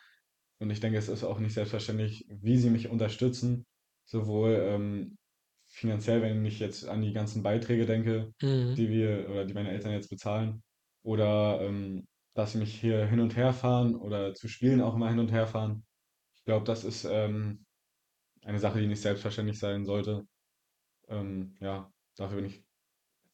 Und 0.60 0.70
ich 0.72 0.80
denke, 0.80 0.98
es 0.98 1.10
ist 1.10 1.24
auch 1.24 1.40
nicht 1.40 1.54
selbstverständlich, 1.54 2.26
wie 2.30 2.58
sie 2.58 2.70
mich 2.70 2.90
unterstützen, 2.90 3.66
sowohl 4.06 4.52
ähm, 4.54 5.18
finanziell, 5.66 6.22
wenn 6.22 6.46
ich 6.46 6.60
jetzt 6.60 6.88
an 6.88 7.02
die 7.02 7.14
ganzen 7.14 7.44
Beiträge 7.44 7.86
denke, 7.86 8.32
Mhm. 8.42 8.76
die 8.78 8.90
wir 8.90 9.30
oder 9.30 9.46
die 9.46 9.54
meine 9.54 9.72
Eltern 9.72 9.92
jetzt 9.94 10.10
bezahlen, 10.10 10.62
oder 11.04 11.62
ähm, 11.62 12.06
dass 12.36 12.52
sie 12.52 12.60
mich 12.60 12.80
hier 12.80 13.06
hin 13.08 13.20
und 13.22 13.36
her 13.36 13.54
fahren 13.54 13.96
oder 13.96 14.34
zu 14.36 14.48
Spielen 14.48 14.82
auch 14.82 14.96
immer 14.96 15.10
hin 15.10 15.20
und 15.20 15.32
her 15.32 15.48
fahren. 15.48 15.86
Ich 16.36 16.44
glaube, 16.44 16.66
das 16.66 16.84
ist 16.84 17.06
ähm, 17.06 17.66
eine 18.44 18.60
Sache, 18.60 18.80
die 18.80 18.88
nicht 18.88 19.02
selbstverständlich 19.02 19.58
sein 19.58 19.86
sollte. 19.86 20.28
Ähm, 21.08 21.56
ja, 21.60 21.92
dafür 22.18 22.38
bin 22.38 22.46
ich 22.46 22.64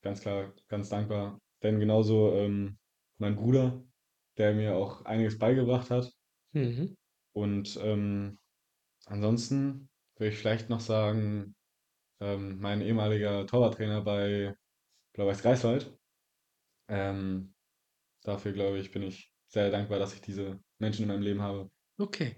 ganz 0.01 0.21
klar 0.21 0.53
ganz 0.67 0.87
dankbar. 0.89 1.39
Denn 1.63 1.79
genauso 1.79 2.33
ähm, 2.35 2.77
mein 3.17 3.35
Bruder, 3.35 3.83
der 4.37 4.53
mir 4.53 4.75
auch 4.75 5.03
einiges 5.05 5.37
beigebracht 5.37 5.89
hat. 5.89 6.11
Mhm. 6.53 6.95
Und 7.33 7.77
ähm, 7.81 8.39
ansonsten 9.05 9.89
würde 10.15 10.31
ich 10.31 10.37
vielleicht 10.37 10.69
noch 10.69 10.79
sagen, 10.79 11.55
ähm, 12.19 12.59
mein 12.59 12.81
ehemaliger 12.81 13.47
Torwarttrainer 13.47 14.01
bei 14.01 14.55
Blau-Weiß 15.13 15.41
Greifswald. 15.41 15.97
Ähm, 16.87 17.53
dafür 18.23 18.53
glaube 18.53 18.79
ich, 18.79 18.91
bin 18.91 19.03
ich 19.03 19.31
sehr 19.47 19.69
dankbar, 19.69 19.99
dass 19.99 20.13
ich 20.13 20.21
diese 20.21 20.59
Menschen 20.79 21.03
in 21.03 21.07
meinem 21.09 21.21
Leben 21.21 21.41
habe. 21.41 21.69
Okay. 21.97 22.35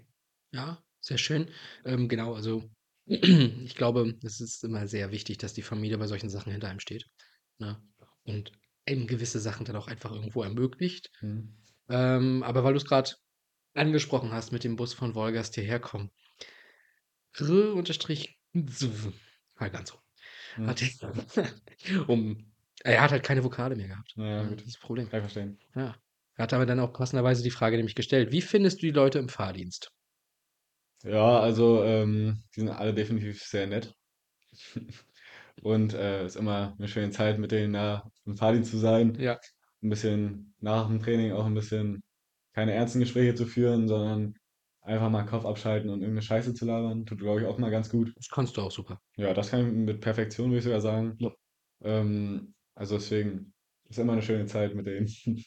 Ja, 0.52 0.82
sehr 1.00 1.18
schön. 1.18 1.50
Ähm, 1.84 2.08
genau, 2.08 2.34
also 2.34 2.68
ich 3.06 3.74
glaube, 3.74 4.14
es 4.22 4.40
ist 4.40 4.64
immer 4.64 4.86
sehr 4.86 5.10
wichtig, 5.10 5.38
dass 5.38 5.54
die 5.54 5.62
Familie 5.62 5.98
bei 5.98 6.06
solchen 6.06 6.30
Sachen 6.30 6.52
hinter 6.52 6.68
einem 6.68 6.80
steht. 6.80 7.06
Ne? 7.58 7.80
Und 8.24 8.52
eben 8.86 9.06
gewisse 9.06 9.40
Sachen 9.40 9.64
dann 9.64 9.76
auch 9.76 9.88
einfach 9.88 10.12
irgendwo 10.12 10.42
ermöglicht. 10.42 11.10
Mhm. 11.20 11.56
Ähm, 11.88 12.42
aber 12.42 12.64
weil 12.64 12.72
du 12.72 12.78
es 12.78 12.86
gerade 12.86 13.12
angesprochen 13.74 14.32
hast 14.32 14.52
mit 14.52 14.64
dem 14.64 14.76
Bus 14.76 14.94
von 14.94 15.14
Wolgast 15.14 15.54
hierher 15.54 15.80
kommen. 15.80 16.10
R 17.38 17.74
unterstrich 17.74 18.38
halt 19.56 19.72
ganz 19.72 19.90
so. 19.90 19.98
Mhm. 20.56 20.66
Hat 20.66 20.82
um, 22.08 22.53
er 22.84 23.02
hat 23.02 23.10
halt 23.10 23.22
keine 23.22 23.42
Vokale 23.42 23.76
mehr 23.76 23.88
gehabt. 23.88 24.14
Ja, 24.16 24.44
das 24.44 24.66
ist 24.66 24.76
das 24.76 24.78
Problem. 24.78 25.08
Kann 25.08 25.20
ich 25.20 25.24
verstehen. 25.24 25.58
Ja. 25.74 25.96
Er 26.36 26.42
hat 26.42 26.52
aber 26.52 26.66
dann 26.66 26.80
auch 26.80 26.92
passenderweise 26.92 27.42
die 27.42 27.50
Frage 27.50 27.76
nämlich 27.76 27.94
gestellt: 27.94 28.30
Wie 28.30 28.42
findest 28.42 28.82
du 28.82 28.86
die 28.86 28.92
Leute 28.92 29.18
im 29.18 29.28
Fahrdienst? 29.28 29.90
Ja, 31.02 31.40
also 31.40 31.82
ähm, 31.84 32.42
die 32.54 32.60
sind 32.60 32.70
alle 32.70 32.94
definitiv 32.94 33.42
sehr 33.42 33.66
nett. 33.66 33.94
Und 35.62 35.94
äh, 35.94 36.26
ist 36.26 36.36
immer 36.36 36.74
eine 36.78 36.88
schöne 36.88 37.10
Zeit, 37.10 37.38
mit 37.38 37.52
denen 37.52 37.72
da 37.72 38.10
im 38.26 38.36
Fahrdienst 38.36 38.70
zu 38.70 38.78
sein. 38.78 39.14
Ja. 39.18 39.38
Ein 39.82 39.90
bisschen 39.90 40.54
nach 40.60 40.88
dem 40.88 41.00
Training 41.00 41.32
auch 41.32 41.46
ein 41.46 41.54
bisschen 41.54 42.02
keine 42.54 42.72
ernsten 42.72 43.00
Gespräche 43.00 43.34
zu 43.34 43.46
führen, 43.46 43.86
sondern 43.86 44.34
einfach 44.80 45.10
mal 45.10 45.24
Kopf 45.24 45.44
abschalten 45.44 45.90
und 45.90 46.00
irgendeine 46.00 46.22
Scheiße 46.22 46.54
zu 46.54 46.64
labern. 46.64 47.06
Tut, 47.06 47.18
glaube 47.20 47.40
ich, 47.40 47.46
auch 47.46 47.58
mal 47.58 47.70
ganz 47.70 47.88
gut. 47.88 48.12
Das 48.16 48.28
kannst 48.28 48.56
du 48.56 48.62
auch 48.62 48.70
super. 48.70 49.00
Ja, 49.16 49.32
das 49.32 49.50
kann 49.50 49.66
ich 49.66 49.72
mit 49.72 50.00
Perfektion, 50.00 50.50
würde 50.50 50.58
ich 50.58 50.64
sogar 50.64 50.80
sagen. 50.80 51.16
Ja. 51.18 51.30
Ähm, 51.82 52.53
also 52.74 52.96
deswegen 52.96 53.52
ist 53.88 53.98
immer 53.98 54.14
eine 54.14 54.22
schöne 54.22 54.46
Zeit 54.46 54.74
mit 54.74 54.86
denen. 54.86 55.06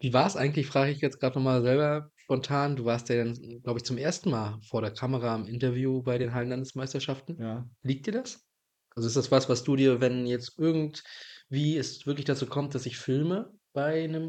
Wie 0.00 0.12
war 0.12 0.26
es 0.26 0.36
eigentlich, 0.36 0.66
frage 0.66 0.90
ich 0.92 1.00
jetzt 1.00 1.20
gerade 1.20 1.36
nochmal 1.38 1.62
selber 1.62 2.10
spontan. 2.16 2.76
Du 2.76 2.84
warst 2.84 3.08
ja 3.08 3.16
dann, 3.16 3.34
glaube 3.62 3.78
ich, 3.78 3.84
zum 3.84 3.98
ersten 3.98 4.30
Mal 4.30 4.58
vor 4.68 4.80
der 4.80 4.90
Kamera 4.90 5.34
im 5.36 5.46
Interview 5.46 6.02
bei 6.02 6.18
den 6.18 6.34
Hallenlandesmeisterschaften. 6.34 7.40
Ja. 7.40 7.68
Liegt 7.82 8.06
dir 8.06 8.12
das? 8.12 8.46
Also 8.94 9.08
ist 9.08 9.16
das 9.16 9.30
was, 9.30 9.48
was 9.48 9.64
du 9.64 9.76
dir, 9.76 10.00
wenn 10.00 10.26
jetzt 10.26 10.58
irgendwie 10.58 11.76
es 11.76 12.06
wirklich 12.06 12.26
dazu 12.26 12.46
kommt, 12.46 12.74
dass 12.74 12.86
ich 12.86 12.98
filme 12.98 13.52
bei 13.72 14.04
einem 14.04 14.28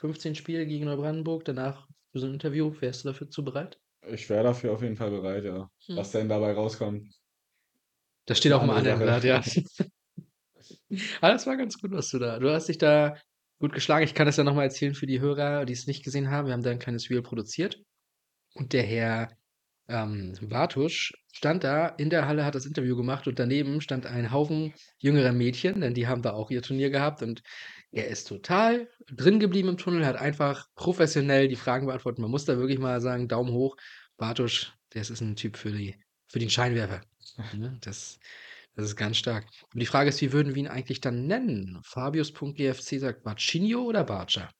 U15-Spiel 0.00 0.66
gegen 0.66 0.86
Neubrandenburg, 0.86 1.44
danach 1.44 1.88
für 2.12 2.20
so 2.20 2.26
ein 2.26 2.34
Interview, 2.34 2.74
wärst 2.80 3.04
du 3.04 3.08
dafür 3.08 3.30
zu 3.30 3.44
bereit? 3.44 3.78
Ich 4.06 4.28
wäre 4.30 4.44
dafür 4.44 4.72
auf 4.72 4.82
jeden 4.82 4.96
Fall 4.96 5.10
bereit, 5.10 5.44
ja. 5.44 5.68
Hm. 5.86 5.96
Was 5.96 6.12
denn 6.12 6.28
dabei 6.28 6.52
rauskommt. 6.52 7.08
Das 8.26 8.38
steht 8.38 8.52
Eine 8.52 8.60
auf 8.60 8.66
dem 8.66 8.70
andere 8.70 8.94
anderen 8.94 9.20
Blatt, 9.20 9.44
Sache. 9.44 9.60
ja. 9.60 9.84
Aber 11.20 11.32
das 11.32 11.46
war 11.46 11.56
ganz 11.56 11.78
gut, 11.80 11.92
was 11.92 12.10
du 12.10 12.18
da. 12.18 12.38
Du 12.38 12.50
hast 12.50 12.68
dich 12.68 12.78
da 12.78 13.16
gut 13.58 13.72
geschlagen. 13.72 14.04
Ich 14.04 14.14
kann 14.14 14.26
das 14.26 14.36
ja 14.36 14.44
nochmal 14.44 14.64
erzählen 14.64 14.94
für 14.94 15.06
die 15.06 15.20
Hörer, 15.20 15.64
die 15.64 15.72
es 15.72 15.86
nicht 15.86 16.04
gesehen 16.04 16.30
haben. 16.30 16.46
Wir 16.46 16.52
haben 16.52 16.62
da 16.62 16.70
ein 16.70 16.78
kleines 16.78 17.10
Reel 17.10 17.22
produziert. 17.22 17.80
Und 18.54 18.72
der 18.72 18.82
Herr 18.82 19.28
ähm, 19.88 20.34
Bartusch 20.42 21.12
stand 21.32 21.64
da 21.64 21.88
in 21.88 22.10
der 22.10 22.26
Halle, 22.26 22.44
hat 22.44 22.54
das 22.54 22.66
Interview 22.66 22.96
gemacht 22.96 23.26
und 23.26 23.38
daneben 23.38 23.80
stand 23.80 24.06
ein 24.06 24.32
Haufen 24.32 24.74
jüngerer 24.98 25.32
Mädchen, 25.32 25.80
denn 25.80 25.94
die 25.94 26.06
haben 26.06 26.22
da 26.22 26.32
auch 26.32 26.50
ihr 26.50 26.62
Turnier 26.62 26.90
gehabt 26.90 27.22
und 27.22 27.42
er 27.90 28.08
ist 28.08 28.24
total 28.24 28.88
drin 29.10 29.40
geblieben 29.40 29.70
im 29.70 29.76
Tunnel, 29.78 30.04
hat 30.04 30.16
einfach 30.16 30.66
professionell 30.74 31.48
die 31.48 31.56
Fragen 31.56 31.86
beantwortet. 31.86 32.18
Man 32.18 32.30
muss 32.30 32.44
da 32.44 32.58
wirklich 32.58 32.78
mal 32.78 33.00
sagen, 33.00 33.28
Daumen 33.28 33.52
hoch. 33.52 33.76
Bartusch, 34.18 34.74
das 34.90 35.08
ist 35.08 35.22
ein 35.22 35.36
Typ 35.36 35.56
für 35.56 35.72
die, 35.72 35.96
für 36.28 36.38
den 36.38 36.50
Scheinwerfer. 36.50 37.00
Ne? 37.54 37.78
Das, 37.82 38.18
das 38.78 38.90
ist 38.90 38.96
ganz 38.96 39.16
stark. 39.16 39.44
Und 39.74 39.80
die 39.80 39.86
Frage 39.86 40.08
ist, 40.08 40.20
wie 40.20 40.32
würden 40.32 40.54
wir 40.54 40.60
ihn 40.60 40.68
eigentlich 40.68 41.00
dann 41.00 41.26
nennen? 41.26 41.80
Fabius.gfc 41.82 42.98
sagt 43.00 43.24
Barcinho 43.24 43.82
oder 43.82 44.04
Barca? 44.04 44.52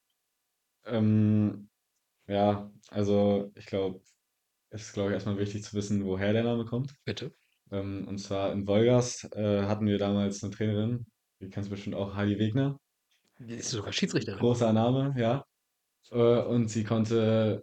Ähm, 0.86 1.68
ja, 2.26 2.68
also 2.88 3.52
ich 3.54 3.66
glaube, 3.66 4.00
es 4.70 4.86
ist, 4.86 4.94
glaube 4.94 5.10
ich, 5.10 5.14
erstmal 5.14 5.38
wichtig 5.38 5.62
zu 5.62 5.72
wissen, 5.74 6.04
woher 6.04 6.32
der 6.32 6.42
Name 6.42 6.64
kommt. 6.64 6.96
Bitte. 7.04 7.32
Ähm, 7.70 8.08
und 8.08 8.18
zwar 8.18 8.50
in 8.50 8.66
Wolgast 8.66 9.32
äh, 9.36 9.62
hatten 9.66 9.86
wir 9.86 9.98
damals 9.98 10.42
eine 10.42 10.52
Trainerin, 10.52 11.06
die 11.40 11.48
kennst 11.48 11.68
du 11.68 11.74
bestimmt 11.74 11.94
auch, 11.94 12.16
Heidi 12.16 12.40
Wegner. 12.40 12.76
Die 13.38 13.54
ist 13.54 13.70
sogar 13.70 13.92
Schiedsrichterin. 13.92 14.40
Großer 14.40 14.72
Name, 14.72 15.14
ja. 15.16 15.44
Äh, 16.10 16.42
und 16.42 16.66
sie 16.66 16.82
konnte 16.82 17.62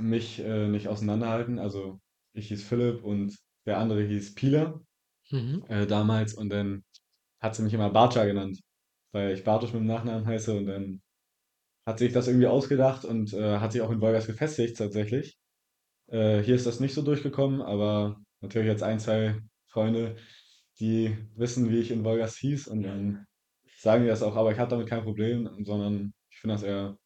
mich 0.00 0.40
äh, 0.40 0.66
nicht 0.66 0.88
auseinanderhalten. 0.88 1.60
Also 1.60 2.00
ich 2.32 2.48
hieß 2.48 2.64
Philipp 2.64 3.04
und 3.04 3.38
der 3.66 3.78
andere 3.78 4.02
hieß 4.02 4.34
Pieler 4.34 4.80
Mhm. 5.30 5.64
äh, 5.68 5.86
damals. 5.86 6.34
Und 6.34 6.50
dann 6.50 6.84
hat 7.40 7.56
sie 7.56 7.62
mich 7.62 7.74
immer 7.74 7.90
Barca 7.90 8.24
genannt, 8.24 8.60
weil 9.12 9.32
ich 9.34 9.44
Bartosch 9.44 9.72
mit 9.72 9.82
dem 9.82 9.86
Nachnamen 9.88 10.26
heiße. 10.26 10.56
Und 10.56 10.66
dann 10.66 11.02
hat 11.86 11.98
sich 11.98 12.12
das 12.12 12.28
irgendwie 12.28 12.46
ausgedacht 12.46 13.04
und 13.04 13.32
äh, 13.34 13.58
hat 13.58 13.72
sich 13.72 13.82
auch 13.82 13.90
in 13.90 14.00
Wolgast 14.00 14.26
gefestigt 14.28 14.78
tatsächlich. 14.78 15.36
Äh, 16.08 16.42
hier 16.42 16.54
ist 16.56 16.66
das 16.66 16.80
nicht 16.80 16.94
so 16.94 17.02
durchgekommen, 17.02 17.62
aber 17.62 18.20
natürlich 18.42 18.68
jetzt 18.68 18.82
ein, 18.82 19.00
zwei 19.00 19.40
Freunde, 19.68 20.16
die 20.80 21.16
wissen, 21.36 21.70
wie 21.70 21.80
ich 21.80 21.90
in 21.90 22.04
Wolgast 22.04 22.38
hieß 22.38 22.68
und 22.68 22.82
dann 22.82 23.26
sagen 23.78 24.02
die 24.04 24.08
das 24.10 24.22
auch, 24.22 24.36
aber 24.36 24.52
ich 24.52 24.58
habe 24.58 24.70
damit 24.70 24.88
kein 24.88 25.04
Problem, 25.04 25.48
sondern 25.64 26.14
ich 26.30 26.38
finde 26.40 26.54
das 26.56 26.62
eher 26.64 26.98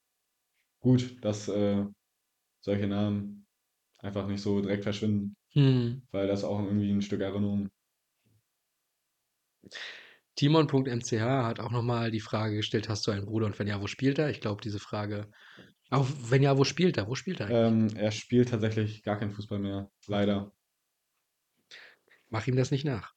gut, 0.80 1.24
dass 1.24 1.48
äh, 1.48 1.84
solche 2.60 2.86
Namen 2.88 3.46
einfach 4.00 4.26
nicht 4.28 4.42
so 4.42 4.60
direkt 4.62 4.84
verschwinden, 4.84 5.36
Hm. 5.54 6.02
weil 6.12 6.28
das 6.28 6.44
auch 6.44 6.60
irgendwie 6.62 6.90
ein 6.92 7.02
Stück 7.02 7.22
Erinnerung. 7.22 7.68
Timon.mch 10.36 11.12
hat 11.12 11.60
auch 11.60 11.70
nochmal 11.70 12.10
die 12.10 12.20
Frage 12.20 12.56
gestellt, 12.56 12.88
hast 12.88 13.06
du 13.06 13.10
einen 13.10 13.24
Bruder 13.24 13.46
und 13.46 13.58
wenn 13.58 13.66
ja, 13.66 13.80
wo 13.80 13.86
spielt 13.86 14.18
er? 14.18 14.30
Ich 14.30 14.40
glaube, 14.40 14.60
diese 14.62 14.78
Frage. 14.78 15.30
Auch 15.90 16.06
wenn 16.28 16.42
ja, 16.42 16.58
wo 16.58 16.64
spielt 16.64 16.98
er? 16.98 17.08
Wo 17.08 17.14
spielt 17.14 17.40
er 17.40 17.46
eigentlich? 17.46 17.92
Ähm, 17.92 17.98
er 17.98 18.10
spielt 18.10 18.50
tatsächlich 18.50 19.02
gar 19.02 19.18
keinen 19.18 19.32
Fußball 19.32 19.58
mehr, 19.58 19.90
leider. 20.06 20.52
Mach 22.28 22.46
ihm 22.46 22.56
das 22.56 22.70
nicht 22.70 22.84
nach. 22.84 23.14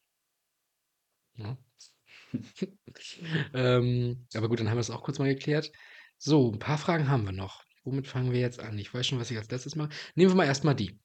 Ja. 1.36 1.58
ähm, 3.54 4.28
aber 4.34 4.50
gut, 4.50 4.60
dann 4.60 4.70
haben 4.70 4.78
wir 4.78 4.82
es 4.82 4.92
auch 4.92 5.04
kurz 5.04 5.20
mal 5.20 5.28
geklärt. 5.28 5.72
So, 6.18 6.52
ein 6.52 6.60
paar 6.60 6.78
Fragen 6.78 7.10
haben 7.10 7.26
wir 7.26 7.32
noch. 7.32 7.64
Womit 7.84 8.08
fangen 8.08 8.32
wir 8.32 8.40
jetzt 8.40 8.60
an? 8.60 8.78
Ich 8.78 8.94
weiß 8.94 9.08
schon, 9.08 9.20
was 9.20 9.32
ich 9.32 9.38
als 9.38 9.50
letztes 9.50 9.76
mache. 9.76 9.90
Nehmen 10.16 10.32
wir 10.32 10.36
mal 10.36 10.46
erstmal 10.46 10.76
die. 10.76 11.00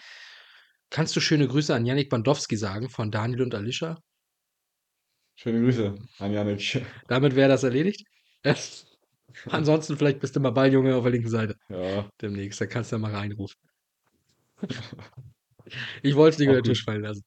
Kannst 0.89 1.15
du 1.17 1.21
schöne 1.21 1.47
Grüße 1.49 1.75
an 1.75 1.85
Yannick 1.85 2.09
Bandowski 2.09 2.57
sagen 2.57 2.89
von 2.89 3.11
Daniel 3.11 3.43
und 3.43 3.55
Alicia? 3.55 4.01
Schöne 5.35 5.61
Grüße 5.61 5.95
an 6.19 6.33
Janik. 6.33 6.83
Damit 7.09 7.37
wäre 7.37 7.51
das 7.51 7.65
erledigt. 7.65 8.07
Ansonsten 9.51 9.99
vielleicht 9.99 10.21
bist 10.21 10.35
du 10.37 10.41
mal 10.41 10.51
Balljunge 10.51 10.95
auf 10.97 11.03
der 11.03 11.13
linken 11.13 11.29
Seite 11.29 11.57
Ja, 11.69 12.09
demnächst. 12.23 12.59
Da 12.61 12.67
kannst 12.67 12.93
du 12.93 12.97
ja 12.97 13.01
mal 13.01 13.15
reinrufen. 13.15 13.57
Ich 16.03 16.15
wollte 16.15 16.39
dich 16.39 16.49
Auch 16.49 16.53
unter 16.53 16.63
den. 16.63 16.73
Tisch 16.73 16.85
fallen 16.85 17.03
lassen. 17.03 17.23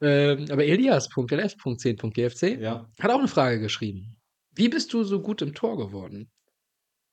Ähm, 0.00 0.46
aber 0.50 0.64
Elias.lf.10.gfc 0.64 2.60
Ja. 2.60 2.88
hat 3.00 3.10
auch 3.10 3.18
eine 3.18 3.26
Frage 3.28 3.58
geschrieben. 3.60 4.16
Wie 4.54 4.68
bist 4.68 4.92
du 4.92 5.04
so 5.04 5.20
gut 5.20 5.42
im 5.42 5.54
Tor 5.54 5.76
geworden? 5.76 6.30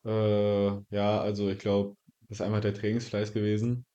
Äh, 0.06 0.68
ja, 0.96 1.22
also 1.22 1.50
ich 1.50 1.60
glaube, 1.60 1.96
das 2.28 2.40
ist 2.40 2.42
einfach 2.42 2.62
der 2.62 2.74
Trainingsfleiß 2.74 3.34
gewesen, 3.34 3.86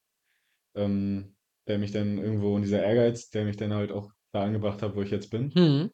ähm, 0.75 1.37
der 1.67 1.79
mich 1.79 1.93
dann 1.93 2.19
irgendwo 2.19 2.55
und 2.55 2.63
dieser 2.63 2.83
Ehrgeiz, 2.83 3.31
der 3.31 3.45
mich 3.45 3.57
dann 3.57 3.73
halt 3.73 3.93
auch 3.93 4.11
da 4.33 4.45
angebracht 4.45 4.83
hat, 4.83 4.95
wo 4.95 5.03
ich 5.03 5.11
jetzt 5.11 5.31
bin. 5.31 5.53
Hm. 5.55 5.91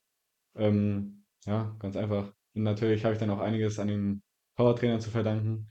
Ähm, 0.56 1.24
ja, 1.46 1.74
ganz 1.78 1.96
einfach. 1.96 2.32
Und 2.54 2.62
natürlich 2.62 3.04
habe 3.04 3.14
ich 3.14 3.20
dann 3.20 3.30
auch 3.30 3.40
einiges 3.40 3.78
an 3.78 3.88
den 3.88 4.22
Torwarttrainern 4.56 5.00
zu 5.00 5.10
verdanken, 5.10 5.68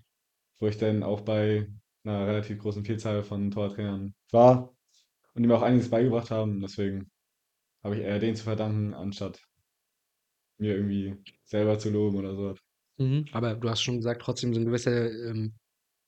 wo 0.60 0.68
ich 0.68 0.78
dann 0.78 1.04
auch 1.04 1.22
bei 1.22 1.68
einer 2.04 2.28
relativ 2.28 2.60
großen 2.60 2.84
Vielzahl 2.84 3.24
von 3.24 3.52
Torwarttrainern 3.52 4.16
war 4.32 4.76
und 5.34 5.44
die 5.44 5.48
mir 5.48 5.56
auch 5.58 5.62
einiges 5.62 5.90
beigebracht 5.90 6.32
haben. 6.32 6.62
Deswegen 6.62 7.12
habe 7.84 7.96
ich 7.96 8.02
eher 8.02 8.20
denen 8.20 8.36
zu 8.36 8.44
verdanken, 8.44 8.94
anstatt 8.94 9.42
mir 10.62 10.76
irgendwie 10.76 11.18
selber 11.44 11.80
zu 11.80 11.90
loben 11.90 12.18
oder 12.18 12.36
so. 12.36 12.56
Mhm. 12.98 13.26
Aber 13.32 13.56
du 13.56 13.70
hast 13.70 13.82
schon 13.82 13.98
gesagt, 13.98 14.22
trotzdem 14.22 14.54
so 14.54 14.60
ein 14.60 14.66
gewisser 14.66 15.12
ähm, 15.12 15.56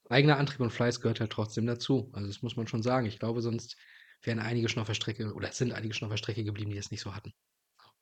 eigener 0.09 0.37
Antrieb 0.37 0.59
und 0.59 0.71
Fleiß 0.71 1.01
gehört 1.01 1.19
halt 1.19 1.31
trotzdem 1.31 1.65
dazu. 1.65 2.09
Also 2.13 2.27
das 2.27 2.41
muss 2.41 2.55
man 2.55 2.67
schon 2.67 2.83
sagen. 2.83 3.07
Ich 3.07 3.19
glaube, 3.19 3.41
sonst 3.41 3.75
wären 4.21 4.39
einige 4.39 4.69
schon 4.69 4.81
auf 4.81 4.87
der 4.87 4.93
Strecke 4.93 5.33
oder 5.33 5.51
sind 5.51 5.73
einige 5.73 5.93
schon 5.93 6.05
auf 6.05 6.13
der 6.13 6.17
Strecke 6.17 6.43
geblieben, 6.43 6.71
die 6.71 6.77
es 6.77 6.91
nicht 6.91 7.01
so 7.01 7.15
hatten. 7.15 7.33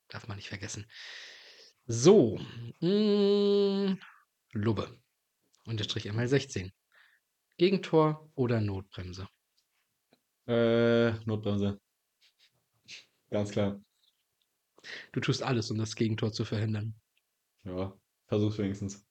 Darf 0.09 0.27
man 0.27 0.37
nicht 0.37 0.49
vergessen. 0.49 0.85
So. 1.87 2.37
Mh, 2.81 3.97
Lubbe. 4.53 4.99
Unterstrich 5.65 6.05
ML 6.05 6.27
16. 6.27 6.71
Gegentor 7.57 8.29
oder 8.35 8.59
Notbremse? 8.59 9.27
Äh, 10.47 11.11
Notbremse. 11.25 11.79
Ganz 13.29 13.51
klar. 13.51 13.79
Du 15.11 15.19
tust 15.19 15.43
alles, 15.43 15.71
um 15.71 15.77
das 15.77 15.95
Gegentor 15.95 16.31
zu 16.31 16.45
verhindern. 16.45 16.95
Ja, 17.63 17.97
versuch's 18.27 18.57
wenigstens. 18.59 19.07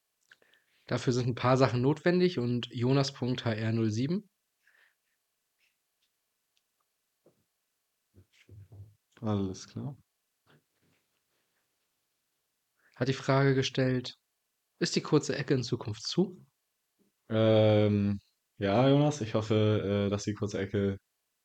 Dafür 0.87 1.13
sind 1.15 1.27
ein 1.29 1.35
paar 1.35 1.57
Sachen 1.57 1.81
notwendig 1.81 2.39
und 2.39 2.69
Jonas.hr07 2.71 4.29
Alles 9.23 9.67
klar. 9.67 9.97
hat 13.01 13.09
die 13.09 13.15
Frage 13.15 13.55
gestellt, 13.55 14.17
ist 14.79 14.97
die 14.97 15.01
kurze 15.01 15.37
Ecke 15.37 15.55
in 15.55 15.63
Zukunft 15.63 16.03
zu? 16.03 16.45
Ähm, 17.29 18.21
ja, 18.59 18.89
Jonas, 18.89 19.21
ich 19.21 19.35
hoffe, 19.35 20.07
äh, 20.07 20.11
dass 20.11 20.25
die 20.25 20.35
kurze 20.35 20.59
Ecke 20.59 20.99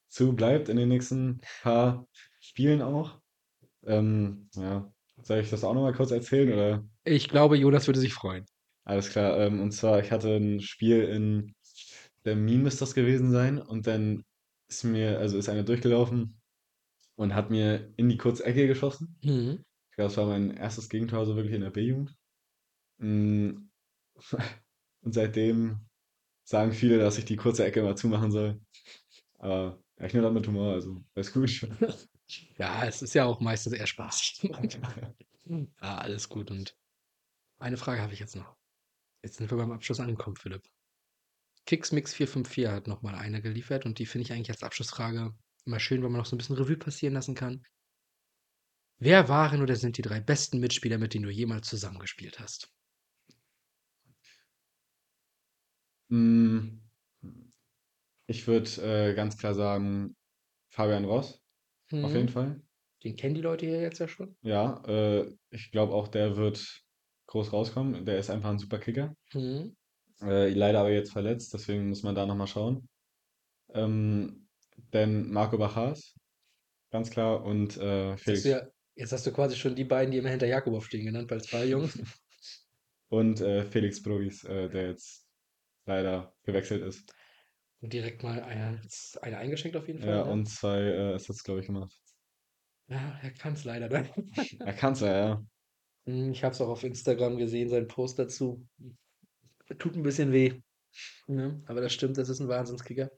zu 0.09 0.35
bleibt 0.35 0.69
in 0.69 0.77
den 0.77 0.89
nächsten 0.89 1.41
paar 1.61 2.07
Spielen 2.39 2.81
auch. 2.81 3.21
Ähm, 3.85 4.47
ja, 4.55 4.91
soll 5.21 5.39
ich 5.39 5.49
das 5.49 5.63
auch 5.63 5.73
nochmal 5.73 5.93
kurz 5.93 6.11
erzählen 6.11 6.51
oder? 6.51 6.83
Ich 7.03 7.29
glaube, 7.29 7.57
Jonas 7.57 7.87
würde 7.87 7.99
sich 7.99 8.13
freuen. 8.13 8.45
Alles 8.83 9.09
klar. 9.09 9.39
Ähm, 9.39 9.61
und 9.61 9.71
zwar, 9.71 9.99
ich 9.99 10.11
hatte 10.11 10.35
ein 10.35 10.59
Spiel 10.61 11.03
in 11.03 11.55
der 12.25 12.35
Meme 12.35 12.63
müsste 12.63 12.81
das 12.81 12.95
gewesen 12.95 13.31
sein 13.31 13.59
und 13.59 13.87
dann 13.87 14.23
ist 14.67 14.83
mir, 14.83 15.19
also 15.19 15.37
ist 15.37 15.47
einer 15.49 15.63
durchgelaufen 15.63 16.41
und 17.15 17.35
hat 17.35 17.51
mir 17.51 17.93
in 17.97 18.09
die 18.09 18.17
kurze 18.17 18.45
Ecke 18.45 18.67
geschossen. 18.67 19.15
Mhm. 19.23 19.63
Ich 19.91 19.95
glaube, 19.95 20.09
das 20.09 20.17
war 20.17 20.25
mein 20.25 20.51
erstes 20.57 20.89
Gegentor, 20.89 21.25
so 21.25 21.35
wirklich 21.35 21.55
in 21.55 21.61
der 21.61 21.69
B-Jugend. 21.69 22.15
Mm, 22.97 23.69
Und 25.01 25.13
seitdem 25.13 25.81
sagen 26.43 26.73
viele, 26.73 26.97
dass 26.97 27.17
ich 27.17 27.25
die 27.25 27.35
kurze 27.35 27.65
Ecke 27.65 27.81
immer 27.81 27.95
zumachen 27.95 28.31
soll. 28.31 28.59
Aber 29.37 29.79
ja, 29.99 30.05
ich 30.05 30.13
nehme 30.13 30.25
das 30.25 30.33
mit 30.33 30.47
Humor, 30.47 30.73
also 30.73 31.03
alles 31.15 31.33
gut. 31.33 31.67
Ja, 32.57 32.85
es 32.85 33.01
ist 33.01 33.13
ja 33.13 33.25
auch 33.25 33.39
meistens 33.39 33.73
eher 33.73 33.87
spaßig. 33.87 34.49
Ja, 35.47 35.97
alles 35.99 36.27
gut. 36.27 36.49
Und 36.49 36.75
eine 37.59 37.77
Frage 37.77 38.01
habe 38.01 38.13
ich 38.13 38.19
jetzt 38.19 38.35
noch. 38.35 38.55
Jetzt 39.23 39.37
sind 39.37 39.51
wir 39.51 39.57
beim 39.57 39.71
Abschluss 39.71 39.99
angekommen, 39.99 40.37
Philipp. 40.37 40.63
Kicksmix454 41.67 42.71
hat 42.71 42.87
nochmal 42.87 43.15
eine 43.15 43.41
geliefert 43.41 43.85
und 43.85 43.99
die 43.99 44.07
finde 44.07 44.25
ich 44.25 44.33
eigentlich 44.33 44.51
als 44.51 44.63
Abschlussfrage 44.63 45.35
immer 45.65 45.79
schön, 45.79 46.03
weil 46.03 46.09
man 46.09 46.19
noch 46.19 46.25
so 46.27 46.35
ein 46.35 46.39
bisschen 46.39 46.57
Revue 46.57 46.77
passieren 46.77 47.13
lassen 47.15 47.35
kann. 47.35 47.65
Wer 48.99 49.29
waren 49.29 49.61
oder 49.61 49.77
sind 49.77 49.97
die 49.97 50.01
drei 50.01 50.19
besten 50.19 50.59
Mitspieler, 50.59 50.97
mit 50.97 51.13
denen 51.13 51.23
du 51.23 51.29
jemals 51.31 51.69
zusammengespielt 51.69 52.41
hast? 52.41 52.73
Mm, 56.11 56.79
Ich 58.27 58.45
würde 58.47 58.69
äh, 59.09 59.13
ganz 59.15 59.37
klar 59.37 59.53
sagen, 59.55 60.15
Fabian 60.69 61.05
Ross, 62.01 62.11
auf 62.11 62.13
jeden 62.15 62.25
Mhm. 62.27 62.31
Fall. 62.31 62.61
Den 63.03 63.15
kennen 63.15 63.35
die 63.35 63.41
Leute 63.41 63.65
hier 63.65 63.81
jetzt 63.81 63.99
ja 63.99 64.07
schon. 64.07 64.35
Ja, 64.41 64.83
äh, 64.87 65.31
ich 65.49 65.71
glaube 65.71 65.93
auch, 65.93 66.07
der 66.07 66.37
wird 66.37 66.81
groß 67.27 67.53
rauskommen. 67.53 68.05
Der 68.05 68.17
ist 68.19 68.29
einfach 68.29 68.49
ein 68.49 68.59
super 68.59 68.79
Kicker. 68.79 69.15
Mhm. 69.33 69.75
Äh, 70.21 70.49
leider 70.49 70.79
aber 70.79 70.91
jetzt 70.91 71.11
verletzt, 71.11 71.53
deswegen 71.53 71.89
muss 71.89 72.03
man 72.03 72.15
da 72.15 72.25
nochmal 72.25 72.47
schauen. 72.47 72.87
Ähm, 73.73 74.47
dann 74.91 75.29
Marco 75.31 75.57
Bachars, 75.57 76.15
ganz 76.91 77.11
klar, 77.11 77.43
und 77.45 77.77
äh, 77.77 78.15
Jetzt 78.15 78.19
hast, 78.19 78.23
Felix 78.23 78.43
du 78.43 78.49
ja, 78.49 78.67
jetzt 78.95 79.11
hast 79.11 79.25
du 79.25 79.31
quasi 79.33 79.55
schon 79.55 79.75
die 79.75 79.83
beiden, 79.85 80.11
die 80.11 80.17
immer 80.17 80.29
hinter 80.29 80.47
Jakubow 80.47 80.81
stehen, 80.81 81.05
genannt, 81.05 81.29
weil 81.31 81.41
zwei 81.41 81.65
Jungs. 81.65 81.97
und 83.09 83.41
äh, 83.41 83.65
Felix 83.65 84.01
Brogis, 84.01 84.43
äh, 84.43 84.69
der 84.69 84.89
jetzt 84.89 85.27
leider 85.85 86.35
gewechselt 86.43 86.83
ist. 86.83 87.13
Und 87.81 87.93
direkt 87.93 88.23
mal 88.23 88.41
eine, 88.41 88.81
eine 89.21 89.37
eingeschenkt 89.37 89.77
auf 89.77 89.87
jeden 89.87 89.99
Fall. 89.99 90.09
Ja, 90.09 90.25
ne? 90.25 90.31
und 90.31 90.47
zwei 90.47 90.79
äh, 90.81 91.13
Assists, 91.13 91.43
glaube 91.43 91.59
ich, 91.59 91.67
gemacht. 91.67 91.93
ja 92.87 93.19
er 93.21 93.31
kann 93.31 93.53
es 93.53 93.63
leider. 93.63 93.89
Ne? 93.89 94.09
Er 94.59 94.73
kann's 94.73 95.01
ja, 95.01 95.17
ja. 95.17 95.45
Hm, 96.07 96.31
Ich 96.31 96.43
habe 96.43 96.53
es 96.53 96.61
auch 96.61 96.69
auf 96.69 96.83
Instagram 96.83 97.37
gesehen, 97.37 97.67
sein 97.67 97.87
Post 97.87 98.19
dazu. 98.19 98.67
Tut 99.79 99.95
ein 99.95 100.03
bisschen 100.03 100.31
weh. 100.31 100.53
Ne? 101.27 101.63
Aber 101.65 101.81
das 101.81 101.93
stimmt, 101.93 102.17
das 102.17 102.29
ist 102.29 102.39
ein 102.39 102.47
Wahnsinnskicker. 102.47 103.09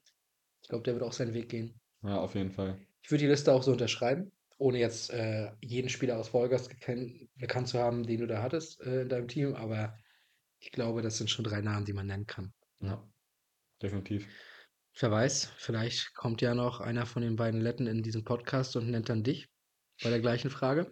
Ich 0.62 0.70
glaube, 0.70 0.84
der 0.84 0.93
wird 0.93 1.03
auch 1.03 1.12
seinen 1.12 1.34
Weg 1.34 1.49
gehen. 1.49 1.80
Ja, 2.01 2.20
auf 2.20 2.36
jeden 2.36 2.51
Fall. 2.51 2.80
Ich 3.01 3.12
würde 3.12 3.26
die 3.26 3.30
Liste 3.30 3.53
auch 3.53 3.64
so 3.64 3.72
unterschreiben, 3.72 4.32
ohne 4.58 4.80
jetzt 4.80 5.10
äh, 5.12 5.51
jeden 5.62 5.89
Spieler 5.89 6.18
aus 6.18 6.32
gekannt, 6.32 7.28
bekannt 7.36 7.68
zu 7.68 7.80
haben, 7.80 8.03
den 8.05 8.22
du 8.22 8.28
da 8.28 8.41
hattest 8.41 8.82
äh, 8.82 9.01
in 9.01 9.10
deinem 9.10 9.28
Team. 9.28 9.53
Aber 9.55 9.95
ich 10.60 10.72
glaube, 10.72 11.01
das 11.01 11.18
sind 11.18 11.30
schon 11.30 11.45
drei 11.45 11.62
Namen, 11.62 11.86
die 11.86 11.93
man 11.93 12.08
nennen 12.08 12.26
kann. 12.26 12.53
Ja, 12.80 13.05
definitiv. 13.82 14.28
Wer 14.99 15.11
weiß, 15.11 15.53
vielleicht 15.57 16.15
kommt 16.15 16.41
ja 16.41 16.55
noch 16.55 16.82
einer 16.82 17.05
von 17.05 17.21
den 17.21 17.36
beiden 17.36 17.61
Letten 17.61 17.86
in 17.88 18.01
diesen 18.01 18.23
Podcast 18.23 18.75
und 18.75 18.89
nennt 18.89 19.09
dann 19.09 19.23
dich 19.23 19.47
bei 20.03 20.09
der 20.09 20.19
gleichen 20.19 20.49
Frage. 20.49 20.89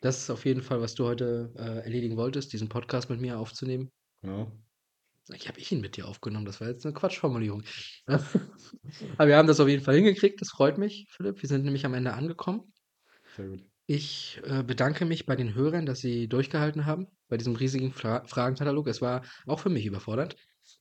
Das 0.00 0.18
ist 0.18 0.30
auf 0.30 0.44
jeden 0.44 0.62
Fall, 0.62 0.80
was 0.80 0.94
du 0.94 1.04
heute 1.04 1.52
äh, 1.56 1.84
erledigen 1.84 2.16
wolltest, 2.16 2.52
diesen 2.52 2.68
Podcast 2.68 3.10
mit 3.10 3.20
mir 3.20 3.38
aufzunehmen. 3.38 3.90
Genau. 4.20 4.52
Ich 5.32 5.46
habe 5.48 5.60
ich 5.60 5.70
ihn 5.70 5.80
mit 5.80 5.96
dir 5.96 6.08
aufgenommen, 6.08 6.44
das 6.44 6.60
war 6.60 6.68
jetzt 6.68 6.84
eine 6.84 6.94
Quatschformulierung. 6.94 7.62
Aber 8.06 9.28
wir 9.28 9.36
haben 9.36 9.46
das 9.46 9.60
auf 9.60 9.68
jeden 9.68 9.84
Fall 9.84 9.94
hingekriegt, 9.94 10.40
das 10.40 10.50
freut 10.50 10.78
mich, 10.78 11.06
Philipp. 11.10 11.40
Wir 11.40 11.48
sind 11.48 11.64
nämlich 11.64 11.86
am 11.86 11.94
Ende 11.94 12.14
angekommen. 12.14 12.72
Sehr 13.36 13.46
gut. 13.46 13.64
Ich 13.86 14.40
äh, 14.44 14.62
bedanke 14.62 15.04
mich 15.04 15.26
bei 15.26 15.36
den 15.36 15.54
Hörern, 15.54 15.86
dass 15.86 16.00
sie 16.00 16.28
durchgehalten 16.28 16.86
haben 16.86 17.06
bei 17.28 17.36
diesem 17.36 17.56
riesigen 17.56 17.92
Fra 17.92 18.24
Fragenkatalog. 18.26 18.86
Es 18.88 19.00
war 19.00 19.24
auch 19.46 19.60
für 19.60 19.70
mich 19.70 19.86
überfordernd, 19.86 20.36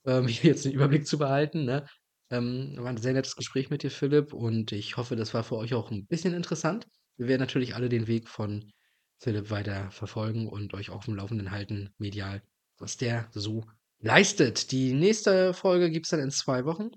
ähm, 0.05 0.27
jetzt 0.43 0.65
den 0.65 0.73
Überblick 0.73 1.07
zu 1.07 1.17
behalten. 1.17 1.65
Ne? 1.65 1.85
Ähm, 2.29 2.75
war 2.77 2.89
ein 2.89 2.97
sehr 2.97 3.13
nettes 3.13 3.35
Gespräch 3.35 3.69
mit 3.69 3.83
dir, 3.83 3.91
Philipp, 3.91 4.33
und 4.33 4.71
ich 4.71 4.97
hoffe, 4.97 5.15
das 5.15 5.33
war 5.33 5.43
für 5.43 5.57
euch 5.57 5.73
auch 5.73 5.91
ein 5.91 6.05
bisschen 6.05 6.33
interessant. 6.33 6.87
Wir 7.17 7.27
werden 7.27 7.41
natürlich 7.41 7.75
alle 7.75 7.89
den 7.89 8.07
Weg 8.07 8.27
von 8.29 8.71
Philipp 9.19 9.51
weiter 9.51 9.91
verfolgen 9.91 10.47
und 10.47 10.73
euch 10.73 10.89
auf 10.89 11.05
dem 11.05 11.15
Laufenden 11.15 11.51
halten, 11.51 11.93
medial, 11.97 12.41
was 12.77 12.97
der 12.97 13.29
so 13.31 13.65
leistet. 13.99 14.71
Die 14.71 14.93
nächste 14.93 15.53
Folge 15.53 15.91
gibt 15.91 16.07
es 16.07 16.09
dann 16.09 16.21
in 16.21 16.31
zwei 16.31 16.65
Wochen. 16.65 16.89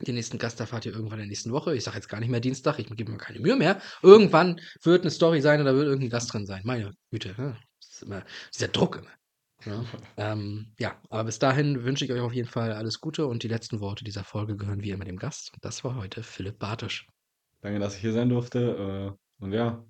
Den 0.00 0.14
nächsten 0.16 0.38
Gast 0.38 0.60
erfahrt 0.60 0.84
ihr 0.84 0.92
irgendwann 0.92 1.20
in 1.20 1.24
der 1.24 1.28
nächsten 1.28 1.52
Woche. 1.52 1.74
Ich 1.74 1.84
sage 1.84 1.96
jetzt 1.96 2.08
gar 2.08 2.20
nicht 2.20 2.28
mehr 2.28 2.40
Dienstag, 2.40 2.78
ich 2.78 2.86
gebe 2.86 3.12
mir 3.12 3.18
keine 3.18 3.40
Mühe 3.40 3.56
mehr. 3.56 3.80
Irgendwann 4.02 4.60
wird 4.82 5.02
eine 5.02 5.10
Story 5.10 5.40
sein 5.40 5.60
oder 5.60 5.74
wird 5.74 5.86
irgendein 5.86 6.10
Gast 6.10 6.32
drin 6.32 6.44
sein. 6.44 6.62
Meine 6.64 6.92
Güte, 7.10 7.34
ne? 7.38 7.56
das 7.80 7.90
ist 7.90 8.02
immer 8.02 8.24
dieser 8.52 8.68
Druck 8.68 8.96
immer. 8.96 9.10
Ja, 9.66 9.84
ähm, 10.16 10.72
ja, 10.78 10.96
aber 11.10 11.24
bis 11.24 11.40
dahin 11.40 11.82
wünsche 11.82 12.04
ich 12.04 12.12
euch 12.12 12.20
auf 12.20 12.32
jeden 12.32 12.48
Fall 12.48 12.72
alles 12.72 13.00
Gute 13.00 13.26
und 13.26 13.42
die 13.42 13.48
letzten 13.48 13.80
Worte 13.80 14.04
dieser 14.04 14.22
Folge 14.22 14.56
gehören 14.56 14.82
wie 14.82 14.90
immer 14.90 15.04
dem 15.04 15.16
Gast. 15.16 15.52
Und 15.52 15.64
das 15.64 15.82
war 15.82 15.96
heute 15.96 16.22
Philipp 16.22 16.60
Bartisch. 16.60 17.08
Danke, 17.62 17.80
dass 17.80 17.96
ich 17.96 18.00
hier 18.00 18.12
sein 18.12 18.28
durfte. 18.28 19.16
Äh, 19.40 19.42
und 19.44 19.52
ja, 19.52 19.84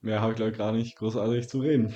mehr 0.00 0.20
habe 0.20 0.32
ich, 0.32 0.36
glaube 0.36 0.50
ich, 0.50 0.58
gar 0.58 0.72
nicht 0.72 0.96
großartig 0.96 1.48
zu 1.48 1.60
reden. 1.60 1.94